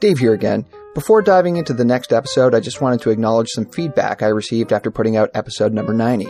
Dave 0.00 0.18
here 0.18 0.32
again. 0.32 0.64
Before 0.94 1.22
diving 1.22 1.56
into 1.56 1.72
the 1.72 1.84
next 1.84 2.12
episode, 2.12 2.54
I 2.54 2.60
just 2.60 2.80
wanted 2.80 3.00
to 3.02 3.10
acknowledge 3.10 3.48
some 3.50 3.66
feedback 3.66 4.22
I 4.22 4.28
received 4.28 4.72
after 4.72 4.90
putting 4.90 5.16
out 5.16 5.30
episode 5.34 5.72
number 5.72 5.92
90. 5.92 6.26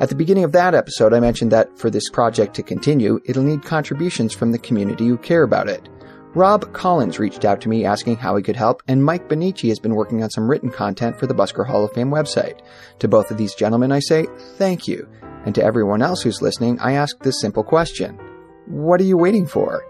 At 0.00 0.08
the 0.10 0.14
beginning 0.14 0.44
of 0.44 0.52
that 0.52 0.74
episode, 0.74 1.14
I 1.14 1.20
mentioned 1.20 1.50
that 1.52 1.78
for 1.78 1.90
this 1.90 2.10
project 2.10 2.54
to 2.54 2.62
continue, 2.62 3.20
it'll 3.24 3.42
need 3.42 3.62
contributions 3.62 4.34
from 4.34 4.52
the 4.52 4.58
community 4.58 5.06
who 5.06 5.16
care 5.16 5.42
about 5.42 5.68
it. 5.68 5.88
Rob 6.34 6.70
Collins 6.74 7.18
reached 7.18 7.46
out 7.46 7.62
to 7.62 7.70
me 7.70 7.86
asking 7.86 8.16
how 8.16 8.36
he 8.36 8.42
could 8.42 8.56
help, 8.56 8.82
and 8.86 9.02
Mike 9.02 9.28
Benici 9.28 9.70
has 9.70 9.78
been 9.78 9.94
working 9.94 10.22
on 10.22 10.28
some 10.28 10.48
written 10.48 10.70
content 10.70 11.18
for 11.18 11.26
the 11.26 11.34
Busker 11.34 11.66
Hall 11.66 11.84
of 11.84 11.92
Fame 11.94 12.10
website. 12.10 12.60
To 12.98 13.08
both 13.08 13.30
of 13.30 13.38
these 13.38 13.54
gentlemen, 13.54 13.92
I 13.92 14.00
say 14.00 14.26
thank 14.56 14.86
you. 14.86 15.08
And 15.46 15.54
to 15.54 15.64
everyone 15.64 16.02
else 16.02 16.20
who's 16.20 16.42
listening, 16.42 16.78
I 16.80 16.92
ask 16.92 17.18
this 17.20 17.40
simple 17.40 17.64
question 17.64 18.18
What 18.66 19.00
are 19.00 19.04
you 19.04 19.16
waiting 19.16 19.46
for? 19.46 19.82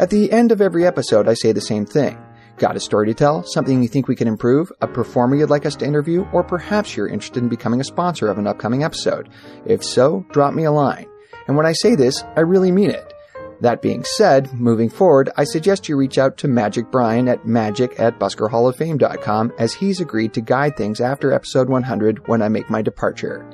At 0.00 0.10
the 0.10 0.32
end 0.32 0.50
of 0.50 0.60
every 0.60 0.84
episode, 0.84 1.28
I 1.28 1.34
say 1.34 1.52
the 1.52 1.60
same 1.60 1.86
thing. 1.86 2.18
Got 2.56 2.76
a 2.76 2.80
story 2.80 3.08
to 3.08 3.14
tell? 3.14 3.42
Something 3.42 3.82
you 3.82 3.88
think 3.88 4.06
we 4.06 4.14
can 4.14 4.28
improve? 4.28 4.70
A 4.80 4.86
performer 4.86 5.34
you'd 5.34 5.50
like 5.50 5.66
us 5.66 5.74
to 5.76 5.86
interview? 5.86 6.24
Or 6.32 6.44
perhaps 6.44 6.96
you're 6.96 7.08
interested 7.08 7.42
in 7.42 7.48
becoming 7.48 7.80
a 7.80 7.84
sponsor 7.84 8.28
of 8.28 8.38
an 8.38 8.46
upcoming 8.46 8.84
episode? 8.84 9.28
If 9.66 9.82
so, 9.82 10.24
drop 10.30 10.54
me 10.54 10.64
a 10.64 10.70
line. 10.70 11.06
And 11.48 11.56
when 11.56 11.66
I 11.66 11.72
say 11.72 11.96
this, 11.96 12.22
I 12.36 12.40
really 12.40 12.70
mean 12.70 12.90
it. 12.90 13.12
That 13.60 13.82
being 13.82 14.04
said, 14.04 14.52
moving 14.52 14.88
forward, 14.88 15.30
I 15.36 15.44
suggest 15.44 15.88
you 15.88 15.96
reach 15.96 16.16
out 16.16 16.36
to 16.38 16.48
Magic 16.48 16.90
Brian 16.92 17.28
at 17.28 17.46
magic 17.46 17.98
at 17.98 18.20
buskerhalloffame.com 18.20 19.52
as 19.58 19.72
he's 19.72 20.00
agreed 20.00 20.32
to 20.34 20.40
guide 20.40 20.76
things 20.76 21.00
after 21.00 21.32
episode 21.32 21.68
100 21.68 22.28
when 22.28 22.42
I 22.42 22.48
make 22.48 22.70
my 22.70 22.82
departure. 22.82 23.48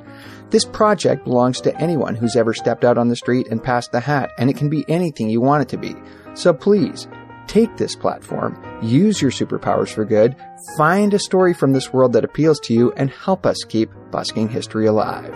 This 0.50 0.64
project 0.64 1.24
belongs 1.24 1.60
to 1.62 1.76
anyone 1.80 2.16
who's 2.16 2.36
ever 2.36 2.52
stepped 2.52 2.84
out 2.84 2.98
on 2.98 3.08
the 3.08 3.16
street 3.16 3.48
and 3.48 3.62
passed 3.62 3.92
the 3.92 4.00
hat, 4.00 4.32
and 4.36 4.50
it 4.50 4.56
can 4.56 4.68
be 4.68 4.84
anything 4.88 5.30
you 5.30 5.40
want 5.40 5.62
it 5.62 5.68
to 5.68 5.78
be. 5.78 5.94
So 6.34 6.52
please, 6.52 7.06
take 7.50 7.76
this 7.76 7.96
platform, 7.96 8.56
use 8.80 9.20
your 9.20 9.32
superpowers 9.32 9.92
for 9.92 10.04
good, 10.04 10.36
find 10.76 11.12
a 11.12 11.18
story 11.18 11.52
from 11.52 11.72
this 11.72 11.92
world 11.92 12.12
that 12.12 12.24
appeals 12.24 12.60
to 12.60 12.72
you, 12.72 12.92
and 12.92 13.10
help 13.10 13.44
us 13.44 13.56
keep 13.68 13.90
busking 14.12 14.48
history 14.48 14.86
alive. 14.86 15.34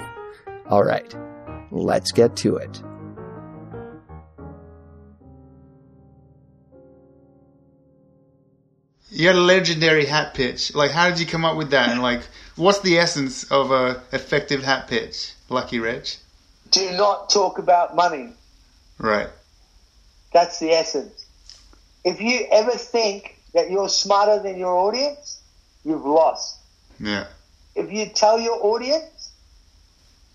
Alright, 0.70 1.12
let's 1.72 2.12
get 2.12 2.36
to 2.36 2.56
it. 2.56 2.80
You 9.10 9.26
had 9.26 9.36
a 9.36 9.40
legendary 9.40 10.06
hat 10.06 10.34
pitch. 10.34 10.72
Like, 10.72 10.92
how 10.92 11.08
did 11.08 11.18
you 11.18 11.26
come 11.26 11.44
up 11.44 11.56
with 11.56 11.70
that? 11.70 11.88
And 11.88 12.00
like, 12.00 12.22
what's 12.54 12.80
the 12.80 12.98
essence 12.98 13.44
of 13.50 13.72
a 13.72 14.02
effective 14.12 14.62
hat 14.62 14.86
pitch, 14.86 15.32
Lucky 15.48 15.80
Rich? 15.80 16.18
Do 16.70 16.92
not 16.92 17.30
talk 17.30 17.58
about 17.58 17.96
money. 17.96 18.34
Right. 18.98 19.30
That's 20.32 20.60
the 20.60 20.70
essence. 20.70 21.23
If 22.04 22.20
you 22.20 22.46
ever 22.50 22.72
think 22.72 23.40
that 23.54 23.70
you're 23.70 23.88
smarter 23.88 24.42
than 24.42 24.58
your 24.58 24.74
audience, 24.74 25.40
you've 25.84 26.04
lost. 26.04 26.58
Yeah. 27.00 27.26
If 27.74 27.90
you 27.90 28.06
tell 28.06 28.38
your 28.38 28.64
audience 28.64 29.32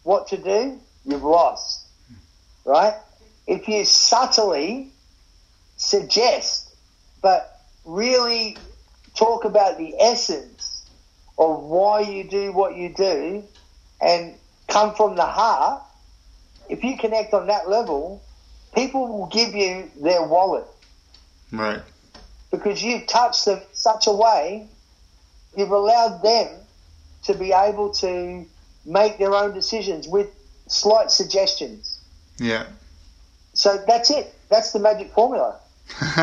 what 0.04 0.28
to 0.30 0.38
do, 0.38 0.80
you've 1.06 1.24
lost. 1.24 1.86
Right? 2.66 2.96
If 3.46 3.68
you 3.68 3.86
subtly 3.86 4.92
suggest, 5.78 6.74
but 7.22 7.62
really 7.86 8.58
talk 9.16 9.46
about 9.46 9.78
the 9.78 9.96
essence 10.00 10.90
of 11.38 11.64
why 11.64 12.02
you 12.02 12.24
do 12.24 12.52
what 12.52 12.76
you 12.76 12.90
do 12.90 13.44
and 14.02 14.36
come 14.68 14.94
from 14.96 15.16
the 15.16 15.26
heart, 15.26 15.82
if 16.68 16.84
you 16.84 16.98
connect 16.98 17.34
on 17.34 17.48
that 17.48 17.70
level, 17.70 18.22
people 18.76 19.08
will 19.08 19.28
give 19.28 19.54
you 19.54 19.90
their 20.00 20.24
wallet 20.24 20.66
Right. 21.52 21.82
because 22.52 22.84
you've 22.84 23.08
touched 23.08 23.46
them 23.46 23.62
such 23.74 24.08
a 24.08 24.12
way, 24.12 24.68
you've 25.58 25.72
allowed 25.72 26.22
them 26.22 26.48
to 27.24 27.34
be 27.34 27.52
able 27.52 27.92
to 27.96 28.46
make 28.86 29.18
their 29.18 29.34
own 29.34 29.54
decisions 29.54 30.08
with 30.08 30.28
slight 30.68 31.12
suggestions. 31.12 32.00
Yeah. 32.38 32.66
So 33.54 33.84
that's 33.88 34.10
it. 34.12 34.34
That's 34.50 34.72
the 34.72 34.80
magic 34.80 35.12
formula. 35.12 35.60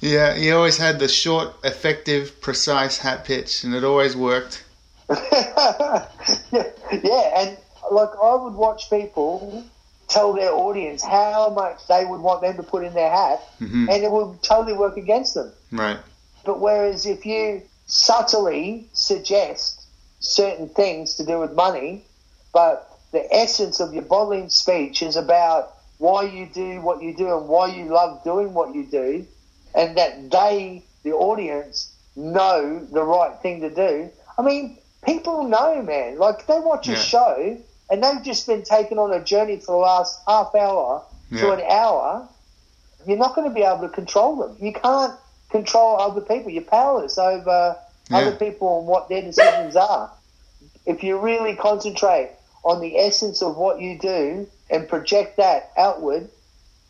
yeah, 0.00 0.34
you 0.36 0.54
always 0.56 0.78
had 0.78 0.98
the 0.98 1.08
short, 1.08 1.54
effective, 1.64 2.40
precise 2.40 2.98
hat 2.98 3.24
pitch, 3.24 3.64
and 3.64 3.74
it 3.74 3.84
always 3.84 4.16
worked. 4.16 4.64
yeah, 5.10 6.06
yeah, 6.52 7.40
and 7.40 7.58
like 7.90 8.10
I 8.22 8.34
would 8.36 8.54
watch 8.54 8.88
people 8.88 9.64
tell 10.08 10.32
their 10.32 10.52
audience 10.52 11.02
how 11.02 11.50
much 11.50 11.86
they 11.88 12.04
would 12.04 12.20
want 12.20 12.40
them 12.42 12.56
to 12.56 12.62
put 12.62 12.84
in 12.84 12.94
their 12.94 13.10
hat, 13.10 13.40
Mhm. 13.60 13.88
and 13.90 14.04
it 14.04 14.10
would 14.10 14.42
totally 14.42 14.72
work 14.76 14.96
against 14.96 15.34
them. 15.34 15.52
Right. 15.72 15.98
But 16.44 16.60
whereas 16.60 17.06
if 17.06 17.24
you 17.24 17.62
subtly 17.86 18.88
suggest 18.92 19.80
certain 20.20 20.68
things 20.68 21.14
to 21.14 21.24
do 21.24 21.38
with 21.38 21.52
money, 21.52 22.04
but 22.52 22.90
the 23.12 23.32
essence 23.34 23.80
of 23.80 23.92
your 23.94 24.02
bottling 24.02 24.48
speech 24.48 25.02
is 25.02 25.16
about 25.16 25.72
why 25.98 26.22
you 26.22 26.46
do 26.46 26.80
what 26.80 27.02
you 27.02 27.14
do 27.14 27.36
and 27.36 27.48
why 27.48 27.66
you 27.66 27.84
love 27.84 28.22
doing 28.24 28.52
what 28.52 28.74
you 28.74 28.84
do, 28.84 29.26
and 29.74 29.96
that 29.96 30.30
they, 30.30 30.82
the 31.02 31.12
audience, 31.12 31.90
know 32.16 32.80
the 32.92 33.02
right 33.02 33.40
thing 33.42 33.60
to 33.60 33.70
do. 33.70 34.10
I 34.38 34.42
mean, 34.42 34.78
people 35.04 35.44
know, 35.44 35.82
man. 35.82 36.18
Like 36.18 36.46
they 36.46 36.58
watch 36.60 36.88
a 36.88 36.96
show 36.96 37.56
and 37.90 38.02
they've 38.02 38.22
just 38.22 38.46
been 38.46 38.62
taken 38.62 38.98
on 38.98 39.12
a 39.12 39.22
journey 39.22 39.58
for 39.58 39.72
the 39.72 39.78
last 39.78 40.20
half 40.26 40.54
hour 40.54 41.02
to 41.30 41.52
an 41.52 41.60
hour. 41.68 42.28
You're 43.06 43.18
not 43.18 43.34
going 43.34 43.48
to 43.48 43.54
be 43.54 43.62
able 43.62 43.80
to 43.80 43.88
control 43.88 44.36
them. 44.36 44.56
You 44.60 44.72
can't 44.72 45.14
control 45.50 46.00
other 46.00 46.20
people. 46.20 46.50
You're 46.50 46.62
powerless 46.62 47.18
over 47.18 47.76
Yeah. 48.10 48.18
other 48.18 48.32
people 48.32 48.78
and 48.78 48.86
what 48.86 49.08
their 49.08 49.22
decisions 49.22 49.76
are. 49.76 50.10
If 50.86 51.02
you 51.02 51.18
really 51.18 51.54
concentrate 51.56 52.30
on 52.62 52.80
the 52.80 52.98
essence 52.98 53.42
of 53.42 53.56
what 53.56 53.80
you 53.80 53.98
do 53.98 54.46
and 54.70 54.88
project 54.88 55.36
that 55.36 55.70
outward 55.76 56.28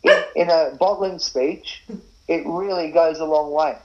in, 0.03 0.23
in 0.35 0.49
a 0.49 0.71
bottling 0.79 1.19
speech, 1.19 1.83
it 2.27 2.45
really 2.45 2.91
goes 2.91 3.19
a 3.19 3.25
long 3.25 3.51
way. 3.51 3.77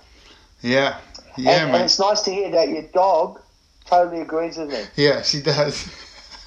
Yeah. 0.63 0.99
Yeah, 1.37 1.65
and, 1.67 1.75
and 1.75 1.85
it's 1.85 1.99
nice 1.99 2.23
to 2.23 2.31
hear 2.33 2.51
that 2.51 2.69
your 2.69 2.83
dog 2.83 3.41
totally 3.87 4.21
agrees 4.21 4.57
with 4.59 4.71
me. 4.71 4.83
Yeah, 4.97 5.23
she 5.23 5.41
does. 5.43 5.89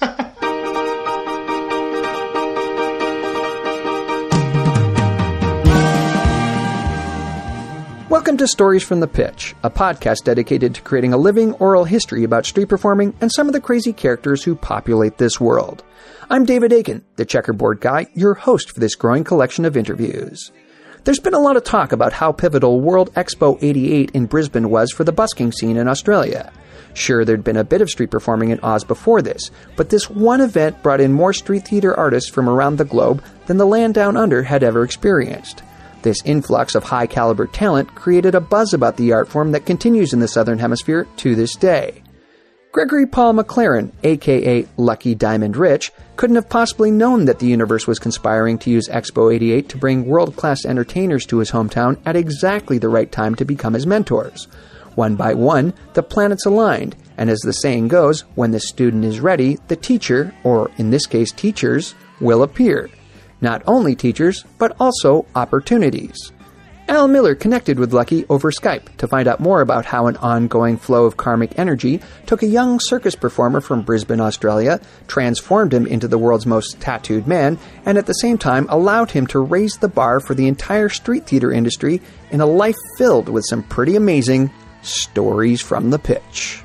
Welcome 8.14 8.36
to 8.36 8.46
Stories 8.46 8.84
from 8.84 9.00
the 9.00 9.08
Pitch, 9.08 9.56
a 9.64 9.70
podcast 9.70 10.22
dedicated 10.22 10.76
to 10.76 10.82
creating 10.82 11.12
a 11.12 11.16
living 11.16 11.52
oral 11.54 11.82
history 11.82 12.22
about 12.22 12.46
street 12.46 12.68
performing 12.68 13.12
and 13.20 13.30
some 13.32 13.48
of 13.48 13.52
the 13.52 13.60
crazy 13.60 13.92
characters 13.92 14.44
who 14.44 14.54
populate 14.54 15.18
this 15.18 15.40
world. 15.40 15.82
I'm 16.30 16.44
David 16.44 16.72
Aiken, 16.72 17.04
the 17.16 17.24
checkerboard 17.24 17.80
guy, 17.80 18.06
your 18.14 18.34
host 18.34 18.70
for 18.70 18.78
this 18.78 18.94
growing 18.94 19.24
collection 19.24 19.64
of 19.64 19.76
interviews. 19.76 20.52
There's 21.02 21.18
been 21.18 21.34
a 21.34 21.40
lot 21.40 21.56
of 21.56 21.64
talk 21.64 21.90
about 21.90 22.12
how 22.12 22.30
pivotal 22.30 22.80
World 22.80 23.12
Expo 23.14 23.58
88 23.60 24.12
in 24.12 24.26
Brisbane 24.26 24.70
was 24.70 24.92
for 24.92 25.02
the 25.02 25.10
busking 25.10 25.50
scene 25.50 25.76
in 25.76 25.88
Australia. 25.88 26.52
Sure, 26.94 27.24
there'd 27.24 27.42
been 27.42 27.56
a 27.56 27.64
bit 27.64 27.80
of 27.80 27.90
street 27.90 28.12
performing 28.12 28.50
in 28.50 28.60
Oz 28.60 28.84
before 28.84 29.22
this, 29.22 29.50
but 29.74 29.90
this 29.90 30.08
one 30.08 30.40
event 30.40 30.80
brought 30.84 31.00
in 31.00 31.12
more 31.12 31.32
street 31.32 31.66
theater 31.66 31.92
artists 31.96 32.30
from 32.30 32.48
around 32.48 32.76
the 32.76 32.84
globe 32.84 33.24
than 33.46 33.56
the 33.56 33.66
land 33.66 33.92
down 33.92 34.16
under 34.16 34.44
had 34.44 34.62
ever 34.62 34.84
experienced. 34.84 35.64
This 36.04 36.22
influx 36.26 36.74
of 36.74 36.84
high 36.84 37.06
caliber 37.06 37.46
talent 37.46 37.94
created 37.94 38.34
a 38.34 38.40
buzz 38.40 38.74
about 38.74 38.98
the 38.98 39.14
art 39.14 39.26
form 39.26 39.52
that 39.52 39.64
continues 39.64 40.12
in 40.12 40.20
the 40.20 40.28
Southern 40.28 40.58
Hemisphere 40.58 41.06
to 41.16 41.34
this 41.34 41.56
day. 41.56 42.02
Gregory 42.72 43.06
Paul 43.06 43.32
McLaren, 43.32 43.90
aka 44.02 44.66
Lucky 44.76 45.14
Diamond 45.14 45.56
Rich, 45.56 45.92
couldn't 46.16 46.36
have 46.36 46.50
possibly 46.50 46.90
known 46.90 47.24
that 47.24 47.38
the 47.38 47.46
universe 47.46 47.86
was 47.86 47.98
conspiring 47.98 48.58
to 48.58 48.70
use 48.70 48.86
Expo 48.86 49.34
88 49.34 49.70
to 49.70 49.78
bring 49.78 50.04
world 50.04 50.36
class 50.36 50.66
entertainers 50.66 51.24
to 51.24 51.38
his 51.38 51.50
hometown 51.50 51.98
at 52.04 52.16
exactly 52.16 52.76
the 52.76 52.90
right 52.90 53.10
time 53.10 53.34
to 53.36 53.46
become 53.46 53.72
his 53.72 53.86
mentors. 53.86 54.44
One 54.96 55.16
by 55.16 55.32
one, 55.32 55.72
the 55.94 56.02
planets 56.02 56.44
aligned, 56.44 56.96
and 57.16 57.30
as 57.30 57.40
the 57.40 57.54
saying 57.54 57.88
goes, 57.88 58.26
when 58.34 58.50
the 58.50 58.60
student 58.60 59.06
is 59.06 59.20
ready, 59.20 59.56
the 59.68 59.76
teacher, 59.76 60.34
or 60.44 60.70
in 60.76 60.90
this 60.90 61.06
case 61.06 61.32
teachers, 61.32 61.94
will 62.20 62.42
appear. 62.42 62.90
Not 63.40 63.62
only 63.66 63.94
teachers, 63.94 64.44
but 64.58 64.76
also 64.78 65.26
opportunities. 65.34 66.32
Al 66.86 67.08
Millar 67.08 67.34
connected 67.34 67.78
with 67.78 67.94
Lucky 67.94 68.26
over 68.28 68.50
Skype 68.50 68.94
to 68.98 69.08
find 69.08 69.26
out 69.26 69.40
more 69.40 69.62
about 69.62 69.86
how 69.86 70.06
an 70.06 70.18
ongoing 70.18 70.76
flow 70.76 71.06
of 71.06 71.16
karmic 71.16 71.58
energy 71.58 72.00
took 72.26 72.42
a 72.42 72.46
young 72.46 72.78
circus 72.78 73.14
performer 73.14 73.62
from 73.62 73.80
Brisbane, 73.80 74.20
Australia, 74.20 74.78
transformed 75.08 75.72
him 75.72 75.86
into 75.86 76.06
the 76.06 76.18
world's 76.18 76.44
most 76.44 76.80
tattooed 76.80 77.26
man, 77.26 77.58
and 77.86 77.96
at 77.96 78.04
the 78.04 78.12
same 78.12 78.36
time 78.36 78.66
allowed 78.68 79.10
him 79.10 79.26
to 79.28 79.38
raise 79.38 79.78
the 79.78 79.88
bar 79.88 80.20
for 80.20 80.34
the 80.34 80.46
entire 80.46 80.90
street 80.90 81.26
theater 81.26 81.50
industry 81.50 82.02
in 82.30 82.42
a 82.42 82.46
life 82.46 82.76
filled 82.98 83.30
with 83.30 83.46
some 83.48 83.62
pretty 83.62 83.96
amazing 83.96 84.50
stories 84.82 85.62
from 85.62 85.88
the 85.88 85.98
pitch. 85.98 86.62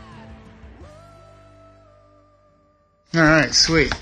All 3.15 3.21
right, 3.21 3.53
sweet. 3.53 3.93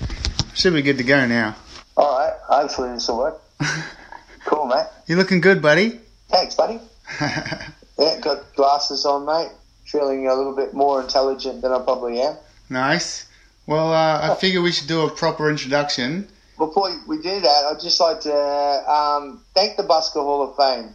Should 0.54 0.74
be 0.74 0.82
good 0.82 0.98
to 0.98 1.04
go 1.04 1.26
now. 1.26 1.54
All 1.98 2.16
right, 2.16 2.32
hopefully 2.44 2.92
this 2.92 3.08
will 3.08 3.18
work. 3.18 3.42
cool, 4.44 4.66
mate. 4.66 4.86
You're 5.08 5.18
looking 5.18 5.40
good, 5.40 5.60
buddy. 5.60 5.98
Thanks, 6.28 6.54
buddy. 6.54 6.80
Yeah, 7.98 8.20
got 8.20 8.54
glasses 8.54 9.04
on, 9.04 9.26
mate. 9.26 9.50
Feeling 9.84 10.28
a 10.28 10.34
little 10.34 10.54
bit 10.54 10.72
more 10.72 11.00
intelligent 11.00 11.62
than 11.62 11.72
I 11.72 11.80
probably 11.80 12.20
am. 12.20 12.36
Nice. 12.70 13.26
Well, 13.66 13.92
uh, 13.92 14.30
I 14.30 14.34
figure 14.40 14.62
we 14.62 14.70
should 14.70 14.86
do 14.86 15.00
a 15.00 15.10
proper 15.10 15.50
introduction. 15.50 16.28
Before 16.58 16.96
we 17.08 17.16
do 17.16 17.40
that, 17.40 17.64
I'd 17.68 17.80
just 17.80 18.00
like 18.00 18.20
to 18.20 18.32
um, 18.32 19.42
thank 19.52 19.76
the 19.76 19.82
Busker 19.82 20.22
Hall 20.22 20.48
of 20.48 20.56
Fame 20.56 20.94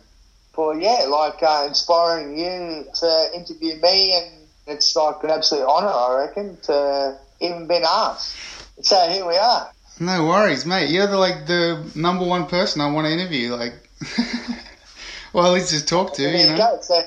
for, 0.54 0.80
yeah, 0.80 1.08
like 1.10 1.44
uh, 1.44 1.66
inspiring 1.68 2.40
you 2.40 2.86
to 3.02 3.30
interview 3.36 3.76
me. 3.82 4.14
And 4.14 4.48
it's 4.68 4.96
like 4.96 5.22
an 5.24 5.30
absolute 5.30 5.66
honour, 5.66 5.90
I 5.90 6.26
reckon, 6.26 6.58
to 6.64 7.18
even 7.42 7.68
been 7.68 7.84
asked. 7.86 8.34
So 8.82 9.10
here 9.10 9.28
we 9.28 9.36
are. 9.36 9.70
No 10.00 10.26
worries, 10.26 10.66
mate. 10.66 10.90
You're 10.90 11.08
the, 11.08 11.18
like 11.18 11.46
the 11.46 11.84
number 11.96 12.26
one 12.26 12.48
person 12.48 12.82
I 12.82 12.90
want 12.92 13.06
to 13.08 13.14
interview. 13.14 13.54
Like, 13.56 13.74
well, 15.34 15.46
at 15.46 15.54
least 15.54 15.72
just 15.72 15.88
talk 15.88 16.14
to, 16.16 16.22
There 16.24 16.34
you 16.36 16.40
you 16.46 16.50
know. 16.52 16.58
go. 16.58 16.80
So, 16.82 17.02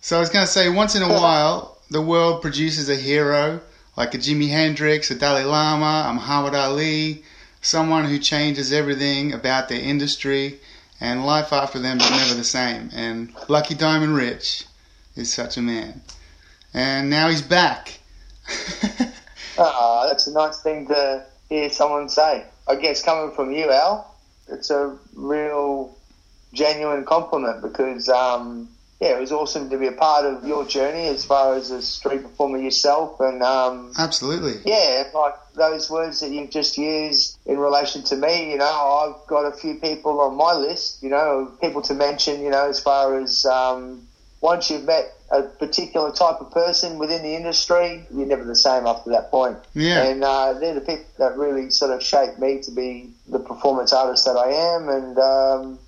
So 0.00 0.16
I 0.16 0.20
was 0.20 0.28
going 0.30 0.44
to 0.44 0.50
say, 0.50 0.68
once 0.68 0.94
in 0.94 1.02
a 1.02 1.08
while, 1.20 1.78
the 1.90 2.02
world 2.02 2.42
produces 2.42 2.88
a 2.88 2.96
hero, 2.96 3.60
like 3.96 4.14
a 4.14 4.18
Jimi 4.18 4.48
Hendrix, 4.50 5.10
a 5.10 5.14
Dalai 5.14 5.44
Lama, 5.44 6.06
a 6.08 6.12
Muhammad 6.14 6.54
Ali, 6.54 7.24
someone 7.62 8.04
who 8.04 8.18
changes 8.18 8.72
everything 8.72 9.32
about 9.32 9.68
their 9.68 9.80
industry, 9.80 10.60
and 11.00 11.24
life 11.24 11.52
after 11.52 11.78
them 11.78 11.98
is 12.00 12.10
never 12.10 12.34
the 12.34 12.44
same. 12.44 12.90
And 12.92 13.32
Lucky 13.48 13.74
Diamond 13.74 14.14
Rich 14.14 14.64
is 15.16 15.32
such 15.32 15.56
a 15.56 15.62
man. 15.62 16.02
And 16.74 17.08
now 17.08 17.28
he's 17.28 17.42
back. 17.42 17.98
Oh, 19.56 20.06
that's 20.08 20.26
a 20.26 20.32
nice 20.32 20.60
thing 20.60 20.86
to 20.88 21.24
hear 21.48 21.70
someone 21.70 22.08
say. 22.08 22.44
I 22.66 22.76
guess 22.76 23.02
coming 23.02 23.34
from 23.34 23.52
you, 23.52 23.70
Al, 23.70 24.14
it's 24.48 24.70
a 24.70 24.96
real 25.14 25.96
genuine 26.52 27.04
compliment 27.04 27.62
because, 27.62 28.08
um, 28.08 28.68
yeah, 29.00 29.16
it 29.16 29.20
was 29.20 29.32
awesome 29.32 29.70
to 29.70 29.78
be 29.78 29.86
a 29.86 29.92
part 29.92 30.24
of 30.26 30.44
your 30.44 30.66
journey 30.66 31.06
as 31.06 31.24
far 31.24 31.54
as 31.54 31.70
a 31.70 31.80
street 31.80 32.22
performer 32.22 32.58
yourself. 32.58 33.20
And, 33.20 33.42
um, 33.42 33.92
Absolutely. 33.98 34.60
yeah, 34.64 35.04
like 35.14 35.34
those 35.54 35.90
words 35.90 36.20
that 36.20 36.30
you've 36.30 36.50
just 36.50 36.76
used 36.76 37.38
in 37.46 37.58
relation 37.58 38.02
to 38.04 38.16
me, 38.16 38.50
you 38.50 38.58
know, 38.58 38.64
I've 38.64 39.26
got 39.28 39.46
a 39.46 39.52
few 39.52 39.76
people 39.76 40.20
on 40.20 40.36
my 40.36 40.54
list, 40.54 41.02
you 41.02 41.10
know, 41.10 41.52
people 41.60 41.82
to 41.82 41.94
mention, 41.94 42.42
you 42.42 42.50
know, 42.50 42.68
as 42.68 42.80
far 42.80 43.18
as 43.18 43.46
um, 43.46 44.06
once 44.40 44.70
you've 44.70 44.84
met 44.84 45.17
a 45.30 45.42
particular 45.42 46.10
type 46.10 46.40
of 46.40 46.50
person 46.50 46.98
within 46.98 47.22
the 47.22 47.34
industry, 47.34 48.06
you're 48.14 48.26
never 48.26 48.44
the 48.44 48.56
same 48.56 48.86
after 48.86 49.10
that 49.10 49.30
point. 49.30 49.58
Yeah. 49.74 50.02
And 50.04 50.24
uh, 50.24 50.54
they're 50.54 50.74
the 50.74 50.80
people 50.80 51.04
that 51.18 51.36
really 51.36 51.70
sort 51.70 51.90
of 51.90 52.02
shaped 52.02 52.38
me 52.38 52.60
to 52.62 52.70
be 52.70 53.10
the 53.28 53.38
performance 53.38 53.92
artist 53.92 54.24
that 54.24 54.36
I 54.36 54.76
am. 54.76 54.88
And 54.88 55.18
um, 55.18 55.78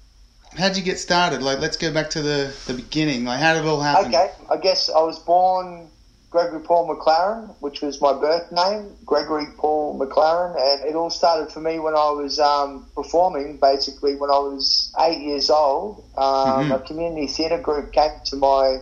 How'd 0.58 0.76
you 0.76 0.82
get 0.82 0.98
started? 0.98 1.42
Like, 1.42 1.58
let's 1.60 1.76
go 1.76 1.92
back 1.92 2.10
to 2.10 2.22
the, 2.22 2.52
the 2.66 2.74
beginning. 2.74 3.24
Like, 3.24 3.40
how 3.40 3.54
did 3.54 3.64
it 3.64 3.68
all 3.68 3.80
happen? 3.80 4.06
okay, 4.08 4.30
I 4.50 4.56
guess 4.58 4.90
I 4.90 5.00
was 5.00 5.18
born 5.20 5.88
Gregory 6.30 6.60
Paul 6.60 6.94
McLaren, 6.94 7.54
which 7.60 7.80
was 7.80 8.00
my 8.00 8.12
birth 8.12 8.52
name, 8.52 8.94
Gregory 9.04 9.46
Paul 9.56 9.98
McLaren, 9.98 10.54
and 10.56 10.88
it 10.88 10.94
all 10.94 11.10
started 11.10 11.50
for 11.50 11.60
me 11.60 11.78
when 11.78 11.94
I 11.94 12.10
was 12.10 12.38
um, 12.38 12.86
performing. 12.94 13.56
Basically, 13.56 14.14
when 14.16 14.30
I 14.30 14.38
was 14.38 14.92
eight 15.00 15.20
years 15.20 15.50
old, 15.50 16.04
um, 16.16 16.68
Mhm. 16.68 16.74
a 16.74 16.78
community 16.80 17.26
theatre 17.26 17.58
group 17.58 17.90
came 17.92 18.12
to 18.26 18.36
my 18.36 18.78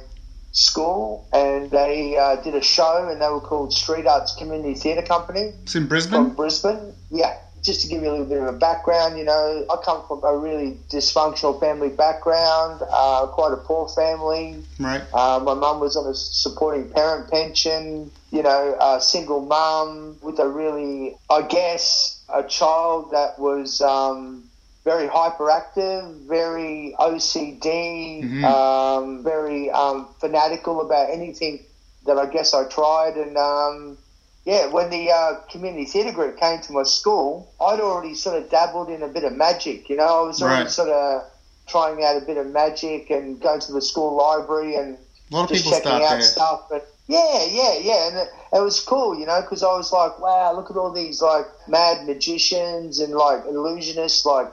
school 0.52 1.26
and 1.32 1.70
they 1.70 2.16
uh, 2.16 2.36
did 2.36 2.54
a 2.54 2.62
show, 2.62 3.08
and 3.10 3.20
they 3.20 3.28
were 3.28 3.40
called 3.40 3.72
Street 3.72 4.06
Arts 4.06 4.34
Community 4.34 4.74
Theatre 4.74 5.02
Company 5.02 5.52
It's 5.62 5.74
in 5.74 5.86
Brisbane? 5.86 6.26
from 6.26 6.34
Brisbane? 6.34 6.94
Yeah, 7.10 7.36
just 7.62 7.82
to 7.82 7.88
give 7.88 8.02
you 8.02 8.08
a 8.08 8.12
little 8.12 8.26
bit 8.26 8.38
of 8.38 8.46
a 8.46 8.58
background, 8.58 9.18
you 9.18 9.24
know, 9.24 9.66
I 9.70 9.76
come 9.84 10.06
from 10.06 10.22
a 10.24 10.36
really 10.36 10.78
dysfunctional 10.90 11.58
family 11.60 11.88
background, 11.88 12.82
uh, 12.90 13.26
quite 13.28 13.52
a 13.52 13.56
poor 13.56 13.88
family. 13.88 14.62
Right. 14.78 15.02
Uh, 15.12 15.40
my 15.44 15.54
mum 15.54 15.80
was 15.80 15.96
on 15.96 16.06
a 16.06 16.14
supporting 16.14 16.88
parent 16.90 17.30
pension, 17.30 18.10
you 18.30 18.42
know, 18.42 18.76
a 18.80 19.00
single 19.00 19.40
mum 19.44 20.16
with 20.22 20.38
a 20.38 20.48
really, 20.48 21.16
I 21.30 21.42
guess, 21.42 22.22
a 22.32 22.42
child 22.42 23.12
that 23.12 23.38
was 23.38 23.80
um, 23.80 24.47
very 24.88 25.06
hyperactive, 25.06 26.02
very 26.26 26.94
OCD, 26.98 28.22
Mhm. 28.24 28.44
um, 28.44 29.22
very 29.22 29.70
um, 29.70 30.06
fanatical 30.20 30.80
about 30.80 31.10
anything 31.10 31.60
that 32.06 32.16
I 32.18 32.26
guess 32.26 32.54
I 32.54 32.64
tried. 32.64 33.14
And 33.16 33.36
um, 33.36 33.98
yeah, 34.44 34.64
when 34.66 34.88
the 34.88 35.10
uh, 35.10 35.34
community 35.52 35.84
theatre 35.84 36.12
group 36.12 36.38
came 36.38 36.60
to 36.66 36.72
my 36.72 36.84
school, 36.84 37.28
I'd 37.60 37.80
already 37.80 38.14
sort 38.14 38.36
of 38.36 38.48
dabbled 38.48 38.88
in 38.88 39.02
a 39.02 39.08
bit 39.08 39.24
of 39.24 39.32
magic, 39.34 39.90
you 39.90 39.96
know, 39.96 40.10
I 40.22 40.22
was 40.30 40.40
already 40.42 40.62
Right. 40.62 40.70
sort 40.70 40.88
of 40.88 41.22
trying 41.66 42.02
out 42.02 42.16
a 42.16 42.24
bit 42.30 42.38
of 42.38 42.46
magic 42.46 43.10
and 43.10 43.38
going 43.46 43.60
to 43.60 43.72
the 43.72 43.82
school 43.82 44.16
library 44.16 44.74
and 44.76 44.96
A 45.30 45.36
lot 45.36 45.50
of 45.50 45.56
just 45.56 45.68
checking 45.68 45.92
out 45.92 46.08
there. 46.08 46.22
stuff. 46.22 46.60
But 46.70 46.82
yeah, 47.08 47.44
yeah, 47.44 47.74
yeah, 47.90 48.08
and 48.08 48.16
it, 48.22 48.28
it 48.56 48.62
was 48.68 48.80
cool, 48.80 49.10
you 49.20 49.26
know, 49.26 49.40
because 49.42 49.62
I 49.62 49.72
was 49.76 49.92
like, 49.92 50.18
wow, 50.18 50.54
look 50.56 50.70
at 50.70 50.78
all 50.78 50.92
these 50.92 51.20
like 51.20 51.46
mad 51.66 52.06
magicians 52.06 53.00
and 53.00 53.12
like 53.14 53.44
illusionists 53.44 54.24
like 54.24 54.48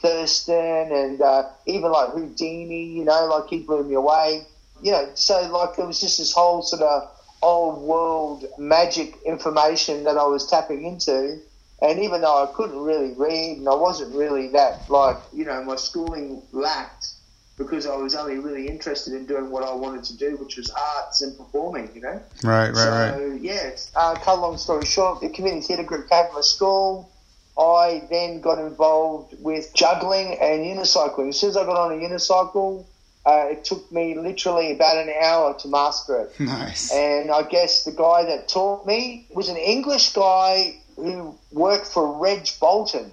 Thurston 0.00 0.92
and 0.92 1.20
uh, 1.20 1.48
even 1.66 1.90
like 1.90 2.10
Houdini, 2.10 2.84
you 2.84 3.04
know, 3.04 3.26
like 3.26 3.50
he 3.50 3.60
blew 3.60 3.84
me 3.84 3.94
away, 3.94 4.46
you 4.82 4.92
know. 4.92 5.10
So 5.14 5.40
like 5.50 5.78
it 5.78 5.86
was 5.86 6.00
just 6.00 6.18
this 6.18 6.32
whole 6.32 6.62
sort 6.62 6.82
of 6.82 7.10
old 7.42 7.82
world 7.82 8.44
magic 8.58 9.16
information 9.24 10.04
that 10.04 10.16
I 10.16 10.24
was 10.24 10.46
tapping 10.46 10.84
into. 10.84 11.40
And 11.80 12.00
even 12.00 12.22
though 12.22 12.44
I 12.44 12.52
couldn't 12.54 12.80
really 12.80 13.12
read 13.12 13.58
and 13.58 13.68
I 13.68 13.74
wasn't 13.74 14.14
really 14.14 14.48
that 14.48 14.84
like 14.88 15.16
you 15.32 15.44
know 15.44 15.62
my 15.64 15.76
schooling 15.76 16.42
lacked 16.52 17.12
because 17.56 17.86
I 17.86 17.96
was 17.96 18.14
only 18.14 18.38
really 18.38 18.68
interested 18.68 19.14
in 19.14 19.26
doing 19.26 19.50
what 19.50 19.64
I 19.64 19.74
wanted 19.74 20.04
to 20.04 20.16
do, 20.16 20.36
which 20.36 20.56
was 20.56 20.70
arts 20.70 21.22
and 21.22 21.36
performing, 21.36 21.90
you 21.92 22.00
know. 22.00 22.22
Right, 22.44 22.68
right, 22.68 22.74
so, 22.74 23.28
right. 23.28 23.40
yeah, 23.40 23.70
uh, 23.96 24.14
cut 24.14 24.38
a 24.38 24.40
long 24.40 24.56
story 24.56 24.86
short, 24.86 25.20
the 25.20 25.28
community 25.28 25.66
theatre 25.66 25.82
group 25.82 26.08
came 26.08 26.26
to 26.28 26.32
my 26.34 26.40
school. 26.40 27.10
I 27.58 28.06
then 28.10 28.40
got 28.40 28.58
involved 28.58 29.34
with 29.40 29.74
juggling 29.74 30.38
and 30.40 30.64
unicycling. 30.64 31.30
As 31.30 31.40
soon 31.40 31.50
as 31.50 31.56
I 31.56 31.64
got 31.64 31.76
on 31.76 31.92
a 31.92 31.96
unicycle, 31.96 32.84
uh, 33.26 33.46
it 33.50 33.64
took 33.64 33.90
me 33.90 34.16
literally 34.16 34.72
about 34.72 34.96
an 34.96 35.10
hour 35.22 35.54
to 35.60 35.68
master 35.68 36.20
it. 36.20 36.40
Nice. 36.40 36.92
And 36.92 37.30
I 37.30 37.42
guess 37.42 37.84
the 37.84 37.90
guy 37.92 38.24
that 38.26 38.48
taught 38.48 38.86
me 38.86 39.26
was 39.30 39.48
an 39.48 39.56
English 39.56 40.12
guy 40.12 40.78
who 40.96 41.36
worked 41.52 41.86
for 41.88 42.18
Reg 42.20 42.48
Bolton. 42.60 43.10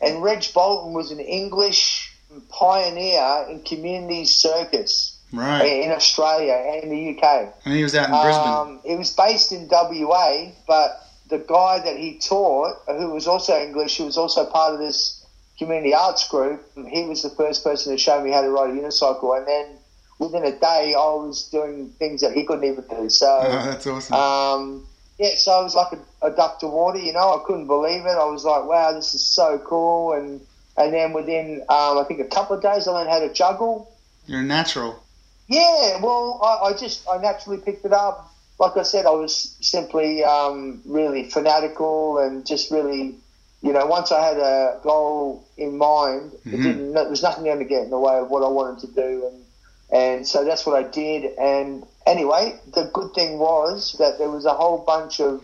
And 0.00 0.22
Reg 0.22 0.44
Bolton 0.52 0.92
was 0.92 1.10
an 1.10 1.20
English 1.20 2.12
pioneer 2.50 3.46
in 3.48 3.62
community 3.62 4.24
circus 4.24 5.14
Right. 5.32 5.82
in 5.84 5.90
Australia 5.92 6.54
and 6.54 6.90
the 6.90 7.10
UK. 7.18 7.52
And 7.64 7.74
he 7.74 7.82
was 7.82 7.94
out 7.94 8.08
in 8.08 8.20
Brisbane. 8.22 8.48
Um, 8.48 8.80
it 8.84 8.96
was 8.96 9.12
based 9.12 9.52
in 9.52 9.68
WA, 9.70 10.52
but 10.66 11.04
the 11.28 11.38
guy 11.38 11.80
that 11.80 11.96
he 11.96 12.18
taught, 12.18 12.76
who 12.86 13.10
was 13.10 13.26
also 13.26 13.58
English, 13.60 13.98
who 13.98 14.04
was 14.04 14.16
also 14.16 14.46
part 14.46 14.74
of 14.74 14.80
this 14.80 15.24
community 15.58 15.92
arts 15.94 16.26
group, 16.28 16.64
he 16.88 17.04
was 17.04 17.22
the 17.22 17.30
first 17.30 17.64
person 17.64 17.92
to 17.92 17.98
show 17.98 18.22
me 18.22 18.30
how 18.30 18.40
to 18.42 18.50
ride 18.50 18.70
a 18.70 18.72
unicycle. 18.72 19.36
And 19.36 19.46
then 19.46 19.78
within 20.18 20.44
a 20.44 20.52
day, 20.52 20.94
I 20.94 21.14
was 21.14 21.48
doing 21.50 21.90
things 21.98 22.20
that 22.20 22.32
he 22.32 22.44
couldn't 22.44 22.64
even 22.64 22.84
do. 22.88 23.10
So, 23.10 23.26
oh, 23.26 23.64
that's 23.64 23.86
awesome. 23.86 24.14
um, 24.14 24.86
yeah, 25.18 25.34
so 25.34 25.52
I 25.52 25.62
was 25.62 25.74
like 25.74 25.92
a, 25.92 26.28
a 26.28 26.30
duck 26.30 26.60
to 26.60 26.68
water, 26.68 26.98
you 26.98 27.12
know. 27.12 27.40
I 27.40 27.44
couldn't 27.44 27.66
believe 27.66 28.06
it. 28.06 28.16
I 28.16 28.24
was 28.24 28.44
like, 28.44 28.64
wow, 28.64 28.92
this 28.92 29.14
is 29.14 29.22
so 29.22 29.58
cool. 29.58 30.12
And 30.12 30.40
and 30.76 30.94
then 30.94 31.12
within, 31.12 31.62
um, 31.68 31.98
I 31.98 32.04
think, 32.06 32.20
a 32.20 32.24
couple 32.24 32.56
of 32.56 32.62
days, 32.62 32.86
I 32.86 32.92
learned 32.92 33.10
how 33.10 33.18
to 33.18 33.32
juggle. 33.32 33.92
You're 34.26 34.42
natural. 34.42 35.02
Yeah, 35.48 36.00
well, 36.00 36.40
I, 36.42 36.68
I 36.68 36.76
just 36.76 37.06
I 37.08 37.18
naturally 37.18 37.58
picked 37.58 37.84
it 37.84 37.92
up. 37.92 38.32
Like 38.58 38.76
I 38.76 38.82
said, 38.82 39.06
I 39.06 39.10
was 39.10 39.56
simply 39.60 40.24
um, 40.24 40.80
really 40.84 41.24
fanatical 41.30 42.18
and 42.18 42.44
just 42.46 42.70
really, 42.70 43.14
you 43.62 43.72
know, 43.72 43.86
once 43.86 44.10
I 44.10 44.20
had 44.20 44.38
a 44.38 44.78
goal 44.82 45.44
in 45.56 45.78
mind, 45.78 46.32
it 46.34 46.60
Mhm. 46.60 46.62
didn't. 46.62 46.92
There 46.94 47.08
was 47.08 47.22
nothing 47.22 47.44
going 47.44 47.58
to 47.60 47.64
get 47.64 47.82
in 47.82 47.90
the 47.90 47.98
way 47.98 48.18
of 48.18 48.30
what 48.30 48.42
I 48.42 48.48
wanted 48.48 48.80
to 48.80 48.86
do, 48.88 49.26
and 49.26 49.44
and 49.90 50.26
so 50.28 50.44
that's 50.44 50.66
what 50.66 50.76
I 50.76 50.82
did. 50.82 51.32
And 51.38 51.86
anyway, 52.06 52.60
the 52.74 52.84
good 52.92 53.14
thing 53.14 53.38
was 53.38 53.94
that 53.98 54.18
there 54.18 54.28
was 54.30 54.44
a 54.44 54.52
whole 54.54 54.78
bunch 54.78 55.20
of 55.20 55.42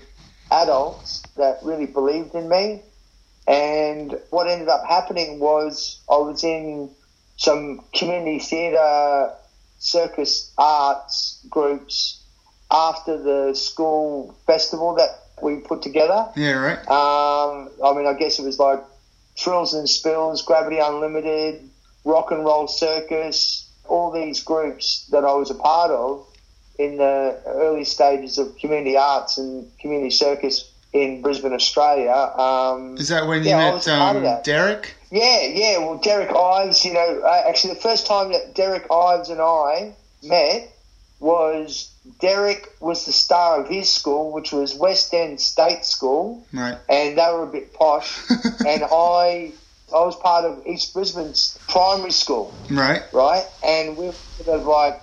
adults 0.50 1.22
that 1.36 1.60
really 1.62 1.86
believed 1.86 2.34
in 2.34 2.48
me. 2.48 2.82
And 3.46 4.18
what 4.30 4.48
ended 4.48 4.68
up 4.68 4.84
happening 4.86 5.38
was 5.38 6.00
I 6.10 6.16
was 6.16 6.44
in 6.44 6.90
some 7.36 7.80
community 7.94 8.38
theatre 8.38 9.32
circus 9.78 10.50
arts 10.56 11.38
groups 11.48 12.23
after 12.74 13.16
the 13.22 13.54
school 13.54 14.34
festival 14.46 14.94
that 14.96 15.10
we 15.40 15.56
put 15.56 15.80
together. 15.82 16.28
Yeah, 16.36 16.52
right. 16.52 16.78
Um, 16.88 17.70
I 17.84 17.94
mean, 17.94 18.06
I 18.06 18.14
guess 18.14 18.38
it 18.38 18.44
was 18.44 18.58
like 18.58 18.82
Thrills 19.38 19.74
and 19.74 19.88
Spills, 19.88 20.42
Gravity 20.42 20.78
Unlimited, 20.78 21.68
Rock 22.04 22.32
and 22.32 22.44
Roll 22.44 22.66
Circus, 22.66 23.70
all 23.88 24.10
these 24.10 24.42
groups 24.42 25.06
that 25.12 25.24
I 25.24 25.34
was 25.34 25.50
a 25.50 25.54
part 25.54 25.90
of 25.90 26.26
in 26.78 26.96
the 26.96 27.40
early 27.46 27.84
stages 27.84 28.38
of 28.38 28.56
community 28.58 28.96
arts 28.96 29.38
and 29.38 29.70
community 29.78 30.10
circus 30.10 30.70
in 30.92 31.22
Brisbane, 31.22 31.52
Australia. 31.52 32.12
Um, 32.12 32.96
Is 32.96 33.08
that 33.08 33.26
when 33.26 33.44
you 33.44 33.50
yeah, 33.50 33.72
met 33.72 33.88
um. 33.88 34.42
Derek? 34.42 34.94
yeah, 35.10 35.42
yeah. 35.42 35.78
Well, 35.78 35.98
Derek 35.98 36.30
Ives, 36.34 36.84
you 36.84 36.94
know, 36.94 37.20
uh, 37.24 37.44
actually, 37.46 37.74
the 37.74 37.80
first 37.80 38.06
time 38.06 38.32
that 38.32 38.54
Derek 38.54 38.90
Ives 38.90 39.28
and 39.28 39.40
I 39.40 39.94
met 40.22 40.72
was 41.20 41.93
Derek 42.20 42.70
was 42.80 43.06
the 43.06 43.12
star 43.12 43.60
of 43.60 43.68
his 43.68 43.90
school, 43.90 44.30
which 44.32 44.52
was 44.52 44.74
West 44.74 45.14
End 45.14 45.40
State 45.40 45.84
School, 45.84 46.46
Right. 46.52 46.76
and 46.88 47.16
they 47.16 47.26
were 47.32 47.44
a 47.44 47.46
bit 47.46 47.72
posh. 47.72 48.20
and 48.66 48.82
I, 48.84 49.52
I 49.94 50.00
was 50.04 50.14
part 50.16 50.44
of 50.44 50.66
East 50.66 50.92
Brisbane's 50.94 51.58
primary 51.68 52.12
school, 52.12 52.52
Right. 52.70 53.02
right? 53.12 53.46
And 53.64 53.96
we 53.96 54.06
were 54.06 54.12
sort 54.12 54.60
of 54.60 54.66
like 54.66 55.00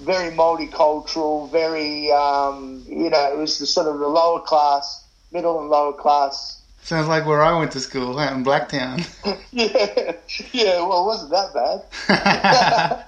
very 0.00 0.30
multicultural, 0.32 1.50
very, 1.50 2.12
um, 2.12 2.84
you 2.86 3.08
know, 3.10 3.32
it 3.32 3.38
was 3.38 3.58
the 3.58 3.66
sort 3.66 3.86
of 3.86 3.98
the 3.98 4.08
lower 4.08 4.40
class, 4.40 5.02
middle 5.32 5.60
and 5.60 5.70
lower 5.70 5.92
class. 5.94 6.60
Sounds 6.82 7.08
like 7.08 7.24
where 7.24 7.40
I 7.40 7.58
went 7.58 7.72
to 7.72 7.80
school 7.80 8.18
out 8.18 8.34
in 8.34 8.44
Blacktown. 8.44 9.00
yeah, 9.52 10.12
yeah. 10.52 10.86
Well, 10.86 11.04
it 11.04 11.06
wasn't 11.06 11.30
that 11.30 11.54
bad. 11.54 13.06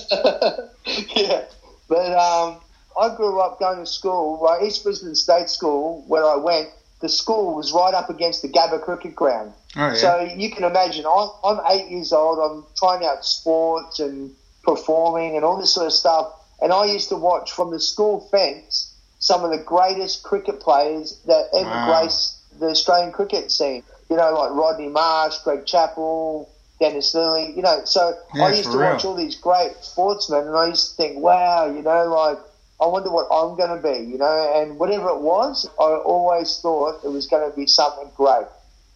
yeah, 1.16 1.44
but 1.88 2.12
um, 2.12 2.60
I 3.00 3.14
grew 3.16 3.40
up 3.40 3.58
going 3.60 3.78
to 3.78 3.86
school, 3.86 4.38
right? 4.42 4.62
East 4.62 4.82
Brisbane 4.84 5.14
State 5.14 5.48
School, 5.48 6.04
where 6.06 6.24
I 6.24 6.36
went. 6.36 6.68
The 7.02 7.08
school 7.10 7.54
was 7.54 7.72
right 7.72 7.92
up 7.92 8.08
against 8.08 8.40
the 8.40 8.48
Gabba 8.48 8.80
cricket 8.82 9.14
ground. 9.14 9.52
oh 9.76 9.88
yeah. 9.88 9.94
So 9.94 10.20
you 10.34 10.50
can 10.50 10.64
imagine, 10.64 11.04
I'm, 11.06 11.28
I'm 11.44 11.60
eight 11.70 11.90
years 11.90 12.10
old. 12.12 12.38
I'm 12.38 12.64
trying 12.76 13.04
out 13.04 13.22
sports 13.24 14.00
and 14.00 14.32
performing 14.64 15.36
and 15.36 15.44
all 15.44 15.58
this 15.60 15.74
sort 15.74 15.86
of 15.86 15.92
stuff. 15.92 16.32
And 16.62 16.72
I 16.72 16.86
used 16.86 17.10
to 17.10 17.16
watch 17.16 17.52
from 17.52 17.70
the 17.70 17.78
school 17.80 18.26
fence 18.30 18.94
some 19.18 19.44
of 19.44 19.50
the 19.50 19.58
greatest 19.58 20.22
cricket 20.22 20.58
players 20.60 21.18
that 21.26 21.48
ever 21.54 21.68
Wow. 21.68 22.00
graced 22.00 22.38
the 22.58 22.68
Australian 22.68 23.12
cricket 23.12 23.52
scene. 23.52 23.82
You 24.08 24.16
know, 24.16 24.32
like 24.32 24.52
Rodney 24.52 24.88
Marsh, 24.88 25.36
Greg 25.44 25.66
Chappell, 25.66 26.48
Dennis 26.78 27.14
Lillee. 27.14 27.54
You 27.56 27.62
know, 27.62 27.80
so 27.84 28.16
Yeah, 28.34 28.44
I 28.44 28.50
used 28.52 28.70
to 28.72 28.78
watch 28.78 29.04
all 29.04 29.14
these 29.14 29.36
great 29.36 29.72
sportsmen, 29.80 30.46
and 30.46 30.56
I 30.56 30.66
used 30.68 30.90
to 30.90 30.96
think, 30.96 31.18
wow, 31.18 31.66
you 31.66 31.82
know, 31.82 32.04
like 32.06 32.38
I 32.80 32.86
wonder 32.86 33.10
what 33.10 33.26
I'm 33.30 33.56
going 33.56 33.80
to 33.80 33.82
be. 33.82 34.10
You 34.10 34.18
know, 34.18 34.52
and 34.56 34.78
whatever 34.78 35.08
it 35.08 35.20
was, 35.20 35.68
I 35.80 35.84
always 35.94 36.58
thought 36.60 37.00
it 37.04 37.08
was 37.08 37.26
going 37.26 37.50
to 37.50 37.56
be 37.56 37.66
something 37.66 38.10
great. 38.16 38.46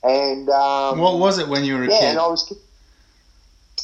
And 0.03 0.49
um, 0.51 0.99
what 0.99 1.19
was 1.19 1.39
it 1.39 1.49
when 1.49 1.65
you 1.65 1.75
were 1.77 1.85
a 1.85 1.89
yeah, 1.91 1.99
kid? 1.99 2.09
and 2.11 2.19
I 2.19 2.27
was. 2.27 2.53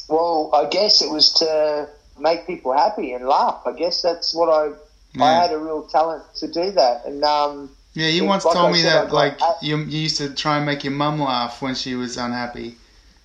Well, 0.08 0.50
I 0.54 0.66
guess 0.68 1.02
it 1.02 1.10
was 1.10 1.32
to 1.34 1.88
make 2.18 2.46
people 2.46 2.72
happy 2.72 3.12
and 3.12 3.26
laugh. 3.26 3.62
I 3.66 3.72
guess 3.72 4.02
that's 4.02 4.34
what 4.34 4.48
I. 4.48 4.72
I 5.18 5.32
had 5.32 5.50
a 5.50 5.58
real 5.58 5.82
talent 5.84 6.22
to 6.36 6.46
do 6.46 6.72
that, 6.72 7.06
and 7.06 7.24
um, 7.24 7.70
Yeah, 7.94 8.08
you 8.08 8.22
Like 8.22 8.44
once 8.44 8.46
I 8.46 8.52
told 8.52 8.72
me 8.72 8.82
said, 8.82 9.06
that 9.06 9.08
I- 9.08 9.12
like 9.12 9.40
I- 9.40 9.54
you, 9.62 9.78
you 9.78 10.00
used 10.00 10.18
to 10.18 10.28
try 10.34 10.58
and 10.58 10.66
make 10.66 10.84
your 10.84 10.92
mum 10.92 11.18
laugh 11.22 11.62
when 11.62 11.74
she 11.74 11.94
was 11.94 12.18
unhappy. 12.18 12.76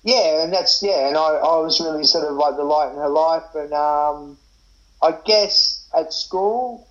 Yeah, 0.04 0.42
and 0.42 0.52
that's 0.52 0.82
yeah, 0.82 1.08
and 1.08 1.16
I, 1.16 1.20
I 1.34 1.58
was 1.58 1.80
really 1.80 2.04
sort 2.04 2.24
of 2.24 2.34
like 2.36 2.56
the 2.56 2.64
light 2.64 2.90
in 2.90 2.96
her 2.96 3.08
life, 3.08 3.44
and 3.54 3.72
um, 3.72 4.36
I 5.02 5.12
guess 5.24 5.88
at 5.96 6.12
school, 6.12 6.86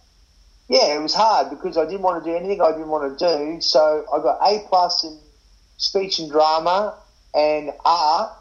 yeah, 0.69 0.95
it 0.95 1.01
was 1.01 1.13
hard 1.13 1.49
because 1.49 1.77
I 1.77 1.85
didn't 1.85 2.01
want 2.03 2.23
to 2.23 2.29
do 2.29 2.35
anything 2.35 2.61
I 2.61 2.71
didn't 2.71 2.87
want 2.89 3.17
to 3.17 3.25
do, 3.25 3.61
so 3.61 4.05
I 4.13 4.19
got 4.19 4.39
A 4.41 4.59
plus 4.67 5.03
in 5.03 5.17
speech 5.77 6.19
and 6.19 6.31
drama 6.31 6.95
and 7.33 7.71
art 7.83 8.31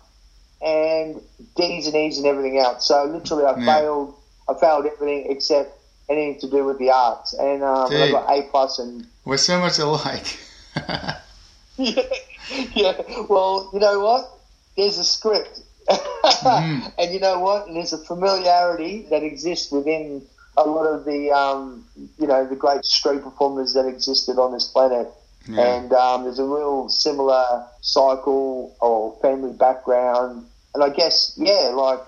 and 0.62 1.20
D's 1.56 1.86
and 1.86 1.96
E's 1.96 2.18
and 2.18 2.26
everything 2.26 2.58
else. 2.58 2.86
So 2.86 3.04
literally, 3.04 3.44
I 3.44 3.58
Yeah. 3.58 3.64
failed. 3.66 4.14
I 4.48 4.54
failed 4.54 4.86
everything 4.86 5.30
except 5.30 5.76
anything 6.08 6.40
to 6.40 6.48
do 6.48 6.64
with 6.64 6.78
the 6.78 6.90
arts, 6.90 7.32
and 7.34 7.62
um, 7.62 7.92
I 7.92 8.10
got 8.10 8.30
A 8.30 8.42
plus 8.42 8.78
and 8.78 9.06
We're 9.24 9.36
so 9.36 9.58
much 9.58 9.78
alike. 9.78 10.38
yeah, 11.76 12.02
yeah. 12.74 12.92
Well, 13.28 13.70
you 13.72 13.78
know 13.80 14.00
what? 14.00 14.39
There's 14.76 14.98
a 14.98 15.04
script, 15.04 15.60
Mhm. 15.88 16.92
and 16.98 17.12
you 17.12 17.20
know 17.20 17.40
what? 17.40 17.66
And 17.66 17.76
there's 17.76 17.92
a 17.92 17.98
familiarity 17.98 19.06
that 19.10 19.22
exists 19.22 19.72
within 19.72 20.22
a 20.56 20.62
lot 20.64 20.84
of 20.86 21.04
the, 21.04 21.30
um, 21.32 21.84
you 22.18 22.26
know, 22.26 22.46
the 22.46 22.56
great 22.56 22.84
street 22.84 23.22
performers 23.22 23.72
that 23.74 23.86
existed 23.86 24.38
on 24.38 24.52
this 24.52 24.64
planet. 24.64 25.08
yeah. 25.48 25.60
And 25.76 25.92
um, 25.92 26.24
there's 26.24 26.38
a 26.38 26.44
real 26.44 26.88
similar 26.88 27.64
cycle 27.80 28.76
or 28.80 29.16
family 29.22 29.52
background, 29.52 30.46
and 30.74 30.84
I 30.84 30.90
guess 30.90 31.32
yeah, 31.36 31.72
like 31.74 32.00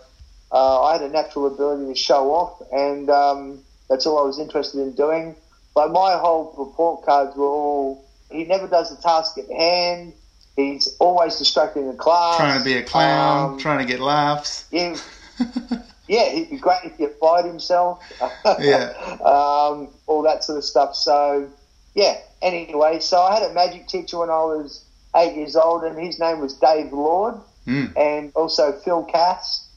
uh, 0.52 0.82
I 0.82 0.92
had 0.92 1.02
a 1.02 1.08
natural 1.08 1.46
ability 1.46 1.86
to 1.92 1.98
show 1.98 2.30
off, 2.32 2.62
and 2.72 3.08
um, 3.10 3.58
that's 3.88 4.06
all 4.06 4.18
I 4.18 4.22
was 4.22 4.38
interested 4.38 4.80
in 4.80 4.92
doing. 4.92 5.34
But 5.74 5.90
my 5.92 6.12
whole 6.18 6.54
report 6.58 7.04
cards 7.06 7.34
were 7.36 7.46
all 7.46 8.04
he 8.30 8.44
never 8.44 8.66
does 8.68 8.94
the 8.94 9.02
task 9.02 9.38
at 9.38 9.50
hand. 9.50 10.12
He's 10.56 10.96
always 10.98 11.36
distracting 11.36 11.86
the 11.88 11.94
class. 11.96 12.36
trying 12.36 12.58
to 12.58 12.64
be 12.64 12.74
a 12.74 12.82
clown, 12.82 13.52
Um, 13.54 13.58
trying 13.58 13.78
to 13.78 13.84
get 13.86 14.00
laughs. 14.00 14.64
yeah, 14.70 14.96
yeah, 16.08 16.28
he'd 16.30 16.50
be 16.50 16.58
great 16.58 16.80
if 16.84 16.96
he 16.96 17.04
applied 17.04 17.44
himself. 17.44 18.00
Yeah. 18.60 18.92
um, 19.24 19.88
all 20.06 20.22
that 20.22 20.44
sort 20.44 20.58
of 20.58 20.64
stuff. 20.64 20.94
So, 20.94 21.48
yeah. 21.94 22.18
Anyway, 22.42 22.98
so 23.00 23.20
I 23.22 23.34
had 23.38 23.50
a 23.50 23.54
magic 23.54 23.86
teacher 23.88 24.18
when 24.18 24.28
I 24.28 24.42
was 24.44 24.84
eight 25.16 25.36
years 25.36 25.56
old, 25.56 25.84
and 25.84 25.98
his 25.98 26.18
name 26.18 26.40
was 26.40 26.54
Dave 26.54 26.92
Lord, 26.92 27.34
Mm. 27.66 27.96
and 27.96 28.32
also 28.34 28.72
Phil 28.72 29.04
Cass. 29.04 29.68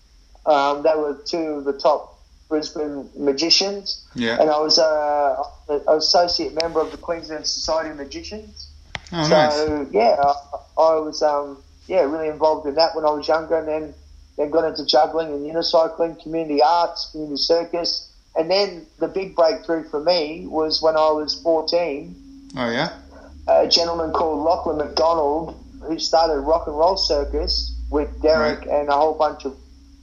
Um, 0.47 0.81
they 0.81 0.95
were 0.95 1.13
two 1.25 1.37
of 1.57 1.65
the 1.65 1.73
top 1.73 2.19
Brisbane 2.49 3.07
magicians, 3.15 4.03
Yeah. 4.15 4.41
and 4.41 4.49
I 4.49 4.59
was 4.59 4.79
uh, 4.79 5.43
an 5.69 5.81
associate 5.87 6.53
member 6.55 6.81
of 6.81 6.89
the 6.91 6.97
Queensland 6.97 7.45
Society 7.45 7.91
of 7.91 7.97
Magicians. 7.97 8.67
Oh, 9.13 9.23
So 9.23 9.29
nice. 9.29 9.87
yeah, 9.91 10.15
I, 10.19 10.33
I 10.77 10.95
was 10.95 11.21
um, 11.21 11.63
yeah 11.87 12.01
really 12.01 12.27
involved 12.27 12.67
in 12.67 12.75
that 12.75 12.95
when 12.95 13.05
I 13.05 13.11
was 13.11 13.27
younger, 13.27 13.57
and 13.57 13.67
then 13.67 13.93
then 14.37 14.49
got 14.49 14.65
into 14.65 14.85
juggling 14.85 15.29
and 15.29 15.45
unicycling, 15.45 16.21
community 16.21 16.61
arts, 16.61 17.09
community 17.11 17.37
circus, 17.37 18.11
and 18.35 18.51
then 18.51 18.85
the 18.99 19.07
big 19.07 19.35
breakthrough 19.35 19.83
for 19.83 20.03
me 20.03 20.45
was 20.47 20.81
when 20.81 20.95
I 20.95 21.11
was 21.11 21.39
fourteen. 21.41 22.15
Oh, 22.57 22.71
yeah. 22.71 22.97
A 23.47 23.67
gentleman 23.67 24.11
called 24.11 24.43
Lachlan 24.43 24.77
McDonald 24.77 25.61
who 25.81 25.99
started 25.99 26.39
Rock 26.39 26.67
and 26.67 26.77
Roll 26.77 26.97
Circus 26.97 27.73
with 27.89 28.21
Derek 28.21 28.65
and 28.65 28.89
a 28.89 28.93
whole 28.93 29.13
bunch 29.13 29.45
of 29.45 29.55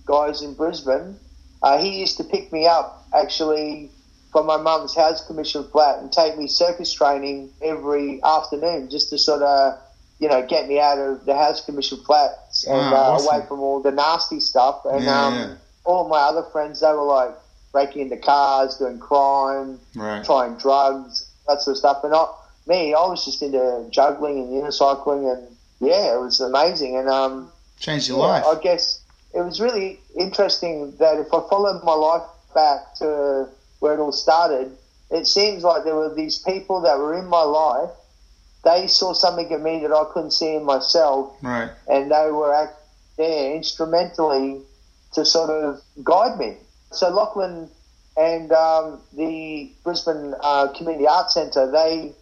guys 0.07 0.43
in 0.43 0.55
Brisbane. 0.55 1.17
Uh, 1.63 1.79
he 1.79 1.99
used 2.01 2.17
to 2.19 2.25
pick 2.25 2.53
me 2.53 2.67
up 2.67 3.07
actually 3.15 3.91
from 4.31 4.47
my 4.47 4.57
mum's 4.57 4.95
house 4.95 5.27
commission 5.27 5.65
flat 5.65 5.99
and 5.99 6.13
take 6.13 6.39
me 6.39 6.47
circus 6.47 6.93
training 6.93 7.51
every 7.61 8.23
afternoon 8.23 8.89
just 8.91 9.11
to 9.11 9.19
sort 9.19 9.43
of, 9.43 9.79
you 10.23 10.29
know, 10.29 10.41
get 10.47 10.69
me 10.69 10.79
out 10.79 10.99
of 10.99 11.25
the 11.25 11.35
house 11.35 11.65
commission 11.65 11.99
flats 12.07 12.65
and 12.65 12.77
Wow, 12.93 13.17
uh, 13.17 13.19
away 13.23 13.45
from 13.49 13.59
all 13.61 13.81
the 13.83 13.91
nasty 13.91 14.39
stuff. 14.39 14.85
And 14.85 15.05
Yeah, 15.05 15.27
um, 15.27 15.35
yeah. 15.35 15.55
all 15.85 16.09
my 16.09 16.21
other 16.21 16.45
friends, 16.53 16.79
they 16.81 16.93
were 16.93 17.03
like 17.03 17.35
breaking 17.73 18.03
into 18.03 18.17
cars, 18.19 18.77
doing 18.77 19.01
crime, 19.01 19.81
Right. 19.97 20.25
trying 20.25 20.55
drugs, 20.59 21.27
that 21.49 21.61
sort 21.63 21.75
of 21.75 21.79
stuff. 21.79 22.05
And 22.05 22.15
I, 22.15 22.25
me, 22.69 22.95
I 22.95 23.01
was 23.13 23.25
just 23.25 23.43
into 23.43 23.65
juggling 23.91 24.39
and 24.39 24.49
unicycling, 24.63 25.23
and 25.33 25.57
yeah, 25.81 26.15
it 26.15 26.21
was 26.21 26.41
amazing. 26.41 26.97
And 26.97 27.09
um, 27.09 27.51
Changed 27.81 28.09
your 28.09 28.19
yeah, 28.21 28.27
life. 28.27 28.45
I 28.47 28.61
guess 28.63 29.01
it 29.35 29.41
was 29.41 29.61
really 29.61 29.99
interesting 30.17 30.95
that 31.01 31.19
if 31.19 31.27
I 31.35 31.41
followed 31.51 31.83
my 31.83 31.95
life 31.95 32.29
back 32.55 32.95
to 32.99 33.49
where 33.81 33.95
it 33.95 33.99
all 33.99 34.13
started, 34.13 34.71
it 35.11 35.27
seems 35.27 35.65
like 35.65 35.83
there 35.83 35.97
were 35.97 36.15
these 36.15 36.39
people 36.39 36.81
that 36.83 36.97
were 36.99 37.15
in 37.19 37.27
my 37.27 37.43
life. 37.43 37.91
They 38.65 38.87
saw 38.87 39.13
something 39.13 39.51
in 39.51 39.63
me 39.63 39.81
that 39.81 39.93
I 39.93 40.05
couldn't 40.13 40.33
see 40.33 40.55
in 40.55 40.65
myself, 40.65 41.35
Right. 41.43 41.71
and 41.89 42.11
they 42.11 42.31
were 42.31 42.71
there 43.17 43.55
instrumentally 43.57 44.61
to 45.15 45.25
sort 45.25 45.51
of 45.51 45.81
guide 46.05 46.39
me. 46.39 46.57
So 46.93 47.11
Lachlan 47.11 47.69
and 48.17 48.53
um, 48.53 49.01
the 49.15 49.71
Brisbane 49.85 50.35
uh, 50.41 50.69
Community 50.77 51.07
Arts 51.07 51.35
Centre, 51.35 51.71
they 51.71 52.13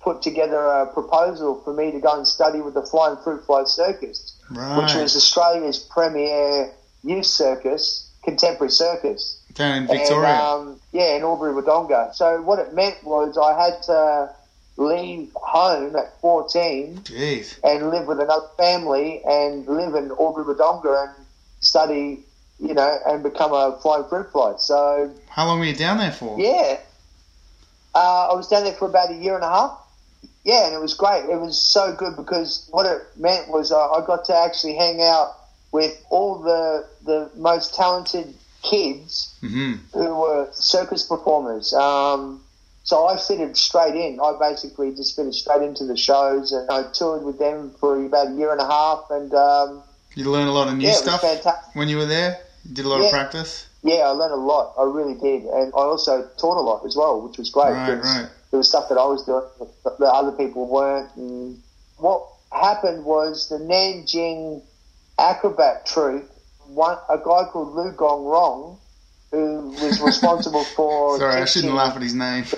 put 0.00 0.22
together 0.22 0.58
a 0.64 0.86
proposal 0.86 1.60
for 1.64 1.72
me 1.72 1.90
to 1.92 2.00
go 2.00 2.16
and 2.16 2.26
study 2.26 2.60
with 2.60 2.74
the 2.74 2.82
Flying 2.82 3.16
Fruit 3.24 3.44
Fly 3.46 3.64
Circus, 3.64 4.36
Right. 4.50 4.78
which 4.82 4.94
was 4.94 5.16
Australia's 5.16 5.78
premier 5.78 6.72
youth 7.02 7.26
circus, 7.26 8.10
contemporary 8.22 8.70
circus. 8.70 9.40
Down 9.54 9.78
in 9.78 9.86
Victoria. 9.86 10.28
And, 10.28 10.68
um, 10.68 10.80
yeah, 10.92 11.16
in 11.16 11.22
Albury 11.22 11.54
Wodonga. 11.54 12.14
So 12.14 12.42
what 12.42 12.58
it 12.58 12.74
meant 12.74 13.02
was 13.02 13.38
I 13.38 13.60
had 13.60 13.82
to 13.84 14.30
leave 14.76 15.30
home 15.34 15.96
at 15.96 16.20
14 16.20 17.00
Jeez. 17.04 17.58
and 17.64 17.90
live 17.90 18.06
with 18.06 18.20
another 18.20 18.46
family 18.56 19.22
and 19.24 19.66
live 19.66 19.94
in 19.94 20.10
Albury 20.20 20.44
Wodonga 20.54 21.08
and 21.08 21.26
study, 21.60 22.20
you 22.60 22.74
know, 22.74 22.98
and 23.06 23.22
become 23.22 23.52
a 23.52 23.78
flying 23.82 24.04
fruit 24.04 24.30
fly. 24.32 24.54
So, 24.58 25.12
How 25.28 25.46
long 25.46 25.58
were 25.58 25.64
you 25.66 25.74
down 25.74 25.98
there 25.98 26.12
for? 26.12 26.38
yeah, 26.38 26.78
uh, 27.94 28.28
I 28.30 28.34
was 28.34 28.48
down 28.48 28.64
there 28.64 28.74
for 28.74 28.86
about 28.86 29.10
a 29.10 29.14
year 29.14 29.34
and 29.34 29.44
a 29.44 29.48
half. 29.48 29.78
Yeah, 30.44 30.66
and 30.66 30.74
it 30.74 30.80
was 30.80 30.94
great. 30.94 31.24
It 31.24 31.40
was 31.40 31.58
so 31.60 31.92
good 31.92 32.14
because 32.16 32.68
what 32.70 32.86
it 32.86 33.02
meant 33.16 33.48
was 33.48 33.72
uh, 33.72 33.90
I 33.90 34.04
got 34.06 34.26
to 34.26 34.36
actually 34.36 34.76
hang 34.76 35.02
out 35.02 35.34
with 35.72 36.00
all 36.10 36.38
the 36.38 36.86
the 37.04 37.30
most 37.36 37.74
talented 37.74 38.34
kids 38.62 39.34
hmm 39.40 39.74
who 39.92 40.14
were 40.14 40.48
circus 40.52 41.02
performers. 41.04 41.72
Um, 41.72 42.42
so 42.86 43.08
I 43.08 43.16
fitted 43.16 43.56
straight 43.56 43.96
in. 43.96 44.20
I 44.20 44.36
basically 44.38 44.94
just 44.94 45.16
fitted 45.16 45.34
straight 45.34 45.62
into 45.62 45.84
the 45.84 45.96
shows, 45.96 46.52
and 46.52 46.70
I 46.70 46.84
toured 46.92 47.24
with 47.24 47.36
them 47.36 47.74
for 47.80 48.02
about 48.02 48.28
a 48.28 48.34
year 48.34 48.52
and 48.52 48.60
a 48.60 48.64
half. 48.64 49.10
And 49.10 49.34
um, 49.34 49.82
You 50.14 50.30
learn 50.30 50.46
a 50.46 50.52
lot 50.52 50.68
of 50.68 50.76
new 50.76 50.86
yeah, 50.86 50.92
stuff 50.92 51.22
when 51.74 51.88
you 51.88 51.96
were 51.96 52.06
there? 52.06 52.38
You 52.64 52.74
did 52.74 52.84
a 52.84 52.88
lot 52.88 53.04
of 53.04 53.10
practice? 53.10 53.66
yeah, 53.82 54.06
I 54.06 54.10
learned 54.10 54.32
a 54.32 54.36
lot. 54.36 54.74
I 54.78 54.84
really 54.84 55.14
did, 55.14 55.42
and 55.46 55.72
I 55.74 55.78
also 55.78 56.30
taught 56.38 56.58
a 56.58 56.62
lot 56.62 56.86
as 56.86 56.94
well, 56.94 57.20
which 57.22 57.38
was 57.38 57.50
great. 57.50 57.72
Right, 57.72 58.00
right. 58.00 58.28
There 58.52 58.58
was 58.58 58.68
stuff 58.68 58.88
that 58.88 58.98
I 58.98 59.04
was 59.04 59.24
doing 59.24 59.42
that 59.84 59.98
that 59.98 60.12
other 60.12 60.32
people 60.32 60.68
weren't. 60.68 61.10
And 61.16 61.60
what 61.96 62.22
happened 62.52 63.04
was 63.04 63.48
the 63.48 63.58
Nanjing 63.58 64.62
acrobat 65.18 65.86
troupe. 65.86 66.30
One 66.68 66.98
a 67.08 67.18
guy 67.18 67.50
called 67.50 67.74
Lu 67.74 67.90
Gong 67.92 68.24
Rong, 68.24 68.78
who 69.36 69.68
was 69.84 70.00
responsible 70.00 70.64
for. 70.76 71.18
Sorry, 71.18 71.42
I 71.42 71.44
shouldn't 71.44 71.74
laugh 71.74 71.96
at 71.96 72.02
his 72.02 72.14
name. 72.14 72.44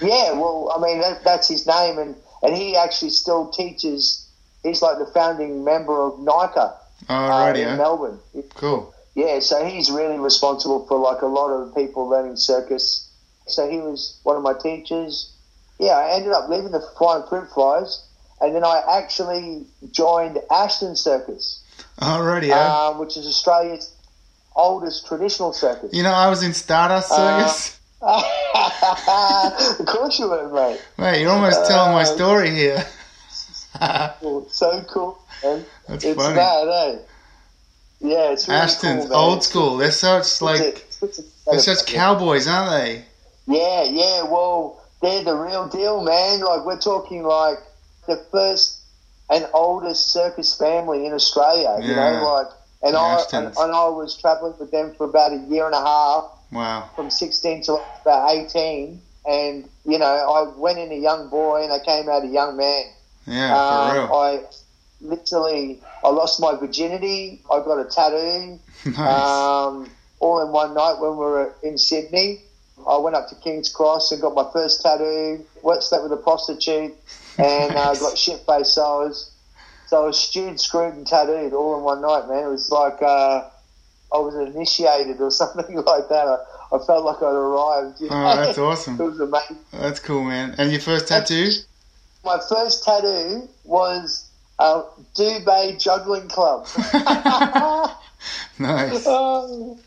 Yeah, 0.00 0.32
well, 0.32 0.72
I 0.76 0.80
mean 0.82 1.00
that, 1.00 1.22
that's 1.22 1.46
his 1.46 1.64
name, 1.64 1.96
and 1.98 2.16
and 2.42 2.56
he 2.56 2.76
actually 2.76 3.10
still 3.10 3.50
teaches. 3.50 4.26
He's 4.64 4.82
like 4.82 4.98
the 4.98 5.06
founding 5.06 5.62
member 5.64 6.02
of 6.02 6.18
NICA 6.18 6.74
Oh, 7.08 7.14
uh, 7.14 7.52
in 7.54 7.68
huh? 7.68 7.76
Melbourne. 7.76 8.18
Cool. 8.54 8.92
Yeah, 9.14 9.38
so 9.40 9.64
he's 9.64 9.90
really 9.92 10.18
responsible 10.18 10.86
for 10.86 10.98
like 10.98 11.22
a 11.22 11.26
lot 11.26 11.50
of 11.50 11.72
people 11.74 12.08
learning 12.08 12.36
circus. 12.36 13.08
So 13.46 13.68
he 13.70 13.78
was 13.78 14.18
one 14.24 14.36
of 14.36 14.42
my 14.42 14.54
teachers. 14.60 15.32
Yeah, 15.78 15.92
I 15.92 16.14
ended 16.16 16.32
up 16.32 16.48
leaving 16.48 16.72
the 16.72 16.80
Flying 16.98 17.24
Fruit 17.28 17.48
Flies, 17.54 18.02
and 18.40 18.54
then 18.56 18.64
I 18.64 18.82
actually 18.98 19.66
joined 19.92 20.38
Ashton 20.50 20.96
Circus, 20.96 21.62
Oh, 22.00 22.22
righty, 22.22 22.50
huh? 22.50 22.90
um, 22.90 22.98
which 22.98 23.16
is 23.16 23.26
Australia's 23.26 23.91
oldest 24.56 25.06
traditional 25.06 25.52
circus. 25.52 25.92
You 25.92 26.02
know, 26.02 26.12
I 26.12 26.28
was 26.28 26.42
in 26.42 26.52
Stardust 26.54 27.10
uh, 27.12 27.46
Circus. 27.48 27.78
of 28.02 29.86
course 29.86 30.18
you 30.18 30.28
were, 30.28 30.48
mate. 30.52 30.80
Mate, 30.98 31.20
you're 31.20 31.30
almost 31.30 31.66
telling 31.66 31.92
my 31.92 32.02
uh, 32.02 32.04
story 32.04 32.50
here. 32.50 32.84
Cool. 34.20 34.46
So 34.50 34.84
cool, 34.88 35.18
man. 35.42 35.64
That's 35.88 36.04
it's 36.04 36.16
funny. 36.16 36.36
mad, 36.36 36.68
eh? 36.68 36.98
Yeah, 38.00 38.32
it's 38.32 38.48
really 38.48 38.60
Ashton's 38.60 39.06
cool, 39.06 39.14
old 39.16 39.44
school. 39.44 39.76
They're 39.76 39.90
such 39.92 40.42
like 40.42 40.60
It's 40.60 41.02
a- 41.02 41.04
it's 41.06 41.18
a- 41.20 41.22
they're 41.50 41.58
such 41.60 41.86
cowboys, 41.86 42.46
aren't 42.46 42.70
they? 42.70 43.04
Yeah, 43.46 43.84
yeah. 43.84 44.22
Well, 44.24 44.80
they're 45.00 45.24
the 45.24 45.34
real 45.34 45.68
deal, 45.68 46.02
man. 46.02 46.40
Like 46.40 46.64
we're 46.64 46.78
talking 46.80 47.22
like 47.24 47.58
the 48.06 48.16
first 48.30 48.78
and 49.30 49.48
oldest 49.54 50.12
circus 50.12 50.54
family 50.56 51.06
in 51.06 51.12
Australia. 51.12 51.78
You 51.80 51.94
know, 51.96 52.34
like 52.36 52.52
and 52.82 52.96
I 52.96 53.22
and, 53.32 53.46
and 53.46 53.72
I 53.72 53.88
was 53.88 54.18
traveling 54.20 54.54
with 54.58 54.70
them 54.70 54.94
for 54.96 55.04
about 55.04 55.32
a 55.32 55.36
year 55.48 55.66
and 55.66 55.74
a 55.74 55.80
half, 55.80 56.24
Wow. 56.50 56.90
from 56.96 57.10
sixteen 57.10 57.62
to 57.64 57.78
about 58.02 58.30
eighteen. 58.30 59.00
And 59.24 59.68
you 59.84 59.98
know, 59.98 60.06
I 60.06 60.52
went 60.58 60.78
in 60.78 60.90
a 60.90 60.96
young 61.00 61.28
boy 61.28 61.62
and 61.62 61.72
I 61.72 61.78
came 61.84 62.08
out 62.08 62.24
a 62.24 62.28
young 62.28 62.56
man. 62.56 62.84
Yeah, 63.26 63.56
Um, 63.56 63.88
for 63.90 63.94
real. 63.94 64.12
I 64.12 64.40
literally, 65.00 65.80
I 66.04 66.08
lost 66.08 66.40
my 66.40 66.54
virginity. 66.56 67.40
I 67.50 67.58
got 67.60 67.78
a 67.78 67.84
tattoo. 67.84 68.58
nice. 68.84 68.98
Um, 68.98 69.90
all 70.20 70.40
in 70.44 70.52
one 70.52 70.74
night 70.74 70.94
when 71.00 71.10
we 71.12 71.16
were 71.24 71.54
in 71.62 71.78
Sydney. 71.78 72.40
I 72.88 72.96
went 72.96 73.14
up 73.14 73.28
to 73.28 73.36
King's 73.36 73.68
Cross 73.68 74.10
and 74.12 74.20
got 74.20 74.34
my 74.34 74.48
first 74.52 74.82
tattoo. 74.82 75.44
Went 75.62 75.82
slept 75.84 76.02
with 76.02 76.12
a 76.12 76.16
prostitute 76.16 76.94
and 77.38 77.74
uh, 77.76 77.94
got 78.00 78.18
shit 78.18 78.40
faced. 78.46 78.74
So 78.74 78.82
I 78.82 79.04
was, 79.04 79.30
so 79.92 80.04
I 80.04 80.06
was 80.06 80.18
stewed, 80.18 80.58
screwed, 80.58 80.94
and 80.94 81.06
tattooed 81.06 81.52
all 81.52 81.76
in 81.76 81.84
one 81.84 82.00
night, 82.00 82.26
man. 82.26 82.44
It 82.44 82.48
was 82.48 82.70
like 82.70 83.02
uh, 83.02 83.42
I 84.10 84.16
was 84.16 84.34
initiated 84.34 85.20
or 85.20 85.30
something 85.42 85.76
like 85.76 86.08
that. 86.08 86.26
I, 86.26 86.38
I 86.74 86.78
felt 86.78 87.04
like 87.04 87.18
I'd 87.18 87.24
arrived. 87.34 88.00
you 88.00 88.08
oh, 88.10 88.36
that's 88.36 88.56
awesome. 88.56 88.94
It 89.00 89.04
was 89.04 89.20
amazing. 89.20 89.58
That's 89.70 90.00
cool, 90.00 90.24
man. 90.24 90.54
And 90.56 90.70
your 90.72 90.80
first 90.80 91.08
tattoo? 91.08 91.50
My 92.24 92.40
first 92.48 92.84
tattoo 92.84 93.50
was 93.64 94.30
a 94.58 94.84
Dubé 95.14 95.78
juggling 95.78 96.28
club. 96.28 96.66
nice. 98.58 99.04
Oh, 99.06 99.78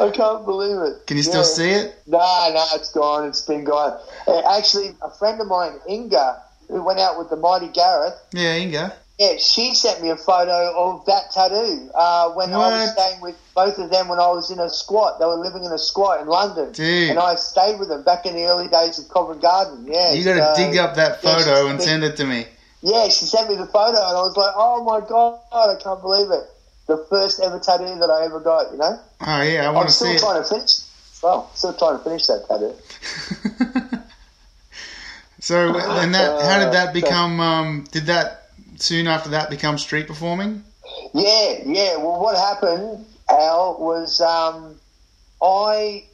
I 0.00 0.10
can't 0.10 0.44
believe 0.44 0.78
it. 0.78 1.06
Can 1.06 1.16
you 1.16 1.22
still 1.22 1.42
Yeah. 1.42 1.58
see 1.58 1.70
it? 1.70 2.02
No, 2.08 2.18
no, 2.18 2.64
it's 2.72 2.90
gone. 2.90 3.28
It's 3.28 3.42
been 3.42 3.62
gone. 3.62 4.00
Uh, 4.26 4.40
actually, 4.58 4.96
a 5.00 5.10
friend 5.10 5.40
of 5.40 5.46
mine, 5.46 5.78
Inga, 5.88 6.42
who 6.66 6.82
went 6.82 6.98
out 6.98 7.16
with 7.18 7.30
the 7.30 7.36
mighty 7.36 7.68
Gareth, 7.68 8.14
Yeah, 8.32 8.56
Inga. 8.56 8.96
Yeah, 9.18 9.36
she 9.36 9.74
sent 9.74 10.02
me 10.02 10.10
a 10.10 10.16
photo 10.16 10.74
of 10.76 11.06
that 11.06 11.30
tattoo 11.30 11.88
uh, 11.94 12.30
when 12.30 12.52
I 12.52 12.56
was 12.56 12.92
staying 12.92 13.20
with 13.20 13.36
both 13.54 13.78
of 13.78 13.88
them 13.90 14.08
when 14.08 14.18
I 14.18 14.26
was 14.26 14.50
in 14.50 14.58
a 14.58 14.68
squat. 14.68 15.20
They 15.20 15.24
were 15.24 15.36
living 15.36 15.64
in 15.64 15.70
a 15.70 15.78
squat 15.78 16.20
in 16.20 16.26
London. 16.26 16.72
Dude. 16.72 17.10
And 17.10 17.18
I 17.20 17.36
stayed 17.36 17.78
with 17.78 17.88
them 17.88 18.02
back 18.02 18.26
in 18.26 18.34
the 18.34 18.44
early 18.46 18.66
days 18.66 18.98
of 18.98 19.08
Covent 19.08 19.40
Garden. 19.40 19.86
Yeah. 19.86 20.12
You 20.14 20.24
got 20.24 20.34
to 20.34 20.56
so- 20.56 20.66
dig 20.70 20.78
up 20.78 20.96
that 20.96 21.22
photo 21.22 21.38
she's 21.38 21.70
and 21.70 21.82
send 21.82 22.02
it 22.02 22.16
to 22.16 22.24
me. 22.24 22.46
Yeah, 22.82 23.04
she 23.04 23.24
sent 23.24 23.48
me 23.48 23.56
the 23.56 23.66
photo, 23.66 23.96
and 23.96 24.16
I 24.16 24.20
was 24.20 24.36
like, 24.36 24.52
oh 24.56 24.84
my 24.84 25.00
God, 25.08 25.40
I 25.50 25.74
can't 25.82 26.02
believe 26.02 26.30
it. 26.30 26.44
The 26.86 26.98
first 27.08 27.40
ever 27.40 27.58
tattoo 27.58 27.98
that 27.98 28.10
I 28.10 28.26
ever 28.26 28.40
got, 28.40 28.72
you 28.72 28.78
know? 28.78 29.00
Oh 29.22 29.42
yeah, 29.42 29.66
I 29.66 29.70
want 29.70 29.88
to 29.88 29.94
see. 29.94 30.10
I'm 30.10 30.18
still 30.18 30.28
trying 30.28 30.42
to 30.42 30.48
finish. 30.48 30.70
Well, 31.22 31.50
still 31.54 31.72
trying 31.72 31.96
to 31.96 32.04
finish 32.04 32.26
that 32.26 32.44
tattoo. 32.46 33.96
so, 35.40 35.78
and 35.78 36.14
that, 36.14 36.42
how 36.42 36.62
did 36.62 36.74
that 36.74 36.92
become? 36.92 37.40
Um, 37.40 37.86
did 37.90 38.04
that 38.06 38.43
soon 38.76 39.06
after 39.06 39.30
that 39.30 39.50
become 39.50 39.78
street 39.78 40.06
performing? 40.06 40.62
Yeah, 41.12 41.60
yeah. 41.64 41.96
Well, 41.96 42.20
what 42.20 42.36
happened, 42.36 43.04
Al, 43.30 43.78
was 43.80 44.20
um, 44.20 44.76
I 45.42 46.04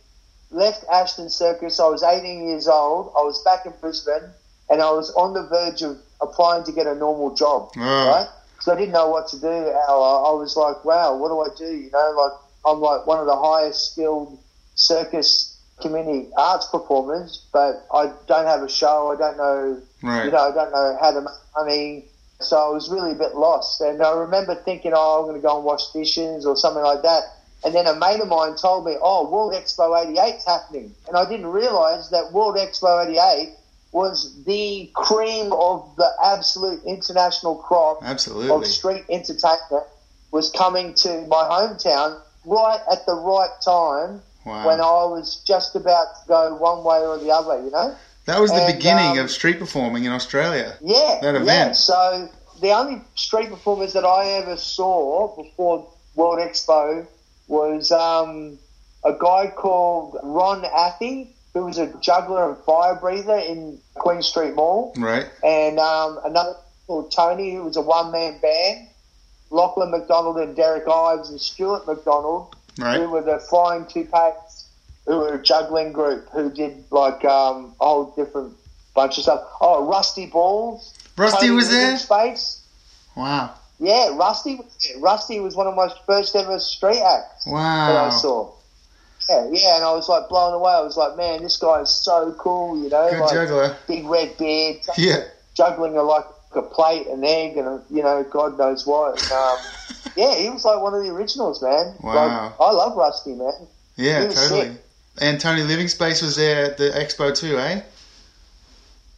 left 0.51 0.85
Ashton 0.93 1.31
Circus. 1.31 1.79
I 1.81 1.89
was 1.89 2.03
18 2.03 2.47
years 2.49 2.69
old. 2.69 3.13
I 3.17 3.23
was 3.23 3.43
back 3.45 3.67
in 3.67 3.73
Brisbane, 3.81 4.31
and 4.69 4.81
I 4.83 4.91
was 4.91 5.11
on 5.15 5.35
the 5.35 5.47
verge 5.47 5.83
of 5.83 5.99
applying 6.21 6.65
to 6.65 6.73
get 6.73 6.87
a 6.87 6.95
normal 6.95 7.35
job, 7.35 7.71
Oh. 7.77 7.81
right? 7.81 8.29
Because 8.53 8.69
I 8.69 8.79
didn't 8.79 8.93
know 8.93 9.09
what 9.09 9.29
to 9.29 9.41
do, 9.41 9.47
Al. 9.89 10.03
I 10.03 10.31
I 10.31 10.33
was 10.35 10.57
like, 10.57 10.85
wow, 10.85 11.17
what 11.17 11.29
do 11.29 11.41
I 11.41 11.49
do? 11.57 11.75
You 11.75 11.91
know, 11.91 12.15
like 12.17 12.33
I'm 12.67 12.81
like 12.81 13.07
one 13.07 13.19
of 13.19 13.27
the 13.27 13.37
highest 13.37 13.93
skilled 13.93 14.39
circus 14.75 15.57
community 15.81 16.29
arts 16.37 16.67
performers, 16.67 17.47
but 17.55 17.87
I 17.93 18.13
don't 18.27 18.47
have 18.47 18.63
a 18.63 18.69
show. 18.69 19.13
I 19.13 19.17
don't 19.17 19.37
know 19.39 19.81
Right. 20.03 20.27
you 20.27 20.31
know, 20.31 20.39
I 20.39 20.53
don't 20.53 20.73
know 20.73 20.99
how 21.01 21.11
to 21.13 21.21
make 21.23 21.31
money. 21.57 22.05
So 22.41 22.57
I 22.57 22.69
was 22.71 22.91
really 22.91 23.13
a 23.13 23.15
bit 23.15 23.35
lost. 23.35 23.81
And 23.81 24.03
I 24.03 24.13
remember 24.13 24.55
thinking, 24.55 24.93
oh, 24.95 25.21
I'm 25.21 25.25
going 25.27 25.41
to 25.41 25.47
go 25.47 25.57
and 25.57 25.65
wash 25.65 25.91
dishes 25.93 26.47
or 26.47 26.57
something 26.57 26.83
like 26.83 27.03
that. 27.03 27.23
And 27.65 27.75
then 27.75 27.87
a 27.87 27.95
mate 27.95 28.21
of 28.21 28.29
mine 28.29 28.57
told 28.57 28.87
me, 28.87 28.97
oh, 29.03 29.29
World 29.31 29.53
Expo 29.53 29.91
88's 29.93 30.47
happening. 30.47 30.95
And 31.07 31.17
I 31.17 31.29
didn't 31.29 31.47
realise 31.49 32.09
that 32.09 32.33
World 32.33 32.57
Expo 32.57 33.07
88 33.07 33.55
was 33.93 34.43
the 34.45 34.91
cream 34.95 35.53
of 35.53 35.95
the 35.97 36.09
absolute 36.25 36.83
international 36.85 37.57
crop 37.57 38.03
of 38.51 38.67
street 38.67 39.05
entertainment 39.11 39.85
was 40.31 40.51
coming 40.51 40.95
to 40.95 41.23
my 41.27 41.43
hometown 41.51 42.21
right 42.47 42.81
at 42.91 43.05
the 43.07 43.15
right 43.15 43.51
time 43.65 44.23
Wow. 44.47 44.67
when 44.67 44.81
I 44.81 45.05
was 45.05 45.43
just 45.47 45.77
about 45.77 46.15
to 46.23 46.29
go 46.29 46.55
one 46.55 46.83
way 46.83 47.01
or 47.07 47.19
the 47.19 47.31
other, 47.31 47.63
you 47.63 47.71
know? 47.71 47.95
That 48.31 48.41
was 48.41 48.51
the 48.51 48.63
and, 48.63 48.75
beginning 48.77 49.19
um, 49.19 49.25
of 49.25 49.31
street 49.31 49.59
performing 49.59 50.05
in 50.05 50.13
Australia. 50.13 50.77
Yeah, 50.81 51.19
That 51.23 51.35
yeah. 51.35 51.41
event. 51.43 51.77
So 51.77 52.29
the 52.61 52.71
only 52.73 53.03
street 53.17 53.49
performers 53.51 53.93
that 53.95 54.05
I 54.05 54.23
ever 54.41 54.57
saw 54.57 55.35
before 55.43 55.77
World 56.15 56.39
Expo 56.39 57.07
was 57.49 57.91
um, 57.91 58.59
a 59.05 59.13
guy 59.13 59.53
called 59.55 60.19
Ron 60.23 60.63
Athey, 60.63 61.29
who 61.55 61.65
was 61.65 61.79
a 61.79 61.87
juggler 62.01 62.49
and 62.51 62.59
fire 62.65 62.95
breather 62.95 63.37
in 63.39 63.81
Queen 63.95 64.23
Street 64.23 64.55
Mall, 64.55 64.93
Right. 64.97 65.27
and 65.43 65.79
um, 65.81 66.19
another 66.25 66.55
called 66.87 67.11
Tony, 67.13 67.55
who 67.55 67.65
was 67.65 67.77
a 67.77 67.81
one 67.83 68.13
man 68.13 68.39
band. 68.41 68.87
Lachlan 69.53 69.91
McDonald 69.91 70.37
and 70.39 70.55
Derek 70.55 70.87
Ives 70.89 71.29
and 71.31 71.41
Stuart 71.41 71.85
McDonald, 71.87 72.55
Right. 72.79 73.01
who 73.01 73.09
were 73.11 73.23
the 73.23 73.39
Flying 73.51 73.85
Toupettes, 73.85 74.50
who 75.07 75.17
were 75.19 75.35
a 75.35 75.43
juggling 75.43 75.93
group 75.93 76.29
who 76.31 76.51
did 76.51 76.85
like 76.91 77.25
um, 77.25 77.75
a 77.81 77.85
whole 77.85 78.13
different 78.17 78.55
bunch 78.95 79.17
of 79.19 79.25
stuff. 79.25 79.43
Oh, 79.61 79.87
Rusty 79.87 80.27
Balls. 80.27 80.95
Rusty 81.17 81.47
Tony 81.49 81.57
was 81.57 81.71
there. 81.71 81.97
Space. 81.99 82.63
Wow. 83.17 83.55
Yeah, 83.79 84.15
Rusty. 84.17 84.57
was. 84.57 84.93
Rusty 84.99 85.41
was 85.41 85.57
one 85.57 85.67
of 85.67 85.75
my 85.75 85.89
first 86.07 86.37
ever 86.37 86.59
street 86.61 87.01
acts 87.01 87.47
Wow. 87.47 87.89
that 87.89 87.97
I 87.97 88.11
saw. 88.11 88.53
Yeah, 89.29 89.49
yeah, 89.53 89.77
and 89.77 89.85
I 89.85 89.93
was 89.93 90.09
like 90.09 90.29
blown 90.29 90.55
away. 90.55 90.73
I 90.73 90.81
was 90.81 90.97
like, 90.97 91.17
man, 91.17 91.43
this 91.43 91.57
guy 91.57 91.81
is 91.81 91.91
so 91.91 92.35
cool, 92.39 92.83
you 92.83 92.89
know, 92.91 93.11
Good 93.11 93.21
like 93.21 93.33
juggler. 93.33 93.77
big 93.87 94.05
red 94.07 94.37
beard, 94.39 94.79
Yeah. 94.97 95.25
juggling 95.55 95.97
a, 95.97 96.03
like 96.03 96.25
a 96.55 96.63
plate, 96.63 97.07
an 97.07 97.23
egg, 97.25 97.57
and 97.57 97.67
a, 97.69 97.83
you 97.91 98.03
know, 98.03 98.25
God 98.25 98.59
knows 98.59 98.87
what. 98.87 99.23
And, 99.23 99.33
um, 99.33 99.59
yeah, 100.17 100.35
he 100.37 100.51
was 100.51 100.65
like 100.65 100.81
one 100.83 100.95
of 100.95 101.05
the 101.05 101.11
originals, 101.11 101.63
man. 101.63 101.95
Wow. 102.01 102.15
Like, 102.15 102.53
I 102.61 102.73
love 102.73 102.97
Rusty, 102.97 103.35
man. 103.35 103.53
Yeah, 103.97 104.27
totally. 104.29 104.61
sick. 104.73 104.85
And 105.21 105.39
Tony 105.41 105.63
Living 105.63 105.89
Space 105.89 106.23
was 106.23 106.37
there 106.37 106.65
at 106.65 106.79
the 106.79 106.91
expo 106.91 107.37
too, 107.37 107.59
eh? 107.59 107.83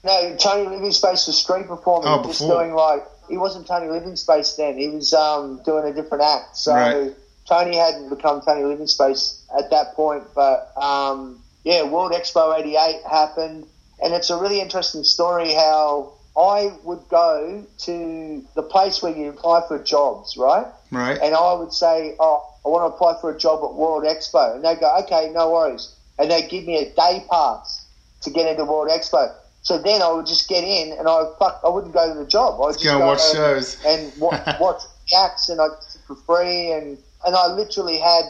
No, 0.04 0.36
Tony 0.36 0.68
Living 0.68 0.90
Space 0.90 1.26
was 1.28 1.38
street 1.38 1.68
performing, 1.68 2.08
Oh, 2.08 2.24
just 2.24 2.40
doing 2.40 2.74
like 2.74 3.04
he 3.28 3.36
wasn't 3.36 3.66
Tony 3.66 3.88
Living 3.88 4.16
Space 4.16 4.54
then. 4.54 4.76
He 4.76 4.88
was 4.88 5.14
um, 5.14 5.62
doing 5.64 5.84
a 5.84 5.94
different 5.94 6.24
act. 6.24 6.56
So 6.56 6.74
Right. 6.74 7.12
Tony 7.46 7.76
hadn't 7.76 8.08
become 8.08 8.40
Tony 8.40 8.64
Living 8.64 8.88
Space 8.88 9.42
at 9.56 9.70
that 9.70 9.94
point. 9.94 10.24
But 10.34 10.72
um, 10.76 11.40
yeah, 11.64 11.84
World 11.84 12.12
Expo 12.12 12.58
'88 12.58 13.02
happened, 13.08 13.66
and 14.02 14.12
it's 14.12 14.30
a 14.30 14.36
really 14.36 14.60
interesting 14.60 15.04
story 15.04 15.52
how 15.52 16.14
I 16.36 16.72
would 16.82 17.06
go 17.08 17.64
to 17.78 18.44
the 18.54 18.62
place 18.62 19.02
where 19.02 19.14
you 19.16 19.28
apply 19.28 19.62
for 19.68 19.78
jobs, 19.82 20.36
right? 20.36 20.66
Right. 20.90 21.18
And 21.22 21.34
I 21.34 21.52
would 21.54 21.72
say, 21.72 22.16
oh, 22.18 22.44
I 22.64 22.68
want 22.68 22.83
to 22.90 22.94
apply 22.94 23.20
for 23.20 23.31
a 23.31 23.38
job 23.38 23.64
at 23.64 23.75
World 23.75 24.05
Expo. 24.05 24.55
And 24.55 24.64
they 24.64 24.77
go, 24.77 24.94
okay, 25.05 25.31
no 25.33 25.51
worries. 25.51 25.94
And 26.18 26.31
they 26.31 26.46
give 26.46 26.64
me 26.64 26.77
a 26.79 26.90
day 26.94 27.25
pass 27.31 27.87
to 28.22 28.31
get 28.31 28.46
into 28.46 28.64
World 28.64 28.88
Expo. 28.88 29.33
So 29.62 29.79
then 29.79 30.03
I 30.03 30.11
would 30.12 30.27
just 30.27 30.48
get 30.48 30.64
in 30.64 30.96
and 30.98 31.09
I 31.09 31.25
fuck, 31.38 31.61
I 31.64 31.68
wouldn't 31.68 31.94
go 31.94 32.12
to 32.12 32.18
the 32.18 32.27
job. 32.27 32.61
I 32.61 32.66
would 32.66 32.72
just 32.75 32.85
Go 32.85 32.98
and 32.98 33.07
watch 33.07 33.33
shows. 33.33 33.77
and 33.87 34.12
wa- 34.18 34.38
watch 34.61 34.83
acts 35.16 35.48
and 35.48 35.61
I 35.61 35.68
for 36.07 36.16
free 36.16 36.72
and 36.72 36.98
and 37.25 37.37
I 37.37 37.46
literally 37.46 37.98
had 37.98 38.25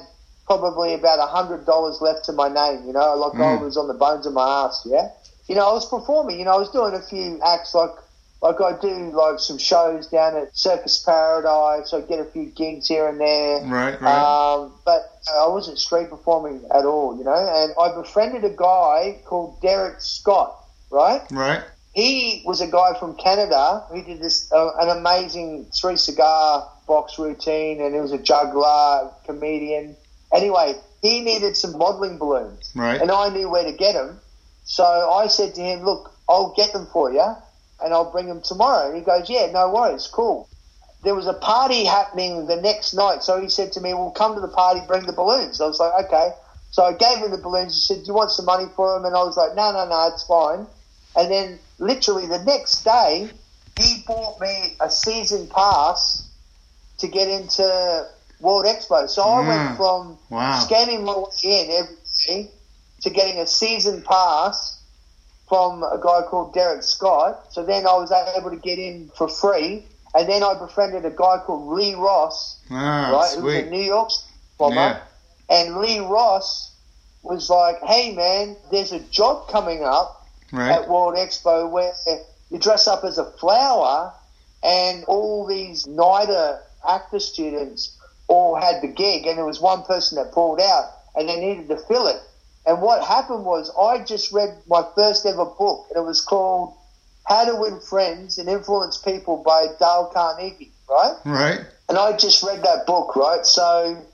probably 0.45 0.92
about 0.92 1.18
a 1.18 1.27
hundred 1.27 1.64
dollars 1.64 2.01
left 2.03 2.25
to 2.27 2.33
my 2.33 2.49
name. 2.49 2.87
You 2.87 2.92
know, 2.92 3.16
like 3.16 3.33
mm. 3.33 3.59
I 3.59 3.62
was 3.62 3.79
on 3.79 3.88
the 3.88 3.95
bones 3.95 4.27
of 4.27 4.35
my 4.35 4.64
ass. 4.64 4.83
Yeah, 4.85 5.09
you 5.49 5.55
know, 5.55 5.68
I 5.68 5.73
was 5.73 5.88
performing. 5.88 6.38
You 6.38 6.45
know, 6.45 6.53
I 6.53 6.59
was 6.59 6.71
doing 6.71 6.95
a 6.95 7.01
few 7.03 7.40
acts 7.42 7.75
like. 7.75 7.90
Like 8.42 8.61
I 8.61 8.76
do, 8.81 8.88
like 9.12 9.38
some 9.38 9.57
shows 9.57 10.09
down 10.09 10.37
at 10.37 10.57
Circus 10.57 10.98
Paradise. 10.98 11.94
I 11.94 12.00
get 12.00 12.18
a 12.18 12.24
few 12.24 12.46
gigs 12.46 12.88
here 12.88 13.07
and 13.07 13.20
there. 13.20 13.61
Right, 13.64 14.00
right. 14.00 14.55
Um, 14.55 14.72
but 14.85 15.20
I 15.33 15.46
wasn't 15.46 15.78
street 15.78 16.11
performing 16.11 16.64
at 16.74 16.85
all, 16.85 17.16
you 17.16 17.22
know. 17.22 17.33
And 17.35 17.72
I 17.81 17.94
befriended 17.94 18.44
a 18.44 18.50
guy 18.50 19.20
called 19.24 19.62
Derek 19.62 20.00
Scott, 20.00 20.57
right? 20.90 21.22
right. 21.31 21.62
he 21.94 22.42
was 22.44 22.61
a 22.61 22.66
guy 22.66 22.98
from 22.98 23.14
Canada 23.16 23.85
who 23.90 24.02
did 24.02 24.20
this 24.20 24.50
uh, 24.50 24.70
an 24.81 24.88
amazing 24.98 25.66
three 25.81 25.96
cigar 25.96 26.68
box 26.88 27.20
routine, 27.20 27.81
and 27.81 27.94
he 27.94 28.00
was 28.00 28.11
a 28.11 28.18
juggler, 28.18 29.12
comedian. 29.24 29.94
Anyway, 30.35 30.74
he 31.00 31.20
needed 31.20 31.57
some 31.57 31.78
modelling 31.78 32.18
balloons, 32.18 32.72
Right. 32.74 33.00
and 33.00 33.09
I 33.12 33.28
knew 33.28 33.48
where 33.48 33.64
to 33.70 33.72
get 33.76 33.92
them. 33.92 34.20
So 34.64 34.83
I 34.85 35.28
said 35.28 35.55
to 35.55 35.61
him, 35.61 35.85
"Look, 35.85 36.11
I'll 36.28 36.52
get 36.57 36.72
them 36.72 36.88
for 36.92 37.12
you, 37.12 37.37
and 37.85 37.92
I'll 37.92 38.11
bring 38.11 38.27
them 38.27 38.40
tomorrow." 38.42 38.88
And 38.88 38.97
he 38.97 39.03
goes, 39.03 39.29
"Yeah, 39.29 39.47
no 39.47 39.68
worries, 39.68 40.07
cool." 40.07 40.49
There 41.03 41.14
was 41.14 41.27
a 41.27 41.35
party 41.35 41.85
happening 41.85 42.47
the 42.47 42.57
next 42.57 42.95
night, 42.95 43.23
so 43.23 43.40
he 43.40 43.49
said 43.49 43.73
to 43.73 43.81
me, 43.81 43.92
"Well, 43.95 44.11
come 44.11 44.35
to 44.35 44.40
the 44.40 44.49
party, 44.49 44.81
bring 44.87 45.07
the 45.07 45.12
balloons." 45.12 45.61
I 45.61 45.66
was 45.66 45.81
like, 45.81 46.07
"Okay." 46.07 46.35
So 46.71 46.85
I 46.85 46.92
gave 46.92 47.18
him 47.18 47.31
the 47.31 47.38
balloons. 47.38 47.75
He 47.75 47.81
said, 47.81 48.05
"Do 48.05 48.09
you 48.09 48.14
want 48.14 48.31
some 48.33 48.47
money 48.47 48.66
for 48.77 48.95
them?" 48.95 49.05
And 49.05 49.16
I 49.16 49.23
was 49.25 49.37
like, 49.37 49.55
"No, 49.55 49.73
no, 49.73 49.85
no, 49.87 50.07
it's 50.09 50.25
fine." 50.25 50.66
And 51.14 51.31
then 51.31 51.61
literally 51.79 52.27
the 52.27 52.38
next 52.38 52.85
day, 52.85 53.31
he 53.77 54.03
bought 54.07 54.40
me 54.40 54.77
a 54.81 54.88
season 54.90 55.49
pass 55.49 56.23
to 56.99 57.09
get 57.09 57.29
into 57.29 58.09
World 58.40 58.64
Expo. 58.64 59.09
So 59.09 59.23
I 59.23 59.40
Mm. 59.42 59.47
went 59.47 59.77
from 59.77 60.18
Wow. 60.31 60.61
scanning 60.62 61.05
my 61.05 61.16
way 61.16 61.27
in 61.42 61.71
every 61.71 61.97
day 62.27 62.51
to 63.03 63.11
getting 63.11 63.38
a 63.38 63.47
season 63.47 64.03
pass 64.03 64.82
from 65.53 65.83
a 65.83 65.99
guy 66.03 66.23
called 66.31 66.55
Derek 66.55 66.83
Scott. 66.83 67.53
So 67.53 67.62
then 67.62 67.87
I 67.87 67.93
was 67.93 68.11
able 68.11 68.49
to 68.49 68.57
get 68.57 68.79
in 68.79 69.11
for 69.19 69.29
free. 69.29 69.85
And 70.15 70.27
then 70.27 70.43
I 70.43 70.55
befriended 70.59 71.05
a 71.05 71.11
guy 71.11 71.43
called 71.45 71.75
Lee 71.77 71.95
Ross, 71.95 72.59
Ah, 72.71 73.11
right, 73.12 73.38
who 73.38 73.45
was 73.45 73.55
a. 73.57 73.67
New 73.69 73.83
York 73.83 74.09
bomber. 74.57 74.77
Yeah. 74.77 75.01
And 75.51 75.77
Lee 75.77 75.99
Ross 75.99 76.73
was 77.23 77.51
like, 77.51 77.77
hey 77.83 78.15
man, 78.15 78.57
there's 78.71 78.93
a 78.93 79.01
job 79.11 79.47
coming 79.51 79.85
up 79.85 80.27
Right. 80.53 80.71
at 80.71 80.88
World 80.88 81.17
Expo 81.17 81.71
where 81.71 81.93
you 82.51 82.59
dress 82.59 82.87
up 82.88 83.05
as 83.05 83.19
a 83.19 83.25
flower, 83.33 84.11
and 84.62 85.05
all 85.05 85.45
these 85.47 85.85
NIDA 85.87 86.61
actor 86.88 87.21
students 87.21 87.95
all 88.27 88.55
had 88.57 88.81
the 88.81 88.88
gig, 88.88 89.27
and 89.27 89.37
there 89.37 89.45
was 89.45 89.61
one 89.61 89.83
person 89.83 90.17
that 90.17 90.33
pulled 90.33 90.61
out, 90.62 90.85
and 91.15 91.29
they 91.29 91.38
needed 91.38 91.69
to 91.69 91.77
fill 91.77 92.07
it. 92.07 92.23
And 92.64 92.81
what 92.81 93.05
happened 93.05 93.44
was, 93.44 93.72
I 93.77 94.05
just 94.05 94.33
read 94.33 94.57
my 94.68 94.85
first 94.94 95.27
ever 95.27 95.44
book, 95.44 95.87
and 95.90 96.03
it 96.03 96.07
was 96.07 96.20
called 96.20 96.75
How 97.27 97.44
to 97.44 97.57
Win 97.57 97.81
Friends 97.81 98.38
and 98.38 98.48
Influence 98.48 98.98
People 98.98 99.42
by 99.44 99.66
Dale 99.79 100.11
Carnegie, 100.14 100.72
right? 100.88 101.16
Right. 101.25 101.61
And 101.88 101.98
I 101.98 102.16
just 102.16 102.42
read 102.42 102.62
that 102.62 102.87
book, 102.87 103.16
right? 103.16 103.44
So 103.44 104.07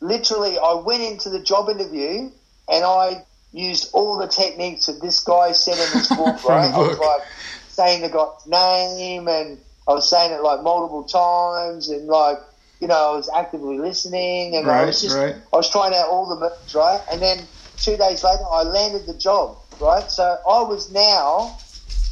literally, 0.00 0.58
I 0.58 0.74
went 0.74 1.02
into 1.02 1.30
the 1.30 1.40
job 1.40 1.68
interview 1.68 2.30
and 2.68 2.84
I 2.84 3.24
used 3.52 3.90
all 3.92 4.18
the 4.18 4.26
techniques 4.26 4.86
that 4.86 5.00
this 5.00 5.20
guy 5.20 5.52
said 5.52 5.78
in 5.78 5.98
this 5.98 6.08
book, 6.08 6.44
right? 6.48 6.72
I 6.72 6.78
was 6.78 6.98
like 6.98 7.22
saying 7.68 8.02
the 8.02 8.08
guy's 8.08 8.46
name 8.46 9.28
and 9.28 9.58
I 9.86 9.92
was 9.92 10.10
saying 10.10 10.32
it 10.32 10.42
like 10.42 10.62
multiple 10.62 11.04
times 11.04 11.88
and 11.88 12.08
like, 12.08 12.38
you 12.80 12.88
know, 12.88 13.12
I 13.12 13.16
was 13.16 13.30
actively 13.34 13.78
listening 13.78 14.56
and 14.56 14.68
I 14.68 14.84
was 14.84 15.00
just, 15.00 15.16
right. 15.16 15.36
I 15.52 15.56
was 15.56 15.70
trying 15.70 15.94
out 15.94 16.08
all 16.08 16.28
the 16.28 16.40
moves, 16.40 16.74
right? 16.74 17.00
And 17.10 17.22
then 17.22 17.38
two 17.76 17.96
days 17.96 18.24
later, 18.24 18.44
I 18.50 18.62
landed 18.62 19.06
the 19.06 19.14
job, 19.14 19.58
right? 19.80 20.10
So 20.10 20.22
I 20.22 20.62
was 20.62 20.92
now, 20.92 21.58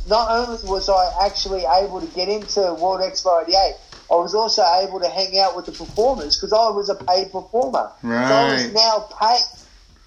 not 0.08 0.30
only 0.30 0.58
was 0.68 0.88
I 0.88 1.26
actually 1.26 1.64
able 1.64 2.00
to 2.00 2.06
get 2.14 2.28
into 2.28 2.60
World 2.74 3.00
Expo 3.00 3.42
88, 3.42 3.74
I 4.10 4.14
was 4.16 4.34
also 4.34 4.62
able 4.82 5.00
to 5.00 5.08
hang 5.08 5.38
out 5.38 5.56
with 5.56 5.66
the 5.66 5.72
performers 5.72 6.36
because 6.36 6.52
I 6.52 6.68
was 6.68 6.90
a 6.90 6.94
paid 6.94 7.32
performer. 7.32 7.90
So 8.02 8.08
I 8.08 8.52
was 8.52 8.72
now 8.72 9.08
paid 9.18 9.40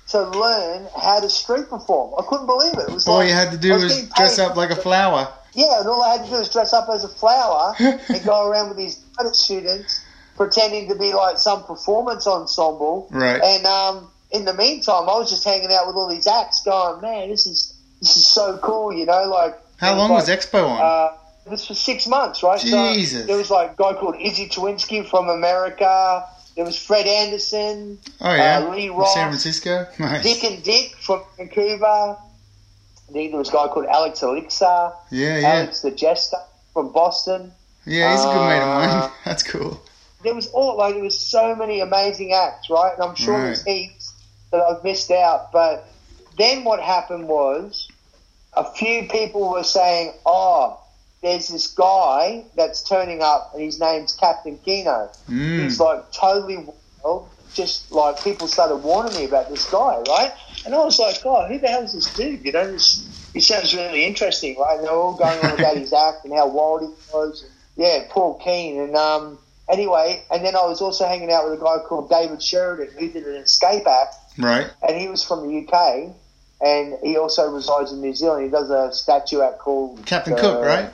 to 0.09 0.21
learn 0.21 0.87
how 0.95 1.19
to 1.19 1.29
street 1.29 1.67
perform. 1.69 2.13
I 2.19 2.23
couldn't 2.27 2.45
believe 2.45 2.73
it. 2.73 2.89
It 2.89 2.93
was 2.93 3.07
All 3.07 3.17
like, 3.17 3.29
you 3.29 3.33
had 3.33 3.51
to 3.51 3.57
do 3.57 3.73
was 3.73 3.91
getting 3.91 4.09
dress 4.15 4.37
up 4.37 4.55
like 4.55 4.69
a 4.69 4.75
flower. 4.75 5.33
Yeah, 5.55 5.79
and 5.79 5.87
all 5.87 6.03
I 6.03 6.17
had 6.17 6.25
to 6.25 6.31
do 6.31 6.37
was 6.37 6.49
dress 6.49 6.73
up 6.73 6.87
as 6.89 7.03
a 7.03 7.07
flower 7.07 7.73
and 7.79 8.23
go 8.23 8.47
around 8.47 8.69
with 8.69 8.77
these 8.77 9.03
students 9.31 10.05
pretending 10.35 10.89
to 10.89 10.95
be 10.95 11.13
like 11.13 11.39
some 11.39 11.63
performance 11.63 12.27
ensemble. 12.27 13.07
Right. 13.09 13.41
And 13.41 13.65
um, 13.65 14.11
in 14.35 14.45
the 14.45 14.53
meantime, 14.53 15.03
I 15.09 15.15
was 15.17 15.29
just 15.29 15.43
hanging 15.43 15.71
out 15.71 15.87
with 15.87 15.95
all 15.95 16.07
these 16.07 16.27
acts, 16.27 16.61
going, 16.61 17.01
"Man, 17.01 17.29
this 17.29 17.45
is 17.45 17.73
this 18.01 18.17
is 18.17 18.27
so 18.27 18.57
cool," 18.57 18.93
you 18.93 19.05
know. 19.05 19.23
Like, 19.23 19.57
How 19.77 19.95
long 19.95 20.11
like, 20.11 20.19
was 20.21 20.29
Expo 20.29 20.67
on? 20.69 20.81
Uh, 20.81 21.17
this 21.49 21.69
was 21.69 21.79
six 21.79 22.07
months, 22.07 22.43
right? 22.43 22.59
Jesus. 22.59 23.21
So 23.21 23.27
there 23.27 23.37
was 23.37 23.49
like 23.49 23.71
a 23.71 23.75
guy 23.75 23.93
called 23.93 24.15
Izzy 24.19 24.47
Tooinsky 24.49 25.07
from 25.07 25.29
America. 25.29 26.25
There 26.55 26.63
was 26.65 26.77
Fred 26.77 27.05
Anderson, 27.05 27.99
oh 28.21 28.33
yeah, 28.33 28.59
uh, 28.65 28.71
Lee 28.73 28.89
Ross, 28.89 29.13
San 29.13 29.27
Francisco. 29.29 29.85
Nice. 29.99 30.23
Dick 30.23 30.43
and 30.43 30.63
Dick 30.63 30.95
from 31.01 31.21
Vancouver. 31.37 32.17
Then 33.13 33.29
there 33.31 33.37
was 33.37 33.49
a 33.49 33.51
guy 33.51 33.67
called 33.67 33.85
Alex 33.87 34.23
Elixir. 34.23 34.91
Yeah, 35.11 35.37
yeah, 35.39 35.47
Alex 35.47 35.81
the 35.81 35.91
Jester 35.91 36.37
from 36.73 36.91
Boston. 36.91 37.51
yeah. 37.85 38.11
He's 38.11 38.21
a 38.21 38.27
good 38.27 38.47
mate 38.47 38.57
of 38.61 38.67
Uh, 38.69 38.87
mine. 39.01 39.11
That's 39.25 39.43
cool. 39.43 39.81
There 40.23 40.33
was 40.33 40.47
all 40.47 40.77
like 40.77 40.95
there 40.95 41.03
was 41.03 41.19
so 41.19 41.55
many 41.55 41.81
amazing 41.81 42.33
acts, 42.33 42.69
right? 42.69 42.93
And 42.95 43.03
I'm 43.03 43.15
sure 43.15 43.37
there's 43.39 43.63
heaps 43.63 44.04
that 44.55 44.63
I've 44.63 44.83
missed 44.83 45.11
out. 45.11 45.51
But 45.51 45.87
then 46.37 46.63
what 46.63 46.79
happened 46.79 47.27
was 47.27 47.87
a 48.53 48.65
few 48.73 49.07
people 49.07 49.49
were 49.51 49.63
saying, 49.63 50.13
"Oh, 50.25 50.79
there's 51.21 51.47
this 51.49 51.67
guy 51.67 52.45
that's 52.55 52.83
turning 52.87 53.21
up, 53.21 53.51
and 53.53 53.63
his 53.63 53.79
name's 53.79 54.13
Captain 54.13 54.57
Kino. 54.59 55.09
Mm. 55.29 55.63
He's 55.63 55.79
like 55.79 56.11
totally 56.11 56.65
wild." 57.03 57.29
Just 57.53 57.89
like 57.89 58.21
people 58.21 58.47
started 58.47 58.77
warning 58.77 59.15
me 59.15 59.23
about 59.23 59.49
this 59.49 59.69
guy, 59.71 60.03
right? 60.09 60.33
And 60.65 60.75
I 60.75 60.79
was 60.79 60.99
like, 60.99 61.23
"God, 61.23 61.49
who 61.49 61.57
the 61.57 61.67
hell 61.67 61.83
is 61.83 61.93
this 61.93 62.13
dude?" 62.13 62.43
You 62.43 62.51
know, 62.51 62.71
this 62.71 63.07
he 63.35 63.41
sounds 63.41 63.75
really 63.75 64.05
interesting, 64.05 64.57
right? 64.57 64.77
And 64.77 64.87
they're 64.87 64.93
all 64.93 65.13
going 65.13 65.37
on 65.39 65.59
about 65.59 65.75
his 65.75 65.91
act 65.91 66.23
and 66.23 66.33
how 66.33 66.47
wild 66.47 66.81
he 66.81 66.87
was. 67.13 67.43
And, 67.43 67.51
yeah, 67.75 68.05
Paul 68.09 68.39
Keane. 68.39 68.79
And 68.79 68.95
um, 68.95 69.37
anyway, 69.69 70.23
and 70.31 70.43
then 70.43 70.55
I 70.55 70.65
was 70.65 70.81
also 70.81 71.05
hanging 71.05 71.31
out 71.31 71.43
with 71.43 71.59
a 71.59 71.63
guy 71.63 71.79
called 71.85 72.09
David 72.09 72.41
Sheridan 72.41 72.97
who 72.97 73.09
did 73.09 73.27
an 73.27 73.35
escape 73.35 73.85
act, 73.85 74.15
Right. 74.37 74.69
and 74.87 74.97
he 74.97 75.07
was 75.07 75.23
from 75.23 75.47
the 75.47 75.65
UK, 75.65 76.13
and 76.61 76.97
he 77.03 77.17
also 77.17 77.51
resides 77.51 77.91
in 77.91 78.01
New 78.01 78.13
Zealand. 78.13 78.45
He 78.45 78.51
does 78.51 78.69
a 78.69 78.93
statue 78.93 79.41
act 79.41 79.59
called 79.59 80.05
Captain 80.05 80.33
uh, 80.33 80.37
Cook, 80.37 80.65
right? 80.65 80.89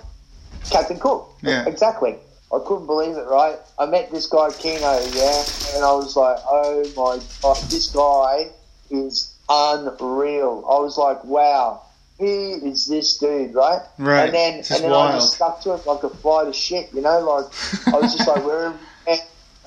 Captain 0.69 0.99
Cook. 0.99 1.35
Yeah. 1.41 1.67
Exactly. 1.67 2.17
I 2.53 2.59
couldn't 2.65 2.85
believe 2.85 3.15
it, 3.15 3.27
right? 3.27 3.57
I 3.79 3.85
met 3.85 4.11
this 4.11 4.27
guy, 4.27 4.51
Kino, 4.51 4.99
yeah, 5.13 5.43
and 5.73 5.85
I 5.85 5.93
was 5.93 6.15
like, 6.17 6.37
oh 6.45 6.83
my 6.97 7.23
god, 7.41 7.57
this 7.69 7.91
guy 7.91 8.49
is 8.89 9.33
unreal. 9.47 10.65
I 10.69 10.79
was 10.79 10.97
like, 10.97 11.23
wow, 11.23 11.81
who 12.19 12.59
is 12.65 12.87
this 12.87 13.17
dude, 13.17 13.55
right? 13.55 13.81
Right. 13.97 14.25
And 14.25 14.33
then, 14.33 14.53
and 14.55 14.83
then 14.83 14.91
I 14.91 15.13
just 15.13 15.33
stuck 15.35 15.61
to 15.61 15.73
it 15.75 15.85
like 15.87 16.03
a 16.03 16.09
fly 16.09 16.45
to 16.45 16.53
shit, 16.53 16.93
you 16.93 17.01
know, 17.01 17.19
like 17.21 17.93
I 17.93 17.99
was 17.99 18.15
just 18.15 18.27
like, 18.27 18.43
wherever, 18.45 18.77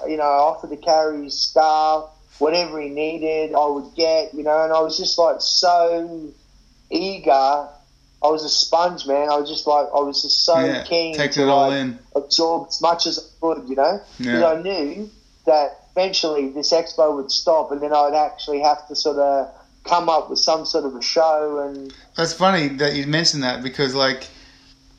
you 0.07 0.17
know, 0.17 0.23
I 0.25 0.39
offered 0.39 0.71
to 0.71 0.77
carry 0.77 1.25
his 1.25 1.43
stuff, 1.43 2.11
whatever 2.39 2.81
he 2.81 2.89
needed, 2.89 3.55
I 3.55 3.67
would 3.67 3.95
get, 3.95 4.35
you 4.35 4.43
know, 4.43 4.63
and 4.65 4.73
I 4.73 4.81
was 4.81 4.97
just 4.99 5.19
like 5.19 5.37
so 5.41 6.33
eager. 6.91 7.31
I 7.31 8.29
was 8.29 8.45
a 8.45 8.49
sponge, 8.49 9.07
man. 9.07 9.29
I 9.29 9.37
was 9.37 9.51
just 9.51 9.67
like, 9.67 9.87
I 9.95 10.01
was 10.01 10.23
just 10.23 10.45
so 10.45 10.59
yeah. 10.59 10.85
keen 10.85 11.15
to 11.15 11.23
it 11.25 11.39
all 11.49 11.69
like, 11.69 11.81
in. 11.81 11.99
absorb 12.17 12.69
as 12.69 12.81
much 12.81 13.07
as 13.07 13.19
I 13.19 13.23
could, 13.41 13.69
you 13.69 13.77
know, 13.77 14.01
because 14.19 14.41
Yeah. 14.41 14.47
I 14.47 14.63
knew 14.63 15.11
that 15.47 15.89
eventually 15.95 16.49
this 16.49 16.73
expo 16.73 17.15
would 17.17 17.31
stop, 17.31 17.71
and 17.71 17.83
then 17.83 17.93
I'd 17.93 18.15
actually 18.15 18.61
have 18.61 18.89
to 18.89 18.97
sort 18.97 19.19
of 19.19 19.55
come 19.85 20.09
up 20.09 20.31
with 20.31 20.39
some 20.39 20.65
sort 20.65 20.87
of 20.87 20.95
a 20.97 21.03
show 21.03 21.59
and 21.59 21.93
That's 22.17 22.33
funny 22.33 22.69
that 22.69 22.95
you 22.95 23.07
mentioned 23.07 23.43
that 23.43 23.63
because, 23.63 23.95
like, 23.95 24.27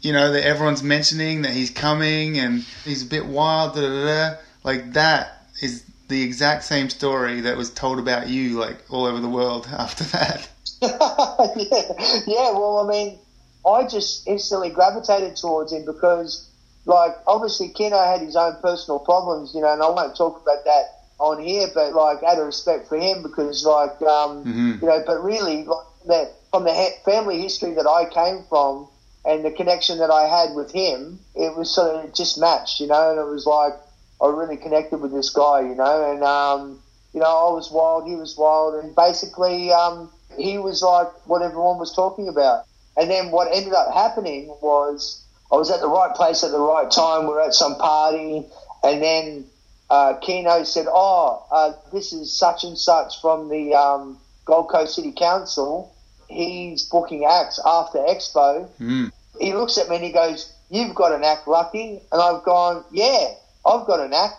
you 0.02 0.14
know, 0.14 0.32
that 0.32 0.46
everyone's 0.46 0.84
mentioning 0.84 1.42
that 1.42 1.52
he's 1.52 1.72
coming 1.72 2.38
and 2.38 2.62
he's 2.84 3.02
a 3.02 3.08
bit 3.08 3.26
wild. 3.26 3.74
Da, 3.74 3.82
da, 3.82 4.06
da. 4.06 4.38
Like 4.64 4.94
that 4.94 5.42
is 5.62 5.85
the 6.08 6.22
exact 6.22 6.64
same 6.64 6.90
story 6.90 7.42
that 7.42 7.58
was 7.58 7.70
told 7.72 8.00
about 8.00 8.28
you, 8.30 8.60
like 8.60 8.78
all 8.90 9.06
over 9.06 9.20
the 9.20 9.30
world 9.30 9.68
after 9.72 10.04
that. 10.06 10.48
yeah, 10.82 12.22
yeah. 12.28 12.52
Well, 12.52 12.80
I 12.80 12.88
mean, 12.88 13.20
I 13.66 13.88
just 13.88 14.28
instantly 14.28 14.70
gravitated 14.70 15.36
towards 15.36 15.74
him 15.74 15.86
because, 15.86 16.48
like, 16.86 17.16
obviously, 17.26 17.70
Kino 17.70 17.98
had 17.98 18.22
his 18.22 18.36
own 18.36 18.58
personal 18.62 19.00
problems, 19.00 19.54
you 19.56 19.62
know, 19.62 19.74
and 19.74 19.82
I 19.82 19.90
won't 19.90 20.16
talk 20.16 20.42
about 20.42 20.64
that 20.66 20.84
on 21.20 21.42
here, 21.42 21.68
but 21.74 21.94
like 21.94 22.22
out 22.24 22.38
of 22.40 22.46
respect 22.46 22.90
for 22.90 22.98
him, 22.98 23.24
because 23.24 23.66
like 23.66 24.02
um, 24.02 24.44
Mhm. 24.46 24.82
you 24.82 24.88
know, 24.88 25.04
but 25.06 25.24
really 25.24 25.64
like 25.64 25.88
that 26.08 26.34
from 26.52 26.66
the 26.66 26.74
he- 26.74 26.96
family 27.06 27.42
history 27.42 27.74
that 27.74 27.88
I 27.88 28.06
came 28.06 28.44
from 28.50 28.88
and 29.26 29.44
the 29.44 29.52
connection 29.52 29.98
that 30.00 30.12
I 30.12 30.28
had 30.28 30.54
with 30.56 30.72
him, 30.72 31.20
it 31.34 31.56
was 31.56 31.74
sort 31.74 32.04
of 32.04 32.14
just 32.14 32.38
matched, 32.38 32.80
you 32.80 32.88
know, 32.88 33.12
and 33.12 33.20
it 33.20 33.26
was 33.26 33.46
like 33.46 33.74
I 34.22 34.28
really 34.28 34.58
connected 34.58 35.02
with 35.02 35.12
this 35.12 35.30
guy, 35.30 35.62
you 35.62 35.76
know, 35.76 36.12
and 36.12 36.24
um, 36.24 36.82
you 37.14 37.20
know, 37.20 37.26
I 37.26 37.52
was 37.54 37.72
wild, 37.72 38.08
he 38.08 38.16
was 38.16 38.38
wild, 38.38 38.84
and 38.84 38.96
basically 38.96 39.72
um, 39.72 40.12
he 40.38 40.58
was 40.58 40.82
like 40.82 41.08
what 41.28 41.42
everyone 41.42 41.78
was 41.78 41.94
talking 41.94 42.28
about. 42.28 42.66
And 42.98 43.10
then 43.10 43.32
what 43.32 43.54
ended 43.54 43.74
up 43.74 43.94
happening 43.94 44.48
was 44.62 45.24
I 45.52 45.56
was 45.56 45.70
at 45.70 45.82
the 45.82 45.88
right 45.88 46.14
place 46.16 46.44
at 46.44 46.52
the 46.52 46.60
right 46.60 46.90
time. 46.90 47.28
We 47.28 47.34
are 47.34 47.42
at 47.42 47.54
some 47.54 47.76
party, 47.76 48.46
and 48.84 49.02
then 49.02 49.46
uh, 49.90 50.16
Keno 50.22 50.64
said, 50.64 50.88
"Oh, 50.90 51.46
uh, 51.52 51.74
this 51.92 52.14
is 52.14 52.38
such 52.38 52.64
and 52.64 52.78
such 52.78 53.22
from 53.22 53.50
the 53.50 53.76
um, 53.76 54.18
Gold 54.46 54.70
Coast 54.70 54.96
City 54.96 55.12
Council. 55.12 55.94
He's 56.28 56.84
booking 56.84 57.26
acts 57.26 57.60
after 57.66 58.00
Expo." 58.00 58.68
Mm. 58.80 59.12
He 59.40 59.54
looks 59.54 59.78
at 59.78 59.90
me 59.90 59.98
and 59.98 60.06
he 60.06 60.12
goes, 60.12 60.52
"You've 60.70 60.96
got 60.96 61.12
an 61.12 61.24
act, 61.24 61.48
Lucky," 61.48 62.02
and 62.12 62.22
I've 62.22 62.44
gone, 62.44 62.84
"Yeah, 62.92 63.34
I've 63.66 63.86
got 63.86 64.00
an 64.00 64.14
act," 64.14 64.36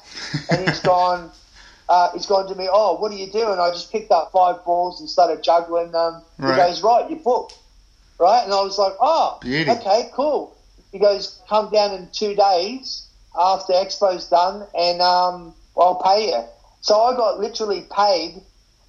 and 0.51 0.69
he's 0.69 0.81
gone. 0.95 1.31
Uh, 1.89 2.11
he's 2.15 2.27
gone 2.27 2.49
to 2.49 2.55
me, 2.57 2.69
oh, 2.69 2.97
what 2.99 3.13
do 3.13 3.17
you 3.17 3.31
do? 3.31 3.53
And 3.53 3.61
I 3.61 3.71
just 3.71 3.93
picked 3.93 4.11
up 4.11 4.33
five 4.33 4.65
balls 4.65 4.99
and 4.99 5.09
started 5.09 5.45
juggling 5.45 5.93
them. 5.93 6.21
Right. 6.37 6.55
He 6.55 6.57
goes, 6.57 6.83
right, 6.83 7.09
you're 7.09 7.21
booked. 7.21 7.57
Right? 8.19 8.43
And 8.43 8.53
I 8.53 8.61
was 8.61 8.77
like, 8.77 8.95
oh, 9.01 9.39
Beauty. 9.41 9.71
okay, 9.71 10.11
cool. 10.13 10.57
He 10.91 10.99
goes, 10.99 11.41
come 11.49 11.71
down 11.71 11.93
in 11.95 12.09
two 12.13 12.35
days 12.35 13.07
after 13.39 13.73
Expo's 13.75 14.29
done 14.29 14.67
and 14.77 15.01
um, 15.01 15.55
I'll 15.77 16.03
pay 16.03 16.29
you. 16.31 16.43
So 16.81 17.01
I 17.01 17.17
got 17.17 17.39
literally 17.39 17.87
paid 17.95 18.43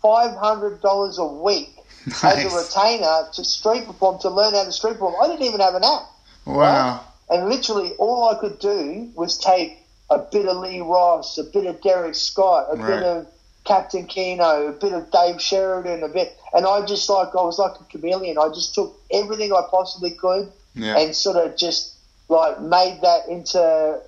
$500 0.04 1.18
a 1.18 1.44
week 1.44 1.76
as 2.24 2.44
a 2.46 2.56
retainer 2.56 3.28
to 3.34 3.44
street 3.44 3.86
perform, 3.86 4.20
to 4.20 4.30
learn 4.30 4.54
how 4.54 4.64
to 4.64 4.72
street 4.72 4.94
perform. 4.94 5.16
I 5.22 5.28
didn't 5.28 5.46
even 5.46 5.60
have 5.60 5.76
an 5.76 5.84
act. 5.84 6.06
Wow. 6.46 7.04
And 7.30 7.50
literally, 7.50 7.92
all 7.98 8.30
I 8.30 8.40
could 8.40 8.60
do 8.60 9.12
was 9.16 9.38
take 9.38 9.84
a 10.10 10.20
bit 10.20 10.46
of 10.48 10.58
Lee 10.58 10.80
Ross, 10.80 11.38
a 11.38 11.44
bit 11.44 11.66
of 11.66 11.80
Derek 11.82 12.16
Scott, 12.16 12.66
a 12.72 12.76
Right. 12.78 12.88
bit 12.88 13.04
of 13.04 13.28
Captain 13.66 14.06
Keno, 14.06 14.68
a 14.68 14.72
bit 14.72 14.94
of 14.94 15.10
Dave 15.12 15.42
Sheridan, 15.42 16.04
a 16.04 16.08
bit, 16.08 16.30
and 16.54 16.66
I 16.66 16.82
just 16.82 17.10
like 17.10 17.36
I 17.36 17.42
was 17.42 17.60
like 17.60 17.74
a 17.80 17.84
chameleon. 17.86 18.38
I 18.38 18.48
just 18.48 18.74
took 18.74 18.90
everything 19.12 19.52
I 19.52 19.62
possibly 19.70 20.12
could 20.12 20.50
Yeah. 20.76 20.98
and 20.98 21.14
sort 21.16 21.36
of 21.36 21.56
just 21.56 21.92
like 22.30 22.60
made 22.60 23.02
that 23.02 23.28
into 23.28 24.00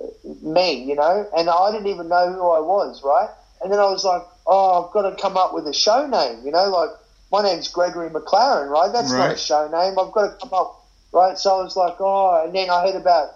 me, 0.41 0.73
you 0.73 0.95
know. 0.95 1.25
And 1.35 1.49
I 1.49 1.71
didn't 1.71 1.87
even 1.87 2.07
know 2.07 2.31
who 2.31 2.49
I 2.49 2.59
was, 2.59 3.01
right? 3.03 3.29
And 3.61 3.71
then 3.71 3.79
I 3.79 3.89
was 3.89 4.03
like, 4.05 4.23
oh, 4.47 4.83
I've 4.85 4.91
got 4.91 5.01
to 5.09 5.15
come 5.21 5.35
up 5.37 5.53
with 5.53 5.67
a 5.67 5.73
show 5.73 6.05
name, 6.07 6.41
you 6.45 6.51
know, 6.51 6.69
like 6.69 6.89
my 7.31 7.41
name's 7.43 7.67
Gregory 7.67 8.09
McLaren, 8.09 8.69
right? 8.69 8.91
That's 8.91 9.11
not 9.11 9.31
a 9.31 9.37
show 9.37 9.67
name. 9.67 9.99
I've 9.99 10.11
got 10.11 10.23
to 10.23 10.35
come 10.39 10.53
up, 10.53 10.81
right? 11.11 11.37
So 11.37 11.59
I 11.59 11.63
was 11.63 11.75
like, 11.75 11.95
oh, 11.99 12.43
and 12.43 12.53
then 12.55 12.69
I 12.69 12.81
heard 12.85 12.95
about 12.95 13.31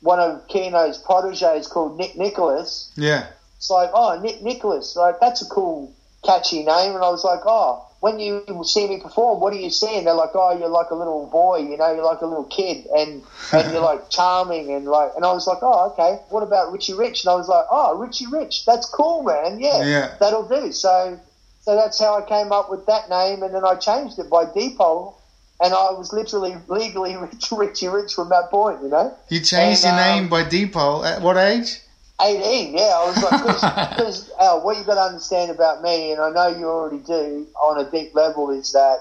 one 0.00 0.20
of 0.20 0.46
Keno's 0.48 0.98
proteges 0.98 1.66
called 1.66 1.96
Nick 1.98 2.16
Nicholas. 2.16 2.92
Yeah. 2.96 3.26
It's 3.56 3.70
like, 3.70 3.90
oh, 3.94 4.18
Nick 4.20 4.42
Nicholas, 4.42 4.94
like 4.96 5.18
that's 5.20 5.42
a 5.42 5.46
cool, 5.48 5.92
catchy 6.24 6.58
name. 6.62 6.94
And 6.94 7.02
I 7.02 7.08
was 7.08 7.24
like, 7.24 7.40
oh, 7.46 7.82
when 8.00 8.18
you 8.20 8.44
see 8.64 8.86
me 8.86 9.00
perform, 9.00 9.40
what 9.40 9.54
are 9.54 9.56
you 9.56 9.70
seeing? 9.70 10.04
They're 10.04 10.14
like, 10.14 10.30
oh, 10.34 10.56
you're 10.56 10.68
like 10.68 10.90
a 10.90 10.94
little 10.94 11.26
boy, 11.26 11.58
you 11.60 11.76
know, 11.78 11.90
you're 11.92 12.04
like 12.04 12.20
a 12.20 12.26
little 12.26 12.44
kid, 12.44 12.86
and 12.94 13.22
and 13.52 13.72
you're 13.72 13.80
like 13.80 14.10
charming, 14.10 14.70
and 14.72 14.84
like, 14.84 15.12
and 15.16 15.24
I 15.24 15.32
was 15.32 15.46
like, 15.46 15.58
oh, 15.62 15.90
okay. 15.92 16.20
What 16.28 16.42
about 16.42 16.70
Richie 16.72 16.92
Rich? 16.94 17.24
And 17.24 17.32
I 17.32 17.34
was 17.34 17.48
like, 17.48 17.64
oh, 17.70 17.96
Richie 17.96 18.26
Rich, 18.26 18.66
that's 18.66 18.86
cool, 18.86 19.22
man. 19.22 19.58
Yeah, 19.58 19.82
Yeah. 19.82 20.14
that'll 20.20 20.46
do. 20.46 20.70
So, 20.72 21.18
so 21.62 21.74
that's 21.74 21.98
how 21.98 22.14
I 22.16 22.22
came 22.28 22.52
up 22.52 22.70
with 22.70 22.84
that 22.86 23.08
name, 23.08 23.42
and 23.42 23.54
then 23.54 23.64
I 23.64 23.74
changed 23.76 24.18
it 24.18 24.28
by 24.28 24.44
deed 24.44 24.76
poll. 24.76 25.18
And 25.60 25.72
I 25.72 25.92
was 25.92 26.12
literally 26.12 26.54
legally 26.68 27.16
Rich, 27.20 27.50
Richie 27.52 27.88
Rich 27.88 28.14
from 28.14 28.28
that 28.28 28.50
point, 28.50 28.82
you 28.82 28.88
know. 28.88 29.16
You 29.28 29.40
changed 29.40 29.84
And, 29.84 29.96
your 29.96 30.06
um, 30.06 30.20
name 30.20 30.28
by 30.28 30.48
default. 30.48 31.04
At 31.06 31.22
what 31.22 31.36
age? 31.36 31.80
18, 32.20 32.74
yeah. 32.74 32.80
I 32.94 33.06
was 33.06 33.22
like, 33.22 33.90
because 33.90 34.30
uh, 34.38 34.60
what 34.60 34.76
you've 34.76 34.86
got 34.86 34.94
to 34.94 35.02
understand 35.02 35.50
about 35.50 35.82
me, 35.82 36.12
and 36.12 36.20
I 36.20 36.30
know 36.30 36.48
you 36.48 36.66
already 36.66 36.98
do 36.98 37.46
on 37.62 37.84
a 37.84 37.90
deep 37.90 38.14
level, 38.14 38.50
is 38.50 38.72
that 38.72 38.98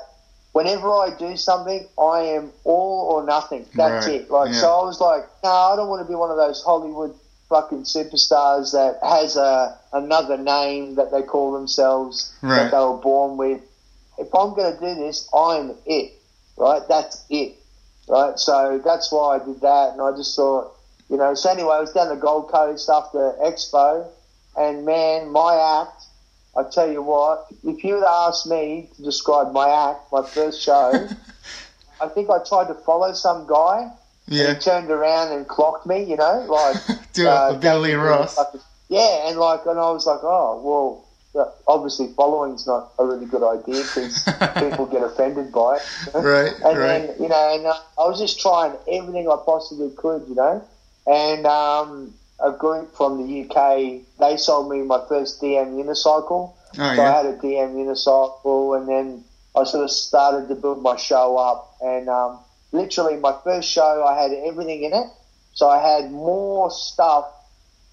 whenever 0.52 0.90
I 0.90 1.10
do 1.18 1.36
something, 1.38 1.88
I 2.00 2.20
am 2.22 2.52
all 2.64 3.12
or 3.12 3.24
nothing. 3.26 3.66
That's 3.76 4.08
Right, 4.08 4.22
it. 4.22 4.30
Like, 4.32 4.52
yeah. 4.54 4.60
so 4.62 4.68
I 4.80 4.84
was 4.84 5.00
like, 5.02 5.24
no, 5.44 5.50
I 5.50 5.76
don't 5.76 5.88
want 5.90 6.06
to 6.06 6.10
be 6.10 6.16
one 6.16 6.30
of 6.32 6.38
those 6.38 6.62
Hollywood 6.64 7.14
fucking 7.50 7.84
superstars 7.84 8.72
that 8.72 8.98
has 9.08 9.36
a 9.38 9.78
another 9.94 10.36
name 10.36 10.96
that 10.96 11.12
they 11.12 11.22
call 11.22 11.54
themselves 11.54 12.34
Right. 12.42 12.64
that 12.64 12.72
they 12.72 12.78
were 12.78 12.98
born 12.98 13.38
with. 13.38 13.62
If 14.18 14.34
I'm 14.34 14.54
going 14.56 14.74
to 14.74 14.80
do 14.80 14.96
this, 14.96 15.30
I'm 15.34 15.74
it. 15.86 16.14
Right? 16.58 16.82
That's 16.88 17.24
it. 17.30 17.56
Right? 18.08 18.38
So 18.40 18.82
that's 18.84 19.12
why 19.12 19.36
I 19.38 19.46
did 19.46 19.62
that, 19.62 19.94
and 19.94 20.02
I 20.02 20.12
just 20.16 20.36
thought, 20.36 20.72
you 21.10 21.18
know. 21.18 21.34
So 21.36 21.50
anyway, 21.52 21.76
I 21.76 21.80
was 21.82 21.92
down 21.94 22.10
the 22.10 22.16
Gold 22.16 22.50
Coast 22.50 22.90
after 22.90 23.34
Expo, 23.44 24.08
and 24.58 24.86
man, 24.86 25.30
my 25.32 25.82
act. 25.82 26.04
I 26.58 26.64
tell 26.64 26.90
you 26.90 27.02
what, 27.02 27.48
if 27.66 27.84
you 27.84 27.96
would 27.96 28.06
asked 28.06 28.48
me 28.48 28.88
to 28.96 29.02
describe 29.04 29.52
my 29.52 29.70
act, 29.90 30.10
my 30.14 30.24
first 30.26 30.62
show, 30.62 31.10
I 32.02 32.08
think 32.08 32.30
I 32.30 32.40
tried 32.48 32.68
to 32.70 32.74
follow 32.76 33.12
some 33.14 33.46
guy. 33.46 33.92
Yeah. 34.28 34.54
He 34.54 34.60
turned 34.60 34.90
around 34.90 35.34
and 35.34 35.46
clocked 35.48 35.86
me, 35.86 36.04
you 36.04 36.16
know, 36.16 36.46
like 36.48 36.78
Do 37.14 37.28
uh, 37.28 37.58
Billy 37.58 37.94
Ross. 37.96 38.36
fucking- 38.36 38.62
Yeah, 38.88 39.28
and 39.28 39.38
like, 39.38 39.66
and 39.66 39.78
I 39.78 39.92
was 39.92 40.06
like, 40.06 40.22
oh, 40.24 40.62
well, 40.64 41.05
obviously 41.68 42.08
following's 42.16 42.66
not 42.68 42.92
a 43.00 43.06
really 43.06 43.26
good 43.26 43.44
idea 43.44 43.82
because 43.84 44.24
people 44.60 44.86
get 44.86 45.04
offended 45.04 45.52
by 45.52 45.78
it. 45.78 46.14
Right, 46.14 46.54
And 46.66 46.78
right. 46.78 47.08
then, 47.08 47.16
you 47.20 47.30
know, 47.30 47.56
and 47.56 47.66
uh, 47.66 47.74
I 47.98 48.08
was 48.08 48.20
just 48.20 48.40
trying 48.40 48.74
everything 48.92 49.30
I 49.30 49.38
possibly 49.46 49.92
could, 49.96 50.26
you 50.28 50.36
know. 50.36 50.64
And 51.08 51.46
um, 51.46 52.14
a 52.40 52.52
group 52.52 52.96
from 52.96 53.18
the 53.26 53.42
UK, 53.44 54.02
they 54.20 54.38
sold 54.38 54.72
me 54.72 54.82
my 54.82 55.02
first 55.08 55.42
DM 55.42 55.76
unicycle. 55.76 56.52
Oh, 56.78 56.96
So 56.96 57.04
I 57.04 57.12
had 57.12 57.26
a 57.26 57.38
DM 57.38 57.76
unicycle, 57.76 58.78
and 58.78 58.88
then 58.88 59.24
I 59.56 59.64
sort 59.64 59.84
of 59.84 59.92
started 59.92 60.48
to 60.50 60.56
build 60.56 60.82
my 60.82 60.96
show 60.96 61.38
up. 61.38 61.76
And 61.82 62.10
um, 62.10 62.40
literally, 62.72 63.18
my 63.18 63.36
first 63.44 63.70
show, 63.70 64.04
I 64.04 64.22
had 64.22 64.32
everything 64.32 64.84
in 64.84 64.94
it. 64.94 65.08
So 65.54 65.70
I 65.70 65.80
had 65.80 66.12
more 66.12 66.70
stuff 66.72 67.26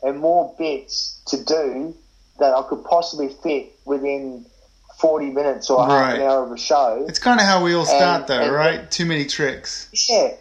and 0.02 0.18
more 0.18 0.52
bits 0.58 1.20
to 1.26 1.42
do 1.44 1.94
that 2.42 2.54
I 2.54 2.62
could 2.68 2.84
possibly 2.84 3.28
fit 3.28 3.72
within 3.84 4.44
40 4.98 5.30
minutes 5.30 5.70
or 5.70 5.86
half 5.86 6.14
an 6.14 6.20
hour 6.22 6.44
of 6.44 6.52
a 6.52 6.58
show. 6.58 7.04
It's 7.08 7.18
kind 7.18 7.40
of 7.40 7.46
how 7.46 7.62
we 7.64 7.74
all 7.74 7.86
start, 7.86 8.22
And- 8.22 8.26
though, 8.28 8.40
and- 8.46 8.52
right? 8.52 8.90
Too 8.90 9.06
many 9.06 9.24
tricks. 9.26 9.88
Yeah. 10.08 10.32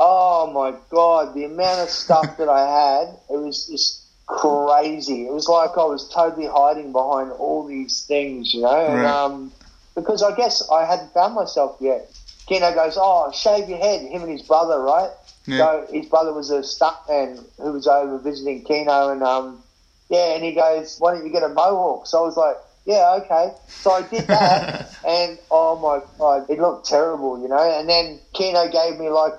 Oh 0.00 0.50
my 0.50 0.74
god, 0.90 1.34
the 1.34 1.44
amount 1.44 1.80
of 1.80 1.88
stuff 1.88 2.36
that 2.38 2.48
I 2.48 2.62
had, 2.66 3.16
it 3.30 3.36
was 3.38 3.66
just 3.68 4.00
crazy. 4.26 5.26
It 5.26 5.32
was 5.32 5.48
like 5.48 5.70
I 5.78 5.84
was 5.84 6.08
totally 6.08 6.46
hiding 6.46 6.90
behind 6.92 7.30
all 7.32 7.64
these 7.66 8.02
things, 8.06 8.52
you 8.52 8.62
know. 8.62 8.86
And 8.86 9.06
um, 9.06 9.52
because 9.94 10.22
I 10.24 10.34
guess 10.34 10.68
I 10.70 10.84
hadn't 10.84 11.12
found 11.14 11.34
myself 11.34 11.76
yet. 11.80 12.10
Keno 12.46 12.74
goes, 12.74 12.96
"Oh, 12.98 13.30
shave 13.32 13.68
your 13.68 13.78
head." 13.78 14.00
Him 14.02 14.22
and 14.22 14.32
his 14.32 14.42
brother, 14.42 14.80
right? 14.80 15.10
Yeah. 15.46 15.58
So 15.58 15.86
his 15.92 16.06
brother 16.06 16.32
was 16.32 16.50
a 16.50 16.60
stuntman 16.62 17.44
who 17.58 17.72
was 17.72 17.86
over 17.86 18.18
visiting 18.18 18.64
Keno, 18.64 19.10
and 19.10 19.22
um, 19.22 19.62
yeah, 20.08 20.34
and 20.34 20.44
he 20.44 20.52
goes, 20.52 20.96
"Why 20.98 21.14
don't 21.14 21.24
you 21.24 21.32
get 21.32 21.42
a 21.42 21.48
mohawk?" 21.48 22.06
So 22.06 22.22
I 22.22 22.26
was 22.26 22.36
like, 22.36 22.56
"Yeah, 22.84 23.20
okay." 23.22 23.52
So 23.68 23.90
I 23.92 24.02
did 24.02 24.26
that, 24.28 24.90
and 25.06 25.38
oh 25.50 25.76
my 25.76 26.00
god, 26.18 26.48
it 26.48 26.58
looked 26.58 26.86
terrible, 26.86 27.40
you 27.40 27.48
know. 27.48 27.58
And 27.58 27.88
then 27.88 28.20
Keno 28.34 28.68
gave 28.68 28.98
me 28.98 29.08
like 29.08 29.34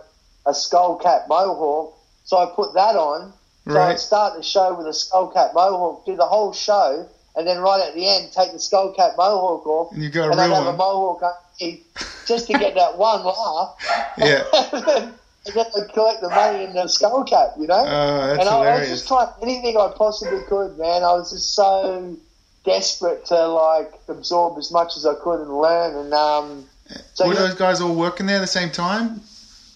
a 0.46 0.54
skull 0.54 0.98
cap 0.98 1.26
mohawk, 1.28 1.94
so 2.24 2.38
I 2.38 2.48
put 2.48 2.74
that 2.74 2.96
on. 2.96 3.34
So 3.68 3.76
Right. 3.76 3.92
I'd 3.92 4.00
start 4.00 4.36
the 4.36 4.44
show 4.44 4.74
with 4.74 4.88
a 4.88 4.94
skull 4.94 5.30
cap 5.30 5.52
mohawk, 5.54 6.06
do 6.06 6.18
the 6.18 6.26
whole 6.26 6.52
show, 6.52 7.08
and 7.36 7.48
then 7.48 7.60
right 7.60 7.82
at 7.82 7.94
the 7.94 8.10
end, 8.10 8.32
take 8.32 8.52
the 8.52 8.60
skull 8.60 8.92
cap 8.92 9.14
mohawk 9.18 9.66
off, 9.66 9.92
And 9.94 10.04
you 10.04 10.10
got 10.10 10.28
a 10.28 10.32
and 10.32 10.42
I'd 10.42 10.48
real 10.48 10.56
have 10.56 10.74
a 10.74 10.78
mohawk 10.78 11.24
just 12.28 12.48
to 12.48 12.54
get 12.54 12.76
that 12.76 12.98
one 12.98 13.24
laugh. 13.24 13.76
Yeah. 14.18 15.12
and 15.46 15.56
then 15.56 15.66
I'd 15.76 15.94
collect 15.94 16.22
the 16.22 16.30
money 16.30 16.64
in 16.64 16.74
the 16.74 16.88
skull 16.88 17.24
cap, 17.24 17.50
you 17.60 17.68
know. 17.68 17.84
Oh, 17.86 18.28
that's 18.28 18.40
and 18.40 18.50
I, 18.50 18.56
I 18.56 18.80
was 18.80 18.88
just 18.90 19.08
trying 19.08 19.28
anything 19.42 19.78
I 19.78 19.92
possibly 19.96 20.42
could, 20.48 20.78
man. 20.78 21.04
I 21.04 21.14
was 21.14 21.32
just 21.32 21.54
so 21.54 22.16
desperate 22.66 23.26
to 23.26 23.48
like 23.48 23.92
absorb 24.08 24.58
as 24.58 24.72
much 24.72 24.96
as 24.96 25.06
I 25.06 25.16
could 25.16 25.42
and 25.42 25.58
learn. 25.58 25.96
And 25.98 26.14
um, 26.14 26.66
so 27.14 27.28
Were 27.28 27.34
yeah, 27.34 27.40
those 27.40 27.56
guys 27.56 27.82
all 27.82 27.94
working 27.96 28.26
there 28.26 28.38
at 28.38 28.42
the 28.42 28.48
same 28.48 28.72
time 28.72 29.22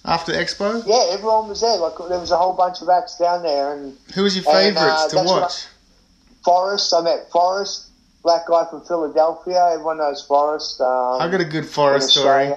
after 0.06 0.32
Expo? 0.32 0.84
yeah, 0.88 1.08
everyone 1.14 1.50
was 1.50 1.62
there. 1.62 1.76
Like 1.78 1.98
there 2.08 2.20
was 2.20 2.32
a 2.32 2.38
whole 2.38 2.54
bunch 2.54 2.82
of 2.82 2.88
acts 2.90 3.18
down 3.18 3.44
there, 3.44 3.74
and 3.74 3.98
Who 4.16 4.24
was 4.24 4.36
your 4.38 4.46
And, 4.48 4.76
favourites 4.76 5.14
uh, 5.14 5.24
to 5.24 5.28
watch? 5.28 5.66
Forrest. 6.46 6.94
I 6.94 7.02
met 7.02 7.30
Forrest, 7.30 7.90
black 8.24 8.48
guy 8.48 8.64
from 8.70 8.82
Philadelphia. 8.86 9.70
Everyone 9.74 9.98
knows 9.98 10.24
Forrest. 10.26 10.80
Um, 10.80 11.20
I 11.22 11.28
got 11.30 11.42
a 11.42 11.46
good 11.46 11.66
in 11.66 11.70
Forrest 11.70 12.10
story. 12.12 12.54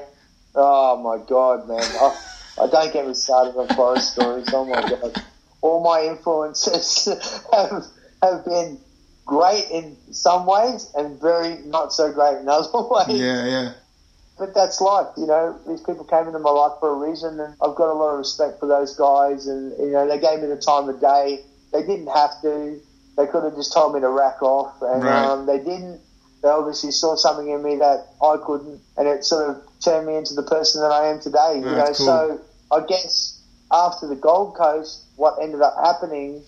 Oh 0.55 0.97
my 0.97 1.25
god, 1.27 1.69
man! 1.69 1.81
Oh, 1.83 2.17
I 2.61 2.67
don't 2.69 2.93
get 2.93 3.07
me 3.07 3.15
started 3.15 3.57
on 3.57 3.69
Forrest 3.69 4.13
stories. 4.13 4.49
Oh 4.53 4.65
my 4.65 4.81
god! 4.83 5.23
All 5.63 5.83
my 5.83 6.05
influences 6.05 7.07
have 7.53 7.85
have 8.23 8.45
been 8.45 8.79
great 9.25 9.71
in 9.71 9.97
some 10.11 10.45
ways 10.47 10.91
and 10.95 11.21
very 11.21 11.59
not 11.65 11.93
so 11.93 12.13
great 12.13 12.39
in 12.39 12.49
other 12.49 12.69
ways. 12.75 13.21
Yeah, 13.21 13.47
yeah. 13.47 13.73
But 14.39 14.55
that's 14.55 14.81
life, 14.81 15.09
you 15.17 15.27
know. 15.27 15.59
These 15.69 15.81
people 15.83 16.05
came 16.05 16.27
into 16.27 16.39
my 16.39 16.51
life 16.51 16.73
for 16.81 16.91
a 16.91 17.09
reason, 17.09 17.39
and 17.41 17.55
I've 17.63 17.75
got 17.75 17.91
a 17.91 17.95
lot 17.95 18.13
of 18.13 18.19
respect 18.19 18.59
for 18.59 18.67
those 18.67 18.95
guys. 18.97 19.47
And 19.47 19.77
you 19.79 19.93
know, 19.93 20.09
they 20.09 20.19
gave 20.19 20.41
me 20.41 20.49
the 20.49 20.57
time 20.57 20.89
of 20.89 21.01
day. 21.01 21.41
They 21.73 21.83
didn't 21.83 22.09
have 22.09 22.41
to. 22.43 22.81
They 23.17 23.27
could 23.27 23.45
have 23.45 23.55
just 23.55 23.73
told 23.73 23.95
me 23.95 24.01
to 24.01 24.09
rack 24.09 24.43
off, 24.43 24.81
and 24.83 25.05
Right. 25.05 25.25
um, 25.25 25.47
they 25.47 25.59
didn't. 25.59 26.01
They 26.43 26.49
obviously 26.49 26.91
saw 26.91 27.17
something 27.17 27.51
in 27.51 27.63
me 27.63 27.77
that 27.77 28.07
I 28.23 28.37
couldn't, 28.43 28.81
and 28.97 29.07
it 29.07 29.25
sort 29.25 29.51
of 29.51 29.63
turned 29.85 30.07
me 30.07 30.17
into 30.17 30.33
the 30.33 30.43
person 30.43 30.81
that 30.81 30.91
I 30.91 31.09
am 31.09 31.21
today. 31.21 31.57
You 31.57 31.77
know, 31.77 31.85
cool. 31.93 31.95
so 31.95 32.41
I 32.73 32.81
guess 32.87 33.41
after 33.73 34.07
the 34.07 34.17
Gold 34.17 34.55
Coast, 34.57 35.05
what 35.17 35.37
ended 35.43 35.61
up 35.63 35.77
happening 35.83 36.43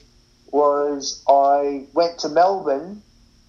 was 0.50 1.22
I 1.28 1.86
went 1.94 2.18
to 2.20 2.28
Melbourne 2.28 3.02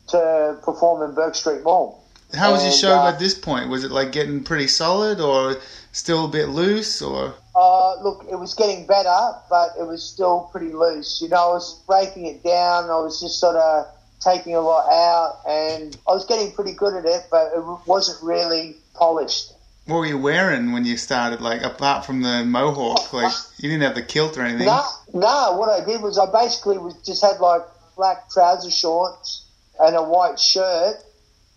to 0.07 0.57
perform 0.63 1.07
in 1.07 1.15
Bourke 1.15 1.35
Street 1.35 1.63
Mall. 1.63 2.03
How 2.33 2.51
was 2.51 2.63
your 2.63 2.73
show 2.73 2.97
uh, 2.97 3.09
at 3.09 3.19
this 3.19 3.35
point? 3.35 3.69
Was 3.69 3.83
it 3.83 3.91
like 3.91 4.11
getting 4.11 4.43
pretty 4.43 4.67
solid 4.67 5.19
or 5.19 5.57
still 5.91 6.25
a 6.25 6.27
bit 6.27 6.49
loose 6.49 7.01
or? 7.01 7.35
Uh, 7.55 8.01
look, 8.01 8.25
it 8.31 8.35
was 8.35 8.55
getting 8.55 8.87
better, 8.87 9.33
but 9.49 9.69
it 9.79 9.85
was 9.85 10.01
still 10.01 10.49
pretty 10.51 10.73
loose. 10.73 11.21
You 11.21 11.29
know, 11.29 11.51
I 11.51 11.53
was 11.53 11.79
breaking 11.85 12.25
it 12.25 12.43
down. 12.43 12.85
I 12.85 12.99
was 12.99 13.21
just 13.21 13.39
sort 13.39 13.55
of 13.55 13.85
taking 14.19 14.55
a 14.55 14.61
lot 14.61 14.91
out, 14.91 15.41
and 15.47 15.95
I 16.07 16.11
was 16.11 16.25
getting 16.25 16.51
pretty 16.53 16.73
good 16.73 16.95
at 16.95 17.05
it, 17.05 17.27
but 17.29 17.51
it 17.53 17.63
wasn't 17.85 18.23
really 18.23 18.77
polished. 18.95 19.52
What 19.85 19.97
were 19.97 20.05
you 20.05 20.17
wearing 20.17 20.71
when 20.71 20.85
you 20.85 20.95
started? 20.95 21.41
Like 21.41 21.61
apart 21.61 22.05
from 22.05 22.21
the 22.21 22.45
mohawk, 22.45 23.11
like 23.11 23.33
you 23.57 23.69
didn't 23.69 23.83
have 23.83 23.95
the 23.95 24.03
kilt 24.03 24.37
or 24.37 24.43
anything. 24.43 24.65
No, 24.65 24.85
no. 25.13 25.57
What 25.57 25.69
I 25.69 25.85
did 25.85 26.01
was 26.01 26.17
I 26.17 26.31
basically 26.31 26.77
was 26.77 26.95
just 27.05 27.21
had 27.21 27.39
like 27.39 27.61
black 27.97 28.29
trouser 28.29 28.71
shorts 28.71 29.45
and 29.79 29.95
a 29.95 30.03
white 30.03 30.39
shirt 30.39 30.97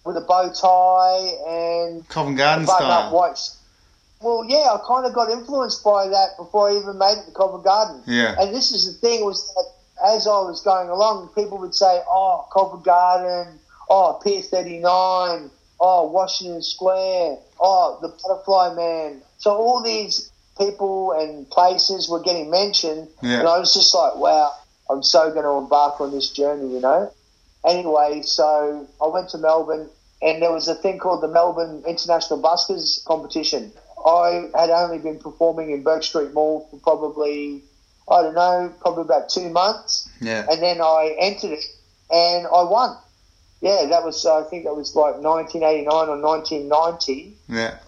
with 0.05 0.17
a 0.17 0.21
bow 0.21 0.53
tie 0.53 1.35
and 1.49 2.09
Covent 2.09 2.37
Garden 2.37 2.67
style. 2.67 3.13
white. 3.13 3.39
Well, 4.21 4.45
yeah, 4.49 4.73
I 4.73 4.81
kind 4.87 5.07
of 5.07 5.13
got 5.13 5.31
influenced 5.31 5.85
by 5.85 6.09
that 6.09 6.37
before 6.39 6.71
I 6.71 6.77
even 6.77 6.99
made 6.99 7.19
it 7.19 7.27
to 7.27 7.33
Covent 7.33 7.65
Garden. 7.65 8.03
Yeah. 8.07 8.35
And 8.41 8.55
this 8.55 8.73
is 8.73 8.87
the 8.93 8.99
thing 9.07 9.25
was 9.25 9.47
that 9.55 9.73
as 10.15 10.27
I 10.27 10.41
was 10.41 10.63
going 10.63 10.89
along, 10.89 11.29
people 11.35 11.59
would 11.59 11.75
say, 11.75 12.01
"Oh, 12.09 12.47
Covent 12.53 12.85
Garden, 12.85 13.59
oh, 13.89 14.19
Pier 14.23 14.43
39, 14.43 15.51
oh, 15.81 16.07
Washington 16.09 16.63
Square, 16.63 17.39
oh, 17.61 17.99
the 18.03 18.09
Butterfly 18.09 18.75
Man." 18.75 19.23
So 19.39 19.55
all 19.57 19.83
these 19.83 20.31
people 20.59 21.13
and 21.13 21.49
places 21.51 22.09
were 22.09 22.21
getting 22.21 22.51
mentioned, 22.51 23.09
Yeah. 23.23 23.41
and 23.41 23.49
I 23.49 23.59
was 23.59 23.75
just 23.75 23.95
like, 23.95 24.17
"Wow, 24.17 24.53
I'm 24.91 25.03
so 25.03 25.31
going 25.31 25.45
to 25.45 25.53
embark 25.53 26.01
on 26.01 26.11
this 26.13 26.31
journey," 26.31 26.69
you 26.73 26.81
know. 26.81 27.11
Anyway, 27.65 28.23
so 28.23 28.87
I 29.03 29.07
went 29.09 29.29
to 29.31 29.39
Melbourne, 29.39 29.91
and 30.23 30.41
there 30.41 30.53
was 30.53 30.69
a 30.69 30.75
thing 30.75 30.99
called 30.99 31.21
the 31.21 31.29
Melbourne 31.29 31.83
International 31.87 32.41
Buskers 32.41 33.05
Competition. 33.05 33.73
I 34.07 34.49
had 34.55 34.71
only 34.71 34.99
been 34.99 35.19
performing 35.19 35.71
in 35.71 35.83
Bourke 35.83 36.05
Street 36.05 36.33
Mall 36.33 36.67
for 36.71 36.79
probably, 36.79 37.63
I 38.09 38.23
don't 38.23 38.35
know, 38.35 38.73
probably 38.81 39.03
about 39.03 39.29
two 39.29 39.49
months, 39.51 40.09
Yeah. 40.21 40.47
and 40.49 40.63
then 40.63 40.81
I 40.81 41.17
entered 41.19 41.51
it, 41.53 41.65
and 42.11 42.47
I 42.47 42.63
won. 42.63 42.97
Yeah, 43.61 43.87
that 43.87 44.05
was, 44.05 44.25
uh, 44.25 44.41
I 44.41 44.43
think 44.45 44.65
that 44.65 44.77
was 44.77 44.95
like 44.95 45.17
1989 45.17 46.09
or 46.09 46.21
1990. 46.21 47.37
Yeah. 47.49 47.79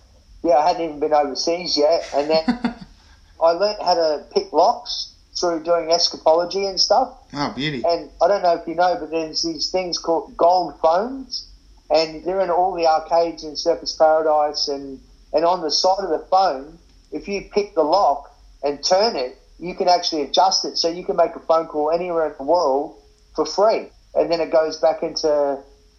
Yeah, 0.43 0.57
I 0.57 0.69
hadn't 0.69 0.83
even 0.83 1.01
been 1.01 1.13
overseas 1.13 1.77
yet, 1.77 2.09
and 2.15 2.31
then 2.31 2.45
I 3.43 3.53
learnt 3.53 3.83
how 3.83 3.95
to 3.95 4.25
pick 4.33 4.53
locks 4.53 5.15
through 5.39 5.63
doing 5.63 5.89
escapology 5.89 6.69
and 6.69 6.81
stuff. 6.81 7.13
oh, 7.35 7.53
beauty. 7.55 7.83
And 7.87 8.11
I 8.23 8.29
don't 8.29 8.43
know 8.43 8.55
if 8.55 8.67
you 8.67 8.75
know, 8.75 8.97
but 8.99 9.11
there's 9.11 9.43
these 9.43 9.71
things 9.71 9.99
called 9.99 10.37
gold 10.37 10.79
phones, 10.81 11.49
and 11.91 12.25
they're 12.25 12.41
in 12.41 12.51
all 12.51 12.75
the 12.75 12.87
arcades 12.87 13.45
in 13.45 13.53
Surfers 13.53 13.97
Paradise. 13.97 14.69
And, 14.69 15.01
and 15.33 15.45
on 15.45 15.63
the 15.63 15.71
side 15.71 16.01
of 16.01 16.11
the 16.11 16.25
phone, 16.31 16.79
if 17.13 17.29
you 17.29 17.43
pick 17.53 17.75
the 17.75 17.83
lock 17.83 18.35
and 18.63 18.83
turn 18.83 19.17
it, 19.17 19.39
you 19.59 19.75
can 19.75 19.89
actually 19.89 20.23
adjust 20.23 20.65
it 20.65 20.77
so 20.77 20.89
you 20.89 21.05
can 21.05 21.17
make 21.17 21.35
a 21.35 21.41
phone 21.41 21.67
call 21.67 21.91
anywhere 21.91 22.27
in 22.27 22.35
the 22.39 22.45
world 22.45 22.97
for 23.35 23.45
free. 23.45 23.89
And 24.19 24.31
then 24.31 24.41
it 24.41 24.51
goes 24.51 24.77
back 24.79 25.03
into 25.03 25.59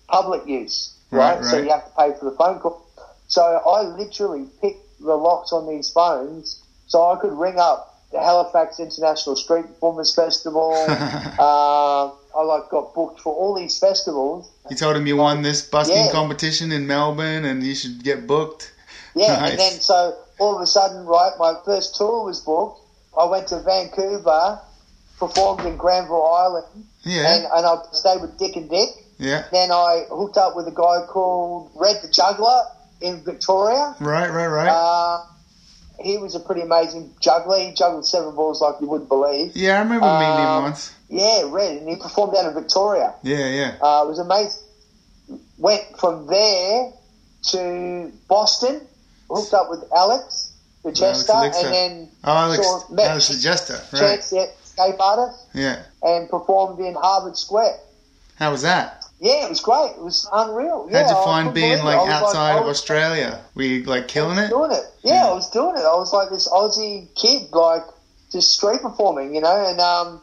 public 0.09 0.45
use, 0.45 0.93
Right, 1.11 1.35
right? 1.37 1.45
So 1.45 1.57
you 1.57 1.69
have 1.69 1.85
to 1.85 1.91
pay 1.97 2.11
for 2.19 2.25
the 2.25 2.35
phone 2.35 2.59
call. 2.59 2.85
So 3.27 3.41
I 3.43 3.83
literally 3.83 4.47
picked 4.61 4.99
the 4.99 5.15
locks 5.15 5.53
on 5.53 5.67
these 5.67 5.89
phones 5.89 6.61
so 6.87 7.09
I 7.11 7.15
could 7.19 7.31
ring 7.33 7.57
up 7.57 7.85
the 8.11 8.19
Halifax 8.19 8.79
International 8.79 9.35
Street 9.35 9.67
Performance 9.67 10.13
Festival. 10.13 10.73
um, 10.89 12.11
I 12.35 12.43
like 12.43 12.69
got 12.69 12.93
booked 12.93 13.21
for 13.21 13.33
all 13.33 13.55
these 13.55 13.77
festivals. 13.79 14.49
You 14.69 14.75
told 14.75 14.95
him 14.97 15.07
you 15.07 15.17
won 15.17 15.41
this 15.41 15.61
busking 15.61 15.95
Yeah. 15.97 16.11
competition 16.11 16.71
in 16.71 16.85
Melbourne 16.87 17.45
and 17.45 17.63
you 17.63 17.73
should 17.75 18.03
get 18.03 18.27
booked. 18.27 18.71
Yeah, 19.15 19.37
Nice. 19.39 19.49
and 19.51 19.59
then 19.59 19.71
so 19.79 20.15
all 20.39 20.55
of 20.55 20.61
a 20.61 20.67
sudden, 20.67 21.05
right, 21.05 21.31
my 21.39 21.53
first 21.65 21.95
tour 21.95 22.23
was 22.25 22.39
booked. 22.41 22.79
I 23.17 23.25
went 23.25 23.47
to 23.47 23.59
Vancouver, 23.61 24.59
performed 25.17 25.65
in 25.65 25.75
Granville 25.77 26.25
Island, 26.25 26.85
Yeah. 27.03 27.35
and, 27.35 27.45
and 27.45 27.65
I 27.65 27.75
stayed 27.93 28.21
with 28.21 28.37
Dick 28.37 28.55
and 28.55 28.69
Dick. 28.69 28.89
yeah. 29.17 29.45
Then 29.51 29.71
I 29.71 30.05
hooked 30.09 30.37
up 30.37 30.55
with 30.55 30.67
a 30.67 30.71
guy 30.71 31.05
called 31.07 31.71
Red 31.75 31.97
the 32.01 32.09
Juggler 32.09 32.61
in 33.01 33.23
Victoria. 33.23 33.95
Right, 33.99 34.29
right, 34.29 34.47
right. 34.47 34.69
Uh, 34.69 35.23
he 36.01 36.17
was 36.17 36.35
a 36.35 36.39
pretty 36.39 36.61
amazing 36.61 37.13
juggler. 37.19 37.59
He 37.59 37.73
juggled 37.73 38.05
seven 38.05 38.33
balls 38.35 38.61
like 38.61 38.75
you 38.81 38.87
wouldn't 38.87 39.09
believe. 39.09 39.51
yeah, 39.55 39.77
I 39.77 39.79
remember 39.79 40.05
meeting 40.07 40.43
him 40.43 40.47
um, 40.49 40.63
once. 40.63 40.93
Yeah, 41.09 41.43
Red, 41.47 41.77
and 41.77 41.89
he 41.89 41.95
performed 41.95 42.33
down 42.33 42.45
in 42.45 42.53
Victoria. 42.53 43.13
Yeah, 43.23 43.47
yeah. 43.49 43.75
Uh, 43.81 44.03
it 44.05 44.07
was 44.07 44.19
amazing. 44.19 44.61
Went 45.57 45.83
from 45.99 46.27
there 46.27 46.91
to 47.51 48.11
Boston, 48.27 48.81
hooked 49.29 49.53
up 49.53 49.69
with 49.69 49.83
Alex, 49.95 50.53
the 50.83 50.91
jester, 50.91 51.33
Alex 51.33 51.57
and 51.63 51.73
then 51.73 52.09
Oh, 52.23 52.31
Alex, 52.33 52.65
saw- 52.65 52.93
met 52.93 53.07
Alex 53.11 53.27
the 53.29 53.41
Jester. 53.41 53.79
Right. 53.93 53.99
Chance 53.99 54.29
the 54.29 54.49
artist, 54.79 55.45
Yeah. 55.53 55.83
and 56.01 56.29
performed 56.29 56.79
in 56.79 56.95
Harvard 56.95 57.37
Square. 57.37 57.77
How 58.35 58.51
was 58.51 58.61
that? 58.61 59.05
Yeah, 59.19 59.45
it 59.45 59.49
was 59.49 59.59
great. 59.59 59.91
It 59.97 60.01
was 60.01 60.27
unreal. 60.31 60.83
How'd 60.83 60.91
yeah, 60.93 61.09
you 61.09 61.23
find 61.25 61.53
being 61.53 61.83
like 61.83 61.97
outside 62.09 62.55
I 62.55 62.59
of 62.59 62.67
Australia? 62.67 63.41
Were 63.53 63.63
you 63.63 63.83
like 63.83 64.07
killing 64.07 64.37
it? 64.37 64.49
doing 64.49 64.71
it. 64.71 64.83
Yeah, 65.03 65.27
I 65.27 65.33
was 65.33 65.49
doing 65.49 65.75
it. 65.75 65.81
I 65.81 65.95
was 65.95 66.13
like 66.13 66.29
this 66.29 66.47
Aussie 66.47 67.13
kid, 67.15 67.51
like 67.51 67.83
just 68.31 68.53
street 68.53 68.81
performing, 68.81 69.35
you 69.35 69.41
know. 69.41 69.67
And 69.67 69.81
um, 69.81 70.21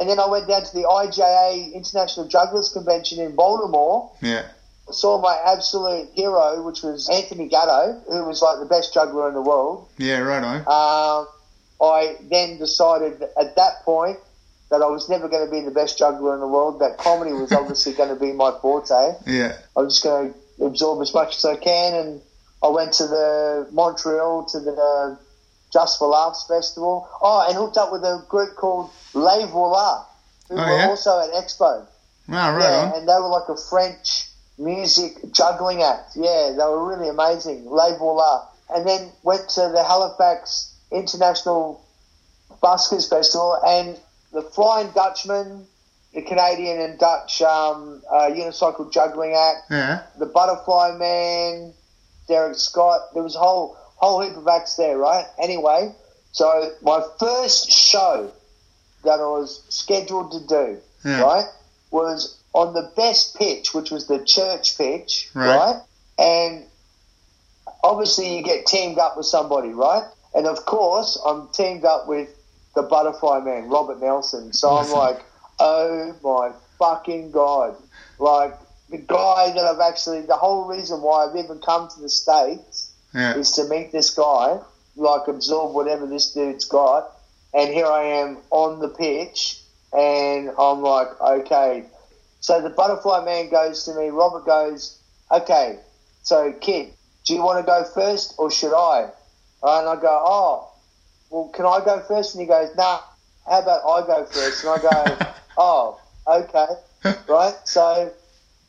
and 0.00 0.08
then 0.08 0.18
I 0.18 0.26
went 0.26 0.48
down 0.48 0.64
to 0.64 0.72
the 0.72 0.84
IJA 0.84 1.74
International 1.74 2.26
Jugglers 2.26 2.70
Convention 2.70 3.20
in 3.20 3.36
Baltimore. 3.36 4.10
Yeah. 4.22 4.46
Saw 4.90 5.20
my 5.20 5.38
absolute 5.46 6.08
hero, 6.14 6.62
which 6.62 6.82
was 6.82 7.08
Anthony 7.10 7.48
Gatto, 7.48 8.00
who 8.08 8.24
was 8.24 8.40
like 8.40 8.58
the 8.60 8.66
best 8.66 8.94
juggler 8.94 9.28
in 9.28 9.34
the 9.34 9.42
world. 9.42 9.88
Yeah, 9.98 10.18
right 10.18 10.42
on. 10.42 10.56
Um, 10.66 11.28
I 11.82 12.16
then 12.30 12.58
decided 12.58 13.22
at 13.38 13.56
that 13.56 13.82
point 13.84 14.18
that 14.70 14.80
I 14.82 14.86
was 14.86 15.08
never 15.08 15.28
going 15.28 15.44
to 15.44 15.50
be 15.50 15.60
the 15.60 15.70
best 15.70 15.98
juggler 15.98 16.34
in 16.34 16.40
the 16.40 16.46
world. 16.48 16.80
That 16.80 16.96
comedy 16.98 17.32
was 17.32 17.52
obviously 17.52 17.92
going 18.00 18.08
to 18.08 18.16
be 18.16 18.32
my 18.32 18.52
forte. 18.62 19.14
Yeah. 19.26 19.56
I'm 19.76 19.88
just 19.88 20.02
going 20.04 20.32
to 20.58 20.64
absorb 20.64 21.02
as 21.02 21.12
much 21.12 21.36
as 21.36 21.44
I 21.44 21.56
can. 21.56 21.94
And 21.94 22.20
I 22.62 22.68
went 22.68 22.92
to 22.94 23.06
the 23.06 23.68
Montreal 23.72 24.44
to 24.46 24.60
the 24.60 25.18
Just 25.72 25.98
for 25.98 26.08
Laughs 26.08 26.46
festival. 26.46 27.08
Oh, 27.20 27.44
and 27.48 27.56
hooked 27.56 27.76
up 27.76 27.90
with 27.92 28.02
a 28.04 28.24
group 28.28 28.54
called 28.54 28.90
Les 29.12 29.44
Voila, 29.46 30.04
who 30.48 30.54
Oh, 30.56 30.58
were 30.58 30.78
yeah? 30.78 30.86
also 30.88 31.18
at 31.20 31.30
Expo. 31.34 31.84
Wow, 32.28 32.54
right 32.56 32.62
yeah, 32.62 32.92
on. 32.92 32.98
and 33.00 33.08
they 33.08 33.12
were 33.14 33.28
like 33.28 33.48
a 33.48 33.56
French 33.56 34.28
music 34.56 35.18
juggling 35.32 35.82
act. 35.82 36.12
Yeah, 36.14 36.52
they 36.56 36.64
were 36.64 36.86
really 36.88 37.08
amazing. 37.08 37.66
Les 37.68 37.98
Voila. 37.98 38.46
And 38.74 38.86
then 38.86 39.10
went 39.22 39.48
to 39.50 39.68
the 39.74 39.82
Halifax 39.82 40.71
International 40.92 41.84
Buskers 42.62 43.08
Festival 43.08 43.58
and 43.66 43.98
the 44.32 44.42
Flying 44.42 44.90
Dutchman, 44.92 45.66
the 46.14 46.22
Canadian 46.22 46.80
and 46.80 46.98
Dutch 46.98 47.40
um, 47.42 48.02
uh, 48.10 48.30
unicycle 48.30 48.90
juggling 48.92 49.34
act, 49.34 49.70
Yeah. 49.70 50.02
the 50.18 50.26
Butterfly 50.26 50.92
Man, 50.98 51.72
Derek 52.28 52.56
Scott. 52.58 53.00
There 53.14 53.22
was 53.22 53.36
a 53.36 53.38
whole 53.38 53.76
whole 53.96 54.20
heap 54.20 54.36
of 54.36 54.46
acts 54.48 54.76
there, 54.76 54.98
right? 54.98 55.26
Anyway, 55.38 55.94
so 56.32 56.72
my 56.82 57.02
first 57.20 57.70
show 57.70 58.32
that 59.04 59.20
I 59.20 59.26
was 59.26 59.62
scheduled 59.68 60.32
to 60.32 60.40
do, 60.46 60.80
Yeah. 61.04 61.22
right, 61.22 61.46
was 61.90 62.36
on 62.54 62.74
the 62.74 62.90
best 62.96 63.36
pitch, 63.36 63.72
which 63.74 63.90
was 63.90 64.06
the 64.08 64.18
church 64.24 64.76
pitch, 64.76 65.30
Right. 65.34 65.56
right? 65.56 65.82
And 66.18 66.64
obviously 67.82 68.36
you 68.36 68.42
get 68.42 68.66
teamed 68.66 68.98
up 68.98 69.16
with 69.16 69.26
somebody, 69.26 69.68
right? 69.70 70.04
And 70.34 70.46
of 70.46 70.64
course, 70.64 71.20
I'm 71.26 71.48
teamed 71.52 71.84
up 71.84 72.08
with 72.08 72.28
the 72.74 72.82
Butterfly 72.82 73.40
Man, 73.40 73.68
Robert 73.68 74.00
Nelson. 74.00 74.52
So 74.52 74.68
I'm 74.70 74.90
like, 74.90 75.24
oh 75.58 76.14
my 76.22 76.52
fucking 76.78 77.30
god! 77.32 77.76
Like 78.18 78.58
the 78.88 78.98
guy 78.98 79.52
that 79.54 79.64
I've 79.64 79.80
actually, 79.80 80.22
the 80.22 80.36
whole 80.36 80.66
reason 80.66 81.02
why 81.02 81.26
I've 81.26 81.36
even 81.36 81.58
come 81.58 81.88
to 81.88 82.00
the 82.00 82.08
states 82.08 82.92
Yeah. 83.14 83.36
is 83.36 83.52
to 83.52 83.64
meet 83.64 83.92
this 83.92 84.10
guy, 84.10 84.58
like 84.96 85.28
absorb 85.28 85.74
whatever 85.74 86.06
this 86.06 86.32
dude's 86.32 86.64
got, 86.64 87.10
and 87.52 87.72
here 87.72 87.86
I 87.86 88.04
am 88.04 88.38
on 88.50 88.80
the 88.80 88.88
pitch, 88.88 89.60
and 89.92 90.50
I'm 90.58 90.80
like, 90.82 91.08
okay. 91.20 91.84
So 92.40 92.60
the 92.60 92.70
butterfly 92.70 93.24
man 93.24 93.50
goes 93.50 93.84
to 93.84 93.94
me. 93.94 94.08
Robert 94.08 94.44
goes, 94.46 94.98
"Okay, 95.30 95.78
so 96.22 96.52
kid, 96.60 96.92
do 97.24 97.34
you 97.34 97.42
want 97.42 97.58
to 97.58 97.66
go 97.66 97.84
first 97.84 98.34
or 98.38 98.50
should 98.50 98.74
I?" 98.74 99.10
And 99.62 99.88
I 99.88 99.96
go, 99.96 100.22
"Oh, 100.26 100.72
well, 101.30 101.48
can 101.48 101.66
I 101.66 101.80
go 101.84 102.00
first? 102.00 102.34
And 102.34 102.42
he 102.42 102.48
goes, 102.48 102.74
"Nah, 102.76 103.00
how 103.46 103.60
about 103.60 103.82
I 103.84 104.06
go 104.06 104.24
first? 104.24 104.64
And 104.64 104.72
I 104.72 104.82
go, 104.82 105.18
"Oh, 105.56 106.00
okay, 106.26 106.66
right." 107.28 107.54
So 107.64 108.12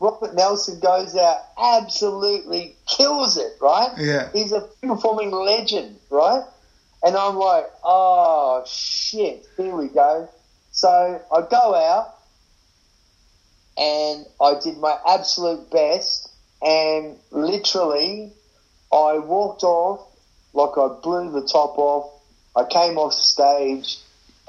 Robert 0.04 0.36
Nelson 0.36 0.82
goes 0.82 1.16
out, 1.16 1.38
absolutely 1.58 2.76
kills 2.86 3.38
it, 3.38 3.54
right? 3.62 3.92
Yeah. 3.98 4.30
He's 4.34 4.52
a 4.52 4.68
performing 4.82 5.32
legend, 5.32 5.98
right? 6.10 6.44
And 7.04 7.16
I'm 7.16 7.36
like, 7.36 7.66
oh 7.86 8.64
shit, 8.68 9.46
here 9.56 9.74
we 9.74 9.88
go. 9.88 10.28
So 10.72 10.90
I 10.90 11.42
go 11.50 11.74
out 11.74 12.16
and 13.78 14.26
I 14.42 14.60
did 14.62 14.78
my 14.78 14.98
absolute 15.08 15.72
best 15.72 16.30
and 16.62 17.18
literally 17.32 18.34
I 18.92 19.20
walked 19.20 19.64
off 19.64 20.06
like 20.54 20.78
I 20.78 20.88
blew 21.02 21.32
the 21.32 21.48
top 21.48 21.78
off. 21.78 22.12
I 22.56 22.64
came 22.66 22.98
off 22.98 23.14
stage 23.14 23.98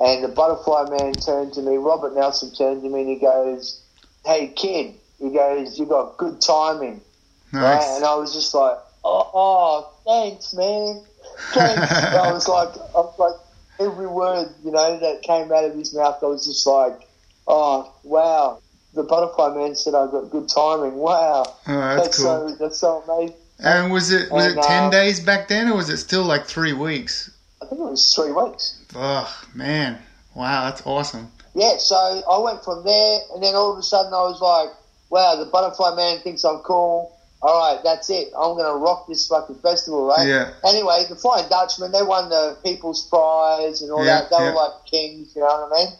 and 0.00 0.24
the 0.24 0.28
butterfly 0.28 0.90
man 0.90 1.14
turned 1.14 1.54
to 1.54 1.62
me, 1.62 1.76
Robert 1.76 2.14
Nelson 2.14 2.52
turned 2.52 2.82
to 2.82 2.88
me 2.88 3.00
and 3.00 3.08
he 3.08 3.16
goes, 3.16 3.80
Hey 4.24 4.48
kid, 4.48 4.94
he 5.18 5.30
goes, 5.30 5.78
You 5.78 5.86
got 5.86 6.16
good 6.16 6.40
timing. 6.40 7.00
Right? 7.52 7.96
And 7.96 8.04
I 8.04 8.14
was 8.16 8.34
just 8.34 8.54
like, 8.54 8.76
Oh, 9.04 9.30
oh 9.32 9.90
thanks, 10.04 10.52
man. 10.54 11.02
Thanks. 11.52 11.92
I 12.14 12.32
was 12.32 12.48
like 12.48 12.74
I 12.76 13.00
was 13.00 13.18
like 13.18 13.88
every 13.88 14.06
word, 14.06 14.48
you 14.64 14.72
know, 14.72 14.98
that 14.98 15.22
came 15.22 15.52
out 15.52 15.64
of 15.64 15.74
his 15.74 15.94
mouth, 15.94 16.18
I 16.22 16.26
was 16.26 16.46
just 16.46 16.66
like, 16.66 17.00
Oh, 17.46 17.94
wow. 18.02 18.60
The 18.94 19.02
butterfly 19.02 19.56
man 19.56 19.74
said 19.74 19.94
I 19.94 20.06
got 20.10 20.30
good 20.30 20.48
timing. 20.48 20.96
Wow. 20.96 21.44
Oh, 21.66 21.96
that's 21.96 22.16
cool. 22.18 22.48
so 22.50 22.56
that's 22.56 22.78
so 22.78 23.02
amazing. 23.02 23.36
And 23.64 23.90
was 23.90 24.12
it 24.12 24.30
was 24.30 24.46
it 24.46 24.54
ten 24.62 24.84
uh, 24.84 24.90
days 24.90 25.20
back 25.20 25.48
then, 25.48 25.68
or 25.70 25.76
was 25.76 25.88
it 25.88 25.96
still 25.96 26.22
like 26.24 26.44
three 26.46 26.74
weeks? 26.74 27.30
I 27.62 27.66
think 27.66 27.80
it 27.80 27.84
was 27.84 28.12
three 28.14 28.30
weeks. 28.32 28.78
Oh 28.94 29.42
man, 29.54 29.98
wow, 30.34 30.64
that's 30.66 30.82
awesome. 30.86 31.32
Yeah, 31.54 31.76
so 31.78 31.96
I 31.96 32.38
went 32.38 32.62
from 32.62 32.84
there, 32.84 33.20
and 33.32 33.42
then 33.42 33.54
all 33.54 33.72
of 33.72 33.78
a 33.78 33.82
sudden 33.82 34.12
I 34.12 34.22
was 34.22 34.40
like, 34.40 34.68
wow, 35.08 35.36
the 35.36 35.46
butterfly 35.46 35.94
man 35.94 36.18
thinks 36.18 36.44
I'm 36.44 36.58
cool. 36.58 37.10
All 37.42 37.60
right, 37.60 37.80
that's 37.84 38.08
it. 38.10 38.28
I'm 38.36 38.56
going 38.56 38.64
to 38.66 38.76
rock 38.78 39.06
this 39.06 39.28
fucking 39.28 39.56
festival, 39.56 40.06
right? 40.06 40.26
Yeah. 40.26 40.52
Anyway, 40.66 41.04
the 41.10 41.14
Flying 41.14 41.46
Dutchman, 41.50 41.92
they 41.92 42.02
won 42.02 42.30
the 42.30 42.56
People's 42.64 43.06
Prize 43.08 43.82
and 43.82 43.92
all 43.92 44.04
Yeah, 44.04 44.20
that. 44.22 44.30
They 44.30 44.36
yeah. 44.44 44.50
were 44.50 44.56
like 44.56 44.72
kings, 44.90 45.36
you 45.36 45.42
know 45.42 45.68
what 45.68 45.78
I 45.78 45.84
mean? 45.84 45.94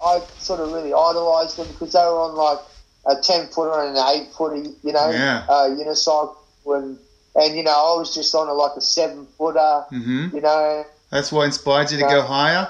I 0.00 0.20
sort 0.38 0.60
of 0.60 0.70
really 0.70 0.88
idolised 0.94 1.58
them 1.58 1.68
because 1.68 1.92
they 1.92 1.98
were 2.00 2.20
on 2.22 2.34
like 2.36 2.58
a 3.06 3.20
10 3.20 3.48
footer 3.48 3.78
and 3.82 3.98
an 3.98 4.02
8 4.28 4.32
footer, 4.32 4.56
you 4.82 4.92
know, 4.92 5.10
Yeah. 5.10 5.44
uh, 5.48 5.68
unicycle. 5.68 6.36
And, 6.72 6.98
and, 7.34 7.56
you 7.56 7.62
know, 7.62 7.70
I 7.70 7.96
was 7.98 8.14
just 8.14 8.34
on 8.34 8.48
a, 8.48 8.52
like 8.52 8.72
a 8.76 8.80
7 8.80 9.26
footer, 9.36 9.84
hmm 9.90 10.28
you 10.32 10.40
know, 10.40 10.84
That's 11.10 11.30
what 11.32 11.44
inspired 11.44 11.90
you 11.90 11.98
to 11.98 12.04
go 12.04 12.22
higher. 12.22 12.68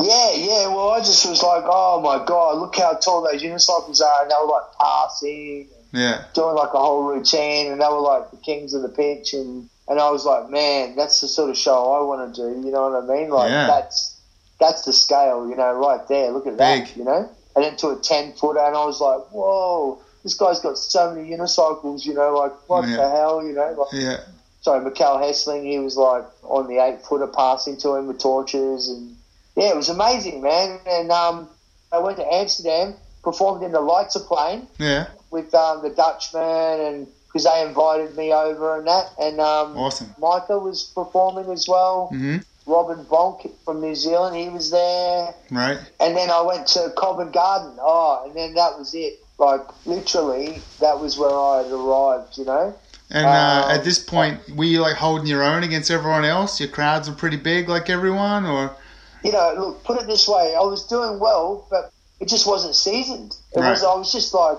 yeah, 0.00 0.32
yeah. 0.34 0.66
Well, 0.68 0.90
I 0.90 0.98
just 1.00 1.28
was 1.28 1.42
like, 1.42 1.64
oh 1.66 2.00
my 2.00 2.24
god, 2.24 2.58
look 2.58 2.76
how 2.76 2.94
tall 2.94 3.22
those 3.22 3.42
unicycles 3.42 4.00
are, 4.00 4.22
and 4.22 4.30
they 4.30 4.34
were 4.40 4.48
like 4.50 4.68
passing, 4.80 5.68
Yeah, 5.92 6.24
doing 6.34 6.54
like 6.56 6.72
a 6.74 6.78
whole 6.78 7.02
routine, 7.04 7.70
and 7.72 7.80
they 7.80 7.86
were 7.86 8.00
like 8.00 8.30
the 8.30 8.36
kings 8.38 8.74
of 8.74 8.82
the 8.82 8.88
pitch, 8.88 9.34
and 9.34 9.68
and 9.88 9.98
I 10.00 10.10
was 10.10 10.24
like, 10.24 10.48
man, 10.48 10.94
that's 10.96 11.20
the 11.20 11.28
sort 11.28 11.50
of 11.50 11.56
show 11.58 11.92
I 11.92 12.00
want 12.04 12.34
to 12.34 12.40
do. 12.40 12.64
You 12.66 12.72
know 12.72 12.88
what 12.88 13.02
I 13.02 13.06
mean? 13.14 13.30
Like 13.30 13.50
Yeah. 13.50 13.66
that's 13.66 14.16
that's 14.60 14.82
the 14.84 14.92
scale, 14.92 15.48
you 15.48 15.56
know, 15.56 15.72
right 15.72 16.06
there. 16.08 16.30
Look 16.30 16.46
at 16.46 16.56
that, 16.58 16.96
you 16.96 17.04
know. 17.04 17.28
And 17.54 17.64
then 17.64 17.76
to 17.78 17.88
a 17.88 17.96
ten 17.96 18.32
footer, 18.32 18.60
and 18.60 18.76
I 18.76 18.84
was 18.86 19.00
like, 19.00 19.20
whoa, 19.32 20.00
this 20.22 20.34
guy's 20.34 20.60
got 20.60 20.78
so 20.78 21.14
many 21.14 21.30
unicycles, 21.30 22.04
you 22.04 22.14
know, 22.14 22.34
like 22.34 22.52
what 22.68 22.88
Yeah. 22.88 22.96
the 22.96 23.08
hell, 23.10 23.44
you 23.44 23.52
know? 23.52 23.72
Like, 23.78 23.92
yeah, 23.92 24.20
sorry, 24.60 24.84
Mikkel 24.88 25.20
Hessling, 25.20 25.64
he 25.64 25.78
was 25.78 25.96
like 25.96 26.24
on 26.44 26.68
the 26.68 26.78
eight 26.78 27.04
footer 27.04 27.26
passing 27.26 27.76
to 27.78 27.94
him 27.96 28.06
with 28.06 28.18
torches 28.20 28.88
and 28.88 29.16
yeah, 29.56 29.68
it 29.70 29.76
was 29.76 29.88
amazing, 29.90 30.40
man. 30.42 30.78
And 30.86 31.10
um, 31.10 31.48
I 31.92 31.98
went 31.98 32.16
to 32.18 32.26
Amsterdam, 32.32 32.94
performed 33.22 33.62
in 33.62 33.72
the 33.72 33.80
Leidseplein 33.80 34.66
yeah. 34.78 35.08
with 35.30 35.54
um, 35.54 35.82
the 35.82 35.90
Dutchman 35.90 36.80
and 36.80 37.06
because 37.26 37.44
they 37.44 37.62
invited 37.66 38.16
me 38.16 38.32
over 38.32 38.78
and 38.78 38.86
that. 38.86 39.06
And 39.18 39.40
um, 39.40 39.76
Awesome. 39.76 40.14
Micah 40.18 40.58
was 40.58 40.84
performing 40.94 41.50
as 41.50 41.66
well. 41.68 42.08
hmm 42.08 42.38
Robin 42.64 43.04
Bonk 43.06 43.50
from 43.64 43.80
New 43.80 43.94
Zealand, 43.96 44.36
he 44.36 44.48
was 44.48 44.70
there. 44.70 45.34
Right. 45.50 45.78
And 45.98 46.16
then 46.16 46.30
I 46.30 46.42
went 46.42 46.68
to 46.68 46.92
Covent 46.96 47.32
Garden. 47.32 47.76
Oh, 47.80 48.22
and 48.24 48.36
then 48.36 48.54
that 48.54 48.78
was 48.78 48.94
it. 48.94 49.18
Like 49.42 49.66
literally, 49.86 50.62
that 50.80 50.98
was 51.00 51.18
where 51.18 51.30
I 51.30 51.62
had 51.64 51.72
arrived. 51.72 52.38
You 52.38 52.44
know. 52.44 52.74
And 53.10 53.26
uh, 53.26 53.64
Um, 53.66 53.70
at 53.76 53.84
this 53.84 53.98
point, 53.98 54.40
were 54.56 54.64
you 54.64 54.80
like 54.80 54.96
holding 54.96 55.26
your 55.26 55.42
own 55.42 55.62
against 55.64 55.90
everyone 55.90 56.24
else? 56.24 56.60
Your 56.60 56.68
crowds 56.70 57.08
were 57.10 57.14
pretty 57.16 57.36
big, 57.36 57.68
like 57.68 57.90
everyone, 57.90 58.46
or 58.46 58.74
you 59.22 59.32
know, 59.32 59.54
look, 59.58 59.84
put 59.84 60.00
it 60.00 60.06
this 60.06 60.26
way, 60.26 60.54
I 60.56 60.60
was 60.62 60.86
doing 60.86 61.18
well, 61.20 61.66
but 61.70 61.92
it 62.20 62.28
just 62.28 62.46
wasn't 62.46 62.74
seasoned. 62.74 63.36
It 63.54 63.60
Right. 63.60 63.70
was, 63.70 63.84
I 63.84 63.94
was 63.94 64.10
just 64.10 64.32
like, 64.34 64.58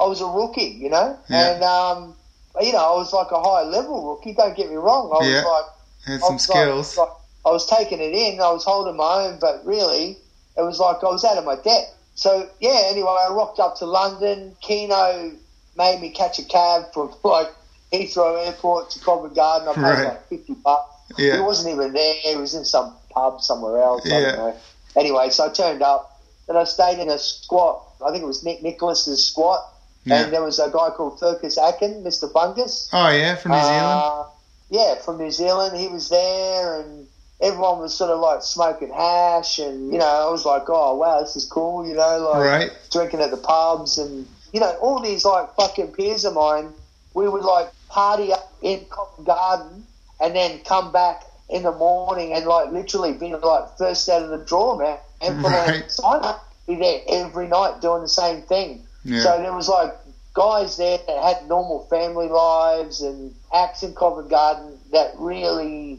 I 0.00 0.04
was 0.04 0.20
a 0.20 0.26
rookie, 0.26 0.76
you 0.84 0.90
know, 0.90 1.16
Yeah. 1.28 1.52
and 1.52 1.62
um, 1.62 2.14
you 2.60 2.72
know, 2.72 2.84
I 2.92 2.94
was 2.96 3.12
like 3.14 3.30
a 3.30 3.40
high 3.40 3.62
level 3.62 3.96
rookie. 4.10 4.34
Don't 4.34 4.54
get 4.56 4.68
me 4.68 4.76
wrong, 4.76 5.10
I 5.14 5.18
was 5.18 5.28
Yeah. 5.28 5.44
like, 5.44 5.64
had 6.06 6.20
some 6.20 6.34
was 6.34 6.48
like- 6.48 6.56
skills? 6.58 6.96
like, 6.98 7.08
I 7.46 7.50
was 7.50 7.66
taking 7.66 8.00
it 8.00 8.12
in, 8.14 8.40
I 8.40 8.50
was 8.50 8.64
holding 8.64 8.96
my 8.96 9.26
own, 9.26 9.38
but 9.40 9.64
really, 9.64 10.18
it 10.58 10.62
was 10.62 10.78
like 10.80 10.98
I 11.04 11.06
was 11.06 11.24
out 11.24 11.38
of 11.38 11.44
my 11.44 11.56
depth. 11.56 11.94
So 12.22 12.48
yeah, 12.60 12.82
anyway, 12.86 13.16
I 13.28 13.32
rocked 13.32 13.58
up 13.58 13.74
to 13.78 13.86
London. 13.86 14.54
Keno 14.60 15.32
made 15.76 16.00
me 16.00 16.10
catch 16.10 16.38
a 16.38 16.44
cab 16.44 16.92
from 16.94 17.12
like 17.24 17.48
Heathrow 17.92 18.46
Airport 18.46 18.90
to 18.90 19.00
Covent 19.00 19.34
Garden. 19.34 19.66
I 19.68 19.74
paid 19.74 19.82
Right. 19.82 20.04
like 20.04 20.28
fifty 20.28 20.54
bucks. 20.54 20.88
He 21.16 21.26
yeah, 21.26 21.40
wasn't 21.40 21.74
even 21.74 21.92
there. 21.92 22.14
He 22.22 22.36
was 22.36 22.54
in 22.54 22.64
some 22.64 22.94
pub 23.10 23.42
somewhere 23.42 23.82
else. 23.82 24.02
I 24.06 24.08
Yeah. 24.08 24.20
don't 24.20 24.36
know. 24.38 24.54
Anyway, 24.94 25.30
so 25.30 25.46
I 25.46 25.48
turned 25.48 25.82
up 25.82 26.22
and 26.48 26.56
I 26.56 26.62
stayed 26.64 27.00
in 27.00 27.10
a 27.10 27.18
squat. 27.18 27.82
I 28.06 28.12
think 28.12 28.22
it 28.22 28.26
was 28.26 28.44
Nick 28.44 28.62
Nicholas's 28.62 29.26
squat. 29.26 29.60
yeah. 30.04 30.22
And 30.22 30.32
there 30.32 30.42
was 30.42 30.58
a 30.60 30.70
guy 30.70 30.90
called 30.90 31.18
Fergus 31.18 31.56
Akin, 31.58 32.04
Mr. 32.04 32.32
Fungus. 32.32 32.88
Oh 32.92 33.10
yeah, 33.10 33.34
from 33.34 33.50
New 33.52 33.58
Zealand. 33.62 34.00
Uh, 34.04 34.24
yeah, 34.70 34.94
from 35.04 35.18
New 35.18 35.30
Zealand. 35.32 35.76
He 35.76 35.88
was 35.88 36.08
there 36.08 36.80
and 36.80 37.08
everyone 37.42 37.80
was 37.80 37.92
sort 37.94 38.10
of 38.10 38.20
like 38.20 38.40
smoking 38.42 38.92
hash. 38.92 39.58
And, 39.58 39.92
you 39.92 39.98
know, 39.98 40.06
I 40.06 40.30
was 40.30 40.44
like, 40.46 40.62
oh, 40.68 40.94
wow, 40.96 41.20
this 41.20 41.36
is 41.36 41.44
cool, 41.44 41.86
you 41.86 41.94
know, 41.94 42.18
like 42.18 42.40
Right. 42.40 42.70
drinking 42.90 43.20
at 43.20 43.30
the 43.30 43.36
pubs. 43.36 43.98
And, 43.98 44.26
you 44.52 44.60
know, 44.60 44.70
all 44.80 45.00
these 45.00 45.24
like 45.24 45.54
fucking 45.56 45.92
peers 45.92 46.24
of 46.24 46.34
mine, 46.34 46.72
we 47.14 47.28
would 47.28 47.42
like 47.44 47.68
party 47.88 48.32
up 48.32 48.52
in 48.62 48.86
Covent 48.86 49.26
Garden 49.26 49.84
and 50.20 50.34
then 50.34 50.60
come 50.60 50.92
back 50.92 51.24
in 51.50 51.64
the 51.64 51.72
morning 51.72 52.32
and 52.32 52.46
like 52.46 52.70
literally 52.70 53.12
be 53.12 53.34
like 53.34 53.76
first 53.76 54.08
out 54.08 54.22
of 54.22 54.30
the 54.30 54.38
draw, 54.38 54.76
man. 54.78 54.98
And 55.20 55.40
for 55.40 55.50
Right. 55.50 55.90
sign 55.90 56.22
up, 56.22 56.48
be 56.66 56.76
there 56.76 57.00
every 57.08 57.48
night 57.48 57.80
doing 57.80 58.02
the 58.02 58.08
same 58.08 58.42
thing. 58.42 58.86
Yeah. 59.04 59.22
So 59.22 59.38
there 59.42 59.52
was 59.52 59.68
like 59.68 59.92
guys 60.32 60.76
there 60.76 60.98
that 61.06 61.22
had 61.22 61.48
normal 61.48 61.80
family 61.90 62.28
lives 62.28 63.02
and 63.02 63.34
acts 63.52 63.82
in 63.82 63.94
Covent 63.94 64.30
Garden 64.30 64.78
that 64.92 65.12
really 65.18 65.98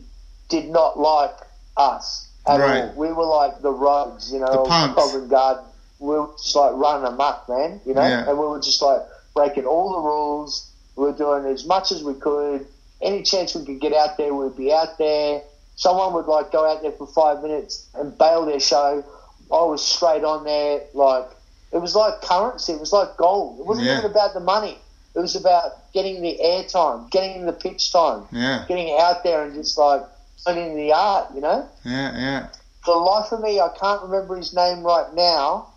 did 0.53 0.69
not 0.69 0.99
like 0.99 1.35
us 1.77 2.27
at 2.45 2.59
Right. 2.59 2.83
all. 2.83 2.93
We 2.95 3.11
were 3.11 3.25
like 3.25 3.61
the 3.61 3.71
rogues, 3.71 4.31
you 4.31 4.39
know, 4.39 4.51
The 4.51 4.69
punks. 4.69 5.01
Covent 5.01 5.29
Garden. 5.29 5.63
We 5.99 6.09
were 6.19 6.27
just 6.37 6.55
like 6.55 6.73
running 6.75 7.07
amok, 7.07 7.49
man, 7.49 7.81
you 7.85 7.93
know, 7.95 8.01
Yeah. 8.01 8.29
and 8.29 8.37
we 8.37 8.45
were 8.45 8.59
just 8.59 8.81
like 8.81 9.01
breaking 9.33 9.65
all 9.65 9.93
the 9.93 9.99
rules. 9.99 10.67
We 10.95 11.05
were 11.05 11.11
doing 11.13 11.45
as 11.45 11.65
much 11.65 11.91
as 11.91 12.03
we 12.03 12.13
could. 12.13 12.67
Any 13.01 13.23
chance 13.23 13.55
we 13.55 13.65
could 13.65 13.81
get 13.81 13.93
out 13.93 14.17
there, 14.17 14.33
we'd 14.33 14.55
be 14.55 14.71
out 14.71 14.97
there. 14.99 15.41
Someone 15.75 16.13
would 16.13 16.27
like 16.27 16.51
go 16.51 16.69
out 16.69 16.81
there 16.83 16.91
for 16.91 17.07
five 17.07 17.41
minutes 17.41 17.87
and 17.95 18.15
bail 18.17 18.45
their 18.45 18.59
show. 18.59 19.03
I 19.51 19.63
was 19.63 19.83
straight 19.83 20.23
on 20.23 20.43
there, 20.43 20.81
like 20.93 21.25
it 21.71 21.79
was 21.79 21.95
like 21.95 22.21
currency. 22.21 22.73
It 22.73 22.79
was 22.79 22.93
like 22.93 23.17
gold. 23.17 23.59
It 23.59 23.65
wasn't 23.65 23.87
Yeah. 23.87 23.97
even 23.99 24.11
about 24.11 24.33
the 24.35 24.39
money. 24.39 24.77
It 25.15 25.19
was 25.19 25.35
about 25.35 25.91
getting 25.93 26.21
the 26.21 26.39
air 26.41 26.63
time, 26.63 27.07
getting 27.11 27.45
the 27.45 27.53
pitch 27.53 27.91
time, 27.91 28.27
Yeah, 28.31 28.65
getting 28.67 28.95
out 28.99 29.23
there 29.23 29.43
and 29.43 29.53
just 29.53 29.77
like 29.77 30.01
learning 30.45 30.75
the 30.75 30.91
art, 30.93 31.33
you 31.35 31.41
know? 31.41 31.67
yeah, 31.83 32.17
yeah. 32.17 32.47
For 32.83 32.93
the 32.95 32.99
life 32.99 33.31
of 33.31 33.41
me, 33.41 33.59
I 33.61 33.69
can't 33.79 34.01
remember 34.03 34.35
his 34.35 34.53
name 34.53 34.83
right 34.83 35.13
now, 35.13 35.69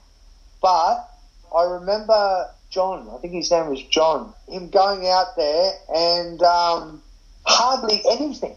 but 0.61 1.09
I 1.57 1.63
remember 1.63 2.49
John. 2.71 3.09
I 3.15 3.19
think 3.19 3.33
his 3.35 3.51
name 3.51 3.69
was 3.69 3.81
John. 3.85 4.35
Him 4.49 4.71
going 4.71 5.07
out 5.07 5.37
there 5.37 5.73
and 5.95 6.43
um, 6.43 7.03
hardly 7.45 8.03
anything. 8.11 8.57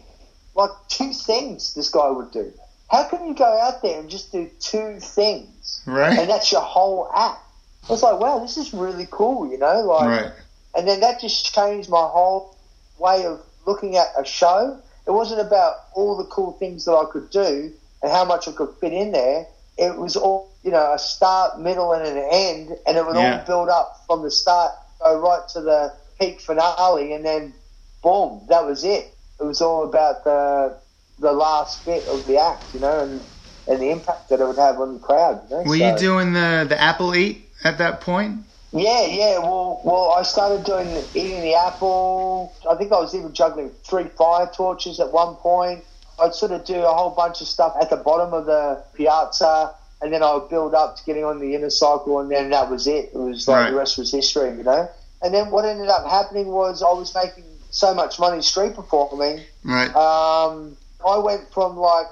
Like 0.56 0.70
two 0.88 1.12
things 1.12 1.74
this 1.74 1.90
guy 1.90 2.10
would 2.10 2.32
do. 2.32 2.52
How 2.90 3.04
can 3.04 3.28
you 3.28 3.34
go 3.34 3.44
out 3.60 3.82
there 3.82 4.00
and 4.00 4.10
just 4.10 4.32
do 4.32 4.50
two 4.58 4.98
things? 4.98 5.80
Right. 5.86 6.18
and 6.18 6.28
that's 6.28 6.50
your 6.50 6.60
whole 6.60 7.08
act. 7.14 7.40
I 7.88 7.92
was 7.92 8.02
like, 8.02 8.18
wow, 8.20 8.40
this 8.40 8.56
is 8.56 8.74
really 8.74 9.06
cool, 9.10 9.48
you 9.50 9.58
know, 9.58 9.80
like, 9.82 10.08
Right. 10.08 10.32
and 10.76 10.88
then 10.88 11.00
that 11.00 11.20
just 11.20 11.54
changed 11.54 11.88
my 11.88 12.02
whole 12.02 12.56
way 12.98 13.24
of 13.26 13.40
looking 13.64 13.96
at 13.96 14.08
a 14.18 14.24
show. 14.24 14.80
It 15.06 15.10
wasn't 15.10 15.40
about 15.40 15.76
all 15.94 16.16
the 16.16 16.24
cool 16.24 16.52
things 16.52 16.84
that 16.84 16.92
I 16.92 17.04
could 17.10 17.30
do 17.30 17.72
and 18.02 18.12
how 18.12 18.24
much 18.24 18.48
I 18.48 18.52
could 18.52 18.70
fit 18.80 18.92
in 18.92 19.12
there. 19.12 19.46
It 19.76 19.96
was 19.96 20.16
all 20.16 20.48
you 20.62 20.70
know, 20.70 20.92
a 20.92 20.98
start, 20.98 21.58
middle, 21.58 21.94
and 21.94 22.06
an 22.06 22.22
end, 22.30 22.76
and 22.86 22.98
it 22.98 23.06
would 23.06 23.16
Yeah. 23.16 23.38
all 23.40 23.46
build 23.46 23.68
up 23.70 24.02
from 24.06 24.22
the 24.22 24.30
start, 24.30 24.72
go 25.02 25.18
right 25.18 25.48
to 25.54 25.62
the 25.62 25.90
peak 26.18 26.38
finale, 26.42 27.14
and 27.14 27.24
then 27.24 27.54
boom, 28.02 28.42
that 28.50 28.66
was 28.66 28.84
it. 28.84 29.10
It 29.40 29.44
was 29.44 29.62
all 29.62 29.84
about 29.84 30.24
the 30.24 30.74
the 31.18 31.32
last 31.32 31.84
bit 31.86 32.06
of 32.08 32.26
the 32.26 32.36
act, 32.38 32.62
you 32.74 32.80
know, 32.80 33.00
and 33.00 33.22
and 33.68 33.80
the 33.80 33.90
impact 33.90 34.28
that 34.28 34.40
it 34.40 34.44
would 34.46 34.58
have 34.58 34.78
on 34.80 34.94
the 34.94 35.00
crowd. 35.00 35.40
You 35.48 35.56
know? 35.56 35.62
Were 35.62 35.78
So- 35.78 35.92
you 35.92 35.96
doing 35.98 36.34
the 36.34 36.66
the 36.68 36.78
apple 36.78 37.14
eat 37.14 37.48
at 37.64 37.78
that 37.78 38.02
point? 38.02 38.40
Yeah, 38.72 39.06
yeah. 39.06 39.38
Well, 39.38 39.80
well, 39.84 40.12
I 40.12 40.22
started 40.22 40.64
doing 40.64 41.04
eating 41.14 41.42
the 41.42 41.54
apple. 41.54 42.54
I 42.70 42.76
think 42.76 42.92
I 42.92 43.00
was 43.00 43.14
even 43.14 43.32
juggling 43.32 43.70
three 43.84 44.04
fire 44.04 44.48
torches 44.54 45.00
at 45.00 45.12
one 45.12 45.34
point. 45.36 45.84
I'd 46.20 46.34
sort 46.34 46.52
of 46.52 46.64
do 46.64 46.76
a 46.76 46.92
whole 46.92 47.10
bunch 47.10 47.40
of 47.40 47.48
stuff 47.48 47.74
at 47.80 47.90
the 47.90 47.96
bottom 47.96 48.32
of 48.32 48.46
the 48.46 48.82
piazza, 48.94 49.74
and 50.02 50.12
then 50.12 50.22
I 50.22 50.34
would 50.34 50.48
build 50.50 50.74
up 50.74 50.96
to 50.96 51.04
getting 51.04 51.24
on 51.24 51.40
the 51.40 51.46
unicycle, 51.46 52.20
and 52.20 52.30
then 52.30 52.50
that 52.50 52.70
was 52.70 52.86
it. 52.86 53.10
It 53.12 53.18
was 53.18 53.48
like 53.48 53.56
Right. 53.64 53.70
the 53.70 53.76
rest 53.76 53.98
was 53.98 54.12
history, 54.12 54.50
you 54.56 54.62
know. 54.62 54.88
And 55.22 55.34
then 55.34 55.50
what 55.50 55.64
ended 55.64 55.88
up 55.88 56.06
happening 56.08 56.48
was 56.48 56.82
I 56.82 56.92
was 56.92 57.14
making 57.14 57.44
so 57.70 57.92
much 57.94 58.18
money 58.20 58.40
street 58.42 58.74
performing. 58.74 59.40
Right. 59.64 59.94
Um, 59.94 60.76
I 61.04 61.18
went 61.18 61.52
from 61.52 61.76
like 61.76 62.06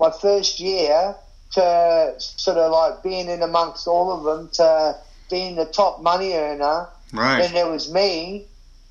my 0.00 0.10
first 0.10 0.58
year 0.60 1.14
to 1.52 2.14
sort 2.18 2.56
of 2.58 2.70
like 2.70 3.02
being 3.02 3.28
in 3.28 3.42
amongst 3.42 3.86
all 3.86 4.12
of 4.12 4.24
them 4.24 4.48
to 4.54 4.96
being 5.30 5.56
the 5.56 5.66
top 5.66 6.00
money 6.02 6.32
earner. 6.34 6.88
Then 7.12 7.20
Right. 7.20 7.52
there 7.52 7.68
was 7.68 7.90
me, 7.90 8.46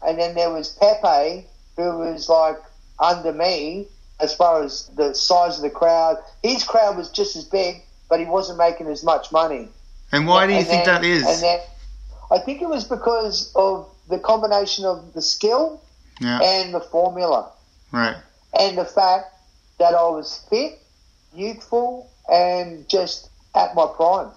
and 0.05 0.17
then 0.19 0.33
there 0.35 0.49
was 0.51 0.69
Pepe, 0.69 1.45
who 1.75 1.97
was 1.99 2.29
like 2.29 2.59
under 2.99 3.31
me 3.31 3.87
as 4.19 4.33
far 4.33 4.63
as 4.63 4.87
the 4.95 5.13
size 5.13 5.57
of 5.57 5.61
the 5.61 5.69
crowd. 5.69 6.17
His 6.41 6.63
crowd 6.63 6.97
was 6.97 7.09
just 7.09 7.35
as 7.35 7.43
big, 7.45 7.83
but 8.09 8.19
he 8.19 8.25
wasn't 8.25 8.57
making 8.57 8.87
as 8.87 9.03
much 9.03 9.31
money. 9.31 9.69
And 10.11 10.27
why 10.27 10.47
do 10.47 10.53
you 10.53 10.59
And 10.59 10.67
think 10.67 10.85
then- 10.85 10.95
that 11.01 11.05
is? 11.05 11.27
And 11.27 11.41
then 11.43 11.59
I 12.31 12.39
think 12.39 12.61
it 12.61 12.67
was 12.69 12.83
because 12.85 13.51
of 13.55 13.87
the 14.09 14.17
combination 14.19 14.85
of 14.85 15.13
the 15.13 15.21
skill 15.21 15.79
Yeah. 16.19 16.39
and 16.41 16.73
the 16.73 16.79
formula 16.81 17.51
Right. 17.91 18.15
and 18.53 18.77
the 18.77 18.85
fact 18.85 19.33
that 19.77 19.93
I 19.93 20.07
was 20.07 20.39
fit, 20.49 20.79
youthful, 21.33 22.09
and 22.27 22.87
just 22.89 23.29
at 23.53 23.75
my 23.75 23.85
prime. 23.85 24.31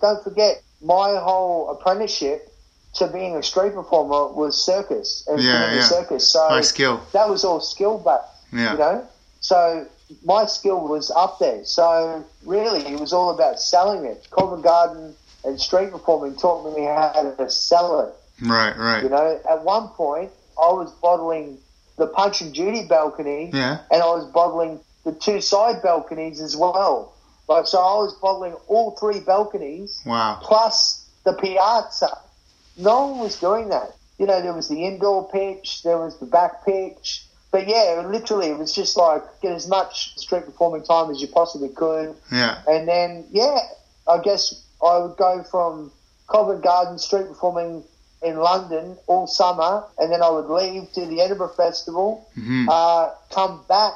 Don't 0.00 0.22
forget, 0.22 0.62
my 0.82 1.16
whole 1.16 1.70
apprenticeship 1.70 2.52
to 2.94 3.06
being 3.08 3.36
a 3.36 3.42
street 3.42 3.74
performer 3.74 4.28
was 4.32 4.60
circus 4.62 5.26
and 5.28 5.42
Yeah, 5.42 5.74
yeah. 5.74 5.80
circus. 5.82 6.30
So 6.32 6.48
High 6.48 6.60
skill. 6.62 7.00
that 7.12 7.28
was 7.28 7.44
all 7.44 7.60
skill 7.60 7.98
based, 7.98 8.22
Yeah. 8.52 8.72
you 8.72 8.78
know. 8.78 9.04
So 9.40 9.86
my 10.24 10.46
skill 10.46 10.80
was 10.80 11.10
up 11.10 11.38
there. 11.38 11.64
So 11.64 12.24
really, 12.44 12.80
it 12.86 12.98
was 13.00 13.12
all 13.12 13.30
about 13.30 13.60
selling 13.60 14.04
it. 14.06 14.26
Covent 14.30 14.62
Garden 14.62 15.14
and 15.44 15.60
street 15.60 15.90
performing 15.92 16.36
taught 16.36 16.74
me 16.76 16.84
how 16.84 17.34
to 17.38 17.50
sell 17.50 18.00
it. 18.00 18.14
Right. 18.42 18.76
Right. 18.76 19.02
You 19.02 19.08
know, 19.10 19.40
at 19.48 19.62
one 19.62 19.88
point, 19.88 20.30
I 20.60 20.68
was 20.72 20.90
bottling 21.02 21.58
the 21.96 22.06
Punch 22.06 22.40
and 22.42 22.52
Judy 22.54 22.84
balcony, 22.86 23.50
Yeah. 23.52 23.78
and 23.90 24.02
I 24.02 24.06
was 24.06 24.24
bottling 24.26 24.80
the 25.04 25.12
two 25.12 25.40
side 25.40 25.82
balconies 25.82 26.40
as 26.40 26.56
well. 26.56 27.12
Like, 27.48 27.66
so 27.66 27.78
I 27.78 27.94
was 28.02 28.14
bottling 28.14 28.54
all 28.68 28.92
three 28.92 29.20
balconies 29.20 30.02
Wow. 30.04 30.38
plus 30.42 31.06
the 31.24 31.32
piazza. 31.32 32.18
No 32.76 33.06
one 33.08 33.20
was 33.20 33.38
doing 33.40 33.68
that. 33.70 33.94
You 34.18 34.26
know, 34.26 34.40
there 34.42 34.52
was 34.54 34.68
the 34.68 34.84
indoor 34.86 35.28
pitch, 35.30 35.82
there 35.82 35.98
was 35.98 36.18
the 36.18 36.26
back 36.26 36.64
pitch. 36.64 37.24
But 37.52 37.68
yeah, 37.68 38.04
literally, 38.06 38.48
it 38.48 38.58
was 38.58 38.74
just 38.74 38.96
like 38.96 39.22
get 39.40 39.52
as 39.52 39.68
much 39.68 40.16
street 40.18 40.44
performing 40.44 40.82
time 40.82 41.10
as 41.10 41.20
you 41.22 41.28
possibly 41.28 41.68
could. 41.68 42.14
Yeah. 42.32 42.60
And 42.66 42.86
then, 42.88 43.26
yeah, 43.30 43.58
I 44.08 44.18
guess 44.18 44.62
I 44.84 44.98
would 44.98 45.16
go 45.16 45.42
from 45.50 45.92
Covent 46.28 46.62
Garden 46.62 46.98
street 46.98 47.28
performing 47.28 47.84
in 48.22 48.36
London 48.36 48.96
all 49.06 49.26
summer, 49.26 49.84
and 49.98 50.10
then 50.12 50.22
I 50.22 50.28
would 50.30 50.48
leave 50.48 50.90
to 50.94 51.06
the 51.06 51.20
Edinburgh 51.20 51.52
Festival, 51.56 52.28
hmm 52.34 52.68
uh, 52.68 53.10
come 53.30 53.62
back 53.68 53.92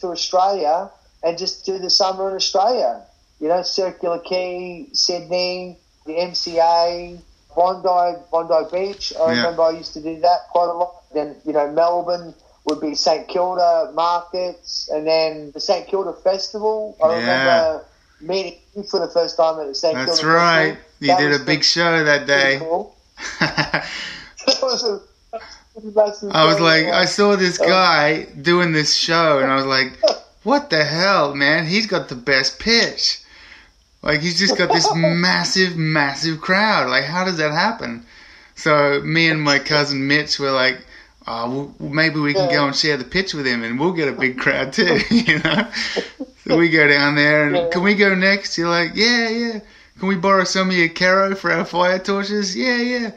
to 0.00 0.08
Australia, 0.08 0.90
and 1.22 1.38
just 1.38 1.64
do 1.64 1.78
the 1.78 1.90
summer 1.90 2.28
in 2.30 2.36
Australia. 2.36 3.02
You 3.40 3.48
know, 3.48 3.62
Circular 3.62 4.18
Quay, 4.20 4.88
Sydney, 4.92 5.78
the 6.06 6.12
MCA, 6.12 7.18
Bondi, 7.56 8.18
Bondi 8.30 8.70
Beach. 8.70 9.12
I 9.20 9.32
Yeah. 9.32 9.36
remember 9.38 9.62
I 9.62 9.70
used 9.70 9.92
to 9.94 10.00
do 10.00 10.20
that 10.20 10.48
quite 10.50 10.68
a 10.68 10.72
lot. 10.72 11.02
Then, 11.12 11.36
you 11.44 11.52
know, 11.52 11.68
Melbourne 11.70 12.34
would 12.66 12.80
be 12.80 12.94
St 12.94 13.26
Kilda 13.28 13.90
markets, 13.94 14.88
and 14.92 15.06
then 15.06 15.50
the 15.52 15.60
St 15.60 15.86
Kilda 15.88 16.12
Festival. 16.12 16.96
I 17.02 17.08
Yeah. 17.08 17.16
remember 17.18 17.84
meeting 18.20 18.58
you 18.76 18.84
for 18.84 19.00
the 19.00 19.08
first 19.08 19.36
time 19.36 19.58
at 19.60 19.66
the 19.66 19.74
St 19.74 19.94
That's 19.94 20.06
Kilda 20.06 20.22
That's 20.22 20.24
right. 20.24 20.74
Festival. 20.76 20.88
You 21.00 21.06
That 21.08 21.18
did 21.18 21.40
a 21.40 21.44
big 21.44 21.64
show 21.64 22.04
that 22.04 22.26
day. 22.26 22.58
cool. 22.60 22.94
That 23.40 24.58
was 24.62 24.84
a- 24.84 25.00
I 26.30 26.44
was 26.44 26.60
like, 26.60 26.86
uh, 26.86 26.90
I 26.92 27.06
saw 27.06 27.34
this 27.36 27.56
guy 27.58 28.24
doing 28.24 28.72
this 28.72 28.94
show, 28.94 29.38
and 29.38 29.50
I 29.50 29.56
was 29.56 29.64
like, 29.64 29.98
what 30.42 30.70
the 30.70 30.84
hell, 30.84 31.34
man? 31.34 31.66
He's 31.66 31.86
got 31.86 32.08
the 32.08 32.14
best 32.14 32.58
pitch. 32.58 33.18
Like, 34.02 34.20
he's 34.20 34.38
just 34.38 34.56
got 34.58 34.72
this 34.72 34.88
massive, 34.94 35.76
massive 35.76 36.40
crowd. 36.40 36.90
Like, 36.90 37.04
how 37.04 37.24
does 37.24 37.36
that 37.38 37.52
happen? 37.52 38.04
So, 38.54 39.00
me 39.02 39.28
and 39.28 39.40
my 39.40 39.58
cousin 39.58 40.06
Mitch 40.06 40.38
were 40.38 40.50
like, 40.50 40.84
oh, 41.26 41.74
well, 41.78 41.90
maybe 41.90 42.18
we 42.20 42.34
can 42.34 42.50
go 42.50 42.66
and 42.66 42.74
share 42.74 42.96
the 42.96 43.04
pitch 43.04 43.32
with 43.34 43.46
him, 43.46 43.62
and 43.62 43.78
we'll 43.78 43.92
get 43.92 44.08
a 44.08 44.12
big 44.12 44.38
crowd 44.44 44.72
too, 44.72 44.98
you 45.10 45.38
know? 45.38 45.68
So 46.46 46.58
we 46.58 46.68
go 46.68 46.88
down 46.88 47.14
there, 47.14 47.46
and 47.46 47.56
Yeah. 47.56 47.68
can 47.70 47.82
we 47.82 47.94
go 47.94 48.14
next? 48.14 48.58
You're 48.58 48.68
like, 48.68 48.92
yeah, 48.94 49.28
yeah. 49.28 49.60
Can 49.98 50.08
we 50.08 50.16
borrow 50.16 50.42
some 50.42 50.68
of 50.70 50.76
your 50.76 50.88
kero 50.88 51.36
for 51.36 51.52
our 51.52 51.64
fire 51.64 51.98
torches? 52.00 52.56
Yeah, 52.56 52.78
yeah. 52.78 53.10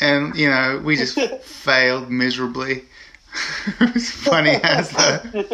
And, 0.00 0.36
you 0.36 0.48
know, 0.48 0.80
we 0.84 0.94
just 0.96 1.18
failed 1.42 2.08
miserably. 2.10 2.84
it 3.80 3.94
was 3.94 4.10
funny 4.10 4.50
as 4.62 4.90
though. 4.90 5.48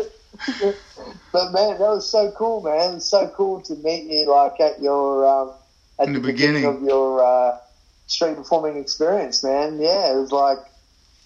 But 1.32 1.52
man, 1.52 1.70
that 1.78 1.80
was 1.80 2.08
so 2.10 2.30
cool, 2.32 2.62
man. 2.62 2.90
It 2.92 2.94
was 2.94 3.08
so 3.08 3.28
cool 3.36 3.60
to 3.62 3.74
meet 3.76 4.04
you, 4.04 4.26
like 4.30 4.60
at 4.60 4.80
your 4.80 5.26
um, 5.26 5.52
at 5.98 6.08
In 6.08 6.14
the, 6.14 6.20
the 6.20 6.26
beginning. 6.26 6.62
beginning. 6.62 6.76
of 6.76 6.82
your 6.82 7.24
uh, 7.24 7.58
street 8.06 8.36
performing 8.36 8.76
experience, 8.76 9.42
man. 9.44 9.78
Yeah, 9.80 10.12
it 10.14 10.16
was 10.18 10.32
like, 10.32 10.58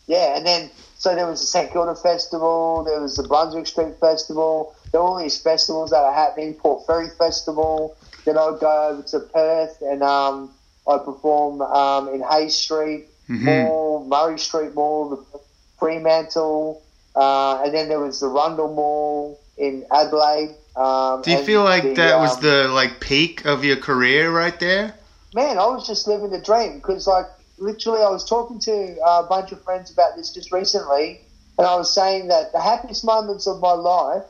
yeah, 0.07 0.37
and 0.37 0.47
then 0.47 0.71
so 0.99 1.15
there 1.15 1.27
was 1.27 1.41
the 1.41 1.47
St 1.47 1.73
Kilda 1.73 1.95
Festival, 1.95 2.85
there 2.85 3.01
was 3.01 3.17
the 3.17 3.23
Brunswick 3.23 3.67
Street 3.67 3.95
Festival, 4.01 4.75
there 4.93 5.01
were 5.01 5.07
all 5.09 5.19
these 5.19 5.41
festivals 5.41 5.91
that 5.91 6.03
are 6.03 6.13
happening. 6.13 6.53
Port 6.55 6.87
Fairy 6.87 7.09
Festival. 7.17 7.97
Then 8.27 8.37
I'd 8.37 8.59
go 8.61 8.89
over 8.91 9.03
to 9.03 9.21
Perth 9.21 9.81
and 9.81 10.03
um, 10.03 10.51
I'd 10.87 11.05
perform 11.07 11.63
um, 11.63 12.09
in 12.09 12.23
Hay 12.23 12.49
Street 12.51 13.07
Mhm. 13.31 13.45
Mall, 13.65 14.05
Murray 14.07 14.39
Street 14.39 14.75
Mall, 14.75 15.09
the 15.09 15.41
Fremantle, 15.79 16.83
uh, 17.17 17.63
and 17.65 17.73
then 17.73 17.89
there 17.89 18.01
was 18.01 18.21
the 18.21 18.27
Rundle 18.29 18.75
Mall 18.75 19.40
in 19.61 19.85
Adelaide. 19.93 20.57
Um, 20.75 21.23
Do 21.23 21.31
you 21.31 21.45
feel 21.45 21.63
like 21.63 21.83
the, 21.83 21.95
that 21.95 22.19
was 22.19 22.37
um, 22.37 22.43
the 22.43 22.69
like 22.69 23.01
peak 23.01 23.45
of 23.45 23.65
your 23.65 23.77
career 23.77 24.31
right 24.31 24.59
there? 24.59 24.95
man? 25.35 25.59
I 25.59 25.67
was 25.67 25.87
just 25.87 26.07
living 26.07 26.31
the 26.31 26.41
dream 26.41 26.77
because, 26.77 27.07
like, 27.07 27.27
literally, 27.59 28.01
I 28.01 28.09
was 28.09 28.25
talking 28.29 28.59
to 28.61 28.97
a 29.05 29.23
bunch 29.23 29.53
of 29.53 29.63
friends 29.63 29.91
about 29.91 30.17
this 30.17 30.31
just 30.33 30.53
recently, 30.53 31.21
and 31.59 31.67
I 31.67 31.77
was 31.77 31.93
saying 31.95 32.29
that 32.29 32.53
the 32.53 32.61
happiest 32.61 33.05
moments 33.05 33.47
of 33.47 33.61
my 33.61 33.73
life 33.73 34.25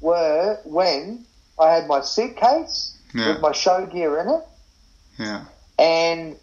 were 0.00 0.58
when 0.64 1.24
I 1.58 1.74
had 1.74 1.88
my 1.88 2.00
suitcase 2.02 2.96
Yeah, 3.14 3.32
with 3.32 3.40
my 3.40 3.52
show 3.52 3.86
gear 3.86 4.20
in 4.20 4.28
it, 4.28 4.42
yeah, 5.18 5.44
and 5.78 6.36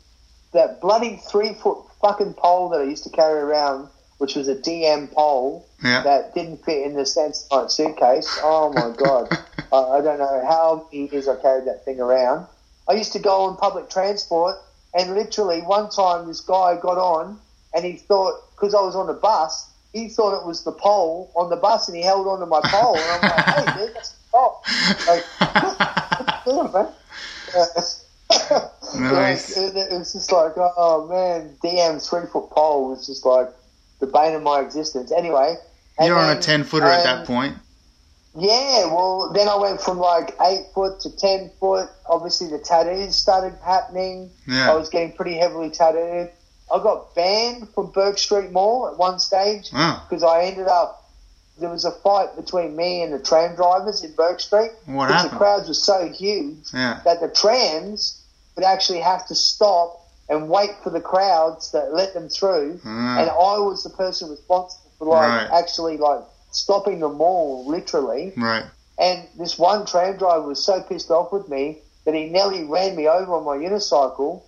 that 0.53 0.82
bloody 0.82 1.21
three 1.30 1.53
foot 1.53 1.78
fucking 2.01 2.34
pole 2.34 2.69
that 2.69 2.82
I 2.82 2.84
used 2.84 3.03
to 3.05 3.09
carry 3.09 3.39
around, 3.39 3.88
which 4.18 4.36
was 4.36 4.47
a 4.47 4.55
DM 4.55 5.11
pole 5.11 5.68
yeah. 5.84 6.01
that 6.03 6.34
didn't 6.34 6.63
fit 6.63 6.86
in 6.86 6.93
the 6.93 7.01
Samsonite 7.01 7.72
suitcase. 7.72 8.39
Oh 8.41 8.72
my 8.74 8.95
god! 8.95 9.30
I, 9.74 9.97
I 9.97 10.01
don't 10.01 10.20
know 10.20 10.45
how 10.45 10.88
many 10.91 11.09
years 11.09 11.28
I 11.28 11.36
carried 11.41 11.66
that 11.68 11.84
thing 11.86 11.99
around. 11.99 12.47
I 12.88 12.93
used 12.93 13.13
to 13.13 13.20
go 13.20 13.41
on 13.41 13.57
public 13.57 13.89
transport, 13.89 14.55
and 14.93 15.16
literally 15.16 15.61
one 15.61 15.89
time 15.89 16.28
this 16.28 16.41
guy 16.41 16.78
got 16.82 16.97
on, 16.97 17.39
and 17.74 17.84
he 17.84 17.93
thought 17.93 18.36
because 18.55 18.74
I 18.74 18.82
was 18.82 18.95
on 18.95 19.07
the 19.07 19.13
bus, 19.13 19.70
he 19.91 20.07
thought 20.09 20.39
it 20.39 20.45
was 20.45 20.63
the 20.63 20.72
pole 20.72 21.32
on 21.36 21.49
the 21.49 21.57
bus, 21.57 21.88
and 21.88 21.97
he 21.97 22.03
held 22.03 22.28
onto 22.28 22.45
my 22.45 22.61
pole, 22.63 22.97
and 22.97 23.05
I'm 23.11 23.22
like, 23.22 23.45
hey, 23.78 23.86
dude, 23.86 23.95
that's 23.95 24.11
the 24.11 24.30
pole. 24.32 24.63
Like, 25.07 25.26
man. 26.74 26.88
Nice. 28.97 29.57
it, 29.57 29.76
it, 29.76 29.91
it 29.91 29.97
was 29.97 30.13
just 30.13 30.32
like, 30.32 30.53
oh 30.57 31.07
man, 31.07 31.55
DM 31.63 32.07
three 32.07 32.28
foot 32.32 32.49
pole 32.49 32.89
was 32.89 33.05
just 33.05 33.26
like 33.26 33.49
the 34.06 34.12
bane 34.12 34.36
of 34.36 34.43
my 34.43 34.60
existence. 34.62 35.12
Anyway, 35.12 35.56
You're 35.99 36.18
on 36.18 36.36
a 36.38 36.39
ten 36.39 36.64
footer 36.64 36.86
at 36.86 37.03
that 37.03 37.20
um, 37.20 37.26
point. 37.26 37.58
Yeah, 38.38 38.88
well, 38.88 39.32
then 39.34 39.47
I 39.47 39.56
went 39.56 39.80
from 39.82 39.97
like 39.97 40.36
eight 40.41 40.66
foot 40.74 40.99
to 41.01 41.16
ten 41.16 41.51
foot. 41.60 41.89
Obviously, 42.06 42.49
the 42.49 42.60
tattoos 42.60 43.16
started 43.16 43.58
happening. 43.64 44.30
Yeah. 44.45 44.72
I 44.72 44.76
was 44.76 44.89
getting 44.89 45.14
pretty 45.14 45.36
heavily 45.36 45.70
tattooed. 45.70 46.32
I 46.74 46.80
got 46.80 47.16
banned 47.16 47.70
from 47.70 47.91
Bourke 47.91 48.18
Street 48.18 48.51
Mall 48.51 48.89
at 48.91 48.97
one 48.97 49.20
stage 49.20 49.72
wow, 49.72 50.01
because 50.10 50.24
I 50.24 50.43
ended 50.45 50.68
up 50.68 51.03
there 51.60 51.70
was 51.70 51.86
a 51.86 51.91
fight 51.91 52.36
between 52.36 52.76
me 52.76 53.01
and 53.01 53.14
the 53.14 53.20
tram 53.20 53.56
drivers 53.56 54.03
in 54.03 54.12
Bourke 54.14 54.41
Street. 54.41 54.72
What 54.86 55.10
happened? 55.10 55.32
the 55.32 55.38
crowds 55.38 55.68
were 55.70 55.74
so 55.74 56.10
huge 56.10 56.58
Yeah. 56.74 56.99
that 57.06 57.22
the 57.22 57.30
trams 57.30 58.22
would 58.56 58.66
actually 58.66 58.99
have 58.99 59.26
to 59.28 59.36
stop 59.36 60.05
and 60.30 60.49
wait 60.49 60.71
for 60.84 60.89
the 60.89 61.01
crowds 61.01 61.71
that 61.71 61.93
let 61.93 62.13
them 62.13 62.30
through. 62.30 62.80
Ah. 62.86 63.19
And 63.19 63.30
I 63.30 63.59
was 63.59 63.84
the 63.84 63.89
person 63.91 64.30
responsible 64.30 64.91
for 64.97 65.07
like 65.07 65.49
Right. 65.49 65.59
actually 65.59 65.97
like 65.97 66.21
stopping 66.51 66.99
them 66.99 67.19
all, 67.21 67.65
literally. 67.67 68.34
Right. 68.38 68.63
And 68.97 69.28
this 69.38 69.57
one 69.59 69.86
tram 69.86 70.17
driver 70.17 70.47
was 70.47 70.63
so 70.63 70.82
pissed 70.82 71.11
off 71.11 71.32
with 71.34 71.49
me 71.49 71.80
that 72.05 72.13
he 72.15 72.26
nearly 72.28 72.63
ran 72.63 72.95
me 72.95 73.07
over 73.07 73.34
on 73.36 73.43
my 73.43 73.57
unicycle. 73.57 74.41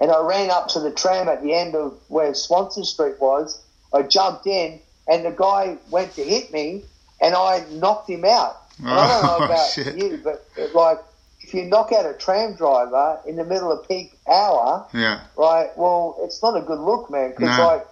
And 0.00 0.10
I 0.10 0.20
ran 0.20 0.50
up 0.50 0.68
to 0.68 0.80
the 0.80 0.90
tram 0.90 1.28
at 1.28 1.42
the 1.42 1.54
end 1.54 1.74
of 1.74 1.94
where 2.08 2.34
Swanston 2.34 2.84
Street 2.84 3.18
was. 3.20 3.62
I 3.94 4.02
jumped 4.02 4.46
in, 4.46 4.80
and 5.08 5.24
the 5.24 5.30
guy 5.30 5.78
went 5.90 6.12
to 6.16 6.22
hit 6.22 6.52
me, 6.52 6.84
and 7.20 7.34
I 7.34 7.64
knocked 7.70 8.10
him 8.10 8.24
out. 8.24 8.56
And 8.78 8.88
I 8.90 9.08
don't 9.08 9.22
know 9.22 9.36
Oh, 9.40 9.44
about 9.44 9.70
shit. 9.70 9.96
you, 9.96 10.20
but 10.22 10.44
like 10.74 10.98
if 11.46 11.54
you 11.54 11.64
knock 11.64 11.92
out 11.92 12.04
a 12.06 12.12
tram 12.12 12.54
driver 12.54 13.20
in 13.24 13.36
the 13.36 13.44
middle 13.44 13.70
of 13.70 13.86
peak 13.88 14.18
hour, 14.28 14.84
Yeah. 14.92 15.20
right? 15.36 15.70
Well, 15.76 16.16
it's 16.22 16.42
not 16.42 16.56
a 16.56 16.60
good 16.60 16.80
look, 16.80 17.08
man. 17.08 17.30
Because 17.30 17.56
No. 17.56 17.66
like, 17.66 17.86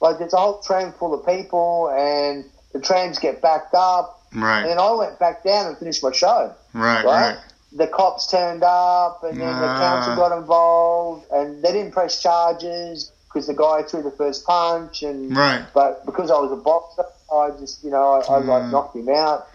like 0.00 0.18
there's 0.18 0.32
a 0.32 0.38
whole 0.38 0.60
tram 0.60 0.92
full 0.92 1.12
of 1.12 1.26
people, 1.26 1.90
and 1.90 2.44
the 2.72 2.80
trams 2.80 3.18
get 3.18 3.42
backed 3.42 3.74
up, 3.74 4.18
and 4.32 4.42
Right. 4.42 4.62
then 4.64 4.78
I 4.78 4.90
went 4.92 5.18
back 5.18 5.44
down 5.44 5.66
and 5.66 5.76
finished 5.76 6.02
my 6.02 6.10
show. 6.12 6.54
Right. 6.72 7.04
Right? 7.04 7.04
Right. 7.04 7.36
The 7.72 7.86
cops 7.86 8.26
turned 8.28 8.62
up, 8.64 9.22
and 9.24 9.38
then 9.38 9.58
the 9.60 9.68
Ah. 9.68 9.78
council 9.78 10.14
got 10.16 10.32
involved, 10.32 11.26
and 11.30 11.62
they 11.62 11.72
didn't 11.72 11.92
press 11.92 12.18
charges 12.18 13.10
because 13.28 13.46
the 13.46 13.54
guy 13.54 13.82
threw 13.82 14.02
the 14.02 14.10
first 14.12 14.46
punch, 14.46 15.02
and 15.02 15.36
Right. 15.36 15.62
but 15.74 16.06
because 16.06 16.30
I 16.30 16.38
was 16.38 16.50
a 16.52 16.56
boxer, 16.56 17.04
I 17.30 17.50
just 17.50 17.84
you 17.84 17.90
know 17.90 18.12
I, 18.14 18.20
I 18.36 18.38
like 18.38 18.62
Mm. 18.64 18.70
knocked 18.70 18.96
him 18.96 19.10
out. 19.10 19.46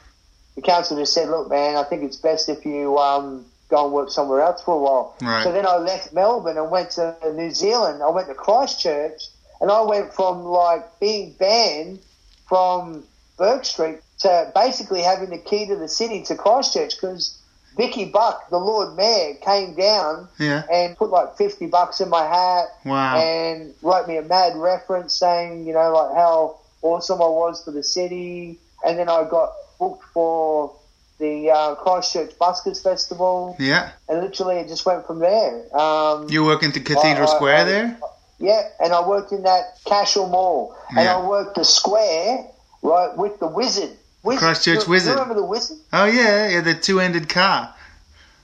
The 0.55 0.61
council 0.61 0.97
just 0.97 1.13
said, 1.13 1.29
"Look, 1.29 1.49
man, 1.49 1.75
I 1.75 1.83
think 1.83 2.03
it's 2.03 2.17
best 2.17 2.49
if 2.49 2.65
you 2.65 2.97
um, 2.97 3.45
go 3.69 3.85
and 3.85 3.93
work 3.93 4.09
somewhere 4.11 4.41
else 4.41 4.61
for 4.63 4.75
a 4.75 4.79
while." 4.79 5.15
Right. 5.21 5.43
So 5.43 5.51
then 5.51 5.65
I 5.65 5.77
left 5.77 6.13
Melbourne 6.13 6.57
and 6.57 6.69
went 6.69 6.91
to 6.91 7.15
New 7.33 7.51
Zealand. 7.51 8.03
I 8.03 8.09
went 8.09 8.27
to 8.27 8.33
Christchurch, 8.33 9.21
and 9.61 9.71
I 9.71 9.81
went 9.81 10.13
from 10.13 10.43
like 10.43 10.99
being 10.99 11.33
banned 11.39 11.99
from 12.47 13.03
Bourke 13.37 13.65
Street 13.65 13.99
to 14.19 14.51
basically 14.53 15.01
having 15.01 15.29
the 15.29 15.37
key 15.37 15.65
to 15.67 15.75
the 15.75 15.87
city 15.87 16.21
to 16.23 16.35
Christchurch 16.35 16.95
because 16.99 17.37
Vicky 17.77 18.05
Buck, 18.05 18.49
the 18.49 18.57
Lord 18.57 18.95
Mayor, 18.97 19.35
came 19.35 19.73
down 19.75 20.27
Yeah. 20.37 20.63
and 20.71 20.97
put 20.97 21.09
like 21.09 21.37
fifty 21.37 21.65
bucks 21.67 22.01
in 22.01 22.09
my 22.09 22.25
hat 22.27 22.65
Wow. 22.85 23.15
and 23.17 23.73
wrote 23.81 24.07
me 24.07 24.17
a 24.17 24.21
mad 24.21 24.57
reference 24.57 25.13
saying, 25.15 25.65
you 25.65 25.73
know, 25.73 25.91
like 25.93 26.13
how 26.15 26.57
awesome 26.81 27.21
I 27.21 27.27
was 27.27 27.63
for 27.63 27.71
the 27.71 27.83
city. 27.83 28.59
And 28.85 28.99
then 28.99 29.07
I 29.07 29.23
got 29.23 29.53
booked 29.81 30.03
for 30.13 30.75
the 31.17 31.49
uh, 31.49 31.75
Christchurch 31.75 32.31
Buskers 32.39 32.81
Festival, 32.81 33.55
Yeah. 33.59 33.91
and 34.07 34.21
literally 34.21 34.57
it 34.57 34.67
just 34.67 34.85
went 34.85 35.05
from 35.07 35.19
there. 35.19 35.53
Um, 35.77 36.27
You 36.29 36.45
work 36.45 36.61
into 36.63 36.79
Cathedral 36.79 37.27
I- 37.27 37.31
I- 37.31 37.35
Square 37.35 37.57
I- 37.57 37.63
there? 37.65 37.97
yeah, 38.39 38.61
and 38.79 38.93
I 38.93 39.05
worked 39.05 39.31
in 39.31 39.41
that 39.43 39.63
Cashel 39.85 40.27
Mall, 40.27 40.75
and 40.89 40.99
Yeah. 41.05 41.17
I 41.17 41.27
worked 41.27 41.55
the 41.55 41.65
square 41.65 42.45
right 42.83 43.15
with 43.17 43.39
the 43.39 43.47
Wizard. 43.47 43.91
Wizard. 44.23 44.39
Christchurch 44.43 44.87
Wizard. 44.87 45.13
You 45.13 45.19
remember 45.19 45.33
the 45.41 45.45
Wizard? 45.47 45.77
Oh 45.93 46.05
yeah, 46.05 46.47
yeah, 46.47 46.61
the 46.61 46.75
two-ended 46.75 47.27
car. 47.27 47.73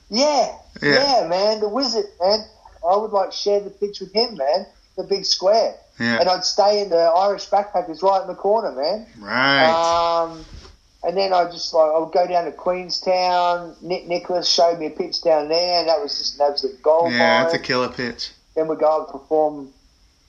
Yeah, 0.10 0.52
Yeah. 0.82 1.22
yeah, 1.22 1.28
man, 1.28 1.60
the 1.60 1.70
Wizard, 1.70 2.06
man. 2.20 2.40
I 2.88 2.96
would 2.96 3.12
like 3.12 3.32
share 3.32 3.60
the 3.60 3.70
pitch 3.70 4.00
with 4.00 4.12
him, 4.14 4.38
man. 4.38 4.66
The 4.98 5.04
big 5.04 5.26
square. 5.26 5.76
Yeah. 6.00 6.20
and 6.20 6.30
I'd 6.30 6.46
stay 6.46 6.82
in 6.84 6.90
the 6.90 7.06
Irish 7.26 7.50
backpackers 7.50 8.04
right 8.04 8.22
in 8.22 8.28
the 8.28 8.36
corner, 8.36 8.72
man. 8.72 9.08
Right. 9.20 9.66
Um, 9.66 10.46
and 11.08 11.16
then 11.16 11.32
I 11.32 11.46
just 11.46 11.74
like 11.74 11.90
I 11.90 12.00
would 12.00 12.12
go 12.12 12.28
down 12.28 12.46
to 12.46 12.52
Queenstown. 12.52 13.78
Nick 13.82 14.08
Nicholas 14.08 14.52
showed 14.52 14.78
me 14.78 14.88
a 14.88 14.90
pitch 14.90 15.22
down 15.22 15.48
there, 15.48 15.80
and 15.80 15.88
that 15.88 16.02
was 16.02 16.18
just 16.18 16.36
an 16.40 16.48
absolute 16.52 16.82
gold 16.82 17.14
yeah, 17.14 17.44
that's 17.44 17.54
a 17.54 17.60
killer 17.60 17.88
pitch. 17.88 18.32
Then 18.56 18.68
we 18.68 18.76
go 18.76 19.04
and 19.04 19.08
perform, 19.08 19.70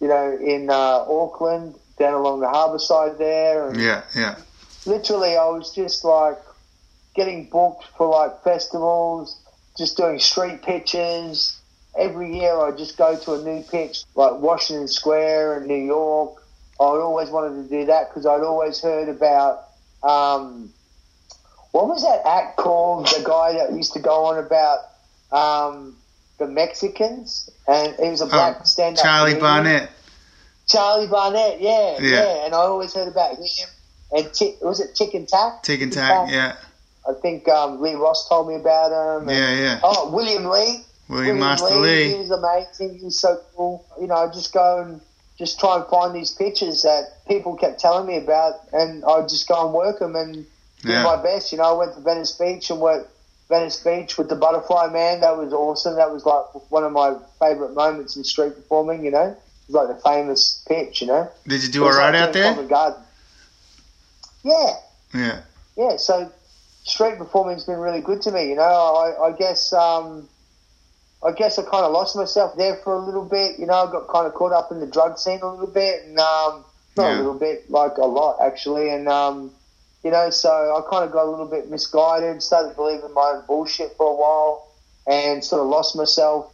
you 0.00 0.06
know, 0.06 0.38
in 0.40 0.70
uh, 0.70 1.04
Auckland, 1.08 1.74
down 1.98 2.14
along 2.14 2.40
the 2.40 2.48
harbour 2.48 2.78
side 2.78 3.18
there, 3.18 3.68
and 3.68 3.80
Yeah, 3.80 4.04
yeah. 4.14 4.36
literally 4.86 5.36
I 5.36 5.46
was 5.46 5.74
just 5.74 6.04
like 6.04 6.38
getting 7.16 7.50
booked 7.50 7.86
for 7.96 8.08
like 8.08 8.44
festivals, 8.44 9.36
just 9.76 9.96
doing 9.96 10.20
street 10.20 10.62
pitches. 10.62 11.58
Every 11.98 12.38
year 12.38 12.56
I 12.56 12.70
just 12.70 12.96
go 12.96 13.18
to 13.18 13.32
a 13.32 13.42
new 13.42 13.64
pitch, 13.64 14.04
like 14.14 14.34
Washington 14.34 14.86
Square 14.86 15.62
in 15.62 15.66
New 15.66 15.84
York. 15.84 16.40
I 16.78 16.84
always 16.84 17.30
wanted 17.30 17.64
to 17.64 17.68
do 17.68 17.86
that 17.86 18.10
because 18.10 18.26
I'd 18.26 18.42
always 18.42 18.80
heard 18.80 19.08
about 19.08 19.67
um, 20.02 20.72
what 21.72 21.86
was 21.88 22.02
that 22.02 22.22
act 22.26 22.56
called? 22.56 23.06
The 23.06 23.22
guy 23.24 23.52
that 23.54 23.72
used 23.72 23.92
to 23.94 24.00
go 24.00 24.24
on 24.26 24.38
about 24.38 24.78
um, 25.32 25.96
the 26.38 26.46
Mexicans, 26.46 27.50
and 27.66 27.94
he 27.98 28.08
was 28.08 28.20
a 28.20 28.26
black 28.26 28.58
Oh, 28.60 28.64
stand-up. 28.64 29.04
Charlie 29.04 29.32
comedian. 29.32 29.40
Barnett. 29.64 29.90
Charlie 30.66 31.06
Barnett, 31.06 31.60
yeah, 31.60 31.98
Yeah. 31.98 32.10
yeah, 32.10 32.44
and 32.46 32.54
I 32.54 32.58
always 32.58 32.94
heard 32.94 33.08
about 33.08 33.32
him. 33.36 33.44
And 34.10 34.32
tick, 34.32 34.56
was 34.62 34.80
it 34.80 34.94
Tick 34.94 35.14
and 35.14 35.28
Tack? 35.28 35.62
Tick 35.62 35.82
and 35.82 35.92
tack. 35.92 36.30
Yeah, 36.30 36.56
I 37.08 37.12
think 37.20 37.46
um, 37.48 37.80
Lee 37.82 37.94
Ross 37.94 38.26
told 38.28 38.48
me 38.48 38.54
about 38.54 38.90
him. 39.22 39.28
and- 39.28 39.36
yeah, 39.38 39.54
yeah. 39.54 39.80
Oh, 39.82 40.10
William 40.10 40.46
Lee. 40.46 40.84
William 41.08 41.38
Master 41.38 41.68
He 41.70 41.74
Lee. 41.80 42.14
was 42.18 42.30
amazing. 42.30 42.98
He 42.98 43.04
was 43.06 43.18
so 43.18 43.40
cool. 43.56 43.86
You 44.00 44.06
know, 44.08 44.14
I 44.16 44.26
just 44.28 44.52
go 44.52 44.82
and 44.82 45.00
just 45.38 45.60
try 45.60 45.76
and 45.76 45.86
find 45.86 46.14
these 46.14 46.32
pictures 46.32 46.82
that 46.82 47.24
people 47.28 47.54
kept 47.56 47.78
telling 47.80 48.06
me 48.06 48.16
about, 48.16 48.54
and 48.72 49.04
I 49.04 49.18
would 49.18 49.28
just 49.28 49.46
go 49.48 49.64
and 49.66 49.72
work 49.74 50.00
them 50.00 50.16
and 50.16 50.34
do 50.82 50.92
Yeah. 50.92 51.04
my 51.04 51.16
best. 51.22 51.52
You 51.52 51.58
know, 51.58 51.64
I 51.64 51.72
went 51.72 51.94
to 51.94 52.00
Venice 52.00 52.32
Beach 52.32 52.70
and 52.70 52.80
worked 52.80 53.10
Venice 53.48 53.76
Beach 53.78 54.18
with 54.18 54.28
the 54.28 54.34
Butterfly 54.36 54.88
Man. 54.88 55.20
That 55.20 55.36
was 55.36 55.52
awesome. 55.52 55.94
That 55.96 56.10
was 56.12 56.26
like 56.26 56.44
one 56.70 56.84
of 56.84 56.92
my 56.92 57.16
favourite 57.38 57.72
moments 57.74 58.16
in 58.16 58.24
street 58.24 58.54
performing. 58.56 59.04
You 59.04 59.12
know, 59.12 59.24
it 59.30 59.38
was 59.72 59.74
like 59.74 59.96
the 59.96 60.02
famous 60.02 60.62
pitch. 60.66 61.00
You 61.00 61.06
know. 61.06 61.30
Did 61.46 61.62
you 61.62 61.70
do 61.70 61.82
all 61.82 61.88
was 61.88 61.96
like 61.98 62.14
out 62.14 62.32
there? 62.32 62.62
Garden. 62.64 63.02
Yeah, 64.42 64.70
Yeah, 65.14 65.40
yeah. 65.76 65.96
So 65.96 66.30
street 66.84 67.18
performing's 67.18 67.64
been 67.64 67.78
really 67.78 68.00
good 68.00 68.22
to 68.22 68.32
me. 68.32 68.48
You 68.48 68.56
know, 68.56 68.62
I, 68.62 69.28
I 69.28 69.32
guess 69.32 69.72
um, 69.72 70.28
I 71.22 71.32
guess 71.32 71.58
I 71.58 71.62
kind 71.62 71.84
of 71.84 71.92
lost 71.92 72.14
myself 72.16 72.56
there 72.56 72.76
for 72.76 72.94
a 72.94 72.98
little 73.00 73.24
bit. 73.24 73.58
You 73.58 73.66
know, 73.66 73.74
I 73.74 73.90
got 73.90 74.06
kind 74.08 74.26
of 74.26 74.34
caught 74.34 74.52
up 74.52 74.70
in 74.70 74.78
the 74.80 74.86
drug 74.86 75.18
scene 75.18 75.40
a 75.42 75.50
little 75.50 75.66
bit, 75.66 76.04
and 76.04 76.18
um, 76.18 76.64
not 76.96 77.08
Yeah. 77.10 77.16
a 77.16 77.18
little 77.18 77.34
bit, 77.34 77.70
like 77.70 77.96
a 77.98 78.06
lot 78.06 78.38
actually. 78.40 78.90
And 78.90 79.08
um, 79.08 79.50
you 80.04 80.10
know, 80.12 80.30
so 80.30 80.48
I 80.50 80.80
kind 80.88 81.04
of 81.04 81.10
got 81.12 81.24
a 81.26 81.30
little 81.30 81.46
bit 81.46 81.68
misguided, 81.70 82.40
started 82.42 82.76
believing 82.76 83.12
my 83.14 83.32
own 83.36 83.44
bullshit 83.48 83.96
for 83.96 84.06
a 84.10 84.14
while, 84.14 84.68
and 85.08 85.44
sort 85.44 85.60
of 85.62 85.68
lost 85.68 85.96
myself. 85.96 86.52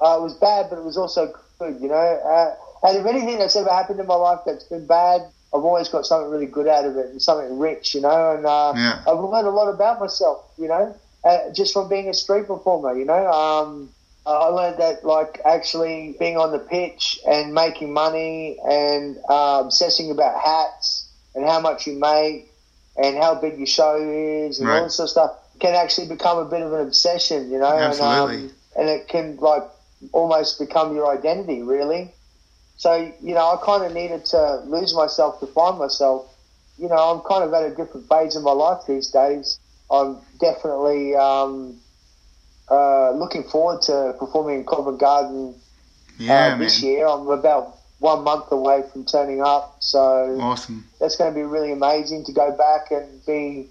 Uh, 0.00 0.16
it 0.18 0.22
was 0.22 0.34
bad, 0.34 0.68
but 0.68 0.78
it 0.78 0.84
was 0.84 0.96
also 0.96 1.32
good. 1.60 1.80
You 1.80 1.88
know, 1.88 1.94
uh, 1.94 2.54
and 2.88 2.98
if 2.98 3.06
anything 3.06 3.38
that's 3.38 3.54
ever 3.54 3.70
happened 3.70 4.00
in 4.00 4.06
my 4.06 4.16
life 4.16 4.40
that's 4.44 4.64
been 4.64 4.84
bad, 4.86 5.20
I've 5.54 5.62
always 5.62 5.88
got 5.88 6.06
something 6.06 6.28
really 6.28 6.46
good 6.46 6.66
out 6.66 6.84
of 6.86 6.96
it 6.96 7.06
and 7.10 7.22
something 7.22 7.56
rich. 7.56 7.94
You 7.94 8.00
know, 8.00 8.34
and 8.34 8.44
uh, 8.44 8.72
Yeah. 8.74 9.02
I've 9.06 9.20
learned 9.20 9.46
a 9.46 9.50
lot 9.50 9.68
about 9.68 10.00
myself. 10.00 10.44
You 10.58 10.66
know, 10.66 10.96
uh, 11.24 11.50
just 11.54 11.72
from 11.72 11.88
being 11.88 12.08
a 12.08 12.14
street 12.14 12.46
performer. 12.46 12.96
You 12.98 13.04
know, 13.04 13.26
um, 13.30 13.90
I 14.26 14.46
learned 14.46 14.78
that 14.78 15.04
like 15.04 15.40
actually 15.44 16.16
being 16.18 16.36
on 16.36 16.52
the 16.52 16.58
pitch 16.58 17.18
and 17.26 17.52
making 17.54 17.92
money 17.92 18.58
and 18.64 19.16
uh, 19.28 19.62
obsessing 19.64 20.10
about 20.10 20.40
hats 20.40 21.08
and 21.34 21.44
how 21.44 21.60
much 21.60 21.86
you 21.86 21.98
make 21.98 22.50
and 22.96 23.16
how 23.16 23.34
big 23.34 23.56
your 23.58 23.66
show 23.66 23.96
is 23.96 24.58
and 24.60 24.68
Right. 24.68 24.78
all 24.78 24.84
this 24.84 24.96
sort 24.96 25.06
of 25.06 25.10
stuff 25.10 25.30
can 25.60 25.74
actually 25.74 26.08
become 26.08 26.38
a 26.38 26.44
bit 26.44 26.62
of 26.62 26.72
an 26.72 26.80
obsession. 26.80 27.50
You 27.50 27.58
know, 27.58 27.66
Absolutely. 27.72 28.34
and, 28.36 28.50
um, 28.50 28.56
and 28.76 28.88
it 28.88 29.08
can 29.08 29.36
like 29.36 29.64
almost 30.12 30.58
become 30.58 30.94
your 30.94 31.10
identity, 31.10 31.62
really. 31.62 32.12
So 32.76 32.94
you 33.22 33.34
know, 33.34 33.46
I 33.52 33.64
kind 33.64 33.84
of 33.84 33.92
needed 33.92 34.24
to 34.26 34.56
lose 34.66 34.94
myself 34.94 35.40
to 35.40 35.46
find 35.46 35.78
myself. 35.78 36.28
You 36.78 36.88
know, 36.88 36.96
I'm 36.96 37.20
kind 37.20 37.44
of 37.44 37.52
at 37.54 37.64
a 37.64 37.74
different 37.74 38.08
phase 38.08 38.34
in 38.36 38.42
my 38.42 38.52
life 38.52 38.82
these 38.88 39.08
days. 39.08 39.58
I'm 39.92 40.18
definitely 40.40 41.14
um, 41.14 41.78
uh, 42.70 43.12
looking 43.12 43.44
forward 43.44 43.82
to 43.82 44.14
performing 44.18 44.60
in 44.60 44.66
Covent 44.66 44.98
Garden 44.98 45.54
yeah, 46.18 46.54
uh, 46.54 46.56
this 46.56 46.82
year. 46.82 47.06
I'm 47.06 47.28
about 47.28 47.76
one 47.98 48.24
month 48.24 48.50
away 48.50 48.82
from 48.90 49.04
turning 49.04 49.42
up, 49.42 49.76
so 49.80 50.38
Awesome. 50.40 50.84
that's 50.98 51.16
going 51.16 51.32
to 51.32 51.34
be 51.34 51.44
really 51.44 51.72
amazing 51.72 52.24
to 52.24 52.32
go 52.32 52.56
back 52.56 52.90
and 52.90 53.24
be 53.26 53.68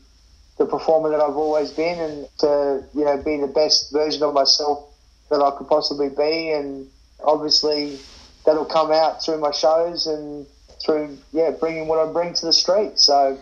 the 0.58 0.66
performer 0.66 1.10
that 1.10 1.20
I've 1.20 1.36
always 1.36 1.72
been, 1.72 2.00
and 2.00 2.28
to 2.40 2.84
you 2.94 3.04
know 3.04 3.18
be 3.18 3.38
the 3.38 3.48
best 3.48 3.92
version 3.92 4.22
of 4.24 4.34
myself 4.34 4.88
that 5.30 5.42
I 5.42 5.52
could 5.58 5.68
possibly 5.68 6.10
be, 6.10 6.52
and 6.52 6.88
obviously 7.24 7.98
that'll 8.46 8.66
come 8.66 8.92
out 8.92 9.24
through 9.24 9.40
my 9.40 9.52
shows 9.52 10.06
and 10.06 10.46
through 10.86 11.18
yeah 11.32 11.52
bringing 11.52 11.88
what 11.88 11.98
I 11.98 12.12
bring 12.12 12.34
to 12.36 12.46
the 12.46 12.54
street. 12.54 13.00
So 13.00 13.40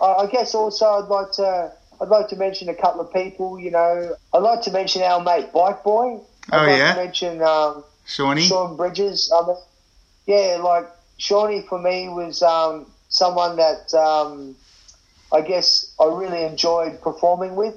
I, 0.00 0.04
I 0.04 0.26
guess 0.26 0.54
also 0.54 0.86
I'd 0.86 1.08
like 1.08 1.32
to 1.32 1.72
I'd 2.00 2.08
like 2.08 2.28
to 2.28 2.36
mention 2.36 2.68
a 2.68 2.74
couple 2.74 3.00
of 3.00 3.12
people. 3.12 3.58
You 3.58 3.70
know, 3.70 4.14
I'd 4.32 4.38
like 4.38 4.62
to 4.62 4.70
mention 4.70 5.02
our 5.02 5.20
mate 5.22 5.52
Bike 5.52 5.82
Boy. 5.82 6.20
I'd 6.50 6.58
Oh, 6.62 6.66
like 6.66 6.78
yeah? 6.78 6.94
to 6.94 7.00
mention 7.04 7.42
um, 7.42 7.84
Shawnee. 8.06 8.42
Sean 8.42 8.76
Bridges. 8.76 9.32
I 9.34 9.46
mean, 9.46 9.56
yeah, 10.26 10.58
like 10.62 10.86
Shawnee 11.18 11.62
for 11.68 11.78
me 11.78 12.08
was 12.08 12.42
um, 12.42 12.86
someone 13.08 13.56
that 13.56 13.92
um, 13.94 14.56
I 15.32 15.40
guess 15.40 15.94
I 16.00 16.06
really 16.06 16.44
enjoyed 16.44 17.00
performing 17.00 17.54
with. 17.56 17.74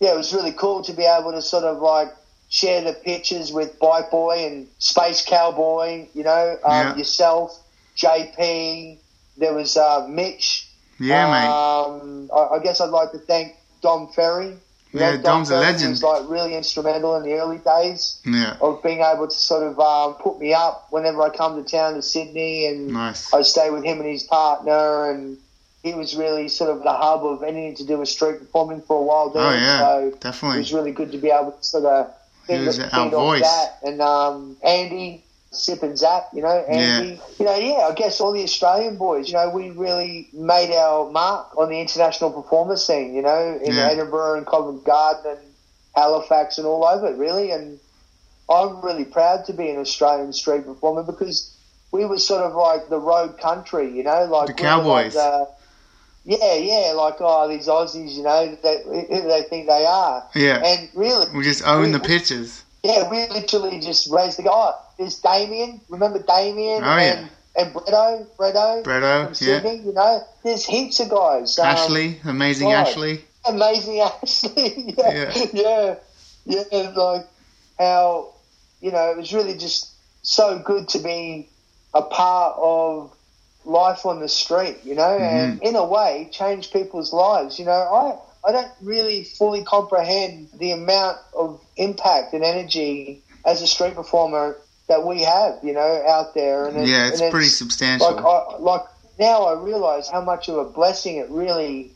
Yeah, 0.00 0.14
it 0.14 0.16
was 0.16 0.32
really 0.34 0.52
cool 0.52 0.82
to 0.84 0.92
be 0.92 1.04
able 1.04 1.32
to 1.32 1.42
sort 1.42 1.64
of 1.64 1.78
like 1.80 2.08
share 2.48 2.82
the 2.82 2.92
pictures 2.92 3.52
with 3.52 3.78
Bike 3.78 4.10
Boy 4.10 4.46
and 4.46 4.68
Space 4.78 5.24
Cowboy, 5.24 6.06
you 6.14 6.22
know, 6.24 6.58
um, 6.64 6.70
Yeah. 6.72 6.96
yourself, 6.96 7.58
JP. 7.96 8.98
There 9.38 9.54
was 9.54 9.76
uh, 9.76 10.06
Mitch. 10.08 10.68
Yeah, 11.02 11.30
mate. 11.30 11.48
Um, 11.48 12.30
I, 12.34 12.56
I 12.56 12.62
guess 12.62 12.80
I'd 12.80 12.90
like 12.90 13.12
to 13.12 13.18
thank 13.18 13.54
Dom 13.82 14.08
Ferry. 14.08 14.56
Yeah, 14.94 15.12
Dom 15.12 15.22
Dom's 15.22 15.50
a 15.50 15.54
Ferry 15.54 15.72
legend. 15.72 15.90
Was 15.92 16.02
like 16.02 16.28
really 16.28 16.54
instrumental 16.54 17.16
in 17.16 17.22
the 17.22 17.32
early 17.34 17.58
days 17.58 18.20
Yeah. 18.26 18.56
of 18.60 18.82
being 18.82 19.00
able 19.00 19.26
to 19.26 19.34
sort 19.34 19.62
of 19.66 19.80
um, 19.80 20.14
put 20.14 20.38
me 20.38 20.52
up 20.52 20.88
whenever 20.90 21.22
I 21.22 21.30
come 21.30 21.62
to 21.62 21.68
town 21.68 21.94
to 21.94 22.02
Sydney, 22.02 22.66
and 22.66 22.88
Nice. 22.88 23.32
I 23.32 23.42
stay 23.42 23.70
with 23.70 23.84
him 23.84 24.00
and 24.00 24.08
his 24.08 24.22
partner, 24.22 25.10
and 25.10 25.38
he 25.82 25.94
was 25.94 26.14
really 26.14 26.48
sort 26.48 26.70
of 26.70 26.82
the 26.82 26.92
hub 26.92 27.24
of 27.24 27.42
anything 27.42 27.74
to 27.76 27.86
do 27.86 27.98
with 27.98 28.08
street 28.08 28.38
performing 28.38 28.82
for 28.82 28.98
a 28.98 29.02
while 29.02 29.30
there. 29.30 29.42
Oh, 29.42 29.52
yeah. 29.54 29.78
So 30.22 30.48
it 30.52 30.58
was 30.58 30.72
really 30.72 30.92
good 30.92 31.10
to 31.12 31.18
be 31.18 31.30
able 31.30 31.52
to 31.52 31.64
sort 31.64 31.84
of 31.86 32.12
He 32.46 32.58
was 32.58 32.78
our 32.78 33.08
voice. 33.08 33.40
that. 33.42 33.78
And 33.82 34.00
um, 34.02 34.56
Andy, 34.62 35.24
Sip 35.52 35.82
and 35.82 35.98
Zap, 35.98 36.28
you 36.32 36.42
know, 36.42 36.48
Andy. 36.48 37.20
You 37.38 37.44
know, 37.44 37.54
yeah, 37.56 37.86
I 37.88 37.92
guess 37.94 38.20
all 38.20 38.32
the 38.32 38.42
Australian 38.42 38.96
boys, 38.96 39.28
you 39.28 39.34
know, 39.34 39.50
we 39.50 39.70
really 39.70 40.28
made 40.32 40.74
our 40.74 41.10
mark 41.10 41.56
on 41.58 41.68
the 41.68 41.78
international 41.80 42.30
performer 42.30 42.76
scene, 42.76 43.14
you 43.14 43.22
know, 43.22 43.58
in 43.62 43.74
Yeah. 43.74 43.88
Edinburgh 43.88 44.38
and 44.38 44.46
Covent 44.46 44.82
Garden 44.84 45.32
and 45.32 45.38
Halifax 45.94 46.56
and 46.58 46.66
all 46.66 46.84
over, 46.84 47.12
really. 47.14 47.50
And 47.50 47.78
I'm 48.48 48.80
really 48.80 49.04
proud 49.04 49.44
to 49.46 49.52
be 49.52 49.68
an 49.68 49.78
Australian 49.78 50.32
street 50.32 50.64
performer 50.64 51.02
because 51.02 51.50
we 51.90 52.06
were 52.06 52.18
sort 52.18 52.42
of 52.42 52.54
like 52.54 52.88
the 52.88 52.98
road 52.98 53.38
country, 53.38 53.94
you 53.94 54.02
know, 54.02 54.24
like 54.24 54.46
The 54.46 54.54
we 54.54 54.56
like 54.56 54.56
Cowboys. 54.56 55.14
the- 55.14 55.48
yeah, 56.24 56.54
yeah, 56.54 56.92
like 56.92 57.16
oh 57.20 57.48
these 57.48 57.66
Aussies, 57.66 58.12
you 58.12 58.22
know, 58.22 58.56
that 58.62 58.84
who 58.84 59.28
they 59.28 59.42
think 59.42 59.66
they 59.66 59.84
are, 59.84 60.24
Yeah. 60.34 60.62
and 60.64 60.88
really, 60.94 61.26
We 61.34 61.42
just 61.42 61.66
own 61.66 61.82
we- 61.86 61.90
the 61.92 62.00
pitches. 62.00 62.62
yeah, 62.82 63.10
we 63.10 63.26
literally 63.28 63.80
just 63.80 64.08
raised 64.10 64.38
the 64.38 64.44
guy. 64.44 64.72
Oh, 64.92 64.94
there's 64.98 65.18
Damien. 65.20 65.80
Remember 65.88 66.18
Damien? 66.22 66.82
Oh, 66.84 66.96
yeah. 66.96 67.18
and, 67.18 67.30
and 67.56 67.74
Bretto, 67.74 68.26
Bretto 68.36 68.82
Bretto, 68.82 69.24
from 69.36 69.46
yeah. 69.48 69.60
Sydney. 69.60 69.76
You 69.86 69.92
know, 69.92 70.22
there's 70.44 70.64
heaps 70.64 71.00
of 71.00 71.10
guys. 71.10 71.58
Um, 71.58 71.66
Ashley, 71.66 72.20
amazing 72.24 72.68
right. 72.68 72.86
Ashley. 72.86 73.24
amazing 73.46 74.00
Ashley. 74.22 74.94
yeah, 74.98 75.32
Yeah. 75.52 75.94
yeah, 76.46 76.64
yeah. 76.72 76.88
Like 76.90 77.26
how 77.78 78.34
you 78.80 78.90
know 78.92 79.10
it 79.10 79.16
was 79.16 79.32
really 79.32 79.56
just 79.56 79.90
so 80.22 80.58
good 80.58 80.88
to 80.90 80.98
be 80.98 81.48
a 81.94 82.02
part 82.02 82.56
of 82.58 83.14
life 83.64 84.06
on 84.06 84.20
the 84.20 84.28
street. 84.28 84.78
You 84.84 84.94
know, 84.94 85.16
and 85.18 85.58
Mm-hmm. 85.58 85.66
in 85.66 85.76
a 85.76 85.84
way 85.84 86.28
change 86.32 86.72
people's 86.72 87.12
lives. 87.12 87.58
You 87.58 87.64
know, 87.66 87.72
I 87.72 88.48
I 88.48 88.52
don't 88.52 88.72
really 88.80 89.24
fully 89.24 89.62
comprehend 89.62 90.48
the 90.58 90.72
amount 90.72 91.18
of 91.36 91.60
impact 91.76 92.32
and 92.34 92.42
energy 92.44 93.22
as 93.44 93.60
a 93.62 93.66
street 93.66 93.94
performer 93.94 94.56
that 94.92 95.06
we 95.06 95.22
have. 95.22 95.58
You 95.62 95.72
know, 95.72 96.02
out 96.06 96.34
there. 96.34 96.66
And 96.66 96.86
Yeah, 96.86 97.08
it's 97.08 97.20
and 97.20 97.30
pretty 97.30 97.48
substantial. 97.48 98.12
like 98.12 98.24
I, 98.24 98.56
like 98.58 98.82
now 99.18 99.44
I 99.44 99.60
realise 99.60 100.08
how 100.08 100.20
much 100.20 100.48
of 100.48 100.56
a 100.56 100.64
blessing 100.64 101.16
it 101.16 101.28
really 101.30 101.92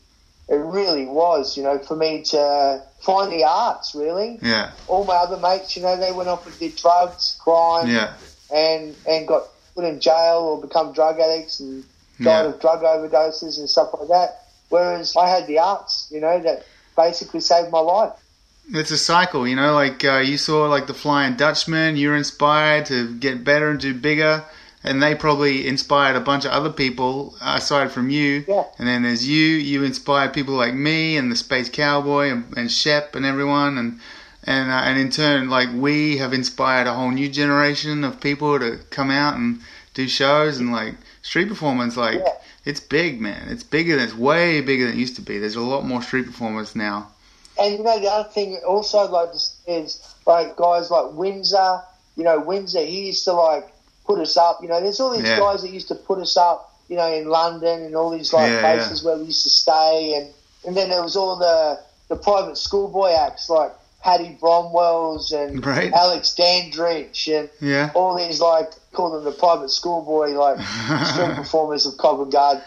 it 0.49 0.55
really 0.55 1.05
was, 1.05 1.57
you 1.57 1.63
know, 1.63 1.77
for 1.77 1.95
me 1.95 2.23
to 2.23 2.81
find 3.01 3.31
the 3.31 3.43
arts 3.43 3.93
really. 3.93 4.39
yeah, 4.41 4.71
All 4.87 5.03
my 5.03 5.15
other 5.15 5.37
mates, 5.37 5.75
you 5.75 5.83
know, 5.83 5.97
they 5.97 6.11
went 6.11 6.29
off 6.29 6.47
and 6.47 6.57
did 6.57 6.75
drugs, 6.75 7.37
crime 7.41 7.87
yeah, 7.89 8.13
and 8.53 8.95
and 9.07 9.27
got 9.27 9.43
put 9.75 9.83
in 9.85 9.99
jail 9.99 10.39
or 10.39 10.61
become 10.61 10.93
drug 10.93 11.19
addicts 11.19 11.59
and 11.59 11.83
died 12.19 12.43
yeah. 12.43 12.53
of 12.53 12.61
drug 12.61 12.81
overdoses 12.81 13.59
and 13.59 13.69
stuff 13.69 13.89
like 13.99 14.07
that. 14.07 14.43
Whereas 14.69 15.15
I 15.15 15.29
had 15.29 15.47
the 15.47 15.59
arts, 15.59 16.09
you 16.11 16.19
know, 16.19 16.39
that 16.41 16.65
basically 16.95 17.41
saved 17.41 17.71
my 17.71 17.79
life. 17.79 18.13
It's 18.69 18.91
a 18.91 18.97
cycle, 18.97 19.47
you 19.47 19.55
know. 19.55 19.73
Like 19.73 20.03
uh, 20.03 20.17
you 20.17 20.37
saw, 20.37 20.67
like 20.67 20.87
the 20.87 20.93
Flying 20.93 21.35
Dutchman. 21.35 21.95
You're 21.95 22.15
inspired 22.17 22.85
to 22.87 23.13
get 23.15 23.43
better 23.45 23.69
and 23.69 23.79
do 23.79 23.93
bigger, 23.93 24.43
and 24.83 25.01
they 25.01 25.15
probably 25.15 25.65
inspired 25.67 26.17
a 26.17 26.19
bunch 26.21 26.43
of 26.43 26.51
other 26.51 26.71
people 26.71 27.35
aside 27.41 27.91
from 27.91 28.09
you. 28.09 28.43
Yeah. 28.47 28.63
And 28.77 28.87
then 28.87 29.03
there's 29.03 29.25
you. 29.25 29.45
You 29.45 29.83
inspired 29.83 30.33
people 30.33 30.55
like 30.55 30.73
me 30.73 31.15
and 31.15 31.31
the 31.31 31.35
Space 31.37 31.69
Cowboy 31.69 32.29
and, 32.29 32.57
and 32.57 32.69
Shep 32.71 33.15
and 33.15 33.25
everyone, 33.25 33.77
and 33.77 33.99
and 34.43 34.69
uh, 34.69 34.81
and 34.83 34.99
in 34.99 35.11
turn, 35.11 35.49
like 35.49 35.69
we 35.73 36.17
have 36.17 36.33
inspired 36.33 36.87
a 36.87 36.93
whole 36.93 37.11
new 37.11 37.29
generation 37.29 38.03
of 38.03 38.19
people 38.19 38.59
to 38.59 38.79
come 38.89 39.11
out 39.11 39.37
and 39.37 39.61
do 39.93 40.09
shows 40.09 40.57
and 40.57 40.73
like 40.73 40.95
street 41.21 41.47
performance. 41.47 41.95
Like 41.95 42.19
Yeah. 42.19 42.33
it's 42.65 42.81
big, 42.81 43.21
man. 43.21 43.47
It's 43.47 43.63
bigger. 43.63 43.95
than 43.95 44.05
It's 44.05 44.13
way 44.13 44.59
bigger 44.59 44.87
than 44.87 44.95
it 44.95 44.99
used 44.99 45.15
to 45.15 45.21
be. 45.21 45.37
There's 45.37 45.55
a 45.55 45.61
lot 45.61 45.85
more 45.85 46.01
street 46.01 46.25
performers 46.25 46.75
now. 46.75 47.11
And 47.59 47.77
you 47.77 47.83
know 47.83 47.99
the 47.99 48.07
other 48.11 48.29
thing 48.29 48.59
also 48.67 49.09
like 49.09 49.29
is 49.67 50.15
like 50.25 50.55
guys 50.55 50.89
like 50.91 51.13
Windsor. 51.13 51.81
You 52.15 52.23
know 52.23 52.39
Windsor, 52.39 52.81
he 52.85 53.07
used 53.07 53.23
to 53.25 53.33
like 53.33 53.67
put 54.05 54.19
us 54.19 54.37
up. 54.37 54.59
You 54.61 54.69
know, 54.69 54.79
there's 54.81 54.99
all 54.99 55.11
these 55.11 55.27
Yeah. 55.27 55.39
guys 55.39 55.61
that 55.61 55.71
used 55.71 55.87
to 55.89 55.95
put 55.95 56.19
us 56.19 56.37
up. 56.37 56.73
You 56.89 56.95
know, 56.95 57.11
in 57.11 57.27
London 57.27 57.83
and 57.83 57.95
all 57.95 58.09
these 58.09 58.31
like 58.31 58.49
Yeah, 58.49 58.61
places 58.61 59.03
where 59.03 59.17
we 59.17 59.25
used 59.25 59.43
to 59.43 59.49
stay, 59.49 60.13
and 60.15 60.33
and 60.65 60.75
then 60.77 60.89
there 60.89 61.03
was 61.03 61.15
all 61.17 61.35
the 61.37 61.79
the 62.09 62.15
private 62.15 62.57
schoolboy 62.57 63.11
acts 63.11 63.49
like 63.49 63.73
Paddy 64.01 64.37
Bromwell's 64.41 65.33
and 65.33 65.65
Right. 65.65 65.91
Alex 65.91 66.33
Dandridge 66.35 67.27
and 67.27 67.49
Yeah. 67.59 67.91
all 67.93 68.15
these 68.15 68.39
like 68.39 68.71
call 68.93 69.11
them 69.11 69.25
the 69.25 69.31
private 69.33 69.69
schoolboy 69.69 70.29
like 70.31 70.59
street 71.05 71.35
performers 71.35 71.85
of 71.85 71.97
Covent 71.97 72.31
Garden. 72.31 72.63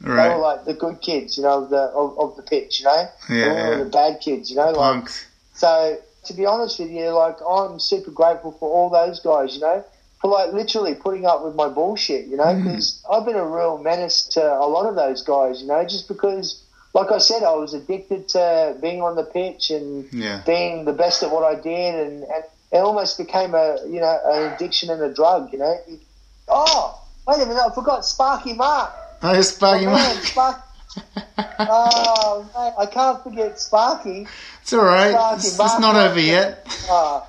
They 0.00 0.08
were 0.08 0.36
like 0.38 0.64
the 0.64 0.74
good 0.74 1.00
kids, 1.02 1.36
you 1.36 1.42
know, 1.42 1.62
of 1.64 1.70
the 1.70 1.76
of, 1.82 2.18
of 2.18 2.36
the 2.36 2.42
pitch, 2.42 2.80
you 2.80 2.86
know. 2.86 3.08
Yeah, 3.28 3.34
we 3.34 3.38
were 3.52 3.76
yeah. 3.78 3.84
the 3.84 3.90
bad 3.90 4.20
kids, 4.20 4.50
you 4.50 4.56
know. 4.56 4.66
Like, 4.70 4.76
Punks. 4.76 5.26
so 5.54 5.98
to 6.24 6.32
be 6.34 6.46
honest 6.46 6.78
with 6.78 6.90
you, 6.90 7.10
like 7.10 7.36
I'm 7.46 7.78
super 7.78 8.10
grateful 8.10 8.52
for 8.52 8.70
all 8.70 8.88
those 8.90 9.20
guys, 9.20 9.54
you 9.54 9.60
know, 9.60 9.84
for 10.20 10.30
like 10.30 10.52
literally 10.52 10.94
putting 10.94 11.26
up 11.26 11.44
with 11.44 11.54
my 11.54 11.68
bullshit, 11.68 12.26
you 12.26 12.36
know, 12.36 12.44
Mm. 12.44 12.64
because 12.64 13.02
I've 13.10 13.24
been 13.26 13.36
a 13.36 13.46
real 13.46 13.76
menace 13.78 14.22
to 14.34 14.42
a 14.42 14.66
lot 14.66 14.86
of 14.86 14.94
those 14.96 15.22
guys, 15.22 15.60
you 15.60 15.68
know, 15.68 15.84
just 15.84 16.08
because, 16.08 16.62
like 16.94 17.10
I 17.10 17.18
said, 17.18 17.42
I 17.42 17.52
was 17.54 17.74
addicted 17.74 18.28
to 18.30 18.76
being 18.80 19.02
on 19.02 19.16
the 19.16 19.24
pitch 19.24 19.70
and 19.70 20.10
Yeah. 20.12 20.40
being 20.46 20.84
the 20.86 20.92
best 20.94 21.22
at 21.22 21.30
what 21.30 21.44
I 21.44 21.60
did, 21.60 21.94
and, 21.94 22.22
and 22.24 22.44
it 22.72 22.78
almost 22.78 23.18
became 23.18 23.54
a 23.54 23.76
you 23.86 24.00
know 24.00 24.18
an 24.24 24.52
addiction 24.54 24.88
and 24.88 25.02
a 25.02 25.12
drug, 25.12 25.52
you 25.52 25.58
know. 25.58 25.76
Oh, 26.48 27.00
wait 27.28 27.36
a 27.42 27.46
minute, 27.46 27.62
I 27.62 27.74
forgot 27.74 28.04
Sparky 28.06 28.54
Mark. 28.54 28.92
Oh, 29.22 29.40
Sparky 29.42 29.86
Oh, 29.86 29.90
man, 29.90 30.14
Mark. 30.14 30.24
Spark- 30.24 30.62
oh, 31.58 32.48
mate, 32.54 32.74
I 32.78 32.86
can't 32.86 33.22
forget 33.22 33.60
Sparky. 33.60 34.26
It's 34.62 34.72
all 34.72 34.84
right. 34.84 35.10
Sparky 35.10 35.36
It's, 35.36 35.58
it's 35.58 35.78
not 35.80 35.96
over 35.96 36.20
yet. 36.20 36.66
Oh, 36.88 37.26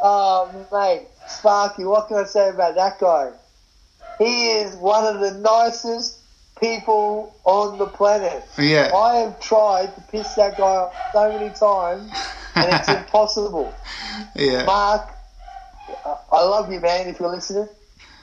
oh, 0.00 0.66
mate, 0.72 1.08
Sparky, 1.26 1.84
what 1.84 2.08
can 2.08 2.18
I 2.18 2.24
say 2.24 2.50
about 2.50 2.74
that 2.74 2.98
guy? 2.98 3.32
He 4.18 4.50
is 4.50 4.76
one 4.76 5.04
of 5.04 5.20
the 5.20 5.32
nicest 5.32 6.18
people 6.60 7.34
on 7.44 7.78
the 7.78 7.86
planet. 7.86 8.44
Yeah. 8.58 8.90
I 8.94 9.16
have 9.16 9.40
tried 9.40 9.94
to 9.94 10.00
piss 10.02 10.34
that 10.34 10.56
guy 10.56 10.64
off 10.64 10.94
so 11.12 11.32
many 11.32 11.50
times, 11.50 12.12
and 12.54 12.72
it's 12.72 12.88
impossible. 13.00 13.74
Yeah. 14.36 14.64
Mark, 14.64 15.08
I 16.04 16.44
love 16.44 16.70
you, 16.70 16.78
man, 16.80 17.08
if 17.08 17.18
you're 17.18 17.30
listening. 17.30 17.68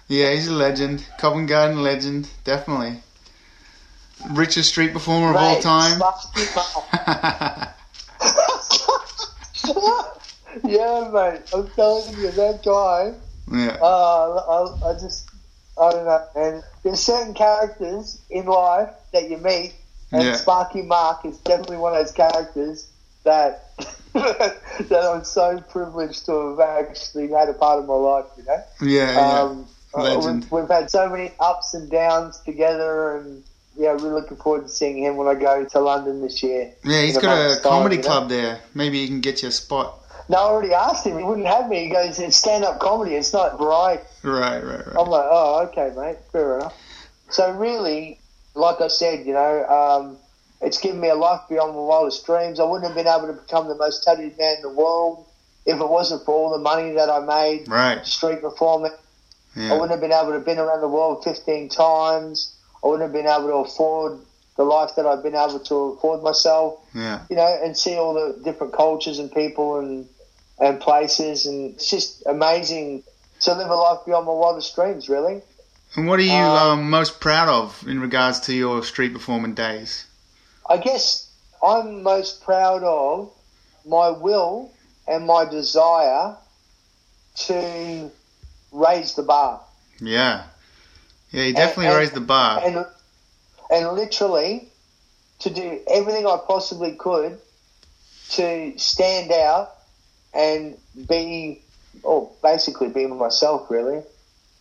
Yeah, 0.10 0.34
he's 0.34 0.47
a 0.47 0.53
legend. 0.53 1.05
Covent 1.20 1.47
Garden 1.47 1.84
legend, 1.84 2.28
definitely. 2.43 3.01
Richest 4.32 4.70
street 4.70 4.91
performer 4.91 5.30
of 5.30 5.38
all 5.38 5.62
time. 5.62 6.01
Yeah, 10.66 11.10
mate, 11.14 11.41
I'm 11.53 11.70
telling 11.76 12.18
you, 12.18 12.32
that 12.32 12.62
guy. 12.66 13.14
yeah. 13.55 13.78
Uh, 13.80 14.76
I, 14.84 14.89
I 14.89 14.93
just, 14.93 15.30
I 15.80 15.91
don't 15.91 16.05
know, 16.05 16.26
man. 16.36 16.64
There's 16.84 16.99
certain 16.99 17.34
characters 17.36 18.20
in 18.32 18.45
life 18.47 18.89
that 19.14 19.30
you 19.30 19.38
meet, 19.38 19.76
and 20.12 20.24
Yeah. 20.24 20.34
Sparky 20.34 20.82
Mark 20.82 21.24
is 21.26 21.38
definitely 21.38 21.78
one 21.78 21.93
of 21.95 21.99
those 22.03 22.12
characters 22.14 22.88
that 23.24 23.70
that 24.14 25.12
I'm 25.14 25.24
so 25.24 25.62
privileged 25.70 26.26
to 26.26 26.57
have 26.57 26.60
actually 26.60 27.30
had 27.30 27.47
a 27.49 27.53
part 27.53 27.80
of 27.80 27.86
my 27.86 27.93
life. 27.93 28.26
You 28.38 28.43
know, 28.45 28.64
Yeah, 28.82 29.12
yeah. 29.14 29.41
um, 29.43 29.68
Legend. 29.96 30.44
we've, 30.44 30.52
we've 30.52 30.70
had 30.70 30.90
so 30.90 31.10
many 31.10 31.32
ups 31.40 31.74
and 31.74 31.90
downs 31.90 32.40
together, 32.40 33.18
and 33.18 33.44
yeah, 33.78 33.90
really 33.92 34.10
looking 34.12 34.38
forward 34.38 34.64
to 34.64 34.70
seeing 34.70 35.04
him 35.04 35.18
when 35.18 35.28
I 35.28 35.40
go 35.40 35.66
to 35.66 35.80
London 35.80 36.22
this 36.22 36.44
year. 36.44 36.72
yeah, 36.84 37.02
he's 37.02 37.18
got 37.18 37.38
a 37.38 37.56
time, 37.56 37.64
comedy 37.64 37.96
you 37.98 38.02
know? 38.02 38.08
club 38.08 38.30
there. 38.30 38.60
Maybe 38.74 39.00
he 39.02 39.08
can 39.08 39.22
get 39.22 39.42
you 39.42 39.50
a 39.50 39.52
spot. 39.52 39.96
No, 40.28 40.38
I 40.38 40.42
already 40.42 40.74
asked 40.74 41.08
him. 41.08 41.18
He 41.18 41.24
wouldn't 41.24 41.48
have 41.48 41.68
me. 41.70 41.86
He 41.86 41.90
goes, 41.90 42.20
"It's 42.20 42.38
stand-up 42.38 42.80
comedy. 42.80 43.16
It's 43.16 43.34
not 43.34 43.58
variety." 43.58 44.04
Right, 44.22 44.64
right, 44.64 44.86
right. 44.86 44.96
I'm 44.96 45.10
like, 45.10 45.26
oh, 45.28 45.68
okay, 45.68 45.92
mate, 45.98 46.18
fair 46.32 46.58
enough. 46.58 46.76
So 47.30 47.50
really, 47.52 48.20
like 48.54 48.80
I 48.82 48.90
said, 48.90 49.26
you 49.26 49.34
know, 49.34 49.66
um, 49.66 50.18
it's 50.62 50.78
given 50.80 51.00
me 51.00 51.10
a 51.10 51.16
life 51.16 51.42
beyond 51.50 51.74
my 51.74 51.82
wildest 51.82 52.26
dreams. 52.26 52.60
I 52.60 52.64
wouldn't 52.66 52.86
have 52.86 52.96
been 52.96 53.08
able 53.08 53.28
to 53.28 53.42
become 53.42 53.68
the 53.68 53.76
most 53.76 54.04
talented 54.04 54.38
man 54.38 54.58
in 54.58 54.62
the 54.62 54.70
world 54.70 55.26
if 55.66 55.80
it 55.80 55.90
wasn't 55.90 56.26
for 56.26 56.34
all 56.36 56.50
the 56.52 56.60
money 56.60 56.92
that 56.94 57.10
I 57.10 57.20
made 57.20 57.68
Right. 57.68 58.06
street 58.06 58.42
performing. 58.42 58.92
I 59.58 59.74
wouldn't 59.74 59.91
have 59.91 60.00
been 60.02 60.12
able 60.12 60.28
to 60.28 60.34
have 60.34 60.45
been 60.45 60.60
around 60.60 60.82
the 60.82 60.88
world 60.88 61.24
15 61.24 61.70
times. 61.70 62.56
I 62.84 62.88
wouldn't 62.88 63.04
have 63.04 63.14
been 63.14 63.28
able 63.28 63.47
to 63.50 63.70
afford 63.70 64.20
the 64.56 64.64
life 64.64 64.91
that 64.95 65.06
I've 65.06 65.24
been 65.24 65.36
able 65.36 65.60
to 65.60 65.76
afford 65.97 66.22
myself, 66.24 66.80
Yeah. 66.93 67.22
you 67.30 67.36
know, 67.36 67.60
and 67.64 67.78
see 67.78 67.95
all 67.97 68.14
the 68.14 68.39
different 68.43 68.74
cultures 68.74 69.20
and 69.20 69.32
people 69.32 69.78
and 69.80 70.08
and 70.62 70.82
places, 70.82 71.45
and 71.45 71.74
it's 71.76 71.89
just 71.89 72.22
amazing 72.26 73.02
to 73.39 73.54
live 73.54 73.70
a 73.70 73.76
life 73.76 74.00
beyond 74.06 74.26
my 74.26 74.34
wildest 74.34 74.76
dreams. 74.76 75.08
Really, 75.08 75.41
And 75.95 76.06
what 76.08 76.20
are 76.20 76.24
you 76.24 76.34
Um, 76.34 76.80
um, 76.80 76.89
most 76.89 77.22
proud 77.22 77.47
of 77.47 77.82
in 77.88 78.02
regards 78.02 78.41
to 78.41 78.54
your 78.54 78.84
street 78.84 79.14
performing 79.14 79.54
days? 79.54 80.06
I 80.70 80.76
guess 80.78 81.28
I'm 81.64 82.04
most 82.04 82.43
proud 82.43 82.84
of 82.84 83.32
my 83.86 84.10
will 84.10 84.72
and 85.08 85.26
my 85.26 85.45
desire 85.45 86.36
to 87.47 88.12
raise 88.72 89.15
the 89.15 89.24
bar. 89.24 89.61
Yeah. 89.99 90.43
Yeah, 91.32 91.43
he 91.45 91.53
definitely 91.53 91.88
and- 91.88 91.97
raised 91.97 92.13
the 92.13 92.22
bar. 92.22 92.61
and 92.65 92.86
and 93.72 93.88
literally 93.95 94.67
to 95.39 95.49
do 95.49 95.80
everything 95.88 96.26
I 96.26 96.38
possibly 96.47 96.93
could 96.93 97.38
to 98.32 98.74
stand 98.78 99.32
out 99.32 99.76
and 100.34 100.78
be, 101.07 101.61
or 102.03 102.32
basically 102.43 102.89
be 102.89 103.05
myself. 103.07 103.70
Really, 103.70 104.01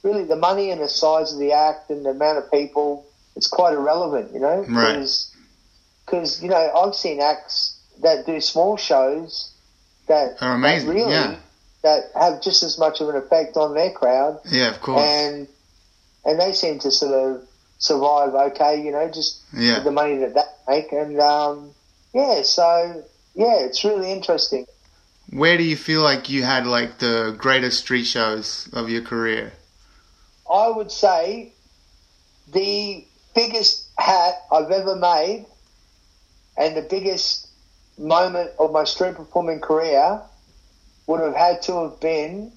really, 0.02 0.24
the 0.24 0.36
money 0.36 0.70
and 0.70 0.80
the 0.80 0.88
size 0.88 1.32
of 1.32 1.38
the 1.38 1.52
act 1.52 1.90
and 1.90 2.04
the 2.04 2.10
amount 2.10 2.38
of 2.38 2.50
people, 2.50 3.06
it's 3.36 3.48
quite 3.48 3.72
irrelevant, 3.74 4.32
you 4.32 4.40
know, 4.40 4.64
Right. 4.68 5.06
because 6.04 6.42
you 6.42 6.48
know 6.48 6.70
I've 6.74 6.94
seen 6.94 7.20
acts 7.20 7.76
that 8.02 8.26
do 8.26 8.40
small 8.40 8.76
shows 8.76 9.50
that 10.06 10.36
Are 10.42 10.54
amazing, 10.54 10.88
that 10.88 10.94
really 10.94 11.10
yeah. 11.12 11.36
That 11.82 12.10
have 12.14 12.42
just 12.42 12.62
as 12.62 12.78
much 12.78 13.00
of 13.00 13.08
an 13.08 13.16
effect 13.16 13.56
on 13.56 13.74
their 13.74 13.92
crowd 13.92 14.40
yeah, 14.50 14.68
of 14.68 14.80
course. 14.80 15.00
and 15.00 15.48
and 16.24 16.40
they 16.40 16.52
seem 16.52 16.78
to 16.80 16.90
sort 16.90 17.12
of 17.12 17.48
survive 17.78 18.34
okay, 18.34 18.84
you 18.84 18.92
know, 18.92 19.08
just 19.08 19.40
yeah. 19.52 19.76
with 19.76 19.84
the 19.84 19.90
money 19.90 20.18
that 20.18 20.34
they 20.34 20.80
make, 20.80 20.92
and 20.92 21.18
um, 21.20 21.70
yeah, 22.12 22.42
so 22.42 23.02
yeah, 23.34 23.60
it's 23.60 23.84
really 23.84 24.12
interesting. 24.12 24.66
Where 25.30 25.56
do 25.56 25.62
you 25.62 25.76
feel 25.76 26.02
like 26.02 26.28
you 26.28 26.42
had 26.42 26.66
like 26.66 26.98
the 26.98 27.34
greatest 27.38 27.80
street 27.80 28.04
shows 28.04 28.68
of 28.72 28.88
your 28.88 29.02
career? 29.02 29.52
I 30.50 30.68
would 30.68 30.90
say 30.90 31.52
the 32.52 33.04
biggest 33.34 33.88
hat 33.98 34.34
I've 34.50 34.70
ever 34.70 34.96
made, 34.96 35.46
and 36.56 36.76
the 36.76 36.82
biggest 36.82 37.46
moment 37.98 38.50
of 38.58 38.72
my 38.72 38.84
street 38.84 39.14
performing 39.14 39.60
career 39.60 40.20
would 41.08 41.20
have 41.20 41.34
had 41.34 41.60
to 41.62 41.72
have 41.82 41.98
been 42.00 42.52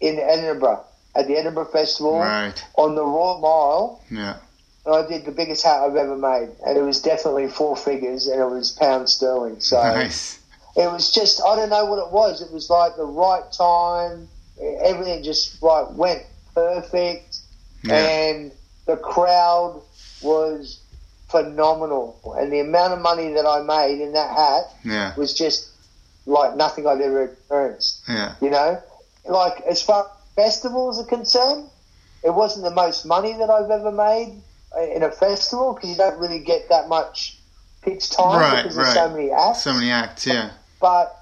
in 0.00 0.18
Edinburgh 0.18 0.82
at 1.14 1.28
the 1.28 1.36
Edinburgh 1.36 1.66
Festival 1.66 2.18
Right. 2.18 2.60
on 2.76 2.96
the 2.96 3.04
Royal 3.04 3.38
Mile. 3.38 4.00
Yeah. 4.10 4.36
And 4.84 4.94
I 4.96 5.06
did 5.06 5.24
the 5.24 5.30
biggest 5.30 5.62
hat 5.62 5.80
I've 5.80 5.94
ever 5.96 6.16
made, 6.16 6.48
and 6.66 6.76
it 6.76 6.82
was 6.82 7.00
definitely 7.00 7.46
four 7.48 7.76
figures, 7.76 8.26
and 8.26 8.40
it 8.40 8.44
was 8.46 8.72
pound 8.72 9.08
sterling. 9.08 9.60
So 9.60 9.80
Nice. 9.80 10.38
it 10.76 10.90
was 10.90 11.12
just 11.12 11.40
I 11.46 11.54
don't 11.56 11.70
know 11.70 11.84
what 11.84 11.98
it 12.00 12.10
was. 12.10 12.42
It 12.42 12.50
was 12.52 12.68
like 12.68 12.96
the 12.96 13.04
right 13.06 13.44
time. 13.52 14.28
Everything 14.82 15.22
just 15.22 15.62
like 15.62 15.86
went 15.96 16.22
perfect, 16.54 17.38
Yeah. 17.82 17.94
and 17.96 18.52
the 18.86 18.96
crowd 18.96 19.80
was 20.22 20.80
phenomenal. 21.28 22.16
And 22.38 22.52
the 22.52 22.60
amount 22.60 22.92
of 22.92 23.00
money 23.00 23.32
that 23.34 23.46
I 23.46 23.60
made 23.62 24.00
in 24.00 24.12
that 24.12 24.30
hat 24.36 24.64
Yeah. 24.84 25.14
was 25.16 25.34
just 25.34 25.68
like 26.26 26.56
nothing 26.56 26.86
I'd 26.86 27.00
ever 27.00 27.24
experienced. 27.24 28.02
Yeah. 28.08 28.34
You 28.40 28.50
know, 28.50 28.82
like 29.26 29.60
as 29.62 29.82
far 29.82 30.04
as 30.04 30.10
festivals 30.34 31.00
are 31.00 31.06
concerned, 31.06 31.68
it 32.22 32.34
wasn't 32.34 32.64
the 32.64 32.70
most 32.74 33.04
money 33.04 33.32
that 33.34 33.50
I've 33.50 33.70
ever 33.70 33.92
made 33.92 34.40
in 34.94 35.02
a 35.02 35.10
festival 35.10 35.74
because 35.74 35.90
you 35.90 35.96
don't 35.96 36.18
really 36.18 36.40
get 36.40 36.68
that 36.70 36.88
much 36.88 37.38
pitch 37.82 38.10
time 38.10 38.40
Right, 38.40 38.62
because 38.62 38.76
there's 38.76 38.94
so 38.94 39.10
many 39.10 39.30
acts. 39.30 39.62
So 39.62 39.72
many 39.74 39.90
acts, 39.90 40.26
yeah. 40.26 40.50
But 40.80 41.14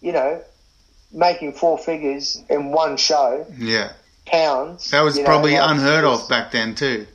you 0.00 0.12
know, 0.12 0.42
making 1.12 1.52
four 1.52 1.78
figures 1.78 2.42
in 2.50 2.70
one 2.72 2.96
show, 2.96 3.46
Yeah. 3.56 3.92
pounds. 4.26 4.90
That 4.90 5.02
was 5.02 5.18
know, 5.18 5.24
probably 5.24 5.52
like, 5.58 5.70
unheard 5.70 6.04
of 6.04 6.28
back 6.28 6.50
then 6.52 6.74
too. 6.74 7.06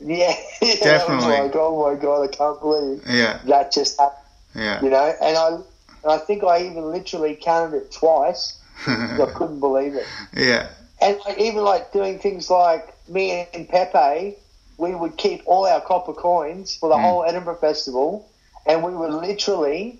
Yeah, 0.00 0.34
oh 0.62 0.66
yeah, 0.66 0.74
Definitely. 0.82 1.26
Like, 1.28 1.52
oh 1.54 1.90
my 1.92 2.00
god, 2.00 2.22
I 2.22 2.26
can't 2.28 2.60
believe 2.60 3.02
Yeah. 3.08 3.38
that 3.46 3.72
just 3.72 3.98
happened. 3.98 4.20
Yeah. 4.54 4.82
You 4.82 4.90
know, 4.90 5.12
and 5.20 5.36
I, 5.36 5.58
and 6.04 6.12
I 6.12 6.18
think 6.18 6.44
I 6.44 6.62
even 6.66 6.90
literally 6.92 7.36
counted 7.40 7.76
it 7.76 7.92
twice. 7.92 8.58
I 8.86 9.26
couldn't 9.34 9.60
believe 9.60 9.94
it. 9.94 10.06
yeah. 10.36 10.68
And 11.00 11.18
like, 11.26 11.38
even 11.38 11.64
like 11.64 11.92
doing 11.92 12.18
things 12.18 12.50
like 12.50 12.94
me 13.08 13.30
and 13.32 13.68
Pepe, 13.68 14.36
we 14.78 14.94
would 14.94 15.16
keep 15.16 15.42
all 15.46 15.66
our 15.66 15.80
copper 15.80 16.12
coins 16.14 16.76
for 16.76 16.88
the 16.88 16.96
Mm. 16.96 17.02
whole 17.02 17.24
Edinburgh 17.24 17.56
Festival, 17.56 18.28
and 18.66 18.82
we 18.82 18.94
would 18.94 19.12
literally 19.12 19.98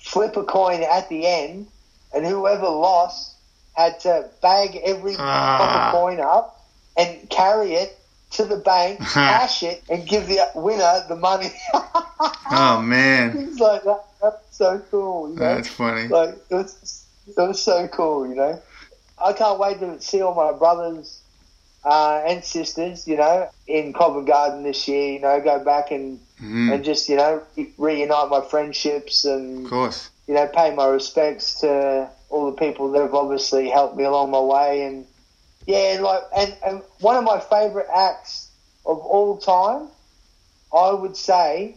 flip 0.00 0.36
a 0.36 0.44
coin 0.44 0.82
at 0.82 1.08
the 1.08 1.26
end, 1.26 1.68
and 2.14 2.24
whoever 2.26 2.68
lost 2.68 3.34
had 3.74 4.00
to 4.00 4.28
bag 4.42 4.76
every 4.84 5.16
Ah. 5.18 5.58
copper 5.58 5.96
coin 5.96 6.20
up 6.20 6.64
and 6.96 7.28
carry 7.30 7.74
it 7.74 7.96
to 8.32 8.44
the 8.44 8.56
bank, 8.56 9.00
cash 9.12 9.62
it, 9.62 9.82
and 9.88 10.06
give 10.06 10.26
the 10.26 10.40
winner 10.54 11.04
the 11.08 11.16
money. 11.16 11.50
Oh 12.50 12.80
man. 12.80 13.32
Things 13.32 13.60
like 13.60 13.84
that. 13.84 14.04
That's 14.22 14.56
so 14.56 14.82
cool, 14.90 15.30
you 15.30 15.36
know. 15.36 15.54
That's 15.54 15.68
funny. 15.68 16.08
Like 16.08 16.36
it 16.50 16.54
was, 16.54 17.04
it 17.26 17.34
was 17.40 17.62
so 17.62 17.88
cool, 17.88 18.28
you 18.28 18.34
know. 18.34 18.60
I 19.22 19.32
can't 19.32 19.58
wait 19.58 19.80
to 19.80 20.00
see 20.00 20.20
all 20.22 20.34
my 20.34 20.56
brothers 20.56 21.20
uh, 21.84 22.22
and 22.26 22.44
sisters, 22.44 23.06
you 23.06 23.16
know, 23.16 23.48
in 23.66 23.92
Covent 23.92 24.26
Garden 24.26 24.62
this 24.62 24.86
year. 24.88 25.12
You 25.12 25.20
know, 25.20 25.40
go 25.40 25.62
back 25.64 25.90
and 25.90 26.20
Mhm. 26.40 26.72
and 26.72 26.84
just 26.84 27.08
you 27.08 27.16
know 27.16 27.42
reunite 27.78 28.28
my 28.30 28.40
friendships 28.42 29.24
and 29.24 29.64
Of 29.64 29.70
course. 29.70 30.08
you 30.28 30.34
know 30.34 30.46
pay 30.46 30.72
my 30.72 30.86
respects 30.86 31.58
to 31.62 32.08
all 32.30 32.46
the 32.52 32.56
people 32.56 32.92
that 32.92 33.02
have 33.02 33.12
obviously 33.14 33.68
helped 33.68 33.96
me 33.96 34.04
along 34.04 34.30
my 34.30 34.40
way. 34.40 34.82
And 34.84 35.06
yeah, 35.66 35.94
and 35.94 36.02
like 36.04 36.22
and, 36.36 36.56
and 36.64 36.82
one 37.00 37.16
of 37.16 37.24
my 37.24 37.40
favourite 37.40 37.88
acts 37.92 38.50
of 38.86 38.98
all 38.98 39.36
time, 39.38 39.88
I 40.72 40.92
would 40.92 41.16
say, 41.16 41.74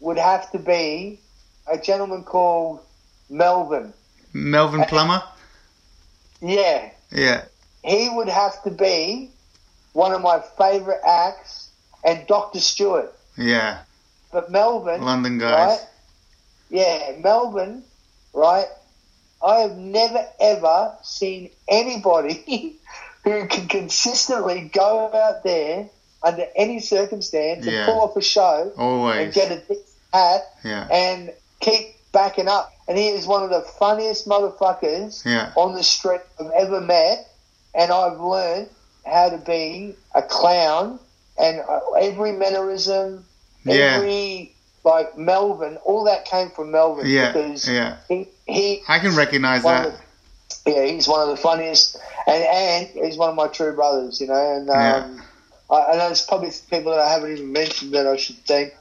would 0.00 0.18
have 0.18 0.50
to 0.52 0.58
be 0.58 1.20
a 1.66 1.78
gentleman 1.78 2.22
called 2.24 2.80
Melvin. 3.30 3.92
Melvin 4.32 4.82
uh, 4.82 4.86
Plummer? 4.86 5.22
Yeah, 6.40 6.90
Yeah. 7.10 7.44
he 7.82 8.08
would 8.08 8.28
have 8.28 8.62
to 8.64 8.70
be 8.70 9.30
one 9.92 10.12
of 10.12 10.20
my 10.20 10.40
favourite 10.58 11.00
acts, 11.06 11.70
and 12.04 12.26
Dr. 12.26 12.60
Stewart. 12.60 13.12
Yeah. 13.38 13.78
But 14.30 14.50
Melvin, 14.50 15.00
London 15.02 15.38
guys. 15.38 15.80
right? 15.80 15.86
Yeah, 16.68 17.12
Melvin, 17.20 17.82
right? 18.34 18.66
I 19.42 19.60
have 19.60 19.76
never 19.76 20.26
ever 20.40 20.94
seen 21.02 21.50
anybody 21.68 22.76
who 23.24 23.46
can 23.46 23.68
consistently 23.68 24.70
go 24.72 25.10
out 25.14 25.42
there 25.44 25.88
under 26.22 26.46
any 26.56 26.80
circumstance 26.80 27.64
Yeah. 27.64 27.72
and 27.78 27.86
pull 27.86 28.00
off 28.02 28.16
a 28.16 28.22
show 28.22 28.62
and 28.72 28.80
Always. 28.80 29.34
get 29.34 29.50
a 29.52 29.62
hat 30.16 30.42
Yeah. 30.64 30.88
and 30.90 31.32
keep 31.60 31.94
backing 32.12 32.48
up. 32.48 32.72
And 32.88 32.96
he 32.96 33.08
is 33.08 33.26
one 33.26 33.42
of 33.42 33.50
the 33.50 33.62
funniest 33.62 34.26
motherfuckers 34.28 35.24
Yeah. 35.24 35.52
on 35.56 35.74
the 35.74 35.82
street 35.82 36.20
I've 36.40 36.50
ever 36.52 36.80
met, 36.80 37.28
and 37.74 37.90
I've 37.90 38.20
learned 38.20 38.68
how 39.04 39.30
to 39.30 39.38
be 39.38 39.94
a 40.14 40.22
clown 40.22 40.98
and 41.38 41.60
uh, 41.60 41.80
every 41.98 42.32
mannerism, 42.32 43.24
Yeah. 43.64 43.96
every 43.96 44.52
like 44.84 45.18
Melvin, 45.18 45.76
all 45.84 46.04
that 46.04 46.24
came 46.26 46.50
from 46.50 46.70
Melvin 46.70 47.06
Yeah. 47.08 47.32
because 47.32 47.68
Yeah. 47.68 47.96
he 48.08 48.28
he 48.46 48.82
I 48.86 49.00
can 49.00 49.16
recognize 49.16 49.64
that. 49.64 49.92
the- 50.64 50.72
yeah 50.72 50.84
he's 50.84 51.08
one 51.08 51.20
of 51.22 51.28
the 51.28 51.36
funniest 51.36 51.96
and 52.26 52.42
and 52.44 52.86
he's 52.88 53.16
one 53.16 53.30
of 53.30 53.34
my 53.34 53.48
true 53.48 53.74
brothers, 53.74 54.20
you 54.20 54.28
know, 54.28 54.34
and 54.56 54.70
um, 54.70 55.22
I, 55.70 55.74
I 55.74 55.92
know 55.92 56.06
there's 56.06 56.22
probably 56.22 56.52
people 56.70 56.92
that 56.92 57.00
I 57.00 57.08
haven't 57.10 57.32
even 57.32 57.50
mentioned 57.52 57.94
that 57.94 58.06
I 58.06 58.16
should 58.16 58.36
thank. 58.46 58.74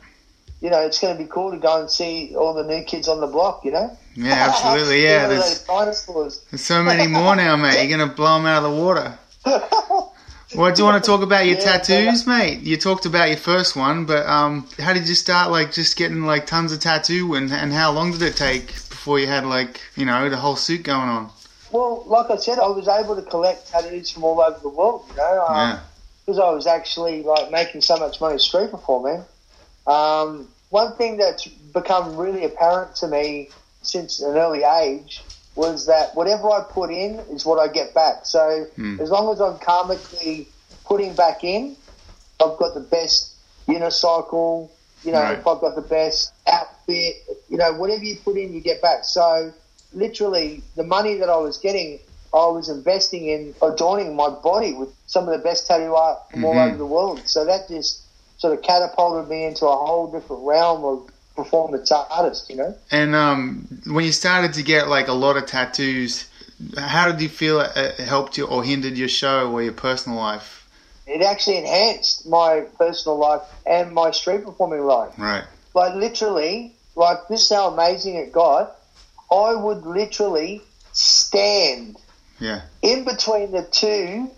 You 0.62 0.70
know, 0.70 0.80
it's 0.82 1.00
going 1.00 1.16
to 1.16 1.24
be 1.24 1.30
cool 1.30 1.52
to 1.52 1.58
go 1.58 1.82
and 1.82 1.90
see 1.90 2.36
all 2.36 2.54
the 2.54 2.64
new 2.64 2.84
kids 2.84 3.08
on 3.08 3.20
the 3.20 3.28
block. 3.28 3.64
You 3.66 3.72
know, 3.72 3.98
Yeah, 4.16 4.34
absolutely. 4.50 5.04
Yeah. 5.04 5.28
There's, 5.30 5.64
there's 5.64 6.62
so 6.62 6.82
many 6.82 7.08
more 7.08 7.36
now, 7.36 7.56
mate. 7.56 7.88
You're 7.88 7.98
going 7.98 8.10
to 8.10 8.16
blow 8.16 8.38
them 8.38 8.46
out 8.46 8.64
of 8.64 8.72
the 8.72 8.82
water. 8.82 9.18
Well, 10.56 10.74
do 10.74 10.82
you 10.82 10.86
want 10.86 11.04
to 11.04 11.08
talk 11.10 11.22
about 11.22 11.46
your 11.46 11.58
Yeah, 11.58 11.80
tattoos, 11.80 12.26
mate? 12.28 12.62
You 12.62 12.78
talked 12.78 13.06
about 13.06 13.28
your 13.30 13.38
first 13.38 13.76
one, 13.76 14.06
but 14.06 14.26
um, 14.26 14.68
how 14.80 14.94
did 14.94 15.10
you 15.10 15.16
start, 15.16 15.52
like, 15.52 15.74
just 15.74 15.98
getting, 15.98 16.24
like, 16.24 16.46
tons 16.46 16.72
of 16.72 16.80
tattoo, 16.80 17.34
and, 17.34 17.52
and 17.52 17.74
how 17.74 17.92
long 17.92 18.12
did 18.12 18.22
it 18.22 18.38
take 18.38 18.68
before 18.68 19.20
you 19.20 19.28
had, 19.28 19.46
like, 19.46 19.82
you 19.96 20.06
know, 20.06 20.30
the 20.30 20.38
whole 20.38 20.56
suit 20.56 20.84
going 20.84 21.10
on? 21.10 21.30
Well, 21.72 22.04
like 22.06 22.30
I 22.30 22.38
said, 22.38 22.60
I 22.60 22.68
was 22.68 22.88
able 22.88 23.16
to 23.16 23.22
collect 23.24 23.68
tattoos 23.70 24.12
from 24.12 24.24
all 24.24 24.40
over 24.40 24.60
the 24.60 24.70
world. 24.70 25.06
You 25.10 25.18
know, 25.18 25.46
um, 25.46 25.56
Yeah. 25.56 25.80
because 26.26 26.40
I 26.40 26.50
was 26.52 26.68
actually 26.68 27.24
like 27.24 27.52
making 27.52 27.82
so 27.82 27.98
much 27.98 28.22
money 28.22 28.38
street 28.40 28.72
performing. 28.72 29.26
Um, 29.88 30.50
one 30.70 30.96
thing 30.98 31.18
that's 31.18 31.46
become 31.48 32.16
really 32.16 32.44
apparent 32.46 32.96
to 32.98 33.08
me 33.08 33.50
since 33.82 34.22
an 34.22 34.36
early 34.38 34.64
age 34.64 35.26
was 35.56 35.86
that 35.88 36.16
whatever 36.16 36.50
I 36.50 36.64
put 36.74 36.92
in 36.92 37.20
is 37.32 37.46
what 37.46 37.60
I 37.60 37.72
get 37.72 37.94
back. 37.94 38.26
So 38.26 38.68
Hmm. 38.76 38.96
as 39.00 39.10
long 39.10 39.32
as 39.32 39.40
I'm 39.42 39.58
karmically 39.60 40.48
putting 40.86 41.16
back 41.16 41.44
in, 41.44 41.78
I've 42.42 42.58
got 42.58 42.74
the 42.74 42.82
best 42.82 43.36
unicycle. 43.70 44.72
You 45.04 45.12
know, 45.12 45.22
Right. 45.22 45.40
if 45.40 45.48
I've 45.48 45.62
got 45.62 45.76
the 45.76 45.82
best 45.82 46.34
outfit, 46.48 47.16
you 47.50 47.58
know, 47.58 47.74
whatever 47.74 48.04
you 48.04 48.18
put 48.24 48.38
in, 48.38 48.54
you 48.54 48.62
get 48.62 48.82
back. 48.82 49.06
So 49.06 49.54
literally, 49.94 50.64
the 50.76 50.84
money 50.84 51.16
that 51.16 51.30
I 51.30 51.38
was 51.38 51.58
getting, 51.58 52.00
I 52.34 52.48
was 52.48 52.70
investing 52.70 53.28
in 53.28 53.56
adorning 53.62 54.16
my 54.16 54.30
body 54.30 54.74
with 54.74 54.90
some 55.06 55.28
of 55.28 55.32
the 55.38 55.44
best 55.44 55.68
tattoo 55.68 55.96
art 55.96 56.20
from 56.32 56.44
all 56.44 56.60
Mhm. 56.60 56.68
over 56.68 56.78
the 56.78 56.86
world. 56.86 57.30
So 57.30 57.46
that 57.46 57.70
just 57.70 58.05
sort 58.38 58.58
of 58.58 58.64
catapulted 58.64 59.30
me 59.30 59.46
into 59.46 59.66
a 59.66 59.76
whole 59.76 60.12
different 60.12 60.44
realm 60.46 60.84
of 60.84 61.10
performance 61.36 61.92
artist. 61.92 62.50
You 62.50 62.58
know. 62.58 62.76
And 62.92 63.16
um, 63.16 63.68
when 63.88 64.06
you 64.06 64.12
started 64.12 64.54
to 64.54 64.64
get 64.64 64.88
like 64.88 65.08
a 65.08 65.14
lot 65.14 65.38
of 65.38 65.46
tattoos, 65.46 66.28
how 66.78 67.12
did 67.12 67.22
you 67.22 67.30
feel 67.30 67.60
it 67.60 67.96
helped 68.00 68.38
you 68.38 68.46
or 68.46 68.64
hindered 68.64 68.98
your 68.98 69.10
show 69.10 69.52
or 69.52 69.62
your 69.64 69.74
personal 69.74 70.18
life? 70.18 70.62
it 71.08 71.22
actually 71.22 71.58
enhanced 71.58 72.28
my 72.28 72.62
personal 72.80 73.16
life 73.18 73.44
and 73.68 73.92
my 73.94 74.10
street 74.10 74.44
performing 74.44 74.82
life. 74.86 75.14
Right. 75.20 75.44
Like 75.76 75.94
literally, 75.94 76.74
like 76.96 77.28
this 77.30 77.42
is 77.44 77.50
how 77.50 77.70
amazing 77.72 78.16
it 78.16 78.32
got. 78.32 78.76
I 79.32 79.54
would 79.54 79.84
literally 79.84 80.64
stand 80.94 81.98
Yeah. 82.40 82.62
in 82.82 83.04
between 83.06 83.52
the 83.52 83.62
two 83.64 84.32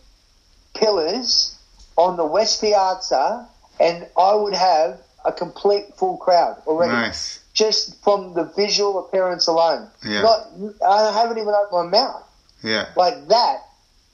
pillars 0.75 1.55
on 1.97 2.17
the 2.17 2.25
West 2.25 2.61
Piazza, 2.61 3.47
and 3.79 4.07
I 4.17 4.33
would 4.35 4.53
have 4.53 4.99
a 5.25 5.31
complete 5.31 5.95
full 5.95 6.17
crowd 6.17 6.61
already, 6.67 6.93
Nice. 6.93 7.41
just 7.53 8.01
from 8.03 8.33
the 8.33 8.43
visual 8.55 8.99
appearance 9.05 9.47
alone. 9.47 9.89
Yeah. 10.05 10.21
Not, 10.21 10.47
I 10.87 11.11
haven't 11.11 11.37
even 11.37 11.53
opened 11.53 11.91
my 11.91 11.97
mouth 11.99 12.23
Yeah. 12.63 12.87
like 12.95 13.27
that. 13.27 13.57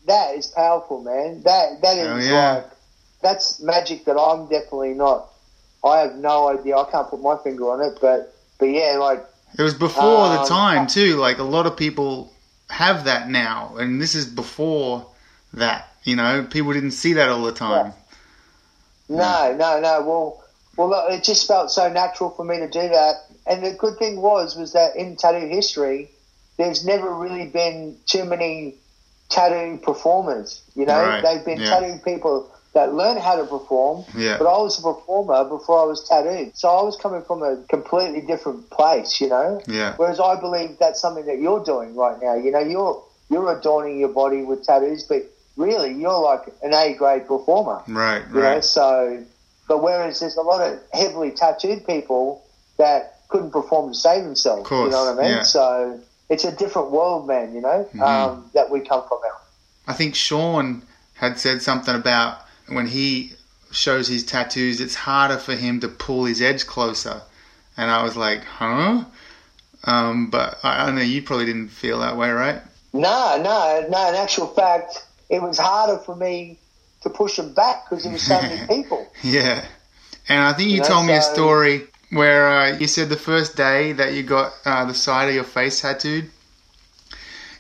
That 0.07 0.36
is 0.36 0.47
powerful, 0.47 1.01
man. 1.01 1.43
That 1.43 1.82
that 1.82 1.97
is 1.97 2.28
yeah. 2.28 2.53
like 2.55 2.66
that's 3.22 3.61
magic 3.61 4.05
that 4.05 4.18
I'm 4.20 4.47
definitely 4.47 4.93
not. 4.93 5.30
I 5.84 5.99
have 5.99 6.16
no 6.16 6.49
idea. 6.49 6.76
I 6.78 6.89
can't 6.91 7.09
put 7.09 7.22
my 7.22 7.38
finger 7.38 7.72
on 7.72 7.82
it, 7.82 7.97
but 8.01 8.34
but 8.59 8.66
yeah, 8.66 8.97
like 8.99 9.24
It 9.57 9.61
was 9.61 9.74
before 9.74 10.28
the 10.30 10.39
Um, 10.41 10.47
time 10.47 10.88
too. 10.88 11.16
Like 11.18 11.38
a 11.38 11.43
lot 11.43 11.66
of 11.68 11.78
people 11.78 12.34
have 12.70 13.05
that 13.05 13.30
now, 13.30 13.76
and 13.78 14.01
this 14.01 14.16
is 14.16 14.26
before 14.26 15.05
that. 15.53 15.88
You 16.03 16.16
know, 16.18 16.45
people 16.49 16.74
didn't 16.74 16.91
see 16.91 17.14
that 17.14 17.30
all 17.30 17.43
the 17.43 17.53
time. 17.53 17.93
No, 19.10 19.56
no, 19.58 19.80
no. 19.80 20.01
Well, 20.01 20.43
well, 20.76 21.08
it 21.10 21.24
just 21.24 21.47
felt 21.47 21.72
so 21.72 21.91
natural 21.91 22.30
for 22.32 22.43
me 22.43 22.58
to 22.58 22.68
do 22.68 22.89
that. 22.89 23.16
And 23.45 23.64
the 23.64 23.74
good 23.74 23.97
thing 23.97 24.22
was 24.22 24.56
was 24.56 24.74
that 24.74 24.95
in 24.95 25.16
tattoo 25.16 25.47
history, 25.47 26.10
there's 26.58 26.86
never 26.86 27.14
really 27.14 27.47
been 27.47 27.97
too 28.06 28.26
many 28.26 28.76
tattoo 29.30 29.78
performers. 29.84 30.62
You 30.76 30.86
know, 30.86 30.99
Right, 30.99 31.22
they've 31.24 31.45
been 31.45 31.60
yeah. 31.60 31.80
tattoo 31.80 31.99
people 32.04 32.49
that 32.74 32.93
learned 32.93 33.20
how 33.20 33.36
to 33.36 33.45
perform. 33.45 34.04
Yeah. 34.18 34.38
But 34.38 34.47
I 34.47 34.58
was 34.58 34.80
a 34.80 34.82
performer 34.82 35.43
before 35.47 35.80
I 35.80 35.86
was 35.86 36.08
tattooed, 36.08 36.58
so 36.58 36.70
I 36.70 36.82
was 36.82 36.95
coming 36.95 37.22
from 37.22 37.43
a 37.43 37.58
completely 37.70 38.22
different 38.22 38.70
place. 38.70 39.22
You 39.22 39.30
know. 39.30 39.62
Yeah. 39.68 39.95
Whereas 39.97 40.20
I 40.20 40.39
believe 40.39 40.78
that's 40.80 40.99
something 40.99 41.26
that 41.26 41.39
you're 41.39 41.64
doing 41.64 41.95
right 41.95 42.20
now. 42.22 42.36
You 42.36 42.51
know, 42.51 42.60
you're 42.60 43.04
you're 43.30 43.58
adorning 43.58 43.99
your 43.99 44.10
body 44.10 44.43
with 44.43 44.66
tattoos, 44.66 45.04
but 45.04 45.24
really 45.56 45.93
you're 45.93 46.20
like 46.20 46.41
an 46.62 46.74
A 46.74 46.93
grade 46.93 47.28
performer. 47.28 47.82
Right. 47.88 48.24
You 48.30 48.34
know, 48.36 48.41
Right. 48.41 48.64
so 48.64 49.24
but 49.68 49.82
whereas 49.82 50.20
there's 50.20 50.36
a 50.38 50.41
lot 50.41 50.62
of 50.62 50.80
heavily 50.91 51.32
tattooed 51.32 51.86
people 51.88 52.43
that 52.78 53.20
couldn't 53.30 53.51
perform 53.51 53.93
to 53.93 53.97
save 53.97 54.24
themselves. 54.24 54.62
Of 54.62 54.68
course, 54.68 54.86
you 54.86 54.91
know 54.91 55.06
what 55.06 55.20
I 55.20 55.22
mean? 55.22 55.32
yeah. 55.32 55.38
Mm-hmm. 55.38 55.43
So 55.45 55.99
it's 56.30 56.43
a 56.45 56.51
different 56.51 56.91
world, 56.91 57.28
man. 57.28 57.54
You 57.54 57.62
know, 57.62 57.88
um, 58.04 58.49
that 58.54 58.70
we 58.70 58.82
come 58.82 59.04
from 59.08 59.20
now. 59.24 59.38
I 59.88 59.93
think 59.93 60.16
Sean 60.16 60.84
had 61.16 61.39
said 61.39 61.62
something 61.62 61.95
about 61.95 62.39
when 62.68 62.88
he 62.88 63.34
shows 63.72 64.08
his 64.08 64.24
tattoos, 64.24 64.80
it's 64.82 64.95
harder 64.95 65.38
for 65.38 65.56
him 65.56 65.80
to 65.82 65.88
pull 65.88 66.26
his 66.26 66.41
edge 66.41 66.66
closer. 66.68 67.22
And 67.76 67.89
I 67.89 68.04
was 68.04 68.16
like, 68.16 68.43
huh? 68.43 69.04
Um, 69.86 70.30
but 70.30 70.60
I, 70.64 70.88
I 70.88 70.91
know 70.91 71.01
you 71.01 71.22
probably 71.24 71.45
didn't 71.45 71.70
feel 71.70 71.99
that 71.99 72.16
way, 72.18 72.30
right? 72.30 72.62
No, 72.93 73.38
no, 73.41 73.88
no. 73.89 74.10
In 74.10 74.16
actual 74.16 74.47
fact, 74.47 75.06
it 75.34 75.41
was 75.41 75.57
harder 75.57 75.97
for 75.97 76.15
me 76.15 76.59
to 77.01 77.09
push 77.09 77.36
them 77.38 77.53
back 77.53 77.89
because 77.89 78.03
there 78.03 78.11
were 78.13 78.19
so 78.19 78.41
many 78.41 78.65
people. 78.67 79.07
Yeah. 79.23 79.65
And 80.29 80.39
I 80.39 80.53
think 80.53 80.69
you, 80.69 80.75
You 80.75 80.81
know, 80.81 80.88
told 80.88 81.07
me 81.07 81.13
a 81.13 81.21
story 81.21 81.81
where 82.11 82.47
uh, 82.47 82.77
you 82.77 82.88
said 82.88 83.09
the 83.09 83.17
first 83.17 83.57
day 83.57 83.91
that 83.93 84.13
you 84.13 84.23
got 84.23 84.53
uh, 84.63 84.86
the 84.86 84.93
side 84.93 85.27
of 85.27 85.36
your 85.36 85.43
face 85.43 85.81
tattooed, 85.81 86.29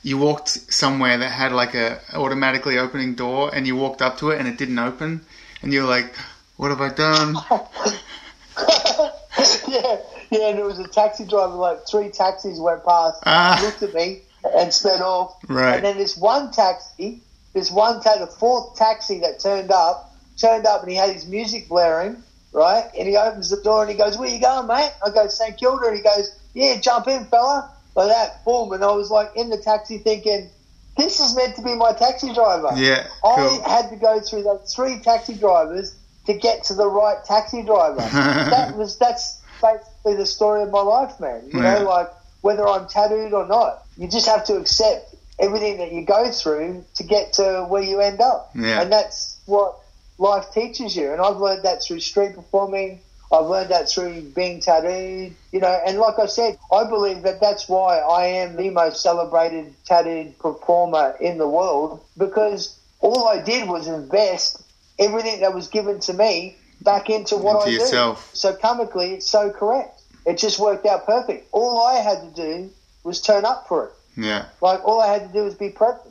you 0.01 0.17
walked 0.17 0.49
somewhere 0.49 1.17
that 1.17 1.29
had 1.29 1.51
like 1.51 1.73
a 1.75 1.99
automatically 2.13 2.77
opening 2.77 3.15
door, 3.15 3.53
and 3.53 3.67
you 3.67 3.75
walked 3.75 4.01
up 4.01 4.17
to 4.19 4.29
it 4.31 4.39
and 4.39 4.47
it 4.47 4.57
didn't 4.57 4.79
open, 4.79 5.25
and 5.61 5.73
you 5.73 5.81
were 5.81 5.89
like, 5.89 6.13
"What 6.57 6.69
have 6.69 6.81
I 6.81 6.89
done?" 6.89 7.35
yeah, 9.67 9.97
yeah. 10.29 10.49
And 10.49 10.59
it 10.59 10.63
was 10.65 10.79
a 10.79 10.87
taxi 10.87 11.25
driver. 11.25 11.53
Like 11.55 11.87
three 11.87 12.09
taxis 12.09 12.59
went 12.59 12.85
past, 12.85 13.21
Ah. 13.25 13.59
looked 13.63 13.81
at 13.83 13.93
me, 13.93 14.21
and 14.57 14.73
sped 14.73 15.01
off. 15.01 15.35
Right. 15.47 15.75
And 15.75 15.85
then 15.85 15.97
this 15.97 16.15
one 16.17 16.51
taxi, 16.51 17.21
this 17.53 17.71
one 17.71 18.01
ta- 18.01 18.17
the 18.17 18.27
fourth 18.27 18.75
taxi 18.75 19.19
that 19.19 19.39
turned 19.39 19.71
up, 19.71 20.11
turned 20.37 20.65
up, 20.65 20.81
and 20.81 20.89
he 20.91 20.97
had 20.97 21.11
his 21.13 21.25
music 21.27 21.67
blaring, 21.69 22.23
right? 22.51 22.85
And 22.97 23.07
he 23.07 23.15
opens 23.15 23.49
the 23.49 23.57
door 23.57 23.81
and 23.83 23.91
he 23.91 23.97
goes, 23.97 24.17
"Where 24.17 24.29
you 24.29 24.39
going, 24.39 24.67
mate?" 24.67 24.91
I 25.05 25.09
go, 25.09 25.27
"St 25.27 25.57
Kilda," 25.57 25.87
and 25.87 25.95
he 25.95 26.01
goes, 26.01 26.33
"Yeah, 26.53 26.75
jump 26.77 27.07
in, 27.07 27.25
fella." 27.25 27.69
Like 27.95 28.07
that, 28.09 28.43
boom. 28.43 28.71
And 28.71 28.83
I 28.83 28.91
was 28.91 29.11
like 29.11 29.31
in 29.35 29.49
the 29.49 29.57
taxi 29.57 29.99
thinking, 29.99 30.49
"This 30.97 31.19
is 31.19 31.35
meant 31.35 31.55
to 31.57 31.61
be 31.61 31.75
my 31.75 31.93
taxi 31.93 32.33
driver." 32.33 32.71
Yeah, 32.75 33.05
I 33.23 33.35
cool. 33.35 33.61
had 33.61 33.89
to 33.91 33.95
go 33.95 34.19
through 34.19 34.43
those 34.43 34.73
three 34.73 34.99
taxi 34.99 35.35
drivers 35.35 35.93
to 36.25 36.33
get 36.33 36.63
to 36.65 36.73
the 36.73 36.87
right 36.87 37.23
taxi 37.23 37.61
driver. 37.61 37.97
that 38.49 38.75
was 38.75 38.97
that's 38.97 39.39
basically 39.61 40.15
the 40.15 40.25
story 40.25 40.63
of 40.63 40.71
my 40.71 40.81
life, 40.81 41.19
man. 41.19 41.43
You 41.53 41.61
Yeah. 41.61 41.79
know, 41.79 41.83
like 41.85 42.09
whether 42.41 42.67
I'm 42.67 42.87
tattooed 42.87 43.33
or 43.33 43.45
not, 43.45 43.83
you 43.97 44.07
just 44.07 44.25
have 44.27 44.43
to 44.45 44.55
accept 44.55 45.12
everything 45.39 45.77
that 45.77 45.91
you 45.91 46.05
go 46.05 46.31
through 46.31 46.85
to 46.95 47.03
get 47.03 47.33
to 47.33 47.65
where 47.69 47.83
you 47.83 47.99
end 47.99 48.21
up. 48.21 48.51
Yeah. 48.55 48.81
And 48.81 48.91
that's 48.91 49.37
what 49.45 49.79
life 50.17 50.45
teaches 50.53 50.95
you. 50.95 51.11
And 51.11 51.21
I've 51.21 51.37
learned 51.37 51.63
that 51.63 51.83
through 51.83 51.99
street 51.99 52.35
performing. 52.35 52.99
I've 53.31 53.47
learned 53.47 53.71
that 53.71 53.89
through 53.89 54.21
being 54.35 54.59
tattooed, 54.59 55.33
you 55.51 55.59
know, 55.59 55.81
and 55.87 55.97
like 55.97 56.19
I 56.19 56.27
said, 56.27 56.59
I 56.71 56.83
believe 56.83 57.23
that 57.23 57.41
that's 57.41 57.67
why 57.67 57.97
I 57.97 58.25
am 58.27 58.55
the 58.55 58.69
most 58.69 59.01
celebrated 59.01 59.73
tattooed 59.85 60.37
performer 60.37 61.15
in 61.19 61.39
the 61.39 61.47
world 61.47 61.99
because 62.15 62.77
all 62.99 63.27
I 63.27 63.41
did 63.41 63.67
was 63.67 63.87
invest 63.87 64.61
everything 64.99 65.39
that 65.41 65.51
was 65.55 65.67
given 65.67 65.99
to 66.01 66.13
me 66.13 66.57
back 66.81 67.09
into 67.09 67.35
what 67.35 67.65
Into 67.67 67.69
I 67.69 67.83
yourself. 67.83 68.31
do. 68.33 68.37
So 68.37 68.53
comically, 68.55 69.13
it's 69.15 69.27
so 69.27 69.49
correct. 69.49 70.01
It 70.27 70.37
just 70.37 70.59
worked 70.59 70.85
out 70.85 71.07
perfect. 71.07 71.47
All 71.51 71.81
I 71.81 71.95
had 71.95 72.21
to 72.21 72.41
do 72.41 72.69
was 73.03 73.19
turn 73.19 73.45
up 73.45 73.67
for 73.67 73.87
it. 73.87 73.93
Yeah. 74.15 74.45
Like 74.61 74.83
all 74.85 75.01
I 75.01 75.11
had 75.13 75.27
to 75.27 75.33
do 75.33 75.43
was 75.43 75.55
be 75.55 75.69
present. 75.69 76.01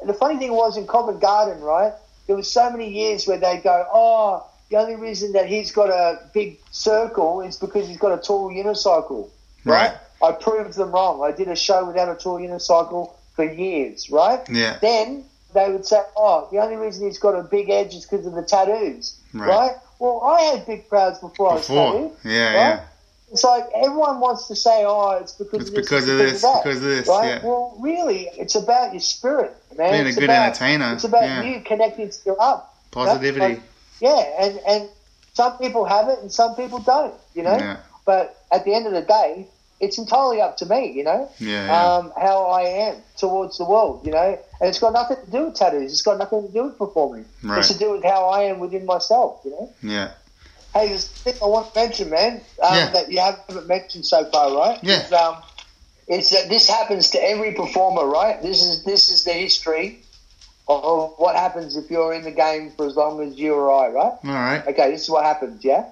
And 0.00 0.08
the 0.08 0.14
funny 0.14 0.38
thing 0.38 0.52
was 0.52 0.76
in 0.76 0.86
Covent 0.86 1.20
Garden, 1.20 1.60
right? 1.62 1.92
There 2.26 2.36
was 2.36 2.50
so 2.50 2.70
many 2.70 2.90
years 2.90 3.26
where 3.26 3.38
they'd 3.38 3.62
go, 3.62 3.86
"Oh, 3.92 4.46
the 4.70 4.76
only 4.76 4.96
reason 4.96 5.32
that 5.32 5.46
he's 5.46 5.72
got 5.72 5.90
a 5.90 6.20
big 6.32 6.58
circle 6.70 7.40
is 7.42 7.56
because 7.56 7.86
he's 7.88 7.98
got 7.98 8.12
a 8.12 8.22
tall 8.22 8.50
unicycle." 8.50 9.28
Right. 9.64 9.92
I 10.22 10.32
proved 10.32 10.74
them 10.74 10.92
wrong. 10.92 11.22
I 11.22 11.32
did 11.32 11.48
a 11.48 11.56
show 11.56 11.84
without 11.86 12.08
a 12.08 12.14
tall 12.14 12.38
unicycle 12.38 13.12
for 13.34 13.44
years, 13.44 14.10
right? 14.10 14.40
Yeah. 14.48 14.78
Then 14.80 15.24
they 15.54 15.70
would 15.70 15.84
say, 15.84 16.00
"Oh, 16.16 16.48
the 16.50 16.58
only 16.58 16.76
reason 16.76 17.06
he's 17.06 17.18
got 17.18 17.34
a 17.34 17.42
big 17.42 17.68
edge 17.68 17.94
is 17.94 18.06
because 18.06 18.26
of 18.26 18.34
the 18.34 18.42
tattoos." 18.42 19.16
Right. 19.34 19.48
Right? 19.48 19.72
Well, 19.98 20.22
I 20.24 20.40
had 20.42 20.66
big 20.66 20.88
crowds 20.88 21.18
before, 21.18 21.50
I 21.50 21.54
was 21.56 21.66
Before. 21.68 21.92
tattooed. 21.92 22.10
Yeah, 22.24 22.44
right? 22.46 22.54
yeah. 22.54 22.80
It's 23.32 23.44
like 23.44 23.64
everyone 23.74 24.18
wants 24.20 24.48
to 24.48 24.56
say, 24.56 24.84
"Oh, 24.84 25.10
it's 25.20 25.32
because 25.32 25.60
It's 25.60 25.70
of 25.70 25.76
this, 25.76 25.84
because 25.86 26.08
of 26.08 26.20
it's 26.20 26.32
this, 26.32 26.42
that," 26.42 26.64
because 26.64 26.78
of 26.78 26.84
this, 26.84 27.08
right? 27.08 27.26
yeah. 27.28 27.44
Well, 27.44 27.76
really, 27.78 28.28
it's 28.36 28.56
about 28.56 28.92
your 28.92 29.00
spirit, 29.00 29.54
man. 29.78 29.92
Being 29.92 30.06
a 30.08 30.12
good 30.12 30.24
about, 30.24 30.46
entertainer, 30.48 30.92
It's 30.94 31.04
about 31.04 31.22
yeah. 31.22 31.42
you 31.42 31.60
connecting 31.60 32.10
to 32.10 32.18
your 32.26 32.40
art. 32.40 32.64
Positivity. 32.90 33.54
Like, 33.54 33.62
yeah, 34.00 34.44
and 34.44 34.60
and 34.66 34.88
some 35.34 35.56
people 35.58 35.84
have 35.84 36.08
it 36.08 36.18
and 36.20 36.32
some 36.32 36.56
people 36.56 36.80
don't, 36.80 37.14
you 37.34 37.42
know. 37.44 37.56
Yeah. 37.56 37.76
But 38.04 38.36
at 38.50 38.64
the 38.64 38.74
end 38.74 38.86
of 38.88 38.92
the 38.92 39.02
day, 39.02 39.46
it's 39.78 39.96
entirely 39.96 40.40
up 40.40 40.56
to 40.58 40.66
me, 40.66 40.90
you 40.92 41.04
know, 41.04 41.30
Yeah, 41.38 41.66
yeah. 41.66 41.94
um, 41.96 42.12
how 42.20 42.46
I 42.46 42.62
am 42.62 42.96
towards 43.16 43.58
the 43.58 43.64
world, 43.64 44.04
you 44.04 44.10
know. 44.12 44.38
And 44.60 44.68
it's 44.68 44.78
got 44.80 44.92
nothing 44.92 45.18
to 45.24 45.30
do 45.30 45.44
with 45.46 45.54
tattoos. 45.54 45.92
It's 45.92 46.02
got 46.02 46.18
nothing 46.18 46.46
to 46.46 46.52
do 46.52 46.64
with 46.64 46.76
performing. 46.78 47.24
Right. 47.42 47.58
It's 47.58 47.68
to 47.68 47.78
do 47.78 47.92
with 47.92 48.02
how 48.04 48.26
I 48.28 48.42
am 48.44 48.58
within 48.58 48.84
myself, 48.86 49.40
you 49.44 49.52
know. 49.52 49.70
yeah. 49.82 50.10
Hey, 50.74 50.88
there's 50.88 51.06
a 51.06 51.08
thing 51.08 51.34
I 51.42 51.46
want 51.46 51.72
to 51.74 51.80
mention, 51.80 52.10
man, 52.10 52.40
um, 52.62 52.74
Yeah. 52.74 52.90
that 52.92 53.10
you 53.10 53.18
haven't 53.18 53.66
mentioned 53.66 54.06
so 54.06 54.24
far, 54.26 54.54
right? 54.56 54.78
Yeah. 54.82 55.04
Is, 55.04 55.12
um, 55.12 55.36
is 56.06 56.30
that 56.30 56.48
this 56.48 56.68
happens 56.68 57.10
to 57.10 57.22
every 57.22 57.52
performer, 57.54 58.06
right? 58.06 58.40
This 58.42 58.62
is 58.62 58.84
this 58.84 59.10
is 59.10 59.24
the 59.24 59.32
history 59.32 60.00
of 60.68 61.14
what 61.18 61.34
happens 61.34 61.76
if 61.76 61.90
you're 61.90 62.12
in 62.12 62.22
the 62.22 62.30
game 62.30 62.70
for 62.76 62.86
as 62.86 62.94
long 62.94 63.20
as 63.22 63.36
you 63.36 63.54
or 63.54 63.70
I, 63.72 63.88
right? 63.88 64.12
All 64.12 64.18
right. 64.24 64.66
Okay, 64.68 64.90
this 64.92 65.02
is 65.02 65.10
what 65.10 65.24
happens, 65.24 65.64
yeah? 65.64 65.86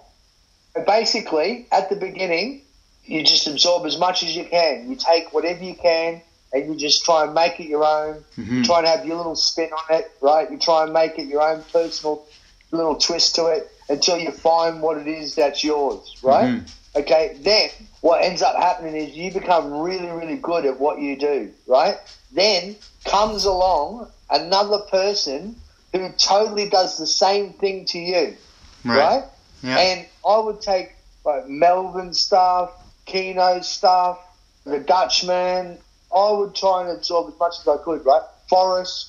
Basically, 0.86 1.66
at 1.72 1.88
the 1.90 1.96
beginning, 1.96 2.62
you 3.04 3.22
just 3.24 3.46
absorb 3.48 3.86
as 3.86 3.98
much 3.98 4.22
as 4.22 4.36
you 4.36 4.44
can. 4.44 4.88
You 4.88 4.96
take 4.96 5.32
whatever 5.32 5.64
you 5.64 5.74
can 5.74 6.20
and 6.52 6.66
you 6.68 6.76
just 6.76 7.04
try 7.04 7.24
and 7.24 7.34
make 7.34 7.58
it 7.58 7.66
your 7.68 7.84
own. 7.84 8.24
Mhm. 8.36 8.64
Try 8.64 8.78
and 8.78 8.86
have 8.86 9.04
your 9.06 9.16
little 9.16 9.34
spin 9.36 9.70
on 9.72 9.96
it, 9.96 10.10
right? 10.20 10.48
You 10.50 10.58
try 10.58 10.84
and 10.84 10.92
make 10.92 11.18
it 11.18 11.26
your 11.26 11.42
own 11.42 11.64
personal 11.72 12.24
little 12.70 12.96
twist 12.96 13.34
to 13.36 13.46
it 13.46 13.70
until 13.88 14.18
you 14.18 14.30
find 14.30 14.82
what 14.82 14.98
it 14.98 15.06
is 15.06 15.34
that's 15.34 15.64
yours, 15.64 16.16
right? 16.22 16.46
Mhm. 16.46 16.70
Okay, 16.96 17.36
then 17.40 17.70
what 18.00 18.22
ends 18.22 18.42
up 18.42 18.56
happening 18.56 18.96
is 18.96 19.14
you 19.16 19.32
become 19.32 19.80
really, 19.80 20.08
really 20.08 20.36
good 20.36 20.66
at 20.66 20.78
what 20.80 21.00
you 21.00 21.16
do, 21.16 21.52
right? 21.66 21.96
Then 22.32 22.76
comes 23.04 23.44
along 23.44 24.10
another 24.30 24.78
person 24.80 25.56
who 25.92 26.10
totally 26.18 26.68
does 26.68 26.98
the 26.98 27.06
same 27.06 27.52
thing 27.54 27.84
to 27.86 27.98
you, 27.98 28.36
Right. 28.84 28.98
right? 28.98 29.24
Yeah. 29.62 29.78
And 29.78 30.06
I 30.26 30.38
would 30.38 30.60
take 30.60 30.94
like 31.24 31.48
Melbourne 31.48 32.14
stuff, 32.14 32.70
Keno 33.06 33.60
stuff, 33.60 34.18
the 34.64 34.78
Dutchman. 34.78 35.78
I 36.14 36.30
would 36.32 36.54
try 36.54 36.82
and 36.82 36.90
absorb 36.90 37.32
as 37.32 37.38
much 37.38 37.54
as 37.60 37.68
I 37.68 37.76
could, 37.78 38.04
right? 38.04 38.22
Forrest, 38.48 39.08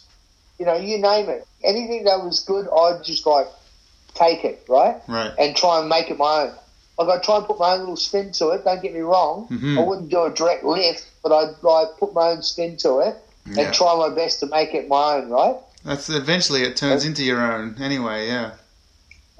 you 0.58 0.66
know, 0.66 0.76
you 0.76 0.98
name 0.98 1.30
it. 1.30 1.48
Anything 1.64 2.04
that 2.06 2.24
was 2.24 2.42
good, 2.42 2.68
I'd 2.70 3.04
just 3.04 3.26
like 3.26 3.48
take 4.20 4.44
it, 4.44 4.66
right? 4.68 4.98
Right. 5.08 5.32
And 5.40 5.56
try 5.56 5.80
and 5.80 5.90
make 5.90 6.10
it 6.12 6.18
my 6.18 6.44
own. 6.44 6.54
Like 6.98 7.20
I 7.20 7.22
try 7.24 7.38
and 7.38 7.46
put 7.46 7.58
my 7.60 7.74
own 7.74 7.80
little 7.80 7.96
spin 7.96 8.32
to 8.34 8.50
it. 8.50 8.66
Don't 8.66 8.82
get 8.82 8.94
me 8.94 9.00
wrong. 9.00 9.48
Mhm. 9.50 9.78
I 9.78 9.82
wouldn't 9.82 10.10
do 10.10 10.24
a 10.24 10.30
direct 10.30 10.64
lift, 10.66 11.06
but 11.24 11.32
I'd 11.32 11.56
like 11.64 11.88
put 11.98 12.14
my 12.14 12.32
own 12.32 12.42
spin 12.44 12.76
to 12.78 13.00
it 13.00 13.16
Yeah. 13.46 13.62
and 13.66 13.74
try 13.74 13.96
my 13.96 14.10
best 14.10 14.42
to 14.42 14.48
make 14.48 14.74
it 14.74 14.88
my 14.90 15.16
own, 15.16 15.30
right? 15.30 15.56
That's 15.86 16.10
eventually 16.10 16.64
it 16.64 16.76
turns 16.76 17.06
into 17.06 17.24
your 17.24 17.40
own. 17.42 17.76
Anyway, 17.82 18.28
yeah. 18.28 18.52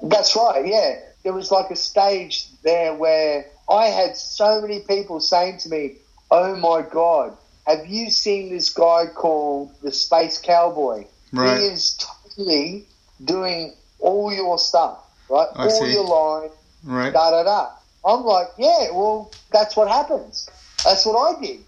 That's 0.02 0.34
right, 0.34 0.66
yeah. 0.66 0.94
There 1.22 1.34
was 1.34 1.50
like 1.50 1.70
a 1.70 1.76
stage 1.76 2.46
there 2.62 2.94
where 2.94 3.44
I 3.68 3.86
had 3.88 4.16
so 4.16 4.62
many 4.62 4.80
people 4.80 5.20
saying 5.20 5.58
to 5.58 5.68
me, 5.68 5.96
Oh 6.30 6.54
my 6.56 6.80
God, 6.82 7.36
have 7.66 7.86
you 7.86 8.08
seen 8.08 8.50
this 8.50 8.70
guy 8.70 9.04
called 9.14 9.72
the 9.82 9.92
Space 9.92 10.38
Cowboy? 10.38 11.04
Right. 11.32 11.58
He 11.58 11.66
is 11.66 11.98
totally 11.98 12.86
doing 13.22 13.74
all 14.00 14.32
your 14.32 14.58
stuff, 14.58 14.98
right? 15.28 15.48
I 15.54 15.64
all 15.64 15.70
see. 15.70 15.92
your 15.92 16.04
line, 16.04 16.50
Right. 16.84 17.12
da 17.12 17.30
da 17.30 17.42
da. 17.44 17.70
I'm 18.04 18.24
like, 18.24 18.48
yeah, 18.58 18.90
well, 18.92 19.30
that's 19.52 19.76
what 19.76 19.88
happens. 19.88 20.48
That's 20.84 21.04
what 21.04 21.16
I 21.16 21.40
did. 21.40 21.60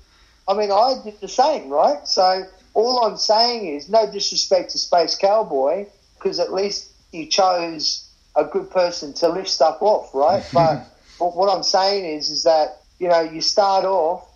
I 0.49 0.55
mean, 0.55 0.71
I 0.73 0.95
did 1.05 1.21
the 1.21 1.29
same, 1.29 1.69
right? 1.69 2.07
So 2.09 2.45
all 2.75 3.05
I'm 3.05 3.17
saying 3.17 3.67
is, 3.77 3.89
no 3.89 4.11
disrespect 4.11 4.71
to 4.71 4.79
Space 4.79 5.17
Cowboy, 5.17 5.87
because 6.19 6.41
at 6.41 6.53
least 6.53 6.91
he 7.11 7.29
chose 7.29 8.09
a 8.35 8.45
good 8.45 8.71
person 8.71 9.13
to 9.15 9.29
lift 9.29 9.49
stuff 9.49 9.79
off, 9.83 10.15
right? 10.15 10.43
but, 10.53 10.87
but 11.19 11.37
what 11.37 11.55
I'm 11.55 11.63
saying 11.63 12.07
is, 12.07 12.31
is 12.31 12.45
that 12.45 12.83
you 13.03 13.09
know, 13.09 13.21
you 13.21 13.41
start 13.41 13.85
off 13.85 14.29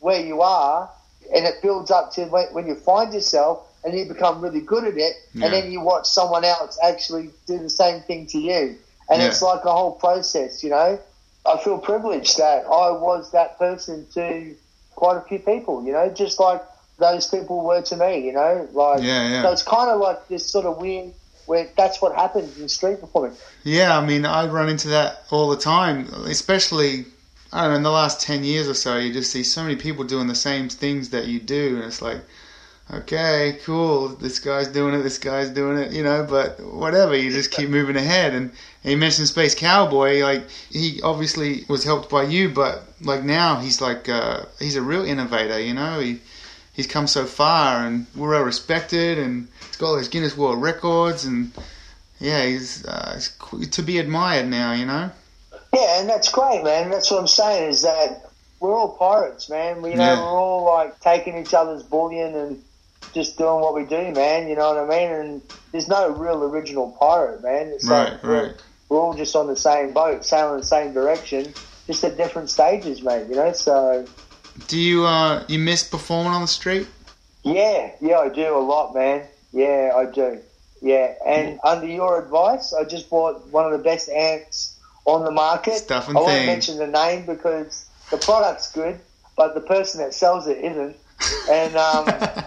where 0.00 0.20
you 0.20 0.40
are, 0.42 0.90
and 1.32 1.46
it 1.46 1.62
builds 1.62 1.92
up 1.92 2.12
to 2.14 2.24
when, 2.24 2.46
when 2.52 2.66
you 2.66 2.74
find 2.74 3.14
yourself, 3.14 3.64
and 3.84 3.96
you 3.96 4.04
become 4.06 4.40
really 4.40 4.60
good 4.60 4.84
at 4.84 4.96
it, 4.96 5.16
Yeah. 5.34 5.44
and 5.46 5.54
then 5.54 5.72
you 5.72 5.80
watch 5.80 6.06
someone 6.06 6.44
else 6.44 6.78
actually 6.82 7.30
do 7.46 7.58
the 7.58 7.70
same 7.70 8.00
thing 8.02 8.26
to 8.28 8.38
you, 8.38 8.76
and 9.08 9.22
Yeah. 9.22 9.28
it's 9.28 9.42
like 9.42 9.64
a 9.64 9.72
whole 9.72 9.92
process, 9.92 10.62
you 10.62 10.70
know. 10.70 10.98
I 11.46 11.56
feel 11.58 11.78
privileged 11.78 12.36
that 12.38 12.64
I 12.66 12.90
was 12.90 13.30
that 13.30 13.58
person 13.58 14.06
to 14.14 14.54
quite 14.96 15.16
a 15.16 15.20
few 15.22 15.38
people, 15.38 15.84
you 15.84 15.92
know, 15.92 16.08
just 16.10 16.38
like 16.40 16.62
those 16.98 17.26
people 17.28 17.60
were 17.62 17.80
to 17.82 17.96
me, 17.96 18.26
you 18.26 18.32
know, 18.32 18.68
like 18.72 19.02
Yeah, 19.02 19.28
yeah. 19.28 19.42
so 19.42 19.52
it's 19.52 19.62
kind 19.62 19.88
of 19.88 20.00
like 20.00 20.26
this 20.28 20.44
sort 20.44 20.66
of 20.66 20.78
weird 20.78 21.12
where 21.46 21.68
that's 21.76 22.02
what 22.02 22.14
happens 22.14 22.58
in 22.58 22.68
street 22.68 23.00
performing. 23.00 23.34
Yeah, 23.62 23.96
I 23.96 24.04
mean, 24.04 24.26
I 24.26 24.46
run 24.48 24.68
into 24.68 24.88
that 24.88 25.22
all 25.30 25.48
the 25.48 25.56
time, 25.56 26.08
especially, 26.26 27.06
I 27.52 27.62
don't 27.62 27.70
know, 27.70 27.76
in 27.76 27.82
the 27.84 27.90
last 27.90 28.20
10 28.20 28.44
years 28.44 28.68
or 28.68 28.74
so, 28.74 28.98
you 28.98 29.12
just 29.12 29.32
see 29.32 29.42
so 29.44 29.62
many 29.62 29.76
people 29.76 30.04
doing 30.04 30.26
the 30.26 30.34
same 30.34 30.68
things 30.68 31.08
that 31.10 31.26
you 31.28 31.40
do, 31.40 31.76
and 31.76 31.84
it's 31.84 32.02
like, 32.02 32.20
okay, 32.92 33.58
cool, 33.64 34.08
this 34.08 34.38
guy's 34.38 34.68
doing 34.68 34.94
it, 34.94 35.02
this 35.02 35.18
guy's 35.18 35.50
doing 35.50 35.78
it, 35.78 35.92
you 35.92 36.02
know, 36.02 36.26
but 36.28 36.58
whatever, 36.60 37.16
you 37.16 37.30
just 37.30 37.50
keep 37.50 37.68
moving 37.68 37.96
ahead. 37.96 38.34
And, 38.34 38.50
and 38.82 38.90
you 38.92 38.96
mentioned 38.96 39.28
Space 39.28 39.54
Cowboy, 39.54 40.22
like, 40.22 40.48
he 40.70 41.00
obviously 41.02 41.64
was 41.68 41.84
helped 41.84 42.08
by 42.10 42.22
you, 42.22 42.48
but, 42.48 42.84
like, 43.02 43.24
now 43.24 43.56
he's 43.60 43.80
like, 43.80 44.08
uh, 44.08 44.44
he's 44.58 44.76
a 44.76 44.82
real 44.82 45.04
innovator, 45.04 45.60
you 45.60 45.74
know, 45.74 46.00
he, 46.00 46.20
he's 46.72 46.86
come 46.86 47.06
so 47.06 47.24
far, 47.26 47.86
and 47.86 48.06
we're 48.16 48.30
well 48.30 48.42
respected, 48.42 49.18
and 49.18 49.48
he's 49.66 49.76
got 49.76 49.88
all 49.88 49.96
those 49.96 50.08
Guinness 50.08 50.36
World 50.36 50.62
Records, 50.62 51.24
and, 51.24 51.52
yeah, 52.20 52.44
he's, 52.46 52.84
uh, 52.86 53.20
he's 53.50 53.68
to 53.70 53.82
be 53.82 53.98
admired 53.98 54.46
now, 54.46 54.72
you 54.72 54.86
know? 54.86 55.10
Yeah, 55.74 56.00
and 56.00 56.08
that's 56.08 56.32
great, 56.32 56.64
man. 56.64 56.90
That's 56.90 57.10
what 57.10 57.20
I'm 57.20 57.28
saying 57.28 57.70
is 57.70 57.82
that 57.82 58.30
we're 58.58 58.74
all 58.74 58.96
pirates, 58.96 59.50
man. 59.50 59.82
We, 59.82 59.90
you 59.90 59.96
know, 59.96 60.02
Yeah. 60.02 60.20
we're 60.20 60.38
all 60.38 60.64
like 60.64 60.98
taking 61.00 61.36
each 61.36 61.52
other's 61.52 61.82
bullion 61.82 62.34
and 62.34 62.62
just 63.14 63.38
doing 63.38 63.60
what 63.60 63.74
we 63.74 63.84
do, 63.84 64.12
man. 64.12 64.48
You 64.48 64.56
know 64.56 64.74
what 64.74 64.84
I 64.84 64.98
mean? 64.98 65.10
And 65.12 65.42
there's 65.72 65.88
no 65.88 66.10
real 66.10 66.42
original 66.44 66.96
pirate, 67.00 67.42
man. 67.42 67.68
It's 67.68 67.84
Right, 67.86 68.12
like 68.12 68.22
right. 68.24 68.52
we're 68.88 68.98
all 69.00 69.14
just 69.14 69.34
on 69.36 69.46
the 69.46 69.56
same 69.56 69.92
boat, 69.92 70.24
sailing 70.24 70.60
the 70.60 70.66
same 70.66 70.92
direction, 70.92 71.52
just 71.86 72.04
at 72.04 72.16
different 72.16 72.50
stages, 72.50 73.02
mate. 73.02 73.26
You 73.28 73.36
know, 73.36 73.52
so 73.52 74.06
Do 74.66 74.78
you, 74.78 75.04
uh, 75.06 75.44
you 75.48 75.58
miss 75.58 75.82
performing 75.84 76.32
on 76.32 76.40
the 76.42 76.48
street? 76.48 76.86
yeah, 77.44 77.92
yeah, 78.00 78.18
I 78.18 78.28
do 78.28 78.56
a 78.56 78.58
lot, 78.58 78.94
man. 78.94 79.26
Yeah, 79.52 79.92
I 79.96 80.04
do. 80.06 80.40
Yeah, 80.80 81.14
and 81.26 81.58
under 81.64 81.86
your 81.86 82.22
advice, 82.22 82.72
I 82.72 82.84
just 82.84 83.10
bought 83.10 83.46
one 83.48 83.64
of 83.64 83.72
the 83.72 83.82
best 83.82 84.08
amps 84.08 84.78
on 85.06 85.24
the 85.24 85.30
market. 85.30 85.74
Stuff 85.74 86.08
and 86.08 86.16
I 86.16 86.20
won't 86.20 86.46
mention 86.46 86.76
the 86.78 86.86
name 86.86 87.26
because 87.26 87.86
the 88.10 88.18
product's 88.18 88.70
good, 88.72 89.00
but 89.36 89.54
the 89.54 89.60
person 89.60 90.00
that 90.00 90.14
sells 90.14 90.46
it 90.46 90.58
isn't. 90.58 90.96
And 91.50 91.76
um, 91.76 92.06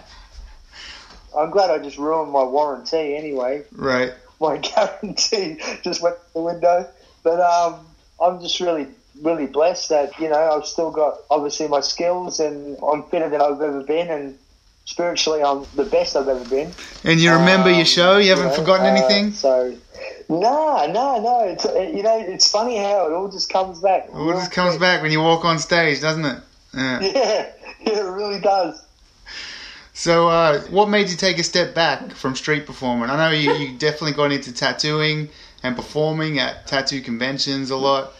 I'm 1.37 1.49
glad 1.49 1.69
I 1.69 1.79
just 1.79 1.97
ruined 1.97 2.31
my 2.31 2.43
warranty 2.43 3.15
anyway. 3.15 3.63
right. 3.73 4.13
My 4.39 4.57
guarantee 5.01 5.59
just 5.83 6.01
went 6.01 6.15
the 6.33 6.41
window. 6.41 6.87
But 7.23 7.39
um, 7.39 7.85
I'm 8.19 8.41
just 8.41 8.59
really, 8.59 8.87
really 9.21 9.45
blessed 9.45 9.89
that, 9.89 10.19
you 10.19 10.29
know, 10.29 10.51
I've 10.57 10.65
still 10.65 10.89
got 10.91 11.19
obviously 11.29 11.67
my 11.67 11.81
skills 11.81 12.39
and 12.39 12.77
I'm 12.83 13.03
fitter 13.03 13.29
than 13.29 13.41
I've 13.41 13.61
ever 13.61 13.83
been 13.83 14.09
and 14.09 14.37
spiritually 14.85 15.43
I'm 15.43 15.65
the 15.75 15.85
best 15.85 16.15
I've 16.15 16.27
ever 16.27 16.43
been. 16.49 16.71
And 17.03 17.19
you 17.19 17.31
remember 17.31 17.69
Um, 17.69 17.75
your 17.75 17.85
show? 17.85 18.17
You 18.17 18.31
haven't 18.31 18.47
know, 18.47 18.55
forgotten 18.55 18.87
uh, 18.87 18.89
anything? 18.89 19.31
So, 19.31 19.75
no, 20.27 20.87
no, 20.87 21.21
no. 21.21 21.43
It's, 21.45 21.65
uh, 21.65 21.79
you 21.79 22.01
know, 22.01 22.17
it's 22.19 22.49
funny 22.49 22.77
how 22.77 23.07
it 23.07 23.13
all 23.13 23.29
just 23.29 23.49
comes 23.51 23.79
back. 23.79 24.05
It 24.05 24.15
all 24.15 24.31
just 24.31 24.51
comes 24.51 24.77
back 24.77 25.03
when 25.03 25.11
you 25.11 25.21
walk 25.21 25.45
on 25.45 25.59
stage, 25.59 26.01
doesn't 26.01 26.25
it? 26.25 26.37
Yeah. 26.73 26.99
Yeah, 27.01 27.11
yeah, 27.85 27.99
it 27.99 28.03
really 28.09 28.39
does. 28.39 28.83
So, 30.01 30.29
uh, 30.29 30.61
what 30.71 30.89
made 30.89 31.11
you 31.11 31.15
take 31.15 31.37
a 31.37 31.43
step 31.43 31.75
back 31.75 32.13
from 32.13 32.35
street 32.35 32.65
performing? 32.65 33.11
I 33.11 33.17
know 33.17 33.29
you, 33.37 33.53
you 33.53 33.77
definitely 33.77 34.13
got 34.13 34.31
into 34.31 34.51
tattooing 34.51 35.29
and 35.61 35.75
performing 35.75 36.39
at 36.39 36.65
tattoo 36.65 37.01
conventions 37.01 37.69
a 37.69 37.75
lot. 37.75 38.13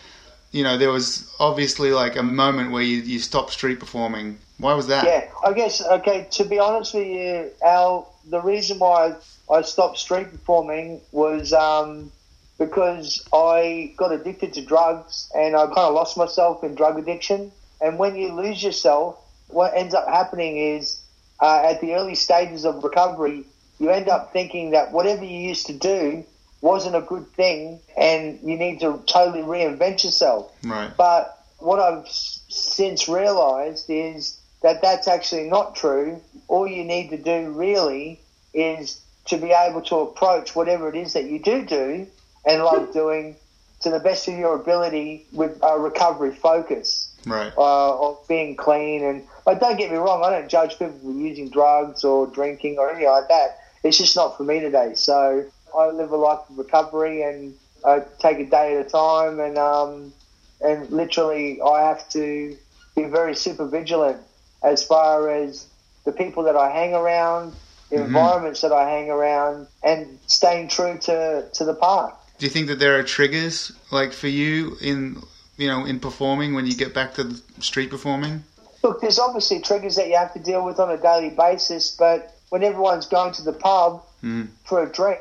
You 0.52 0.64
know, 0.64 0.78
there 0.78 0.92
was 0.92 1.28
obviously 1.40 1.90
like 1.92 2.18
a 2.18 2.22
moment 2.22 2.70
where 2.70 2.84
you, 2.84 2.98
you 2.98 3.18
stopped 3.18 3.50
street 3.50 3.80
performing. 3.80 4.38
Why 4.60 4.76
was 4.76 4.86
that? 4.90 5.06
Yeah, 5.06 5.32
I 5.44 5.54
guess. 5.54 5.84
Okay, 5.84 6.28
to 6.30 6.44
be 6.46 6.60
honest 6.60 6.94
with 6.94 7.08
you, 7.08 7.50
Al, 7.66 8.14
the 8.30 8.42
reason 8.42 8.78
why 8.78 9.16
I 9.52 9.64
stopped 9.64 9.98
street 9.98 10.30
performing 10.30 11.02
was 11.12 11.52
um, 11.52 12.12
because 12.60 13.28
I 13.34 13.96
got 13.98 14.12
addicted 14.12 14.54
to 14.54 14.62
drugs 14.62 15.32
and 15.34 15.56
I 15.56 15.66
kind 15.66 15.80
of 15.80 15.96
lost 15.96 16.16
myself 16.16 16.64
in 16.64 16.76
drug 16.76 17.00
addiction. 17.00 17.52
And 17.82 17.98
when 17.98 18.16
you 18.16 18.32
lose 18.34 18.62
yourself, 18.62 19.18
what 19.48 19.74
ends 19.76 19.96
up 19.96 20.08
happening 20.08 20.58
is 20.58 21.01
uh, 21.42 21.64
at 21.66 21.82
the 21.82 21.94
early 21.94 22.16
stages 22.16 22.66
of 22.66 22.84
recovery, 22.84 23.44
you 23.80 23.90
end 23.90 24.08
up 24.10 24.32
thinking 24.32 24.72
that 24.72 24.92
whatever 24.92 25.24
you 25.26 25.38
used 25.40 25.66
to 25.68 25.74
do 25.74 26.24
wasn't 26.62 26.96
a 26.96 27.02
good 27.02 27.28
thing 27.34 27.80
and 27.98 28.40
you 28.44 28.56
need 28.56 28.80
to 28.80 29.02
totally 29.08 29.42
reinvent 29.42 30.04
yourself. 30.04 30.52
Right. 30.64 30.92
But 30.96 31.38
what 31.58 31.80
I've 31.80 32.06
s- 32.06 32.42
since 32.50 33.08
realised 33.10 33.90
is 33.90 34.40
that 34.62 34.82
that's 34.84 35.08
actually 35.08 35.50
not 35.50 35.76
true. 35.76 36.22
All 36.48 36.68
you 36.68 36.84
need 36.84 37.10
to 37.10 37.18
do 37.18 37.50
really 37.50 38.20
is 38.54 39.02
to 39.26 39.38
be 39.38 39.52
able 39.52 39.82
to 39.84 39.96
approach 39.98 40.56
whatever 40.56 40.90
it 40.90 40.96
is 40.96 41.14
that 41.14 41.24
you 41.26 41.40
do 41.40 41.66
do 41.66 42.08
and 42.46 42.64
love 42.64 42.94
doing 42.94 43.36
to 43.82 43.90
the 43.90 44.00
best 44.00 44.28
of 44.28 44.38
your 44.38 44.56
ability 44.56 45.26
with 45.32 45.58
a 45.64 45.80
recovery 45.80 46.32
focus 46.32 47.11
Right. 47.26 47.54
uh, 47.58 48.10
of 48.10 48.28
being 48.28 48.56
clean. 48.56 49.04
And 49.04 49.24
like, 49.46 49.60
don't 49.60 49.78
get 49.78 49.92
me 49.92 49.98
wrong, 49.98 50.24
I 50.24 50.32
don't 50.32 50.50
judge 50.50 50.72
people 50.80 51.00
for 51.02 51.12
using 51.12 51.50
drugs 51.50 52.04
or 52.04 52.28
drinking 52.28 52.78
or 52.78 52.90
anything 52.90 53.08
like 53.10 53.28
that. 53.30 53.60
It's 53.84 53.98
just 53.98 54.16
not 54.16 54.38
for 54.38 54.44
me 54.44 54.60
today. 54.60 54.94
So 54.96 55.46
I 55.78 55.88
live 55.88 56.12
a 56.12 56.18
life 56.18 56.40
of 56.50 56.58
recovery 56.58 57.24
and 57.24 57.54
I 57.86 58.04
take 58.20 58.40
a 58.40 58.46
day 58.46 58.78
at 58.78 58.86
a 58.86 58.90
time. 58.90 59.40
And 59.40 59.58
um, 59.58 60.14
and 60.62 60.90
literally, 60.92 61.60
I 61.62 61.82
have 61.82 62.08
to 62.10 62.56
be 62.96 63.04
very 63.06 63.36
super 63.36 63.68
vigilant 63.68 64.22
as 64.64 64.84
far 64.84 65.30
as 65.32 65.66
the 66.06 66.12
people 66.12 66.44
that 66.44 66.56
I 66.56 66.70
hang 66.70 66.94
around, 66.94 67.54
the 67.90 67.98
Mhm. 67.98 68.06
environments 68.08 68.62
that 68.62 68.72
I 68.72 68.90
hang 68.90 69.10
around, 69.10 69.68
and 69.84 70.20
staying 70.28 70.68
true 70.68 70.98
to 71.00 71.50
to 71.54 71.66
the 71.66 71.74
path. 71.74 72.14
Do 72.38 72.46
you 72.46 72.52
think 72.52 72.68
that 72.68 72.80
there 72.80 72.98
are 72.98 73.04
triggers 73.04 73.72
like 73.92 74.14
for 74.14 74.28
you 74.28 74.78
in 74.82 75.22
you 75.62 75.68
know 75.68 75.86
in 75.86 76.00
performing 76.00 76.54
when 76.56 76.66
you 76.66 76.74
get 76.76 76.94
back 76.94 77.14
to 77.16 77.24
the 77.24 77.40
street 77.62 77.90
performing? 77.92 78.44
Look, 78.84 79.00
there's 79.02 79.20
obviously 79.20 79.60
triggers 79.62 79.96
that 79.98 80.08
you 80.08 80.18
have 80.18 80.34
to 80.34 80.40
deal 80.40 80.66
with 80.66 80.80
on 80.80 80.90
a 80.90 80.98
daily 80.98 81.30
basis, 81.30 81.96
but 81.96 82.34
when 82.50 82.64
everyone's 82.64 83.06
going 83.08 83.34
to 83.34 83.44
the 83.44 83.54
pub 83.54 84.04
Mm. 84.24 84.50
for 84.66 84.84
a 84.84 84.88
drink, 84.92 85.20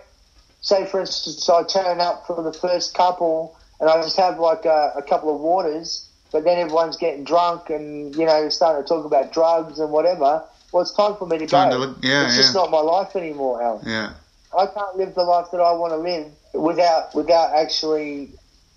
say 0.61 0.85
for 0.85 1.01
instance, 1.01 1.49
I 1.49 1.63
turn 1.65 2.01
up 2.03 2.27
for 2.27 2.43
the 2.43 2.53
first 2.53 2.93
couple 2.93 3.57
and 3.81 3.89
I 3.89 4.03
just 4.03 4.19
have 4.19 4.39
like 4.39 4.67
a, 4.67 4.93
a 4.95 5.03
couple 5.03 5.35
of 5.35 5.41
waters, 5.41 6.07
but 6.33 6.45
then 6.45 6.59
everyone's 6.59 6.99
getting 6.99 7.25
drunk 7.25 7.71
and 7.71 8.15
you 8.15 8.27
know 8.27 8.49
starting 8.51 8.83
to 8.83 8.89
talk 8.89 9.05
about 9.07 9.33
drugs 9.33 9.79
and 9.79 9.91
whatever. 9.91 10.43
Well, 10.73 10.83
it's 10.83 10.93
time 10.93 11.17
for 11.17 11.27
me 11.27 11.39
to 11.39 11.47
Time 11.47 11.71
go. 11.71 11.77
to 11.79 11.81
look- 11.87 11.99
yeah, 12.03 12.25
it's 12.27 12.35
yeah. 12.37 12.43
just 12.43 12.55
not 12.55 12.71
my 12.71 12.81
life 12.81 13.17
anymore, 13.17 13.63
Al. 13.63 13.83
Yeah. 13.87 14.13
I 14.57 14.67
can't 14.67 14.97
live 14.97 15.15
the 15.15 15.23
life 15.23 15.47
that 15.53 15.61
I 15.61 15.73
want 15.73 15.93
to 15.95 15.97
live 16.11 16.27
without 16.53 17.15
without 17.15 17.55
actually 17.55 18.31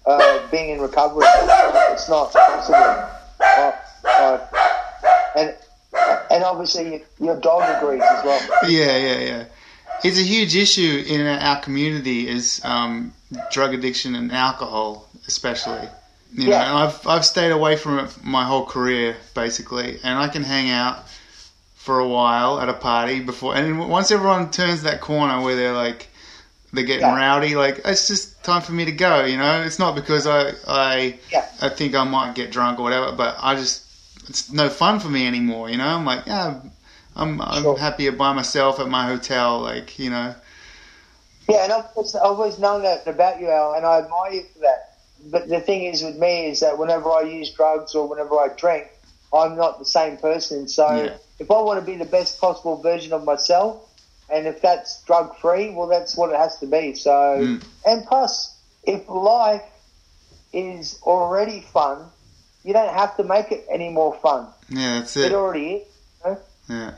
uh, 0.05 0.47
being 0.51 0.69
in 0.69 0.81
recovery. 0.81 1.25
It's 1.27 2.09
not 2.09 2.31
possible. 2.33 3.09
I, 4.05 4.39
and 5.35 5.55
and 6.31 6.43
obviously 6.43 7.03
your 7.19 7.39
dog 7.39 7.63
agrees 7.77 8.01
as 8.03 8.23
well. 8.25 8.41
Yeah, 8.69 8.97
yeah, 8.97 9.19
yeah. 9.19 9.45
It's 10.03 10.17
a 10.19 10.23
huge 10.23 10.55
issue 10.55 11.03
in 11.07 11.25
our 11.25 11.61
community 11.61 12.27
is 12.27 12.61
um, 12.65 13.13
drug 13.51 13.73
addiction 13.73 14.15
and 14.15 14.31
alcohol, 14.31 15.07
especially. 15.27 15.87
You 16.33 16.45
know, 16.45 16.51
Yeah. 16.51 16.67
and 16.69 16.77
I've 16.79 17.07
I've 17.07 17.25
stayed 17.25 17.51
away 17.51 17.75
from 17.77 17.99
it 17.99 18.23
my 18.23 18.43
whole 18.43 18.65
career 18.65 19.15
basically, 19.35 19.99
and 20.03 20.17
I 20.19 20.27
can 20.27 20.43
hang 20.43 20.69
out 20.69 21.03
for 21.75 21.99
a 21.99 22.07
while 22.07 22.59
at 22.59 22.69
a 22.69 22.73
party 22.73 23.19
before, 23.19 23.55
and 23.55 23.89
once 23.89 24.09
everyone 24.11 24.49
turns 24.51 24.83
that 24.83 24.99
corner 25.01 25.41
where 25.41 25.55
they're 25.55 25.73
like 25.73 26.07
they're 26.73 26.85
getting 26.85 27.01
Yeah. 27.01 27.15
rowdy, 27.15 27.55
like 27.55 27.81
it's 27.85 28.07
just 28.07 28.32
time 28.43 28.61
for 28.61 28.71
me 28.73 28.85
to 28.85 28.91
go. 28.91 29.25
You 29.25 29.37
know, 29.37 29.61
it's 29.63 29.79
not 29.79 29.95
because 29.95 30.27
I 30.27 30.53
I 30.67 31.19
Yeah. 31.31 31.45
I 31.61 31.69
think 31.69 31.95
I 31.95 32.03
might 32.03 32.35
get 32.35 32.51
drunk 32.51 32.79
or 32.79 32.83
whatever, 32.83 33.11
but 33.11 33.37
I 33.41 33.55
just 33.55 33.83
it's 34.29 34.51
no 34.51 34.69
fun 34.69 34.99
for 34.99 35.09
me 35.09 35.25
anymore. 35.27 35.69
You 35.69 35.77
know, 35.77 35.87
I'm 35.87 36.05
like 36.05 36.25
yeah. 36.27 36.59
I'm 37.15 37.41
I'm 37.41 37.61
Sure. 37.63 37.77
happier 37.77 38.11
by 38.11 38.33
myself 38.33 38.79
at 38.79 38.87
my 38.87 39.05
hotel, 39.05 39.59
like 39.59 39.99
you 39.99 40.09
know. 40.09 40.33
Yeah, 41.47 41.63
and 41.65 41.73
I've 41.73 41.85
always, 41.95 42.15
I've 42.15 42.21
always 42.23 42.57
known 42.59 42.83
that 42.83 43.05
about 43.05 43.39
you, 43.39 43.49
Al, 43.49 43.73
and 43.73 43.85
I 43.85 43.99
admire 43.99 44.31
you 44.31 44.43
for 44.53 44.59
that. 44.59 44.97
But 45.25 45.47
the 45.49 45.59
thing 45.59 45.83
is 45.83 46.01
with 46.01 46.17
me 46.17 46.47
is 46.47 46.61
that 46.61 46.77
whenever 46.77 47.11
I 47.11 47.21
use 47.21 47.51
drugs 47.51 47.95
or 47.95 48.07
whenever 48.07 48.35
I 48.35 48.47
drink, 48.57 48.87
I'm 49.33 49.55
not 49.55 49.77
the 49.79 49.85
same 49.85 50.17
person. 50.17 50.67
So 50.67 50.87
Yeah. 50.89 51.17
if 51.39 51.51
I 51.51 51.61
want 51.61 51.79
to 51.79 51.85
be 51.85 51.97
the 51.97 52.05
best 52.05 52.39
possible 52.41 52.77
version 52.81 53.13
of 53.13 53.23
myself, 53.25 53.77
and 54.33 54.47
if 54.47 54.61
that's 54.61 55.01
drug 55.03 55.37
free, 55.37 55.69
well, 55.71 55.87
that's 55.87 56.15
what 56.17 56.31
it 56.31 56.35
has 56.37 56.57
to 56.59 56.65
be. 56.67 56.95
So, 56.95 57.11
Mm. 57.11 57.63
and 57.85 58.05
plus, 58.05 58.55
if 58.83 59.07
life 59.07 59.63
is 60.51 60.99
already 61.03 61.61
fun, 61.73 62.05
you 62.63 62.73
don't 62.73 62.93
have 62.93 63.15
to 63.17 63.23
make 63.23 63.51
it 63.51 63.65
any 63.71 63.89
more 63.89 64.15
fun. 64.21 64.47
Yeah, 64.69 64.99
that's 64.99 65.15
It 65.17 65.31
it. 65.31 65.33
already 65.33 65.83
is. 66.25 66.37
Yeah. 66.69 66.91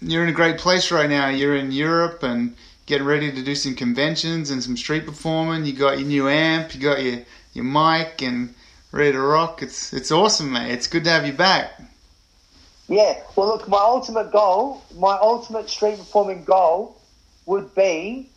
You're 0.00 0.22
in 0.22 0.28
a 0.28 0.32
great 0.32 0.58
place 0.58 0.90
right 0.90 1.08
now. 1.08 1.28
You're 1.28 1.56
in 1.56 1.72
Europe 1.72 2.22
and 2.22 2.56
getting 2.86 3.06
ready 3.06 3.30
to 3.32 3.42
do 3.42 3.54
some 3.54 3.74
conventions 3.74 4.50
and 4.50 4.62
some 4.62 4.76
street 4.76 5.06
performing. 5.06 5.64
You 5.64 5.72
got 5.72 5.98
your 5.98 6.08
new 6.08 6.28
amp, 6.28 6.74
you 6.74 6.80
got 6.80 7.02
your 7.02 7.20
your 7.54 7.64
mic, 7.64 8.20
and 8.20 8.52
ready 8.90 9.12
to 9.12 9.20
rock. 9.20 9.62
It's 9.62 9.92
it's 9.92 10.10
awesome, 10.10 10.52
mate. 10.52 10.72
It's 10.72 10.88
good 10.88 11.04
to 11.04 11.10
have 11.10 11.26
you 11.26 11.32
back. 11.32 11.80
Yeah. 12.88 13.18
Well, 13.36 13.48
look, 13.48 13.68
my 13.68 13.78
ultimate 13.78 14.30
goal, 14.32 14.82
my 14.96 15.16
ultimate 15.20 15.70
street 15.70 15.98
performing 15.98 16.44
goal 16.44 17.00
would 17.46 17.74
be 17.74 18.28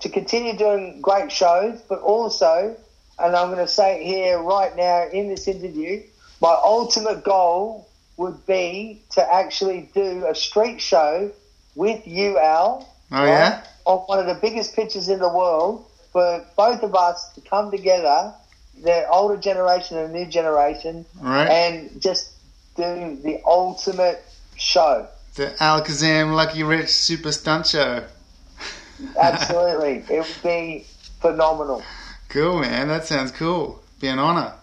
to 0.00 0.08
continue 0.08 0.56
doing 0.56 1.00
great 1.00 1.30
shows, 1.30 1.80
but 1.88 2.00
also, 2.00 2.76
and 3.18 3.36
I'm 3.36 3.48
going 3.48 3.58
to 3.64 3.68
say 3.68 4.00
it 4.00 4.06
here 4.06 4.38
right 4.40 4.74
now 4.76 5.06
in 5.08 5.28
this 5.28 5.46
interview, 5.46 6.02
my 6.40 6.56
ultimate 6.64 7.22
goal 7.22 7.88
would 8.16 8.44
be 8.46 9.00
to 9.10 9.32
actually 9.34 9.88
do 9.94 10.26
a 10.26 10.34
street 10.34 10.80
show 10.80 11.30
with 11.74 12.06
you, 12.06 12.38
Al, 12.38 12.88
Oh 13.12 13.24
yeah. 13.24 13.62
on 13.84 13.98
one 14.00 14.18
of 14.18 14.26
the 14.26 14.34
biggest 14.34 14.74
pitches 14.74 15.08
in 15.08 15.18
the 15.20 15.28
world 15.28 15.86
for 16.12 16.44
both 16.56 16.82
of 16.82 16.94
us 16.94 17.32
to 17.34 17.40
come 17.40 17.70
together, 17.70 18.34
the 18.82 19.08
older 19.08 19.36
generation 19.36 19.96
and 19.98 20.12
the 20.14 20.18
new 20.18 20.26
generation, 20.26 21.06
Right. 21.20 21.48
and 21.48 22.00
just 22.00 22.31
do 22.76 23.16
the 23.22 23.40
ultimate 23.46 24.24
show. 24.56 25.06
the 25.34 25.46
Alakazam 25.58 26.34
Lucky 26.34 26.62
Rich 26.62 26.90
Super 26.90 27.32
Stunt 27.32 27.66
Show. 27.66 28.04
Absolutely. 29.20 30.04
it 30.14 30.20
would 30.20 30.42
be 30.42 30.86
phenomenal. 31.20 31.82
Cool, 32.28 32.60
man. 32.60 32.88
That 32.88 33.04
sounds 33.04 33.30
cool. 33.32 33.82
Be 34.00 34.08
an 34.08 34.18
honor. 34.18 34.54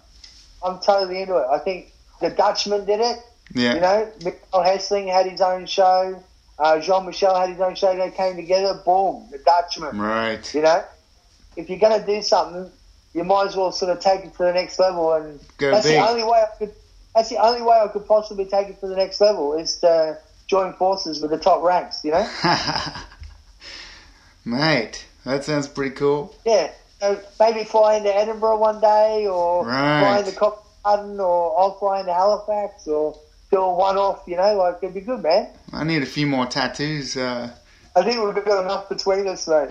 I'm 0.63 0.79
totally 0.79 1.21
into 1.21 1.37
it. 1.37 1.45
I 1.49 1.59
think 1.59 1.91
the 2.21 2.29
Dutchman 2.29 2.85
did 2.85 2.99
it. 2.99 3.17
Yeah. 3.53 3.75
You 3.75 3.79
know, 3.81 4.11
Michael 4.23 4.63
Hessling 4.63 5.11
had 5.11 5.25
his 5.25 5.41
own 5.41 5.65
show. 5.65 6.21
Uh, 6.57 6.79
Jean 6.81 7.05
Michel 7.05 7.39
had 7.39 7.49
his 7.49 7.59
own 7.59 7.75
show. 7.75 7.95
They 7.95 8.11
came 8.11 8.35
together. 8.35 8.79
Boom, 8.85 9.27
the 9.31 9.37
Dutchman. 9.39 9.97
Right. 9.97 10.53
You 10.53 10.61
know, 10.61 10.83
if 11.55 11.69
you're 11.69 11.79
going 11.79 11.99
to 11.99 12.05
do 12.05 12.21
something, 12.21 12.69
you 13.13 13.23
might 13.23 13.47
as 13.47 13.55
well 13.55 13.71
sort 13.71 13.91
of 13.95 14.01
take 14.03 14.25
it 14.25 14.33
to 14.33 14.43
the 14.43 14.53
next 14.53 14.77
level. 14.77 15.13
And 15.13 15.39
Go 15.57 15.71
that's 15.71 15.85
big. 15.87 15.95
the 15.95 16.07
only 16.07 16.23
way 16.23 16.43
I 16.43 16.57
could. 16.57 16.73
That's 17.15 17.29
the 17.29 17.37
only 17.37 17.61
way 17.61 17.77
I 17.83 17.87
could 17.87 18.05
possibly 18.05 18.45
take 18.45 18.69
it 18.69 18.79
to 18.81 18.87
the 18.87 18.95
next 18.95 19.19
level 19.19 19.53
is 19.53 19.77
to 19.77 20.17
join 20.47 20.73
forces 20.73 21.21
with 21.21 21.31
the 21.31 21.37
top 21.37 21.63
ranks. 21.63 22.03
You 22.03 22.11
know. 22.11 22.29
Mate, 24.45 25.05
that 25.25 25.43
sounds 25.43 25.67
pretty 25.67 25.95
cool. 25.95 26.33
Yeah. 26.45 26.71
So 26.99 27.19
maybe 27.39 27.63
fly 27.63 27.95
into 27.95 28.13
Edinburgh 28.13 28.57
one 28.57 28.81
day, 28.81 29.25
or 29.27 29.65
Right. 29.65 30.01
fly 30.01 30.19
into 30.19 30.31
Garden, 30.83 31.19
or 31.19 31.59
I'll 31.59 31.75
fly 31.77 32.01
into 32.01 32.13
Halifax, 32.13 32.87
or 32.87 33.17
do 33.51 33.57
a 33.57 33.73
one-off. 33.73 34.23
You 34.27 34.37
know, 34.37 34.55
like 34.55 34.77
it'd 34.81 34.93
be 34.95 35.01
good, 35.01 35.23
man. 35.23 35.47
I 35.71 35.83
need 35.83 36.03
a 36.03 36.07
few 36.07 36.27
more 36.27 36.45
tattoos. 36.45 37.15
Uh, 37.15 37.51
I 37.95 38.03
think 38.03 38.23
we've 38.23 38.43
got 38.45 38.63
enough 38.63 38.89
between 38.89 39.27
us, 39.27 39.47
mate. 39.47 39.69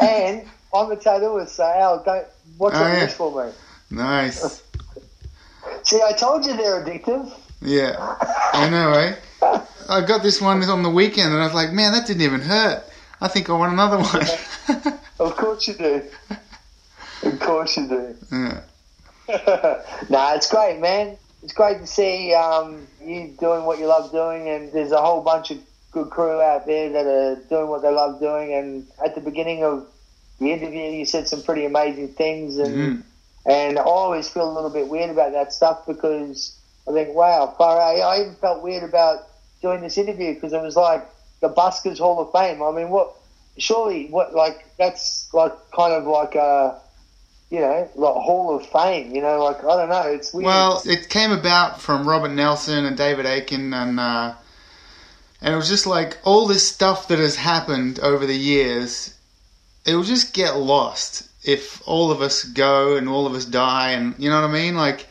and 0.00 0.42
I'm 0.74 0.90
a 0.90 0.96
tattooist, 0.96 1.48
so 1.50 1.64
Al, 1.64 2.02
don't 2.02 2.26
what's 2.58 2.76
Oh, 2.76 2.86
your 2.86 2.96
yeah. 2.96 3.06
for 3.08 3.46
me? 3.46 3.52
nice. 3.90 4.62
See, 5.82 6.00
I 6.02 6.12
told 6.12 6.44
you 6.46 6.56
they're 6.56 6.84
addictive. 6.84 7.30
Yeah. 7.60 8.16
I 8.52 8.68
know, 8.68 8.92
eh? 8.92 9.14
I 9.88 10.00
got 10.06 10.22
this 10.22 10.40
one 10.40 10.62
on 10.62 10.82
the 10.82 10.90
weekend 10.90 11.32
and 11.32 11.40
I 11.42 11.44
was 11.44 11.54
like, 11.54 11.72
man, 11.72 11.92
that 11.92 12.06
didn't 12.06 12.22
even 12.22 12.40
hurt. 12.40 12.84
I 13.20 13.28
think 13.28 13.48
I 13.50 13.52
want 13.52 13.72
another 13.72 13.98
one. 13.98 14.94
Of 15.20 15.36
course 15.36 15.68
you 15.68 15.74
do. 15.74 16.02
Of 17.22 17.38
course 17.38 17.76
you 17.76 17.86
do. 17.88 18.16
yeah. 18.32 18.60
nah, 20.10 20.34
it's 20.34 20.50
great, 20.50 20.80
man. 20.80 21.16
It's 21.44 21.52
great 21.52 21.78
to 21.78 21.86
see 21.86 22.34
um, 22.34 22.86
you 23.00 23.28
doing 23.38 23.64
what 23.64 23.78
you 23.78 23.86
love 23.86 24.10
doing, 24.10 24.48
and 24.48 24.72
there's 24.72 24.90
a 24.90 25.00
whole 25.00 25.20
bunch 25.22 25.52
of 25.52 25.58
good 25.92 26.10
crew 26.10 26.40
out 26.42 26.66
there 26.66 26.90
that 26.90 27.06
are 27.06 27.36
doing 27.48 27.68
what 27.68 27.82
they 27.82 27.90
love 27.92 28.18
doing. 28.18 28.52
And 28.54 28.86
at 29.04 29.14
the 29.14 29.20
beginning 29.20 29.62
of 29.62 29.86
the 30.40 30.50
interview, 30.50 30.82
you 30.90 31.06
said 31.06 31.28
some 31.28 31.42
pretty 31.42 31.64
amazing 31.64 32.08
things, 32.14 32.58
and 32.58 32.74
Mhm. 32.74 33.02
And 33.46 33.78
I 33.78 33.82
always 33.82 34.28
feel 34.28 34.50
a 34.50 34.52
little 34.52 34.70
bit 34.70 34.88
weird 34.88 35.10
about 35.10 35.32
that 35.32 35.52
stuff 35.52 35.86
because 35.86 36.56
I 36.88 36.92
think, 36.92 37.14
wow, 37.14 37.54
far 37.58 37.80
out. 37.80 38.00
I 38.00 38.20
even 38.22 38.34
felt 38.36 38.62
weird 38.62 38.82
about 38.82 39.28
doing 39.60 39.80
this 39.80 39.98
interview 39.98 40.34
because 40.34 40.52
it 40.52 40.62
was 40.62 40.76
like 40.76 41.06
the 41.40 41.50
Buskers 41.50 41.98
Hall 41.98 42.20
of 42.20 42.32
Fame. 42.32 42.62
I 42.62 42.70
mean, 42.72 42.90
what? 42.90 43.14
Surely, 43.58 44.08
what? 44.08 44.34
Like 44.34 44.66
that's 44.78 45.32
like 45.32 45.52
kind 45.72 45.92
of 45.92 46.04
like 46.04 46.34
a 46.34 46.80
you 47.50 47.60
know, 47.60 47.88
like 47.94 48.14
Hall 48.14 48.56
of 48.56 48.66
Fame. 48.66 49.14
You 49.14 49.22
know, 49.22 49.42
like 49.44 49.58
I 49.62 49.76
don't 49.76 49.88
know. 49.88 50.02
It's 50.02 50.32
weird. 50.32 50.46
Well, 50.46 50.82
it 50.84 51.08
came 51.08 51.30
about 51.30 51.80
from 51.80 52.08
Robert 52.08 52.32
Nelson 52.32 52.84
and 52.84 52.96
David 52.96 53.26
Aiken, 53.26 53.72
and 53.74 54.00
uh, 54.00 54.34
and 55.40 55.54
it 55.54 55.56
was 55.56 55.68
just 55.68 55.86
like 55.86 56.18
all 56.24 56.46
this 56.46 56.66
stuff 56.66 57.08
that 57.08 57.18
has 57.18 57.36
happened 57.36 58.00
over 58.00 58.26
the 58.26 58.36
years. 58.36 59.14
It 59.86 59.94
will 59.94 60.02
just 60.02 60.32
get 60.32 60.56
lost 60.56 61.28
if 61.44 61.82
all 61.86 62.10
of 62.10 62.20
us 62.22 62.44
go 62.44 62.96
and 62.96 63.08
all 63.08 63.26
of 63.26 63.34
us 63.34 63.44
die, 63.44 63.90
and 63.90 64.14
you 64.18 64.30
know 64.30 64.40
what 64.40 64.50
I 64.50 64.52
mean, 64.52 64.76
like. 64.76 65.06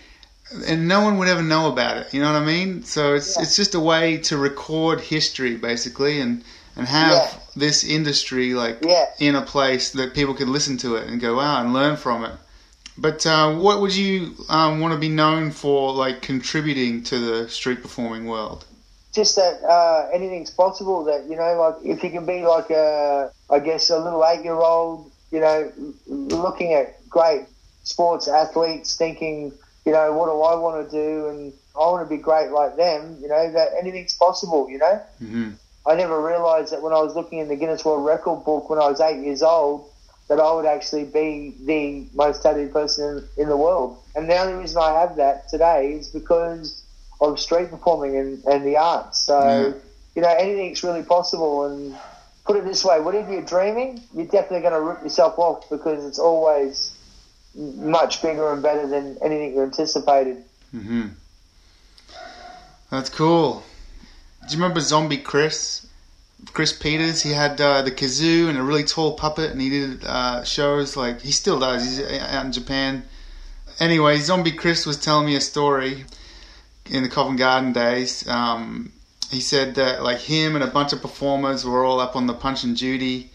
And 0.68 0.88
no 0.88 1.02
one 1.02 1.18
would 1.18 1.28
ever 1.28 1.42
know 1.42 1.68
about 1.68 1.98
it, 1.98 2.14
you 2.14 2.22
know 2.22 2.32
what 2.32 2.40
I 2.44 2.46
mean? 2.46 2.84
So 2.84 3.16
it's 3.16 3.36
Yeah. 3.36 3.42
it's 3.42 3.56
just 3.56 3.74
a 3.74 3.80
way 3.80 4.18
to 4.18 4.38
record 4.38 5.02
history, 5.02 5.56
basically, 5.56 6.20
and 6.20 6.44
and 6.76 6.88
have 6.88 7.14
Yeah. 7.14 7.30
this 7.56 7.84
industry 7.84 8.54
like 8.54 8.78
yeah. 8.84 9.06
in 9.18 9.34
a 9.36 9.42
place 9.42 9.90
that 9.92 10.14
people 10.14 10.36
can 10.36 10.52
listen 10.54 10.78
to 10.80 10.96
it 10.96 11.08
and 11.08 11.20
go 11.20 11.40
out 11.40 11.66
and 11.66 11.74
learn 11.74 11.96
from 11.98 12.24
it. 12.24 12.34
But 12.98 13.26
uh, 13.26 13.54
what 13.56 13.82
would 13.82 13.96
you 13.96 14.36
um, 14.48 14.80
want 14.80 14.94
to 14.94 15.00
be 15.00 15.10
known 15.10 15.50
for, 15.50 15.92
like 15.92 16.22
contributing 16.22 17.02
to 17.06 17.18
the 17.18 17.50
street 17.50 17.82
performing 17.82 18.28
world? 18.28 18.66
Just 19.16 19.36
that 19.38 19.64
uh, 19.64 20.10
anything's 20.14 20.52
possible. 20.52 21.04
That 21.06 21.26
you 21.28 21.36
know, 21.36 21.52
like 21.64 21.78
if 21.84 22.04
you 22.04 22.12
can 22.12 22.26
be 22.28 22.46
like 22.46 22.70
a, 22.70 23.32
I 23.50 23.58
guess 23.60 23.90
a 23.90 23.98
little 23.98 24.24
eight-year-old, 24.24 25.12
you 25.34 25.40
know, 25.42 25.72
looking 26.06 26.74
at 26.74 27.10
great 27.10 27.48
sports 27.84 28.28
athletes, 28.28 28.96
thinking, 28.96 29.52
you 29.86 29.92
know, 29.92 30.14
what 30.14 30.28
do 30.28 30.40
I 30.42 30.56
want 30.56 30.90
to 30.90 30.92
do, 30.96 31.28
and 31.28 31.54
I 31.76 31.80
want 31.80 32.08
to 32.08 32.16
be 32.16 32.22
great 32.22 32.52
like 32.52 32.78
them. 32.78 33.18
You 33.22 33.28
know, 33.28 33.52
that 33.52 33.70
anything's 33.80 34.14
possible. 34.14 34.70
You 34.70 34.78
know. 34.78 35.02
hmm 35.20 35.50
I 35.86 35.96
never 35.96 36.22
realised 36.22 36.72
that 36.72 36.82
when 36.82 36.94
I 36.94 37.02
was 37.02 37.14
looking 37.14 37.40
in 37.40 37.50
the 37.50 37.58
Guinness 37.58 37.84
World 37.84 38.06
Record 38.06 38.46
book 38.46 38.70
when 38.70 38.80
I 38.80 38.88
was 38.88 39.02
eight 39.02 39.22
years 39.26 39.44
old, 39.44 39.90
that 40.30 40.40
I 40.40 40.54
would 40.54 40.66
actually 40.66 41.04
be 41.04 41.56
the 41.66 42.08
most 42.16 42.42
tattooed 42.42 42.72
person 42.72 43.28
in, 43.38 43.44
in 43.44 43.50
the 43.50 43.58
world. 43.58 43.98
And 44.16 44.30
the 44.30 44.38
only 44.38 44.54
reason 44.54 44.82
I 44.82 44.92
have 45.02 45.18
that 45.18 45.50
today 45.50 45.92
is 45.94 46.08
because 46.08 46.82
of 47.20 47.38
street 47.38 47.70
performing 47.70 48.16
and, 48.16 48.44
and 48.46 48.66
the 48.66 48.78
arts. 48.78 49.20
So, 49.26 49.40
Yeah. 49.44 49.74
you 50.16 50.22
know, 50.22 50.30
anything's 50.46 50.84
really 50.84 51.04
possible. 51.04 51.66
And 51.66 52.00
put 52.46 52.58
it 52.58 52.66
this 52.66 52.84
way, 52.84 53.00
whatever 53.00 53.32
you're 53.32 53.42
dreaming, 53.42 54.02
you're 54.14 54.26
definitely 54.26 54.62
going 54.62 54.74
to 54.74 54.82
rip 54.82 55.04
yourself 55.04 55.38
off 55.40 55.70
because 55.70 56.06
it's 56.06 56.20
always 56.20 56.92
much 57.56 58.22
bigger 58.22 58.52
and 58.52 58.62
better 58.62 58.88
than 58.88 59.18
anything 59.22 59.54
you 59.54 59.62
anticipated. 59.62 60.44
hmm 60.72 61.08
That's 62.90 63.10
cool. 63.10 63.64
Do 64.48 64.56
you 64.56 64.62
remember 64.62 64.82
Zombie 64.82 65.18
Chris? 65.18 65.88
Chris 66.52 66.74
Peters. 66.74 67.22
He 67.22 67.32
had 67.32 67.60
uh, 67.62 67.82
the 67.84 67.92
kazoo 67.92 68.50
and 68.50 68.58
a 68.58 68.64
really 68.64 68.84
tall 68.84 69.16
puppet, 69.16 69.52
and 69.52 69.62
he 69.62 69.70
did 69.70 70.04
uh, 70.04 70.44
shows 70.44 70.98
like 70.98 71.22
he 71.22 71.32
still 71.32 71.60
does. 71.60 71.84
He's 71.86 72.02
out 72.20 72.46
in 72.46 72.52
Japan. 72.52 73.04
Anyway, 73.80 74.18
Zombie 74.18 74.52
Chris 74.52 74.86
was 74.86 74.98
telling 74.98 75.26
me 75.26 75.36
a 75.36 75.42
story 75.42 76.06
in 76.90 77.04
the 77.04 77.10
Covent 77.10 77.40
Garden 77.40 77.74
days. 77.74 78.28
Um, 78.28 78.92
he 79.34 79.42
said 79.42 79.76
that 79.76 80.04
like 80.04 80.20
him 80.20 80.56
and 80.56 80.64
a 80.64 80.68
bunch 80.68 80.94
of 80.94 81.02
performers 81.02 81.66
were 81.66 81.84
all 81.84 82.00
up 82.00 82.16
on 82.16 82.28
the 82.28 82.34
Punch 82.34 82.64
and 82.64 82.78
Judy, 82.78 83.32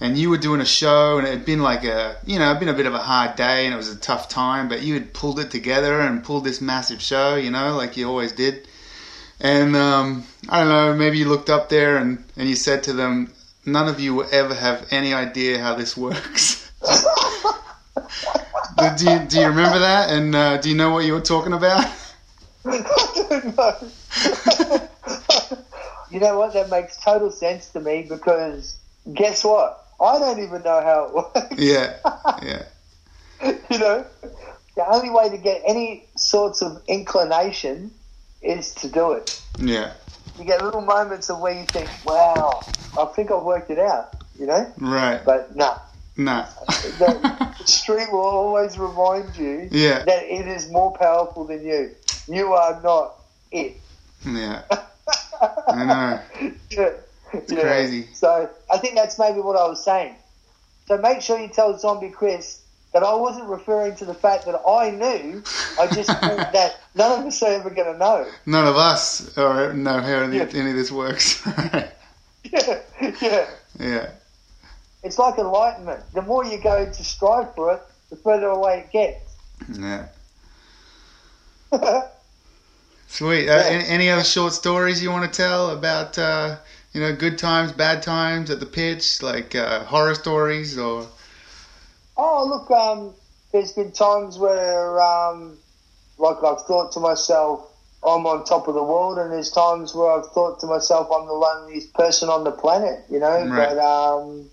and 0.00 0.18
you 0.18 0.30
were 0.30 0.38
doing 0.38 0.60
a 0.60 0.66
show, 0.66 1.18
and 1.18 1.26
it 1.26 1.30
had 1.30 1.44
been 1.44 1.62
like 1.62 1.84
a 1.84 2.16
you 2.26 2.38
know, 2.38 2.48
it'd 2.50 2.60
been 2.60 2.68
a 2.68 2.74
bit 2.74 2.86
of 2.86 2.94
a 2.94 2.98
hard 2.98 3.36
day, 3.36 3.64
and 3.66 3.74
it 3.74 3.76
was 3.76 3.88
a 3.88 3.98
tough 3.98 4.28
time, 4.28 4.68
but 4.68 4.82
you 4.82 4.94
had 4.94 5.12
pulled 5.12 5.38
it 5.38 5.50
together 5.50 6.00
and 6.00 6.24
pulled 6.24 6.44
this 6.44 6.60
massive 6.60 7.00
show, 7.02 7.36
you 7.36 7.50
know, 7.50 7.76
like 7.76 7.96
you 7.96 8.08
always 8.08 8.32
did. 8.32 8.66
And 9.40 9.74
um, 9.74 10.24
I 10.48 10.60
don't 10.60 10.68
know, 10.68 10.94
maybe 10.94 11.18
you 11.18 11.28
looked 11.28 11.50
up 11.50 11.68
there 11.68 11.96
and, 11.96 12.24
and 12.36 12.48
you 12.48 12.54
said 12.54 12.84
to 12.84 12.92
them, 12.92 13.32
none 13.66 13.88
of 13.88 13.98
you 13.98 14.14
will 14.14 14.28
ever 14.30 14.54
have 14.54 14.86
any 14.92 15.12
idea 15.12 15.58
how 15.58 15.74
this 15.74 15.96
works. 15.96 16.70
do, 18.96 19.10
you, 19.10 19.18
do 19.26 19.40
you 19.40 19.46
remember 19.46 19.80
that? 19.80 20.10
And 20.10 20.34
uh, 20.34 20.58
do 20.58 20.68
you 20.68 20.76
know 20.76 20.90
what 20.90 21.04
you 21.04 21.14
were 21.14 21.20
talking 21.20 21.52
about? 21.52 21.84
I 22.64 23.26
don't 23.28 23.56
know. 23.56 24.88
you 26.10 26.20
know 26.20 26.38
what? 26.38 26.52
That 26.54 26.70
makes 26.70 26.96
total 26.98 27.30
sense 27.30 27.68
to 27.70 27.80
me 27.80 28.02
because 28.08 28.78
guess 29.12 29.44
what? 29.44 29.78
I 30.00 30.18
don't 30.18 30.40
even 30.40 30.62
know 30.62 30.80
how 30.82 31.04
it 31.06 31.14
works. 31.14 31.58
Yeah, 31.58 31.98
yeah, 32.42 32.62
you 33.70 33.78
know, 33.78 34.06
the 34.76 34.86
only 34.88 35.10
way 35.10 35.28
to 35.30 35.38
get 35.38 35.62
any 35.66 36.08
sorts 36.16 36.62
of 36.62 36.82
inclination 36.88 37.92
is 38.40 38.74
to 38.76 38.88
do 38.88 39.12
it. 39.12 39.24
yeah, 39.58 39.92
You 40.38 40.44
get 40.44 40.62
little 40.62 40.80
moments 40.80 41.30
of 41.30 41.38
where 41.40 41.52
you 41.58 41.66
think, 41.66 42.04
"Wow, 42.04 42.64
I 42.96 43.04
think 43.14 43.30
I've 43.30 43.42
worked 43.44 43.70
it 43.70 43.78
out," 43.78 44.12
you 44.38 44.46
know. 44.46 44.72
right. 44.78 45.24
But 45.24 45.54
no, 45.56 45.76
Nah. 46.16 46.46
the 46.82 47.22
street 47.64 48.10
will 48.12 48.20
always 48.20 48.76
remind 48.78 49.36
you 49.36 49.68
yeah, 49.70 50.04
that 50.04 50.24
it 50.24 50.46
is 50.48 50.70
more 50.70 50.92
powerful 50.98 51.46
than 51.46 51.64
you. 51.64 51.94
You 52.26 52.52
are 52.54 52.80
not 52.82 53.14
it. 53.50 53.80
yeah. 54.24 54.62
I 55.68 55.84
know. 55.84 56.20
Yeah. 56.70 56.90
It's 57.34 57.50
Yeah. 57.52 57.60
crazy. 57.62 58.08
So 58.14 58.48
I 58.70 58.78
think 58.78 58.94
that's 58.94 59.18
maybe 59.18 59.40
what 59.40 59.56
I 59.56 59.66
was 59.66 59.82
saying. 59.84 60.14
So 60.86 60.98
make 60.98 61.22
sure 61.22 61.38
you 61.38 61.48
tell 61.48 61.76
Zombie 61.78 62.10
Chris 62.10 62.60
that 62.92 63.02
I 63.02 63.14
wasn't 63.14 63.48
referring 63.48 63.96
to 63.96 64.04
the 64.04 64.12
fact 64.14 64.44
that 64.46 64.60
I 64.68 64.90
knew. 64.90 65.42
I 65.80 65.86
just 65.86 66.08
meant 66.22 66.52
that 66.52 66.78
none 66.94 67.20
of 67.20 67.26
us 67.26 67.42
are 67.42 67.52
ever 67.52 67.70
going 67.70 67.90
to 67.92 67.98
know. 67.98 68.26
None 68.44 68.66
of 68.66 68.76
us 68.76 69.36
or 69.38 69.72
know 69.72 70.00
how 70.00 70.20
any, 70.22 70.36
Yeah. 70.38 70.48
any 70.52 70.70
of 70.70 70.76
this 70.76 70.90
works. 70.92 71.42
Yeah, 72.44 72.80
yeah. 73.22 73.46
yeah, 73.80 74.10
It's 75.04 75.16
like 75.18 75.38
enlightenment. 75.38 76.00
The 76.12 76.22
more 76.22 76.44
you 76.44 76.58
go 76.60 76.84
to 76.84 77.04
strive 77.04 77.54
for 77.54 77.72
it, 77.74 77.82
the 78.10 78.16
further 78.16 78.48
away 78.48 78.80
it 78.80 78.90
gets. 78.92 79.36
yeah. 79.80 80.08
Sweet. 83.12 83.46
Uh, 83.46 83.56
Yeah. 83.56 83.64
any, 83.64 83.84
any 83.88 84.10
other 84.10 84.24
short 84.24 84.54
stories 84.54 85.02
you 85.02 85.10
want 85.10 85.30
to 85.30 85.36
tell 85.36 85.68
about, 85.70 86.18
uh, 86.18 86.56
you 86.94 87.00
know, 87.02 87.14
good 87.14 87.36
times, 87.36 87.70
bad 87.70 88.02
times 88.02 88.50
at 88.50 88.58
the 88.58 88.64
pitch, 88.66 89.22
like 89.22 89.54
uh, 89.54 89.84
horror 89.84 90.14
stories 90.14 90.78
or? 90.78 91.06
Oh, 92.16 92.46
look, 92.46 92.70
um, 92.70 93.12
there's 93.52 93.72
been 93.72 93.92
times 93.92 94.38
where, 94.38 94.98
um, 95.02 95.58
like, 96.16 96.42
I've 96.42 96.62
thought 96.62 96.92
to 96.92 97.00
myself, 97.00 97.68
I'm 98.02 98.26
on 98.26 98.44
top 98.44 98.66
of 98.66 98.74
the 98.74 98.82
world, 98.82 99.18
and 99.18 99.30
there's 99.30 99.50
times 99.50 99.94
where 99.94 100.10
I've 100.10 100.26
thought 100.32 100.60
to 100.60 100.66
myself, 100.66 101.08
I'm 101.14 101.26
the 101.26 101.34
loneliest 101.34 101.92
person 101.92 102.30
on 102.30 102.44
the 102.44 102.50
planet, 102.50 103.04
you 103.10 103.18
know? 103.20 103.44
Right. 103.44 103.68
But 103.68 103.78
um, 103.78 104.50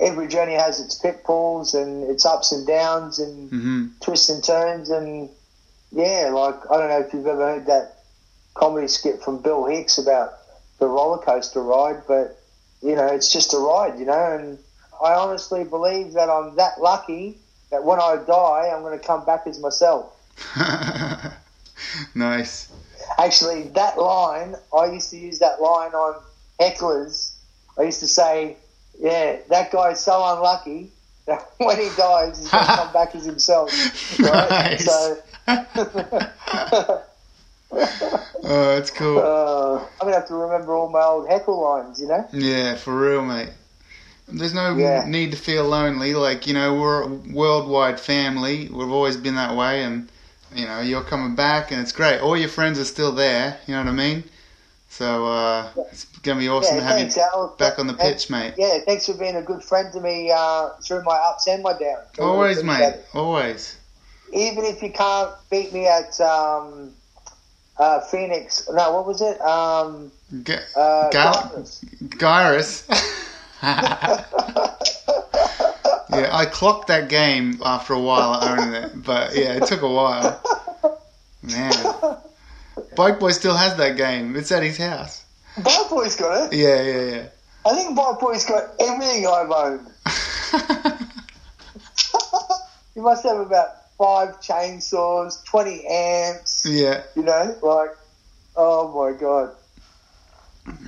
every 0.00 0.26
journey 0.26 0.54
has 0.54 0.80
its 0.80 0.96
pitfalls 0.96 1.74
and 1.74 2.02
its 2.10 2.26
ups 2.26 2.50
and 2.50 2.66
downs 2.66 3.20
and 3.20 3.48
hmm 3.48 3.86
twists 4.00 4.28
and 4.28 4.42
turns, 4.42 4.90
and 4.90 5.30
yeah, 5.92 6.30
like, 6.32 6.56
I 6.70 6.78
don't 6.78 6.88
know 6.88 7.00
if 7.00 7.12
you've 7.12 7.26
ever 7.26 7.54
heard 7.54 7.66
that 7.66 7.98
comedy 8.54 8.88
skit 8.88 9.22
from 9.22 9.42
Bill 9.42 9.66
Hicks 9.66 9.98
about 9.98 10.34
the 10.78 10.86
roller 10.86 11.18
coaster 11.18 11.62
ride, 11.62 12.02
but, 12.08 12.38
you 12.82 12.96
know, 12.96 13.06
it's 13.06 13.32
just 13.32 13.54
a 13.54 13.58
ride, 13.58 13.98
you 13.98 14.06
know, 14.06 14.38
and 14.38 14.58
I 15.02 15.14
honestly 15.14 15.64
believe 15.64 16.12
that 16.14 16.30
I'm 16.30 16.56
that 16.56 16.80
lucky 16.80 17.38
that 17.70 17.84
when 17.84 17.98
I 17.98 18.16
die, 18.26 18.70
I'm 18.74 18.82
going 18.82 18.98
to 18.98 19.04
come 19.04 19.24
back 19.24 19.46
as 19.46 19.58
myself. 19.58 20.12
nice. 22.14 22.70
Actually, 23.18 23.64
that 23.68 23.98
line, 23.98 24.54
I 24.76 24.86
used 24.86 25.10
to 25.10 25.18
use 25.18 25.38
that 25.40 25.60
line 25.60 25.92
on 25.92 26.22
hecklers. 26.60 27.34
I 27.78 27.82
used 27.82 28.00
to 28.00 28.08
say, 28.08 28.56
yeah, 28.98 29.38
that 29.48 29.72
guy's 29.72 30.02
so 30.02 30.22
unlucky 30.34 30.90
that 31.26 31.50
when 31.58 31.78
he 31.78 31.88
dies, 31.96 32.38
he's 32.38 32.50
going 32.50 32.64
to 32.66 32.72
come 32.76 32.92
back 32.92 33.14
as 33.14 33.24
himself. 33.24 33.70
Right? 34.18 34.50
Nice. 34.50 34.84
So, 34.84 35.18
Oh, 38.44 38.74
that's 38.74 38.90
cool. 38.90 39.18
uh, 39.18 39.78
I'm 39.78 39.88
going 40.00 40.12
to 40.12 40.18
have 40.18 40.28
to 40.28 40.34
remember 40.34 40.74
all 40.74 40.88
my 40.90 41.02
old 41.02 41.28
heckle 41.28 41.62
lines, 41.62 42.00
you 42.00 42.08
know? 42.08 42.26
Yeah, 42.32 42.74
for 42.74 42.94
real, 42.98 43.22
mate. 43.24 43.50
There's 44.28 44.54
no 44.54 44.74
Yeah. 44.76 45.04
need 45.06 45.30
to 45.32 45.36
feel 45.36 45.64
lonely. 45.64 46.14
Like, 46.14 46.46
you 46.46 46.54
know, 46.54 46.74
we're 46.74 47.02
a 47.02 47.06
worldwide 47.06 48.00
family. 48.00 48.68
We've 48.68 48.90
always 48.90 49.16
been 49.16 49.36
that 49.36 49.56
way. 49.56 49.82
And, 49.84 50.08
you 50.54 50.66
know, 50.66 50.80
you're 50.80 51.02
coming 51.02 51.34
back 51.34 51.70
and 51.70 51.80
it's 51.80 51.92
great. 51.92 52.20
All 52.20 52.36
your 52.36 52.48
friends 52.48 52.78
are 52.78 52.84
still 52.84 53.12
there. 53.12 53.58
You 53.66 53.74
know 53.74 53.80
what 53.80 53.88
I 53.88 53.92
mean? 53.92 54.24
So, 54.88 55.26
uh, 55.26 55.68
it's 55.90 56.04
going 56.04 56.38
to 56.38 56.42
be 56.42 56.48
awesome 56.48 56.76
yeah, 56.76 56.80
to 56.80 56.86
have 56.86 56.96
thanks, 56.96 57.16
you 57.16 57.22
Al. 57.22 57.54
back 57.58 57.78
on 57.78 57.86
the 57.86 57.94
pitch, 57.94 58.28
mate. 58.28 58.54
Yeah, 58.58 58.78
thanks 58.86 59.06
for 59.06 59.14
being 59.14 59.36
a 59.36 59.42
good 59.42 59.62
friend 59.62 59.92
to 59.92 60.00
me 60.00 60.30
uh, 60.30 60.70
through 60.82 61.02
my 61.04 61.16
ups 61.16 61.46
and 61.46 61.62
my 61.62 61.72
downs. 61.72 62.06
Really 62.18 62.30
Always, 62.30 62.62
mate. 62.62 62.96
Always. 63.14 63.76
Even 64.32 64.64
if 64.64 64.82
you 64.82 64.90
can't 64.90 65.30
beat 65.50 65.72
me 65.72 65.86
at 65.86 66.20
um, 66.20 66.92
uh, 67.78 68.00
Phoenix, 68.00 68.68
no, 68.70 68.92
what 68.92 69.06
was 69.06 69.20
it? 69.20 69.40
Um, 69.40 70.10
G- 70.42 70.54
uh, 70.74 71.10
Gal- 71.10 71.66
Gyruss. 72.04 72.88
yeah, 73.62 74.24
I 76.32 76.46
clocked 76.50 76.88
that 76.88 77.08
game 77.08 77.60
after 77.64 77.92
a 77.92 78.00
while 78.00 78.34
of 78.34 78.58
owning 78.58 78.74
it, 78.74 79.02
but 79.02 79.36
yeah, 79.36 79.54
it 79.54 79.66
took 79.66 79.82
a 79.82 79.88
while. 79.88 80.40
Man, 81.42 81.72
Bike 82.96 83.20
Boy 83.20 83.32
still 83.32 83.56
has 83.56 83.76
that 83.76 83.96
game. 83.96 84.34
It's 84.36 84.50
at 84.50 84.62
his 84.62 84.78
house. 84.78 85.24
Bike 85.62 85.90
Boy's 85.90 86.16
got 86.16 86.52
it. 86.52 86.56
Yeah, 86.56 86.82
yeah, 86.82 87.16
yeah. 87.16 87.26
I 87.66 87.74
think 87.74 87.94
Bike 87.96 88.18
Boy's 88.18 88.46
got 88.46 88.70
everything 88.80 89.26
I've 89.26 89.50
owned. 89.50 89.88
He 92.94 93.00
must 93.00 93.22
have 93.24 93.38
about 93.38 93.81
five 93.98 94.40
chainsaws, 94.40 95.44
20 95.44 95.86
amps, 95.86 96.66
yeah, 96.68 97.02
you 97.16 97.22
know, 97.22 97.56
like, 97.62 97.90
oh 98.56 98.88
my 98.92 99.18
god. 99.18 99.52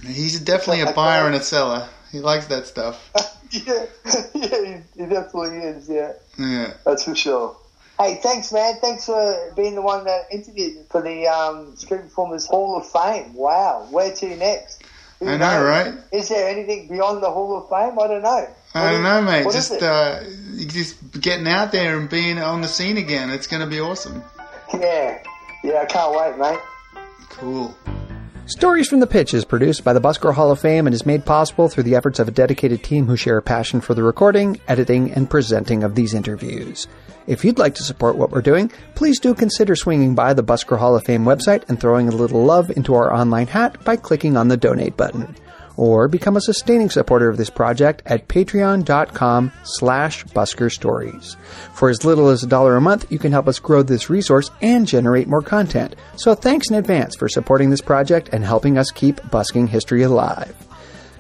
he's 0.06 0.40
definitely 0.40 0.82
a 0.82 0.92
buyer 0.94 1.26
and 1.26 1.34
a 1.36 1.40
seller. 1.40 1.88
He 2.12 2.20
likes 2.20 2.46
that 2.46 2.66
stuff. 2.66 3.10
yeah, 3.50 3.86
yeah, 4.34 4.82
he, 4.94 5.02
he 5.02 5.06
definitely 5.08 5.58
is, 5.58 5.88
yeah. 5.88 6.12
Yeah, 6.38 6.74
That's 6.84 7.04
for 7.04 7.14
sure. 7.14 7.56
Hey, 7.98 8.16
thanks, 8.22 8.52
man. 8.52 8.74
Thanks 8.80 9.06
for 9.06 9.52
being 9.56 9.76
the 9.76 9.82
one 9.82 10.04
that 10.04 10.22
interviewed 10.32 10.86
for 10.90 11.00
the 11.00 11.28
um, 11.28 11.76
Street 11.76 12.02
Performers 12.02 12.44
Hall 12.46 12.76
of 12.76 12.88
Fame. 12.90 13.34
Wow. 13.34 13.86
Where 13.90 14.12
to 14.12 14.36
next? 14.36 14.82
Who 15.20 15.28
I 15.28 15.36
know, 15.36 15.60
knows? 15.60 15.64
right? 15.64 15.94
Is 16.12 16.28
there 16.28 16.48
anything 16.48 16.88
beyond 16.88 17.22
the 17.22 17.30
Hall 17.30 17.56
of 17.56 17.68
Fame? 17.68 17.96
I 17.98 18.08
don't 18.08 18.22
know. 18.22 18.48
I 18.74 18.90
don't 18.90 19.02
know, 19.02 19.22
mate. 19.22 19.44
what 19.44 19.54
is 19.54 19.68
Just 19.68 19.82
uh, 19.82 20.24
just 20.66 21.20
getting 21.20 21.46
out 21.46 21.70
there 21.72 21.96
and 21.98 22.08
being 22.08 22.38
on 22.38 22.60
the 22.60 22.68
scene 22.68 22.96
again. 22.96 23.30
It's 23.30 23.46
going 23.46 23.62
to 23.62 23.68
be 23.68 23.80
awesome. 23.80 24.22
Yeah. 24.72 25.22
Yeah, 25.62 25.80
I 25.82 25.86
can't 25.86 26.14
wait, 26.14 26.38
mate. 26.38 26.60
Cool. 27.30 27.76
Stories 28.46 28.88
from 28.88 29.00
the 29.00 29.06
Pitch 29.06 29.32
is 29.32 29.44
produced 29.44 29.84
by 29.84 29.94
the 29.94 30.00
Busker 30.00 30.34
Hall 30.34 30.50
of 30.50 30.60
Fame 30.60 30.86
and 30.86 30.92
is 30.92 31.06
made 31.06 31.24
possible 31.24 31.68
through 31.68 31.84
the 31.84 31.94
efforts 31.94 32.18
of 32.18 32.28
a 32.28 32.32
dedicated 32.32 32.82
team 32.82 33.06
who 33.06 33.16
share 33.16 33.38
a 33.38 33.42
passion 33.42 33.80
for 33.80 33.94
the 33.94 34.02
recording, 34.02 34.60
editing, 34.68 35.10
and 35.12 35.30
presenting 35.30 35.82
of 35.82 35.94
these 35.94 36.12
interviews. 36.12 36.86
If 37.26 37.42
you'd 37.42 37.58
like 37.58 37.74
to 37.76 37.82
support 37.82 38.16
what 38.16 38.30
we're 38.30 38.42
doing, 38.42 38.70
please 38.96 39.18
do 39.18 39.32
consider 39.32 39.74
swinging 39.74 40.14
by 40.14 40.34
the 40.34 40.44
Busker 40.44 40.78
Hall 40.78 40.94
of 40.94 41.04
Fame 41.04 41.24
website 41.24 41.66
and 41.70 41.80
throwing 41.80 42.08
a 42.08 42.14
little 42.14 42.44
love 42.44 42.70
into 42.76 42.94
our 42.94 43.10
online 43.14 43.46
hat 43.46 43.82
by 43.82 43.96
clicking 43.96 44.36
on 44.36 44.48
the 44.48 44.58
donate 44.58 44.98
button. 44.98 45.34
Or 45.76 46.08
become 46.08 46.36
a 46.36 46.40
sustaining 46.40 46.90
supporter 46.90 47.28
of 47.28 47.36
this 47.36 47.50
project 47.50 48.02
at 48.06 48.28
patreon.com 48.28 49.52
slash 49.64 50.24
buskerstories. 50.26 51.36
For 51.74 51.88
as 51.88 52.04
little 52.04 52.28
as 52.28 52.42
a 52.42 52.48
dollar 52.48 52.76
a 52.76 52.80
month, 52.80 53.10
you 53.10 53.18
can 53.18 53.32
help 53.32 53.48
us 53.48 53.58
grow 53.58 53.82
this 53.82 54.10
resource 54.10 54.50
and 54.62 54.86
generate 54.86 55.28
more 55.28 55.42
content. 55.42 55.96
So 56.16 56.34
thanks 56.34 56.70
in 56.70 56.76
advance 56.76 57.16
for 57.16 57.28
supporting 57.28 57.70
this 57.70 57.80
project 57.80 58.30
and 58.32 58.44
helping 58.44 58.78
us 58.78 58.90
keep 58.90 59.20
busking 59.30 59.66
history 59.66 60.02
alive. 60.02 60.54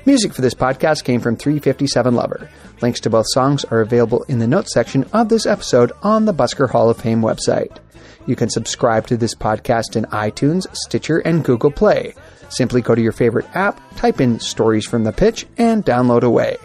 Music 0.06 0.34
for 0.34 0.42
this 0.42 0.54
podcast 0.54 1.04
came 1.04 1.20
from 1.20 1.34
357 1.34 2.14
Lover. 2.14 2.50
Links 2.82 3.00
to 3.00 3.10
both 3.10 3.24
songs 3.30 3.64
are 3.64 3.80
available 3.80 4.22
in 4.24 4.38
the 4.38 4.46
notes 4.46 4.74
section 4.74 5.04
of 5.14 5.30
this 5.30 5.46
episode 5.46 5.92
on 6.02 6.26
the 6.26 6.34
Busker 6.34 6.68
Hall 6.68 6.90
of 6.90 6.98
Fame 6.98 7.22
website. 7.22 7.78
You 8.26 8.36
can 8.36 8.50
subscribe 8.50 9.06
to 9.06 9.16
this 9.16 9.34
podcast 9.34 9.96
in 9.96 10.04
iTunes, 10.06 10.66
Stitcher, 10.74 11.18
and 11.18 11.44
Google 11.44 11.70
Play. 11.70 12.14
Simply 12.56 12.82
go 12.82 12.94
to 12.94 13.02
your 13.02 13.12
favorite 13.12 13.46
app, 13.54 13.80
type 13.96 14.20
in 14.20 14.38
Stories 14.38 14.86
from 14.86 15.04
the 15.04 15.12
Pitch, 15.12 15.46
and 15.58 15.84
download 15.84 16.22
away. 16.22 16.56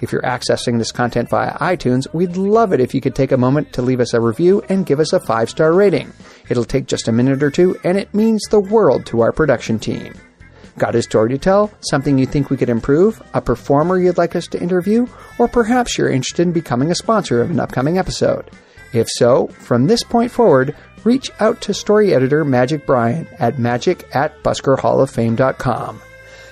If 0.00 0.12
you're 0.12 0.22
accessing 0.22 0.78
this 0.78 0.92
content 0.92 1.30
via 1.30 1.56
iTunes, 1.58 2.12
we'd 2.12 2.36
love 2.36 2.72
it 2.72 2.80
if 2.80 2.94
you 2.94 3.00
could 3.00 3.14
take 3.14 3.32
a 3.32 3.36
moment 3.36 3.72
to 3.74 3.82
leave 3.82 4.00
us 4.00 4.12
a 4.12 4.20
review 4.20 4.62
and 4.68 4.84
give 4.84 5.00
us 5.00 5.12
a 5.12 5.20
five 5.20 5.48
star 5.48 5.72
rating. 5.72 6.12
It'll 6.48 6.64
take 6.64 6.86
just 6.86 7.08
a 7.08 7.12
minute 7.12 7.42
or 7.42 7.50
two, 7.50 7.78
and 7.84 7.96
it 7.96 8.12
means 8.12 8.42
the 8.44 8.60
world 8.60 9.06
to 9.06 9.20
our 9.20 9.32
production 9.32 9.78
team. 9.78 10.14
Got 10.78 10.94
a 10.94 11.00
story 11.00 11.30
to 11.30 11.38
tell? 11.38 11.72
Something 11.80 12.18
you 12.18 12.26
think 12.26 12.50
we 12.50 12.58
could 12.58 12.68
improve? 12.68 13.22
A 13.32 13.40
performer 13.40 13.98
you'd 13.98 14.18
like 14.18 14.36
us 14.36 14.46
to 14.48 14.60
interview? 14.60 15.06
Or 15.38 15.48
perhaps 15.48 15.96
you're 15.96 16.10
interested 16.10 16.42
in 16.42 16.52
becoming 16.52 16.90
a 16.90 16.94
sponsor 16.94 17.40
of 17.40 17.50
an 17.50 17.60
upcoming 17.60 17.96
episode? 17.96 18.50
If 18.92 19.08
so, 19.08 19.46
from 19.46 19.86
this 19.86 20.02
point 20.02 20.30
forward, 20.30 20.76
reach 21.06 21.30
out 21.40 21.60
to 21.62 21.72
story 21.72 22.12
editor 22.12 22.44
Magic 22.44 22.84
Brian 22.84 23.26
at 23.38 23.58
magic 23.58 24.04
at 24.14 24.42
buskerhalloffame.com. 24.42 26.02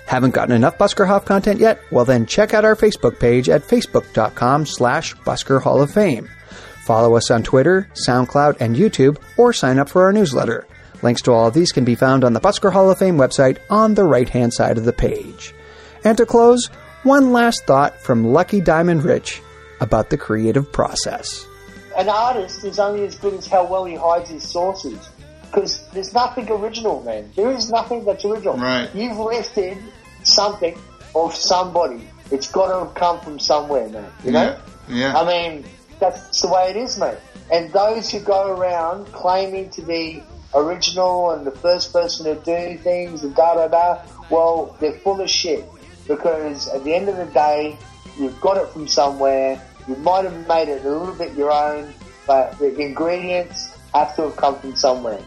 Haven't 0.07 0.35
gotten 0.35 0.55
enough 0.55 0.79
Busker 0.79 1.07
Buskerhoff 1.07 1.25
content 1.25 1.61
yet? 1.61 1.81
Well 1.91 2.05
then 2.05 2.27
check 2.27 2.55
out 2.55 2.65
our 2.65 2.77
Facebook 2.77 3.19
page 3.19 3.49
at 3.49 3.63
facebook.com 3.63 4.67
slash 4.67 5.15
Busker 5.17 5.63
Hall 5.63 5.83
of 5.83 5.91
Fame. 5.91 6.29
Follow 6.85 7.17
us 7.17 7.31
on 7.31 7.43
Twitter, 7.43 7.89
SoundCloud, 8.07 8.59
and 8.61 8.77
YouTube, 8.77 9.17
or 9.39 9.53
sign 9.55 9.79
up 9.79 9.89
for 9.89 10.05
our 10.05 10.13
newsletter. 10.13 10.67
Links 11.03 11.23
to 11.23 11.33
all 11.33 11.49
of 11.49 11.55
these 11.55 11.73
can 11.73 11.85
be 11.85 11.95
found 11.95 12.23
on 12.23 12.35
the 12.35 12.41
Busker 12.41 12.73
Hall 12.73 12.91
of 12.91 12.99
Fame 12.99 13.17
website 13.17 13.59
on 13.71 13.95
the 13.95 14.05
right 14.05 14.29
hand 14.29 14.53
side 14.53 14.77
of 14.77 14.85
the 14.85 14.93
page. 14.93 15.55
And 16.05 16.17
to 16.19 16.27
close, 16.27 16.67
one 17.03 17.33
last 17.33 17.65
thought 17.67 17.99
from 18.01 18.33
Lucky 18.33 18.61
Diamond 18.61 19.03
Rich 19.05 19.41
about 19.81 20.11
the 20.11 20.19
creative 20.19 20.71
process. 20.71 21.47
An 21.97 22.09
artist 22.09 22.65
is 22.65 22.79
only 22.79 23.05
as 23.05 23.15
good 23.17 23.35
as 23.35 23.47
how 23.47 23.67
well 23.67 23.85
he 23.85 23.95
hides 23.95 24.31
his 24.31 24.43
sources. 24.43 25.09
Because 25.43 25.87
there's 25.91 26.13
nothing 26.13 26.51
original, 26.51 27.03
man. 27.03 27.31
There 27.37 27.53
is 27.53 27.71
nothing 27.71 28.05
that's 28.05 28.25
original. 28.25 28.57
Right. 28.57 28.91
You've 28.95 29.19
lifted 29.19 29.79
something 30.25 30.77
of 31.15 31.35
somebody. 31.35 32.09
It's 32.33 32.51
got 32.51 32.67
to 32.67 32.93
come 32.99 33.21
from 33.21 33.39
somewhere, 33.39 33.89
man. 33.89 34.11
You 34.25 34.33
know? 34.33 34.59
Yeah. 34.89 35.13
Yeah. 35.13 35.19
I 35.19 35.27
mean, 35.27 35.65
that's 36.01 36.43
the 36.43 36.49
way 36.49 36.71
it 36.71 36.77
is, 36.77 36.99
mate. 36.99 37.19
And 37.53 37.73
those 37.73 38.11
who 38.11 38.21
go 38.21 38.51
around 38.51 39.07
claiming 39.13 39.71
to 39.71 39.83
be 39.83 40.23
original 40.55 41.31
and 41.31 41.47
the 41.47 41.51
first 41.51 41.93
person 41.93 42.27
to 42.27 42.35
do 42.43 42.79
things 42.79 43.23
and 43.23 43.35
da 43.35 43.55
da 43.55 43.69
da, 43.69 44.03
well, 44.31 44.77
they're 44.81 44.99
full 44.99 45.21
of 45.21 45.31
shit. 45.31 45.65
Because 46.09 46.69
at 46.69 46.85
the 46.85 46.95
end 46.95 47.09
of 47.09 47.17
the 47.17 47.27
day, 47.27 47.79
you've 48.19 48.41
got 48.41 48.57
it 48.57 48.69
from 48.69 48.89
somewhere. 48.89 49.63
You 49.89 49.97
might 49.97 50.25
have 50.25 50.49
made 50.49 50.69
it 50.69 50.85
a 50.85 50.91
little 50.91 51.15
bit 51.15 51.35
your 51.35 51.53
own, 51.53 51.93
but 52.27 52.59
the 52.59 52.75
ingredients 52.79 53.77
have 53.95 54.17
to 54.17 54.23
have 54.23 54.37
come 54.37 54.59
from 54.59 54.77
somewhere. 54.77 55.21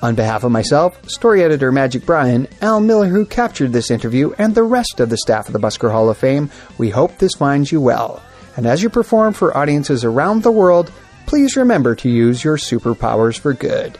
On 0.00 0.14
behalf 0.14 0.44
of 0.44 0.52
myself, 0.52 1.08
story 1.08 1.42
editor 1.42 1.72
Magic 1.72 2.06
Brian, 2.06 2.46
Al 2.62 2.80
Millar, 2.80 3.08
who 3.08 3.26
captured 3.26 3.72
this 3.72 3.90
interview, 3.90 4.32
and 4.38 4.54
the 4.54 4.62
rest 4.62 5.00
of 5.00 5.10
the 5.10 5.16
staff 5.16 5.48
of 5.48 5.52
the 5.52 5.58
Busker 5.58 5.90
Hall 5.90 6.08
of 6.08 6.16
Fame, 6.16 6.50
we 6.78 6.90
hope 6.90 7.18
this 7.18 7.34
finds 7.34 7.72
you 7.72 7.80
well. 7.80 8.22
And 8.56 8.66
as 8.66 8.80
you 8.80 8.90
perform 8.90 9.32
for 9.34 9.56
audiences 9.56 10.04
around 10.04 10.42
the 10.42 10.52
world, 10.52 10.92
please 11.26 11.56
remember 11.56 11.96
to 11.96 12.08
use 12.08 12.44
your 12.44 12.56
superpowers 12.56 13.38
for 13.38 13.52
good. 13.52 13.98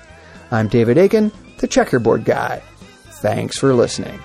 I'm 0.53 0.69
David 0.69 0.99
Aiken, 0.99 1.33
the 1.59 1.67
checkerboard 1.67 2.25
guy. 2.25 2.63
Thanks 3.21 3.59
for 3.59 3.75
listening. 3.75 4.21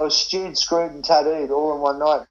I 0.00 0.04
was 0.04 0.16
stewed, 0.16 0.56
screwed, 0.58 0.92
and 0.92 1.04
tattooed 1.04 1.50
all 1.50 1.74
in 1.74 1.80
one 1.82 1.98
night. 1.98 2.26